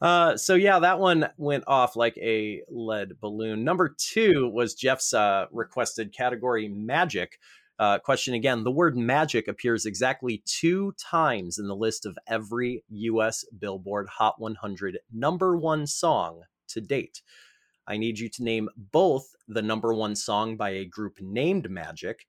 Uh, 0.01 0.35
so 0.35 0.55
yeah, 0.55 0.79
that 0.79 0.97
one 0.99 1.29
went 1.37 1.63
off 1.67 1.95
like 1.95 2.17
a 2.17 2.63
lead 2.67 3.19
balloon. 3.21 3.63
Number 3.63 3.93
two 3.95 4.49
was 4.51 4.73
Jeff's 4.73 5.13
uh, 5.13 5.45
requested 5.51 6.11
category 6.11 6.67
magic. 6.67 7.37
Uh, 7.81 7.97
question 7.97 8.35
again: 8.35 8.63
The 8.63 8.69
word 8.69 8.95
magic 8.95 9.47
appears 9.47 9.87
exactly 9.87 10.43
two 10.45 10.93
times 10.99 11.57
in 11.57 11.67
the 11.67 11.75
list 11.75 12.05
of 12.05 12.15
every 12.27 12.83
U.S. 12.89 13.43
Billboard 13.57 14.07
Hot 14.07 14.39
100 14.39 14.99
number 15.11 15.57
one 15.57 15.87
song 15.87 16.43
to 16.67 16.79
date. 16.79 17.23
I 17.87 17.97
need 17.97 18.19
you 18.19 18.29
to 18.29 18.43
name 18.43 18.69
both 18.77 19.33
the 19.47 19.63
number 19.63 19.95
one 19.95 20.15
song 20.15 20.57
by 20.57 20.69
a 20.69 20.85
group 20.85 21.17
named 21.21 21.71
Magic 21.71 22.27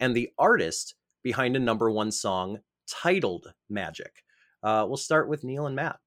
and 0.00 0.12
the 0.12 0.30
artist 0.36 0.96
behind 1.22 1.54
a 1.54 1.60
number 1.60 1.88
one 1.88 2.10
song 2.10 2.58
titled 2.88 3.52
Magic. 3.68 4.24
Uh, 4.60 4.86
we'll 4.88 4.96
start 4.96 5.28
with 5.28 5.44
Neil 5.44 5.68
and 5.68 5.76
Matt. 5.76 6.00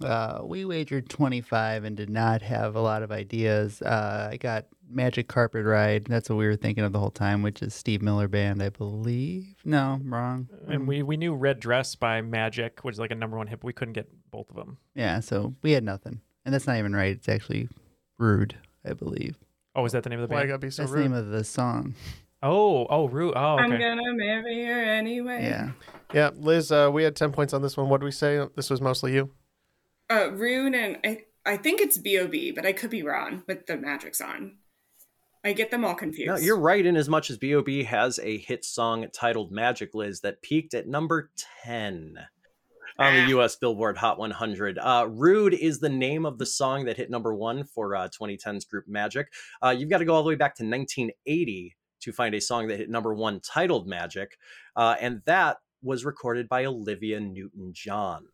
Uh, 0.00 0.40
we 0.42 0.64
wagered 0.64 1.08
25 1.08 1.84
and 1.84 1.96
did 1.96 2.10
not 2.10 2.42
have 2.42 2.74
a 2.74 2.80
lot 2.80 3.02
of 3.02 3.12
ideas. 3.12 3.80
Uh, 3.80 4.30
I 4.32 4.36
got 4.36 4.66
Magic 4.88 5.28
Carpet 5.28 5.64
Ride. 5.64 6.06
That's 6.06 6.28
what 6.28 6.36
we 6.36 6.46
were 6.46 6.56
thinking 6.56 6.84
of 6.84 6.92
the 6.92 6.98
whole 6.98 7.10
time, 7.10 7.42
which 7.42 7.62
is 7.62 7.74
Steve 7.74 8.02
Miller 8.02 8.28
Band, 8.28 8.62
I 8.62 8.70
believe. 8.70 9.54
No, 9.64 10.00
I'm 10.00 10.12
wrong. 10.12 10.48
And 10.68 10.88
we, 10.88 11.02
we 11.02 11.16
knew 11.16 11.34
Red 11.34 11.60
Dress 11.60 11.94
by 11.94 12.20
Magic, 12.22 12.80
which 12.82 12.94
is 12.94 12.98
like 12.98 13.12
a 13.12 13.14
number 13.14 13.36
one 13.36 13.46
hit, 13.46 13.60
but 13.60 13.66
we 13.66 13.72
couldn't 13.72 13.94
get 13.94 14.08
both 14.30 14.50
of 14.50 14.56
them. 14.56 14.78
Yeah, 14.94 15.20
so 15.20 15.54
we 15.62 15.72
had 15.72 15.84
nothing. 15.84 16.20
And 16.44 16.52
that's 16.52 16.66
not 16.66 16.76
even 16.76 16.94
right. 16.94 17.16
It's 17.16 17.28
actually 17.28 17.68
Rude, 18.18 18.56
I 18.84 18.92
believe. 18.92 19.36
Oh, 19.76 19.84
is 19.84 19.92
that 19.92 20.02
the 20.02 20.10
name 20.10 20.20
of 20.20 20.28
the 20.28 20.32
Why 20.32 20.40
band? 20.40 20.50
I 20.50 20.52
gotta 20.52 20.58
be 20.66 20.70
so 20.70 20.82
That's 20.82 20.92
the 20.92 21.00
name 21.00 21.12
of 21.12 21.28
the 21.28 21.44
song. 21.44 21.94
Oh, 22.42 22.86
oh, 22.90 23.08
Rude. 23.08 23.32
Oh, 23.34 23.54
okay. 23.54 23.62
I'm 23.62 23.70
gonna 23.70 24.12
marry 24.12 24.64
her 24.66 24.82
anyway. 24.82 25.44
Yeah. 25.44 25.70
Yeah, 26.12 26.30
Liz, 26.36 26.70
uh, 26.70 26.90
we 26.92 27.02
had 27.02 27.16
10 27.16 27.32
points 27.32 27.54
on 27.54 27.62
this 27.62 27.76
one. 27.76 27.88
What 27.88 28.00
did 28.00 28.04
we 28.04 28.10
say? 28.10 28.44
This 28.54 28.70
was 28.70 28.80
mostly 28.80 29.14
you. 29.14 29.30
Uh, 30.10 30.30
Rude 30.32 30.74
and 30.74 30.98
I, 31.04 31.22
I 31.46 31.56
think 31.56 31.80
it's 31.80 31.98
B.O.B., 31.98 32.52
but 32.52 32.66
I 32.66 32.72
could 32.72 32.90
be 32.90 33.02
wrong 33.02 33.42
with 33.46 33.66
the 33.66 33.76
magics 33.76 34.20
on. 34.20 34.58
I 35.44 35.52
get 35.52 35.70
them 35.70 35.84
all 35.84 35.94
confused. 35.94 36.28
No, 36.28 36.36
you're 36.36 36.58
right 36.58 36.84
in 36.84 36.96
as 36.96 37.08
much 37.08 37.30
as 37.30 37.36
B.O.B. 37.36 37.84
has 37.84 38.18
a 38.18 38.38
hit 38.38 38.64
song 38.64 39.06
titled 39.12 39.52
Magic 39.52 39.94
Liz 39.94 40.20
that 40.20 40.40
peaked 40.40 40.72
at 40.72 40.88
number 40.88 41.30
10 41.64 42.16
on 42.98 43.14
the 43.14 43.38
US 43.38 43.56
Billboard 43.56 43.98
Hot 43.98 44.18
100. 44.18 44.78
Uh, 44.78 45.06
Rude 45.10 45.54
is 45.54 45.80
the 45.80 45.88
name 45.88 46.24
of 46.24 46.38
the 46.38 46.46
song 46.46 46.84
that 46.86 46.96
hit 46.96 47.10
number 47.10 47.34
one 47.34 47.64
for 47.64 47.94
uh, 47.94 48.08
2010's 48.08 48.64
group 48.64 48.86
Magic. 48.88 49.32
Uh, 49.62 49.74
you've 49.76 49.90
got 49.90 49.98
to 49.98 50.04
go 50.04 50.14
all 50.14 50.22
the 50.22 50.28
way 50.28 50.34
back 50.34 50.54
to 50.56 50.64
1980 50.64 51.76
to 52.00 52.12
find 52.12 52.34
a 52.34 52.40
song 52.40 52.68
that 52.68 52.78
hit 52.78 52.90
number 52.90 53.14
one 53.14 53.40
titled 53.40 53.86
Magic, 53.86 54.38
uh, 54.76 54.94
and 55.00 55.22
that 55.26 55.58
was 55.82 56.04
recorded 56.04 56.48
by 56.48 56.64
Olivia 56.64 57.20
Newton 57.20 57.72
John. 57.72 58.26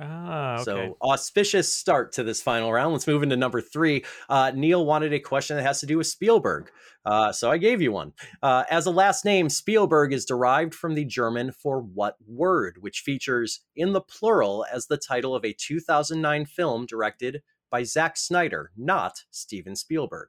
Ah, 0.00 0.54
okay. 0.54 0.64
So 0.64 0.96
auspicious 1.02 1.72
start 1.72 2.12
to 2.12 2.22
this 2.22 2.40
final 2.40 2.72
round. 2.72 2.92
Let's 2.92 3.06
move 3.06 3.22
into 3.22 3.36
number 3.36 3.60
three. 3.60 4.04
Uh, 4.28 4.50
Neil 4.54 4.84
wanted 4.86 5.12
a 5.12 5.20
question 5.20 5.56
that 5.56 5.64
has 5.64 5.80
to 5.80 5.86
do 5.86 5.98
with 5.98 6.06
Spielberg, 6.06 6.70
uh, 7.04 7.32
so 7.32 7.50
I 7.50 7.58
gave 7.58 7.82
you 7.82 7.92
one. 7.92 8.12
Uh, 8.42 8.64
as 8.70 8.86
a 8.86 8.90
last 8.90 9.24
name, 9.24 9.48
Spielberg 9.48 10.12
is 10.12 10.24
derived 10.24 10.74
from 10.74 10.94
the 10.94 11.04
German 11.04 11.52
for 11.52 11.80
what 11.80 12.16
word, 12.26 12.78
which 12.80 13.00
features 13.00 13.60
in 13.76 13.92
the 13.92 14.00
plural 14.00 14.64
as 14.72 14.86
the 14.86 14.96
title 14.96 15.34
of 15.34 15.44
a 15.44 15.52
2009 15.52 16.46
film 16.46 16.86
directed 16.86 17.42
by 17.70 17.82
Zack 17.82 18.16
Snyder, 18.16 18.70
not 18.76 19.24
Steven 19.30 19.76
Spielberg. 19.76 20.28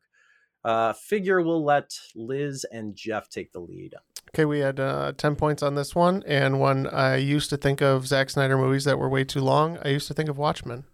Uh, 0.64 0.93
figure 0.93 1.41
we'll 1.41 1.64
let 1.64 1.97
Liz 2.16 2.66
and 2.72 2.95
Jeff 2.95 3.30
take 3.30 3.51
the 3.51 3.59
lead. 3.59 3.95
Okay, 4.30 4.45
we 4.45 4.60
had 4.60 4.80
uh, 4.80 5.14
10 5.18 5.35
points 5.35 5.61
on 5.61 5.76
this 5.76 5.94
one. 5.94 6.23
And 6.26 6.60
when 6.60 6.88
I 6.88 7.18
used 7.18 7.49
to 7.52 7.57
think 7.57 7.81
of 7.81 8.07
Zack 8.07 8.30
Snyder 8.30 8.57
movies 8.57 8.85
that 8.85 8.98
were 8.98 9.10
way 9.10 9.23
too 9.23 9.41
long, 9.41 9.77
I 9.84 9.90
used 9.90 10.07
to 10.07 10.14
think 10.14 10.30
of 10.30 10.38
Watchmen. 10.38 10.85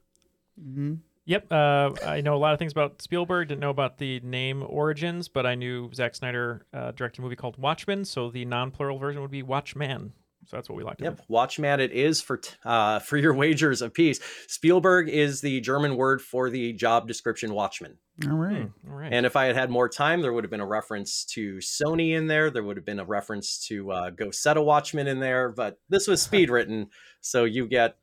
Mm-hmm. 0.59 0.95
Yep. 1.25 1.51
Uh, 1.51 1.91
I 2.05 2.21
know 2.21 2.33
a 2.33 2.37
lot 2.37 2.53
of 2.53 2.59
things 2.59 2.71
about 2.71 3.03
Spielberg. 3.03 3.49
Didn't 3.49 3.61
know 3.61 3.69
about 3.69 3.99
the 3.99 4.19
name 4.21 4.65
origins, 4.67 5.27
but 5.27 5.45
I 5.45 5.53
knew 5.53 5.91
Zack 5.93 6.15
Snyder 6.15 6.65
uh, 6.73 6.91
directed 6.91 7.21
a 7.21 7.21
movie 7.21 7.35
called 7.35 7.57
Watchmen. 7.57 8.03
So 8.03 8.31
the 8.31 8.45
non-plural 8.45 8.97
version 8.97 9.21
would 9.21 9.29
be 9.29 9.43
Watchman. 9.43 10.13
So 10.49 10.57
that's 10.57 10.67
what 10.67 10.77
we 10.77 10.83
locked 10.83 11.01
in. 11.01 11.05
Yep, 11.05 11.21
Watchman 11.27 11.79
it 11.79 11.91
is 11.91 12.21
for 12.21 12.37
t- 12.37 12.55
uh, 12.65 12.97
for 12.99 13.17
your 13.17 13.33
wagers 13.35 13.83
apiece. 13.83 14.19
Spielberg 14.47 15.07
is 15.07 15.41
the 15.41 15.61
German 15.61 15.95
word 15.95 16.23
for 16.23 16.49
the 16.49 16.73
job 16.73 17.07
description 17.07 17.53
Watchman. 17.53 17.97
All 18.25 18.35
right. 18.35 18.67
All 18.89 18.95
right. 18.95 19.13
And 19.13 19.27
if 19.27 19.35
I 19.35 19.45
had 19.45 19.55
had 19.55 19.69
more 19.69 19.87
time, 19.87 20.21
there 20.21 20.33
would 20.33 20.43
have 20.43 20.49
been 20.49 20.59
a 20.59 20.65
reference 20.65 21.23
to 21.25 21.57
Sony 21.57 22.17
in 22.17 22.25
there. 22.25 22.49
There 22.49 22.63
would 22.63 22.77
have 22.77 22.85
been 22.85 22.99
a 22.99 23.05
reference 23.05 23.59
to 23.67 23.91
uh, 23.91 24.09
Go 24.09 24.31
Set 24.31 24.57
a 24.57 24.61
Watchman 24.61 25.07
in 25.07 25.19
there. 25.19 25.49
But 25.49 25.79
this 25.87 26.07
was 26.07 26.19
speed 26.23 26.49
written, 26.49 26.87
so 27.21 27.43
you 27.43 27.67
get 27.67 27.97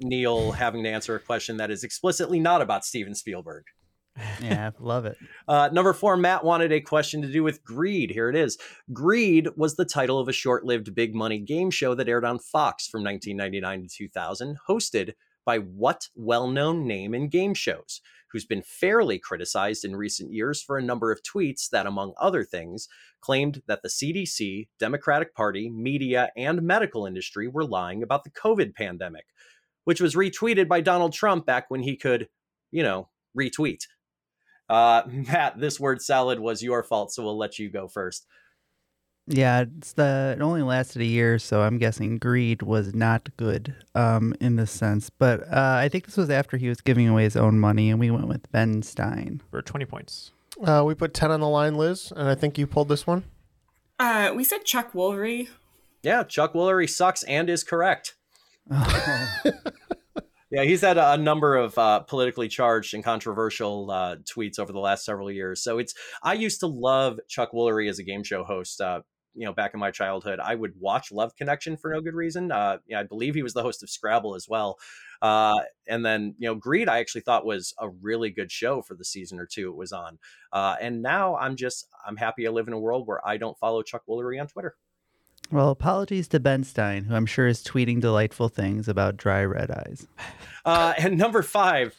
Neil 0.00 0.50
having 0.50 0.82
to 0.82 0.90
answer 0.90 1.14
a 1.14 1.20
question 1.20 1.58
that 1.58 1.70
is 1.70 1.84
explicitly 1.84 2.40
not 2.40 2.60
about 2.60 2.84
Steven 2.84 3.14
Spielberg. 3.14 3.66
Yeah, 4.40 4.70
love 4.78 5.06
it. 5.06 5.16
Uh, 5.46 5.68
number 5.70 5.92
four, 5.92 6.16
Matt 6.16 6.42
wanted 6.42 6.72
a 6.72 6.80
question 6.80 7.20
to 7.20 7.30
do 7.30 7.42
with 7.42 7.62
Greed. 7.62 8.10
Here 8.10 8.30
it 8.30 8.36
is. 8.36 8.56
Greed 8.94 9.48
was 9.56 9.76
the 9.76 9.84
title 9.84 10.18
of 10.18 10.26
a 10.26 10.32
short 10.32 10.64
lived 10.64 10.94
big 10.94 11.14
money 11.14 11.38
game 11.38 11.70
show 11.70 11.94
that 11.94 12.08
aired 12.08 12.24
on 12.24 12.38
Fox 12.38 12.88
from 12.88 13.04
1999 13.04 13.82
to 13.82 13.88
2000, 13.94 14.56
hosted 14.66 15.12
by 15.44 15.58
what 15.58 16.08
well 16.14 16.48
known 16.48 16.86
name 16.86 17.14
in 17.14 17.28
game 17.28 17.52
shows, 17.52 18.00
who's 18.32 18.46
been 18.46 18.62
fairly 18.62 19.18
criticized 19.18 19.84
in 19.84 19.94
recent 19.96 20.32
years 20.32 20.62
for 20.62 20.78
a 20.78 20.82
number 20.82 21.12
of 21.12 21.22
tweets 21.22 21.68
that, 21.68 21.86
among 21.86 22.14
other 22.18 22.42
things, 22.42 22.88
claimed 23.20 23.62
that 23.66 23.82
the 23.82 23.88
CDC, 23.88 24.68
Democratic 24.78 25.34
Party, 25.34 25.68
media, 25.68 26.30
and 26.36 26.62
medical 26.62 27.04
industry 27.04 27.48
were 27.48 27.66
lying 27.66 28.02
about 28.02 28.24
the 28.24 28.30
COVID 28.30 28.74
pandemic, 28.74 29.26
which 29.84 30.00
was 30.00 30.14
retweeted 30.14 30.68
by 30.68 30.80
Donald 30.80 31.12
Trump 31.12 31.44
back 31.44 31.66
when 31.68 31.82
he 31.82 31.96
could, 31.96 32.28
you 32.70 32.82
know, 32.82 33.10
retweet. 33.38 33.82
Uh, 34.68 35.02
Matt, 35.08 35.58
this 35.58 35.78
word 35.78 36.02
salad 36.02 36.40
was 36.40 36.62
your 36.62 36.82
fault, 36.82 37.12
so 37.12 37.22
we'll 37.22 37.38
let 37.38 37.58
you 37.58 37.70
go 37.70 37.88
first. 37.88 38.26
Yeah, 39.26 39.64
it's 39.78 39.94
the 39.94 40.34
it 40.36 40.42
only 40.42 40.60
lasted 40.60 41.00
a 41.00 41.06
year, 41.06 41.38
so 41.38 41.62
I'm 41.62 41.78
guessing 41.78 42.18
greed 42.18 42.60
was 42.60 42.94
not 42.94 43.34
good 43.38 43.74
um, 43.94 44.34
in 44.38 44.56
this 44.56 44.70
sense. 44.70 45.08
But 45.08 45.48
uh, 45.48 45.78
I 45.80 45.88
think 45.88 46.04
this 46.04 46.18
was 46.18 46.28
after 46.28 46.58
he 46.58 46.68
was 46.68 46.82
giving 46.82 47.08
away 47.08 47.24
his 47.24 47.36
own 47.36 47.58
money, 47.58 47.90
and 47.90 47.98
we 47.98 48.10
went 48.10 48.28
with 48.28 48.50
Ben 48.52 48.82
Stein 48.82 49.40
for 49.50 49.62
20 49.62 49.86
points. 49.86 50.32
Uh, 50.62 50.84
we 50.86 50.94
put 50.94 51.14
10 51.14 51.30
on 51.30 51.40
the 51.40 51.48
line, 51.48 51.74
Liz, 51.74 52.12
and 52.14 52.28
I 52.28 52.34
think 52.34 52.58
you 52.58 52.66
pulled 52.66 52.88
this 52.88 53.06
one. 53.06 53.24
Uh, 53.98 54.32
we 54.36 54.44
said 54.44 54.64
Chuck 54.64 54.92
Woolery. 54.92 55.48
Yeah, 56.02 56.22
Chuck 56.24 56.52
Woolery 56.52 56.88
sucks 56.88 57.22
and 57.22 57.48
is 57.48 57.64
correct. 57.64 58.14
yeah, 60.50 60.62
he's 60.62 60.82
had 60.82 60.98
a, 60.98 61.16
number 61.16 61.56
of 61.56 61.76
uh, 61.78 62.00
politically 62.00 62.48
charged 62.48 62.94
and 62.94 63.02
controversial 63.02 63.90
uh, 63.90 64.16
tweets 64.16 64.58
over 64.58 64.72
the 64.72 64.78
last 64.78 65.04
several 65.04 65.30
years. 65.30 65.62
So 65.62 65.78
it's 65.78 65.94
I 66.22 66.34
used 66.34 66.60
to 66.60 66.66
love 66.66 67.18
Chuck 67.28 67.52
Woolery 67.52 67.88
as 67.88 67.98
a 67.98 68.04
game 68.04 68.22
show 68.22 68.44
host. 68.44 68.80
Uh, 68.80 69.00
you 69.34 69.44
know, 69.44 69.52
back 69.52 69.74
in 69.74 69.80
my 69.80 69.90
childhood, 69.90 70.38
I 70.38 70.54
would 70.54 70.72
watch 70.78 71.10
Love 71.10 71.34
Connection 71.36 71.76
for 71.76 71.90
no 71.90 72.00
good 72.00 72.14
reason. 72.14 72.52
Uh, 72.52 72.78
yeah, 72.86 73.00
I 73.00 73.02
believe 73.02 73.34
he 73.34 73.42
was 73.42 73.52
the 73.52 73.62
host 73.62 73.82
of 73.82 73.90
Scrabble 73.90 74.36
as 74.36 74.46
well. 74.48 74.78
Uh, 75.20 75.60
and 75.88 76.04
then, 76.04 76.34
you 76.38 76.48
know, 76.48 76.54
Greed, 76.54 76.88
I 76.88 77.00
actually 77.00 77.22
thought 77.22 77.44
was 77.44 77.74
a 77.80 77.88
really 77.88 78.30
good 78.30 78.52
show 78.52 78.80
for 78.82 78.94
the 78.94 79.04
season 79.04 79.40
or 79.40 79.46
two 79.46 79.70
it 79.70 79.76
was 79.76 79.92
on. 79.92 80.18
Uh, 80.52 80.76
and 80.80 81.02
now 81.02 81.36
I'm 81.36 81.56
just, 81.56 81.88
I'm 82.06 82.16
happy 82.16 82.46
I 82.46 82.50
live 82.50 82.68
in 82.68 82.74
a 82.74 82.78
world 82.78 83.06
where 83.06 83.26
I 83.26 83.36
don't 83.36 83.58
follow 83.58 83.82
Chuck 83.82 84.02
Woolery 84.08 84.40
on 84.40 84.46
Twitter. 84.46 84.76
Well, 85.50 85.70
apologies 85.70 86.28
to 86.28 86.40
Ben 86.40 86.64
Stein, 86.64 87.04
who 87.04 87.14
I'm 87.14 87.26
sure 87.26 87.46
is 87.46 87.62
tweeting 87.62 88.00
delightful 88.00 88.48
things 88.48 88.88
about 88.88 89.16
dry 89.16 89.44
red 89.44 89.70
eyes. 89.70 90.06
Uh, 90.66 90.94
and 90.96 91.18
number 91.18 91.42
five, 91.42 91.94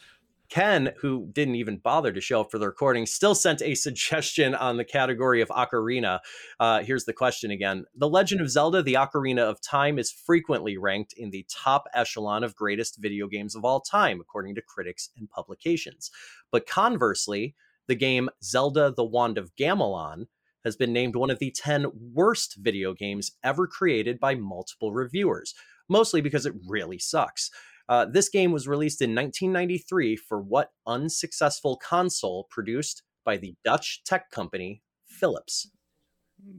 Ken, 0.50 0.94
who 1.00 1.28
didn't 1.32 1.56
even 1.56 1.78
bother 1.78 2.12
to 2.12 2.22
show 2.22 2.42
up 2.42 2.52
for 2.52 2.60
the 2.60 2.68
recording, 2.68 3.06
still 3.06 3.36
sent 3.36 3.62
a 3.62 3.76
suggestion 3.76 4.54
on 4.54 4.78
the 4.78 4.84
category 4.84 5.42
of 5.42 5.50
Ocarina. 5.50 6.20
Uh, 6.60 6.82
here's 6.82 7.06
the 7.06 7.14
question 7.14 7.52
again 7.52 7.86
The 7.96 8.10
Legend 8.10 8.42
of 8.42 8.50
Zelda, 8.50 8.82
the 8.82 8.96
Ocarina 8.96 9.42
of 9.42 9.62
Time, 9.62 9.98
is 10.00 10.12
frequently 10.12 10.78
ranked 10.78 11.14
in 11.14 11.32
the 11.32 11.46
top 11.50 11.88
echelon 11.94 12.44
of 12.44 12.56
greatest 12.56 12.98
video 13.00 13.28
games 13.28 13.56
of 13.56 13.66
all 13.66 13.82
time, 13.82 14.20
according 14.20 14.56
to 14.56 14.62
critics 14.62 15.10
and 15.18 15.30
publications. 15.30 16.12
But 16.52 16.68
conversely, 16.68 17.56
the 17.88 17.96
game 17.96 18.30
Zelda 18.44 18.94
The 18.96 19.06
Wand 19.06 19.38
of 19.38 19.56
Gamelon 19.56 20.28
has 20.66 20.76
been 20.76 20.92
named 20.92 21.16
one 21.16 21.30
of 21.30 21.40
the 21.40 21.52
10 21.52 21.86
worst 22.14 22.58
video 22.60 22.94
games 22.94 23.32
ever 23.44 23.68
created 23.68 24.20
by 24.20 24.36
multiple 24.36 24.92
reviewers, 24.92 25.54
mostly 25.88 26.20
because 26.20 26.46
it 26.46 26.56
really 26.68 27.00
sucks. 27.00 27.50
Uh, 27.88 28.06
this 28.06 28.30
game 28.30 28.52
was 28.52 28.68
released 28.68 29.02
in 29.02 29.14
1993 29.16 30.16
for 30.16 30.42
what 30.42 30.72
unsuccessful 30.88 31.78
console 31.78 32.48
produced 32.50 33.04
by 33.24 33.38
the 33.38 33.54
Dutch 33.64 34.02
tech 34.04 34.32
company 34.32 34.82
Philips? 35.08 35.70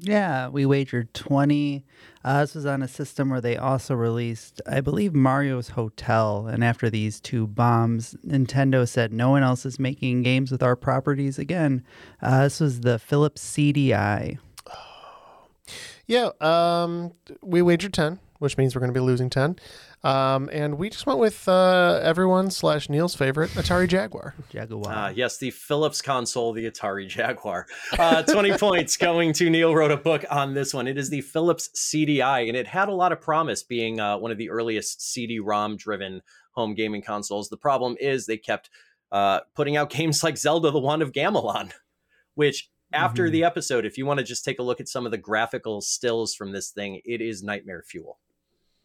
Yeah, 0.00 0.48
we 0.48 0.66
wagered 0.66 1.14
20. 1.14 1.84
Uh, 2.24 2.40
this 2.40 2.54
was 2.54 2.66
on 2.66 2.82
a 2.82 2.88
system 2.88 3.30
where 3.30 3.40
they 3.40 3.56
also 3.56 3.94
released, 3.94 4.60
I 4.66 4.80
believe, 4.80 5.14
Mario's 5.14 5.70
Hotel. 5.70 6.46
And 6.46 6.62
after 6.62 6.90
these 6.90 7.20
two 7.20 7.46
bombs, 7.46 8.14
Nintendo 8.26 8.86
said 8.86 9.12
no 9.12 9.30
one 9.30 9.42
else 9.42 9.64
is 9.64 9.78
making 9.78 10.22
games 10.22 10.50
with 10.50 10.62
our 10.62 10.76
properties 10.76 11.38
again. 11.38 11.84
Uh, 12.20 12.44
this 12.44 12.60
was 12.60 12.80
the 12.80 12.98
Philips 12.98 13.42
CDI. 13.42 14.38
Yeah, 16.06 16.30
um, 16.40 17.12
we 17.42 17.62
wagered 17.62 17.92
10, 17.92 18.20
which 18.38 18.56
means 18.56 18.74
we're 18.74 18.80
going 18.80 18.92
to 18.92 18.98
be 18.98 19.04
losing 19.04 19.30
10. 19.30 19.56
Um, 20.04 20.48
and 20.52 20.78
we 20.78 20.90
just 20.90 21.06
went 21.06 21.18
with 21.18 21.48
uh, 21.48 22.00
everyone 22.02 22.50
slash 22.50 22.88
Neil's 22.88 23.14
favorite 23.14 23.50
Atari 23.50 23.88
Jaguar. 23.88 24.34
Jaguar. 24.50 24.92
Uh, 24.92 25.08
yes, 25.10 25.38
the 25.38 25.50
Philips 25.50 26.02
console, 26.02 26.52
the 26.52 26.70
Atari 26.70 27.08
Jaguar. 27.08 27.66
Uh, 27.98 28.22
20 28.22 28.52
points 28.58 28.96
going 28.96 29.32
to 29.34 29.50
Neil 29.50 29.74
wrote 29.74 29.90
a 29.90 29.96
book 29.96 30.24
on 30.30 30.54
this 30.54 30.72
one. 30.74 30.86
It 30.86 30.98
is 30.98 31.10
the 31.10 31.22
Philips 31.22 31.70
CDI, 31.74 32.48
and 32.48 32.56
it 32.56 32.66
had 32.66 32.88
a 32.88 32.94
lot 32.94 33.12
of 33.12 33.20
promise 33.20 33.62
being 33.62 34.00
uh, 34.00 34.18
one 34.18 34.30
of 34.30 34.38
the 34.38 34.50
earliest 34.50 35.02
CD-ROM 35.02 35.76
driven 35.76 36.22
home 36.52 36.74
gaming 36.74 37.02
consoles. 37.02 37.48
The 37.48 37.56
problem 37.56 37.96
is 38.00 38.26
they 38.26 38.38
kept 38.38 38.70
uh, 39.12 39.40
putting 39.54 39.76
out 39.76 39.90
games 39.90 40.22
like 40.22 40.36
Zelda: 40.36 40.70
The 40.70 40.78
Wand 40.78 41.02
of 41.02 41.12
Gamelon, 41.12 41.72
which 42.34 42.70
after 42.92 43.24
mm-hmm. 43.24 43.32
the 43.32 43.44
episode, 43.44 43.84
if 43.84 43.98
you 43.98 44.06
want 44.06 44.18
to 44.18 44.24
just 44.24 44.44
take 44.44 44.58
a 44.58 44.62
look 44.62 44.80
at 44.80 44.88
some 44.88 45.06
of 45.06 45.12
the 45.12 45.18
graphical 45.18 45.80
stills 45.80 46.34
from 46.34 46.52
this 46.52 46.70
thing, 46.70 47.00
it 47.04 47.20
is 47.20 47.42
nightmare 47.42 47.82
fuel. 47.86 48.18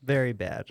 Very 0.02 0.34
bad. 0.34 0.69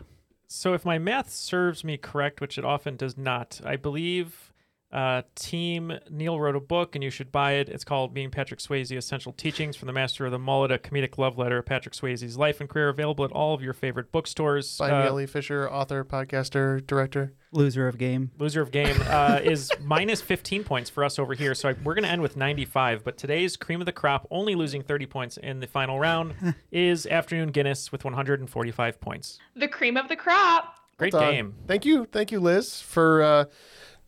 So, 0.48 0.74
if 0.74 0.84
my 0.84 0.98
math 0.98 1.30
serves 1.30 1.84
me 1.84 1.96
correct, 1.96 2.40
which 2.40 2.58
it 2.58 2.64
often 2.64 2.96
does 2.96 3.16
not, 3.16 3.60
I 3.64 3.76
believe 3.76 4.49
uh, 4.92 5.22
team 5.36 5.92
Neil 6.10 6.40
wrote 6.40 6.56
a 6.56 6.60
book, 6.60 6.94
and 6.94 7.04
you 7.04 7.10
should 7.10 7.30
buy 7.30 7.52
it. 7.52 7.68
It's 7.68 7.84
called 7.84 8.12
"Being 8.12 8.30
Patrick 8.30 8.60
Swayze: 8.60 8.96
Essential 8.96 9.32
Teachings 9.32 9.76
from 9.76 9.86
the 9.86 9.92
Master 9.92 10.26
of 10.26 10.32
the 10.32 10.38
Mullet: 10.38 10.72
A 10.72 10.78
Comedic 10.78 11.16
Love 11.16 11.38
Letter." 11.38 11.62
Patrick 11.62 11.94
Swayze's 11.94 12.36
life 12.36 12.60
and 12.60 12.68
career 12.68 12.88
available 12.88 13.24
at 13.24 13.30
all 13.30 13.54
of 13.54 13.62
your 13.62 13.72
favorite 13.72 14.10
bookstores. 14.10 14.78
By 14.78 14.90
uh, 14.90 15.04
Neil 15.04 15.20
E. 15.20 15.26
Fisher, 15.26 15.70
author, 15.70 16.04
podcaster, 16.04 16.84
director. 16.86 17.34
Loser 17.52 17.86
of 17.86 17.98
game. 17.98 18.30
Loser 18.38 18.62
of 18.62 18.70
game 18.70 18.96
uh, 19.06 19.40
is 19.42 19.70
minus 19.80 20.20
15 20.20 20.64
points 20.64 20.90
for 20.90 21.04
us 21.04 21.18
over 21.18 21.34
here. 21.34 21.54
So 21.54 21.68
I, 21.68 21.74
we're 21.84 21.94
going 21.94 22.04
to 22.04 22.10
end 22.10 22.22
with 22.22 22.36
95. 22.36 23.04
But 23.04 23.16
today's 23.16 23.56
cream 23.56 23.80
of 23.80 23.86
the 23.86 23.92
crop, 23.92 24.26
only 24.30 24.54
losing 24.54 24.82
30 24.82 25.06
points 25.06 25.36
in 25.36 25.60
the 25.60 25.66
final 25.66 25.98
round, 25.98 26.34
is 26.72 27.06
Afternoon 27.06 27.50
Guinness 27.50 27.92
with 27.92 28.04
145 28.04 29.00
points. 29.00 29.38
The 29.54 29.68
cream 29.68 29.96
of 29.96 30.08
the 30.08 30.16
crop. 30.16 30.76
Great 31.00 31.12
game. 31.14 31.54
Thank 31.66 31.86
you, 31.86 32.04
thank 32.04 32.30
you, 32.30 32.40
Liz, 32.40 32.82
for 32.82 33.22
uh, 33.22 33.44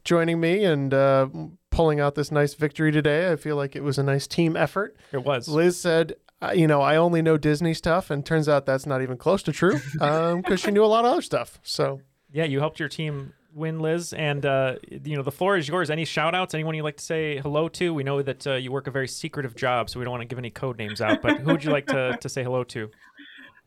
joining 0.04 0.40
me 0.40 0.64
and 0.64 0.92
uh, 0.92 1.28
pulling 1.70 2.00
out 2.00 2.14
this 2.14 2.30
nice 2.30 2.54
victory 2.54 2.92
today. 2.92 3.30
I 3.30 3.36
feel 3.36 3.56
like 3.56 3.76
it 3.76 3.82
was 3.82 3.98
a 3.98 4.02
nice 4.02 4.26
team 4.26 4.56
effort. 4.56 4.96
It 5.12 5.24
was. 5.24 5.48
Liz 5.48 5.80
said, 5.80 6.14
uh, 6.40 6.52
you 6.54 6.66
know, 6.66 6.80
I 6.80 6.96
only 6.96 7.22
know 7.22 7.36
Disney 7.36 7.74
stuff, 7.74 8.10
and 8.10 8.24
turns 8.24 8.48
out 8.48 8.66
that's 8.66 8.86
not 8.86 9.02
even 9.02 9.16
close 9.16 9.42
to 9.44 9.52
true 9.52 9.78
because 9.92 10.00
um, 10.50 10.56
she 10.56 10.70
knew 10.70 10.84
a 10.84 10.86
lot 10.86 11.04
of 11.04 11.12
other 11.12 11.22
stuff. 11.22 11.58
So, 11.62 12.00
yeah, 12.32 12.44
you 12.44 12.58
helped 12.60 12.80
your 12.80 12.88
team 12.88 13.32
win, 13.54 13.80
Liz. 13.80 14.12
And, 14.12 14.44
uh, 14.44 14.76
you 14.88 15.16
know, 15.16 15.22
the 15.22 15.32
floor 15.32 15.56
is 15.56 15.68
yours. 15.68 15.90
Any 15.90 16.04
shout 16.04 16.34
outs? 16.34 16.54
Anyone 16.54 16.74
you'd 16.74 16.82
like 16.82 16.96
to 16.96 17.04
say 17.04 17.38
hello 17.38 17.68
to? 17.70 17.94
We 17.94 18.02
know 18.02 18.22
that 18.22 18.46
uh, 18.46 18.54
you 18.54 18.72
work 18.72 18.86
a 18.86 18.90
very 18.90 19.08
secretive 19.08 19.54
job, 19.54 19.90
so 19.90 19.98
we 19.98 20.04
don't 20.04 20.12
want 20.12 20.22
to 20.22 20.26
give 20.26 20.38
any 20.38 20.50
code 20.50 20.78
names 20.78 21.00
out, 21.00 21.22
but 21.22 21.38
who 21.38 21.52
would 21.52 21.64
you 21.64 21.70
like 21.70 21.86
to, 21.86 22.16
to 22.20 22.28
say 22.28 22.42
hello 22.42 22.64
to? 22.64 22.90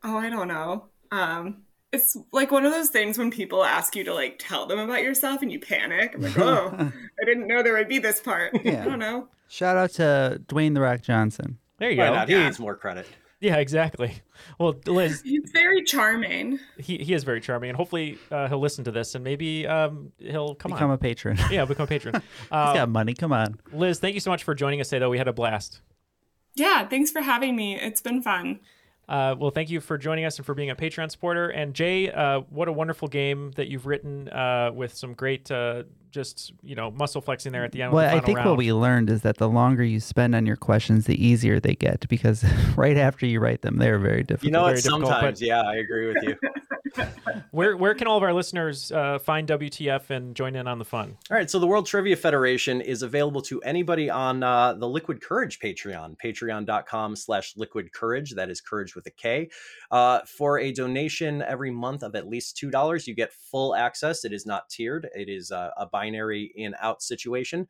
Oh, 0.07 0.17
I 0.17 0.29
don't 0.29 0.47
know. 0.47 0.89
Um, 1.11 1.63
it's 1.95 2.17
like 2.31 2.51
one 2.51 2.65
of 2.65 2.71
those 2.71 2.89
things 2.89 3.17
when 3.17 3.31
people 3.31 3.63
ask 3.63 3.95
you 3.95 4.03
to 4.03 4.13
like 4.13 4.35
tell 4.39 4.65
them 4.65 4.79
about 4.79 5.01
yourself 5.01 5.41
and 5.41 5.51
you 5.51 5.59
panic. 5.59 6.13
I'm 6.15 6.21
like, 6.21 6.37
oh, 6.37 6.73
I 7.21 7.25
didn't 7.25 7.47
know 7.47 7.63
there 7.63 7.73
would 7.73 7.87
be 7.87 7.99
this 7.99 8.19
part. 8.19 8.53
Yeah. 8.65 8.81
I 8.81 8.85
don't 8.85 8.99
know. 8.99 9.27
Shout 9.47 9.77
out 9.77 9.91
to 9.91 10.41
Dwayne 10.47 10.73
the 10.73 10.81
Rock 10.81 11.01
Johnson. 11.01 11.59
There 11.77 11.91
you 11.91 11.99
Why 11.99 12.07
go. 12.07 12.13
Not? 12.15 12.29
He 12.29 12.35
needs 12.35 12.59
more 12.59 12.75
credit. 12.75 13.05
Yeah, 13.39 13.57
exactly. 13.57 14.15
Well, 14.59 14.75
Liz, 14.87 15.21
he's 15.25 15.51
very 15.51 15.83
charming. 15.83 16.59
He 16.77 16.97
he 16.97 17.13
is 17.13 17.23
very 17.23 17.41
charming, 17.41 17.69
and 17.69 17.77
hopefully 17.77 18.17
uh, 18.31 18.47
he'll 18.47 18.59
listen 18.59 18.83
to 18.85 18.91
this 18.91 19.13
and 19.13 19.23
maybe 19.23 19.67
um, 19.67 20.11
he'll 20.17 20.55
come 20.55 20.71
become 20.71 20.89
on. 20.89 20.95
a 20.95 20.97
patron. 20.97 21.37
Yeah, 21.51 21.65
become 21.65 21.83
a 21.83 21.87
patron. 21.87 22.15
Uh, 22.49 22.71
he's 22.71 22.79
got 22.79 22.89
money. 22.89 23.13
Come 23.13 23.33
on, 23.33 23.59
Liz. 23.71 23.99
Thank 23.99 24.15
you 24.15 24.19
so 24.21 24.31
much 24.31 24.43
for 24.43 24.55
joining 24.55 24.81
us 24.81 24.89
today. 24.89 24.99
Though 24.99 25.11
we 25.11 25.19
had 25.19 25.27
a 25.27 25.33
blast. 25.33 25.81
Yeah, 26.55 26.87
thanks 26.87 27.11
for 27.11 27.21
having 27.21 27.55
me. 27.55 27.79
It's 27.79 28.01
been 28.01 28.21
fun. 28.21 28.61
Uh, 29.07 29.35
well, 29.37 29.51
thank 29.51 29.69
you 29.69 29.79
for 29.79 29.97
joining 29.97 30.25
us 30.25 30.37
and 30.37 30.45
for 30.45 30.53
being 30.55 30.69
a 30.69 30.75
Patreon 30.75 31.11
supporter. 31.11 31.49
And 31.49 31.73
Jay, 31.73 32.11
uh, 32.11 32.41
what 32.49 32.67
a 32.67 32.71
wonderful 32.71 33.07
game 33.07 33.51
that 33.51 33.67
you've 33.67 33.85
written 33.85 34.29
uh, 34.29 34.71
with 34.73 34.93
some 34.95 35.13
great, 35.13 35.51
uh, 35.51 35.83
just 36.09 36.53
you 36.63 36.75
know, 36.75 36.89
muscle 36.91 37.21
flexing 37.21 37.51
there 37.51 37.63
at 37.63 37.71
the 37.71 37.83
end. 37.83 37.93
Well, 37.93 38.09
the 38.09 38.17
I 38.17 38.19
think 38.19 38.37
round. 38.37 38.49
what 38.49 38.57
we 38.57 38.73
learned 38.73 39.09
is 39.09 39.21
that 39.21 39.37
the 39.37 39.49
longer 39.49 39.83
you 39.83 39.99
spend 39.99 40.33
on 40.33 40.45
your 40.45 40.55
questions, 40.55 41.05
the 41.05 41.23
easier 41.23 41.59
they 41.59 41.75
get 41.75 42.07
because 42.09 42.43
right 42.75 42.97
after 42.97 43.25
you 43.25 43.39
write 43.39 43.61
them, 43.61 43.77
they're 43.77 43.99
very 43.99 44.23
difficult. 44.23 44.45
You 44.45 44.51
know, 44.51 44.65
very 44.65 44.81
sometimes, 44.81 45.41
yeah, 45.41 45.61
I 45.61 45.75
agree 45.75 46.07
with 46.07 46.23
you. 46.23 46.35
Where 47.51 47.77
where 47.77 47.93
can 47.95 48.07
all 48.07 48.17
of 48.17 48.23
our 48.23 48.33
listeners 48.33 48.91
uh, 48.91 49.19
find 49.19 49.47
WTF 49.47 50.09
and 50.09 50.35
join 50.35 50.55
in 50.55 50.67
on 50.67 50.79
the 50.79 50.85
fun? 50.85 51.17
All 51.29 51.37
right, 51.37 51.49
so 51.49 51.59
the 51.59 51.67
World 51.67 51.85
Trivia 51.85 52.15
Federation 52.15 52.81
is 52.81 53.01
available 53.01 53.41
to 53.43 53.61
anybody 53.61 54.09
on 54.09 54.43
uh, 54.43 54.73
the 54.73 54.87
Liquid 54.87 55.21
Courage 55.21 55.59
Patreon, 55.59 56.17
patreon.com 56.23 57.15
slash 57.15 57.53
liquid 57.57 57.91
courage. 57.91 58.31
That 58.31 58.49
is 58.49 58.61
courage 58.61 58.95
with 58.95 59.05
a 59.07 59.11
K. 59.11 59.49
Uh, 59.91 60.19
for 60.25 60.59
a 60.59 60.71
donation 60.71 61.41
every 61.41 61.71
month 61.71 62.03
of 62.03 62.15
at 62.15 62.27
least 62.27 62.57
$2, 62.61 63.07
you 63.07 63.15
get 63.15 63.33
full 63.33 63.75
access. 63.75 64.25
It 64.25 64.33
is 64.33 64.45
not 64.45 64.69
tiered, 64.69 65.07
it 65.15 65.29
is 65.29 65.51
a 65.51 65.89
binary 65.91 66.51
in 66.55 66.75
out 66.81 67.01
situation. 67.01 67.67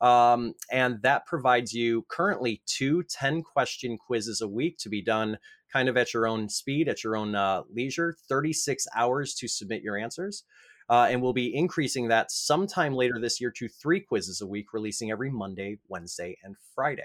Um, 0.00 0.54
and 0.70 1.00
that 1.02 1.26
provides 1.26 1.72
you 1.72 2.04
currently 2.08 2.62
two 2.66 3.02
10 3.04 3.42
question 3.42 3.96
quizzes 3.96 4.40
a 4.40 4.48
week 4.48 4.76
to 4.78 4.88
be 4.88 5.02
done 5.02 5.38
kind 5.76 5.90
of 5.90 5.96
at 5.98 6.14
your 6.14 6.26
own 6.26 6.48
speed, 6.48 6.88
at 6.88 7.04
your 7.04 7.16
own 7.16 7.34
uh, 7.34 7.60
leisure, 7.70 8.16
36 8.30 8.86
hours 8.96 9.34
to 9.34 9.46
submit 9.46 9.82
your 9.82 9.98
answers. 9.98 10.44
Uh, 10.88 11.06
and 11.10 11.20
we'll 11.20 11.34
be 11.34 11.54
increasing 11.54 12.08
that 12.08 12.30
sometime 12.30 12.94
later 12.94 13.18
this 13.20 13.42
year 13.42 13.50
to 13.50 13.68
three 13.68 14.00
quizzes 14.00 14.40
a 14.40 14.46
week, 14.46 14.72
releasing 14.72 15.10
every 15.10 15.30
Monday, 15.30 15.78
Wednesday, 15.88 16.38
and 16.42 16.56
Friday. 16.74 17.02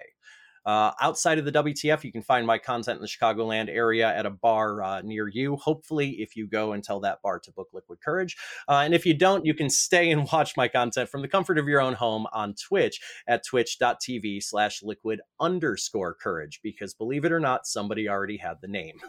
Uh, 0.65 0.91
outside 1.01 1.38
of 1.39 1.45
the 1.45 1.51
WTF, 1.51 2.03
you 2.03 2.11
can 2.11 2.21
find 2.21 2.45
my 2.45 2.57
content 2.57 2.97
in 2.97 3.01
the 3.01 3.07
Chicagoland 3.07 3.69
area 3.69 4.07
at 4.07 4.25
a 4.25 4.29
bar 4.29 4.81
uh, 4.83 5.01
near 5.01 5.27
you. 5.27 5.55
Hopefully, 5.57 6.11
if 6.21 6.35
you 6.35 6.47
go 6.47 6.73
and 6.73 6.83
tell 6.83 6.99
that 7.01 7.21
bar 7.21 7.39
to 7.39 7.51
book 7.51 7.69
Liquid 7.73 7.99
Courage. 8.01 8.38
Uh, 8.67 8.81
and 8.83 8.93
if 8.93 9.05
you 9.05 9.13
don't, 9.13 9.45
you 9.45 9.53
can 9.53 9.69
stay 9.69 10.11
and 10.11 10.27
watch 10.31 10.55
my 10.55 10.67
content 10.67 11.09
from 11.09 11.21
the 11.21 11.27
comfort 11.27 11.57
of 11.57 11.67
your 11.67 11.81
own 11.81 11.93
home 11.93 12.27
on 12.31 12.53
Twitch 12.53 13.01
at 13.27 13.45
twitch.tv 13.45 14.43
slash 14.43 14.83
liquid 14.83 15.21
underscore 15.39 16.13
courage. 16.13 16.59
Because 16.63 16.93
believe 16.93 17.25
it 17.25 17.31
or 17.31 17.39
not, 17.39 17.65
somebody 17.65 18.07
already 18.07 18.38
had 18.38 18.57
the 18.61 18.67
name. 18.67 18.99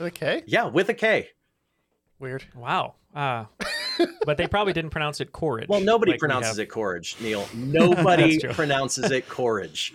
Okay. 0.00 0.42
Yeah, 0.46 0.66
with 0.66 0.88
a 0.88 0.94
K. 0.94 1.30
Weird. 2.18 2.44
Wow. 2.54 2.94
Uh, 3.14 3.44
but 4.24 4.36
they 4.36 4.46
probably 4.46 4.72
didn't 4.72 4.90
pronounce 4.90 5.20
it 5.20 5.32
courage. 5.32 5.68
Well, 5.68 5.80
nobody 5.80 6.12
like 6.12 6.16
we 6.16 6.20
pronounces 6.20 6.56
have. 6.56 6.64
it 6.64 6.70
courage, 6.70 7.16
Neil. 7.20 7.48
Nobody 7.54 8.38
pronounces 8.38 9.10
it 9.10 9.28
courage. 9.28 9.94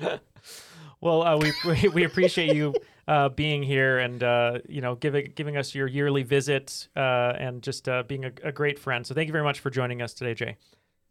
Well, 1.06 1.22
uh, 1.22 1.36
we, 1.38 1.52
we 1.66 1.88
we 1.88 2.04
appreciate 2.04 2.52
you 2.52 2.74
uh, 3.06 3.28
being 3.28 3.62
here 3.62 3.98
and 4.00 4.20
uh, 4.22 4.58
you 4.68 4.80
know 4.80 4.96
giving 4.96 5.32
giving 5.36 5.56
us 5.56 5.72
your 5.72 5.86
yearly 5.86 6.24
visit 6.24 6.88
uh, 6.96 7.32
and 7.38 7.62
just 7.62 7.88
uh, 7.88 8.02
being 8.02 8.24
a, 8.24 8.32
a 8.42 8.50
great 8.50 8.76
friend. 8.76 9.06
So 9.06 9.14
thank 9.14 9.28
you 9.28 9.32
very 9.32 9.44
much 9.44 9.60
for 9.60 9.70
joining 9.70 10.02
us 10.02 10.12
today, 10.12 10.34
Jay. 10.34 10.56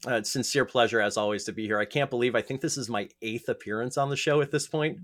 Uh, 0.06 0.22
sincere 0.22 0.66
pleasure 0.66 1.02
as 1.02 1.18
always 1.18 1.46
to 1.46 1.52
be 1.52 1.66
here. 1.66 1.80
I 1.80 1.86
can't 1.86 2.12
believe 2.12 2.36
I 2.36 2.42
think 2.42 2.62
this 2.62 2.78
is 2.78 2.90
my 2.90 3.10
eighth 3.24 3.50
appearance 3.50 3.98
on 3.98 4.10
the 4.10 4.16
show 4.16 4.40
at 4.40 4.52
this 4.52 4.68
point. 4.68 5.00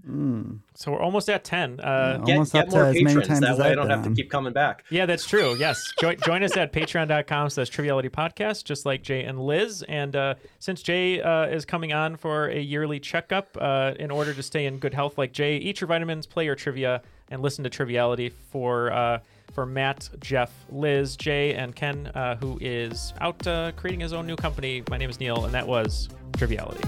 So 0.76 0.92
we're 0.92 1.00
almost 1.02 1.28
at 1.28 1.44
ten. 1.44 1.80
Uh, 1.80 2.18
Get, 2.24 2.34
Almost 2.34 2.54
get 2.54 2.68
up 2.68 2.72
more 2.72 2.84
to 2.84 2.90
as 2.90 2.94
many 2.96 3.06
patrons. 3.08 3.28
times 3.28 3.40
That 3.40 3.52
as 3.54 3.58
way 3.58 3.66
I 3.66 3.70
I've 3.72 3.76
don't 3.78 3.90
have 3.90 4.04
to 4.04 4.12
keep 4.14 4.30
coming 4.30 4.54
back. 4.54 4.84
Yeah, 4.92 5.08
that's 5.08 5.26
true. 5.26 5.56
Yes. 5.56 5.82
Join, 6.00 6.18
join 6.24 6.44
us 6.44 6.56
at 6.56 6.72
patreon.com 6.72 7.50
slash 7.50 7.70
triviality 7.70 8.10
podcast, 8.10 8.64
just 8.64 8.86
like 8.86 9.02
Jay 9.02 9.24
and 9.24 9.40
Liz. 9.40 9.84
And 9.88 10.16
uh, 10.16 10.36
since 10.60 10.84
Jay 10.84 11.20
uh, 11.20 11.48
is 11.48 11.66
coming 11.66 11.94
on 11.94 12.16
for 12.16 12.50
a 12.50 12.60
yearly 12.60 13.00
checkup 13.00 13.58
uh, 13.60 13.94
in 13.98 14.12
order 14.12 14.36
to 14.36 14.44
stay 14.44 14.68
in 14.68 14.78
good 14.78 14.94
health 14.94 15.18
like 15.18 15.32
Jay, 15.32 15.58
eat 15.58 15.82
your 15.82 15.88
vitamins, 15.88 16.28
play 16.28 16.46
your 16.46 16.56
trivia, 16.56 17.02
and 17.32 17.42
listen 17.42 17.64
to 17.64 17.72
Triviality 17.72 18.32
for 18.52 18.92
uh, 18.92 19.20
for 19.54 19.66
Matt, 19.66 20.10
Jeff, 20.20 20.52
Liz, 20.70 21.16
Jay, 21.16 21.54
and 21.54 21.76
Ken, 21.76 22.08
uh, 22.16 22.36
who 22.38 22.58
is 22.62 23.14
out 23.22 23.46
uh, 23.48 23.72
creating 23.76 24.00
his 24.00 24.14
own 24.14 24.26
new 24.28 24.36
company. 24.36 24.84
My 24.90 24.98
name 24.98 25.10
is 25.10 25.20
Neil, 25.20 25.46
and 25.46 25.54
that 25.54 25.68
was 25.68 26.10
Triviality. 26.38 26.88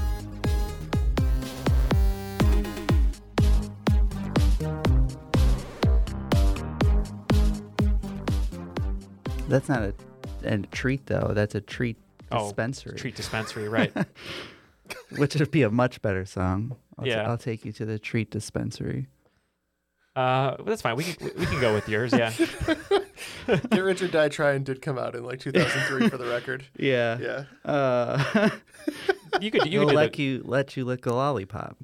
That's 9.47 9.69
not 9.69 9.83
a, 9.83 9.93
a 10.43 10.57
treat 10.59 11.05
though. 11.05 11.31
That's 11.33 11.55
a 11.55 11.61
treat 11.61 11.97
Oh, 12.31 12.45
dispensary. 12.45 12.97
treat 12.97 13.15
dispensary, 13.15 13.69
right. 13.69 13.93
Which 15.17 15.35
would 15.35 15.51
be 15.51 15.61
a 15.61 15.69
much 15.69 16.01
better 16.01 16.25
song. 16.25 16.75
I'll 16.97 17.05
Yeah. 17.07 17.29
I'll 17.29 17.37
take 17.37 17.63
you 17.63 17.71
to 17.73 17.85
the 17.85 17.99
treat 17.99 18.31
dispensary. 18.31 19.07
Uh, 20.15 20.57
that's 20.63 20.81
fine. 20.81 20.95
We 20.95 21.05
can, 21.05 21.31
we 21.37 21.45
can 21.45 21.59
go 21.59 21.73
with 21.73 21.89
yours. 21.89 22.13
Yeah. 22.13 22.31
Get 23.47 23.79
Rich 23.83 24.01
or 24.03 24.07
Die 24.07 24.29
Trying 24.29 24.63
did 24.63 24.81
come 24.81 24.97
out 24.99 25.15
in 25.15 25.23
like 25.23 25.39
2003 25.39 26.09
for 26.09 26.17
the 26.17 26.27
record. 26.27 26.65
Yeah. 26.77 27.17
Yeah. 27.19 27.43
Uh, 27.65 28.49
you 29.41 29.49
could 29.49 29.65
you 29.65 29.79
They'll 29.79 29.87
could 29.87 29.89
do 29.91 29.95
let 29.95 30.13
the- 30.13 30.23
you 30.23 30.41
let 30.45 30.77
you 30.77 30.85
lick 30.85 31.05
a 31.05 31.13
lollipop 31.13 31.77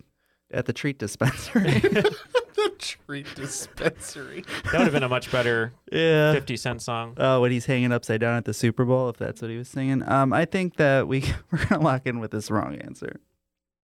at 0.51 0.65
the 0.65 0.73
treat 0.73 0.99
dispensary. 0.99 1.71
the 1.79 2.71
treat 2.77 3.25
dispensary. 3.35 4.43
That 4.65 4.73
would 4.73 4.81
have 4.81 4.93
been 4.93 5.03
a 5.03 5.09
much 5.09 5.31
better 5.31 5.73
yeah. 5.91 6.33
50 6.33 6.57
cent 6.57 6.81
song. 6.81 7.15
Oh, 7.17 7.41
when 7.41 7.51
he's 7.51 7.65
hanging 7.65 7.91
upside 7.91 8.21
down 8.21 8.35
at 8.37 8.45
the 8.45 8.53
Super 8.53 8.85
Bowl, 8.85 9.09
if 9.09 9.17
that's 9.17 9.41
what 9.41 9.49
he 9.49 9.57
was 9.57 9.67
singing. 9.69 10.03
Um, 10.07 10.33
I 10.33 10.45
think 10.45 10.75
that 10.75 11.07
we 11.07 11.23
we're 11.51 11.65
gonna 11.65 11.83
lock 11.83 12.05
in 12.05 12.19
with 12.19 12.31
this 12.31 12.51
wrong 12.51 12.75
answer. 12.75 13.19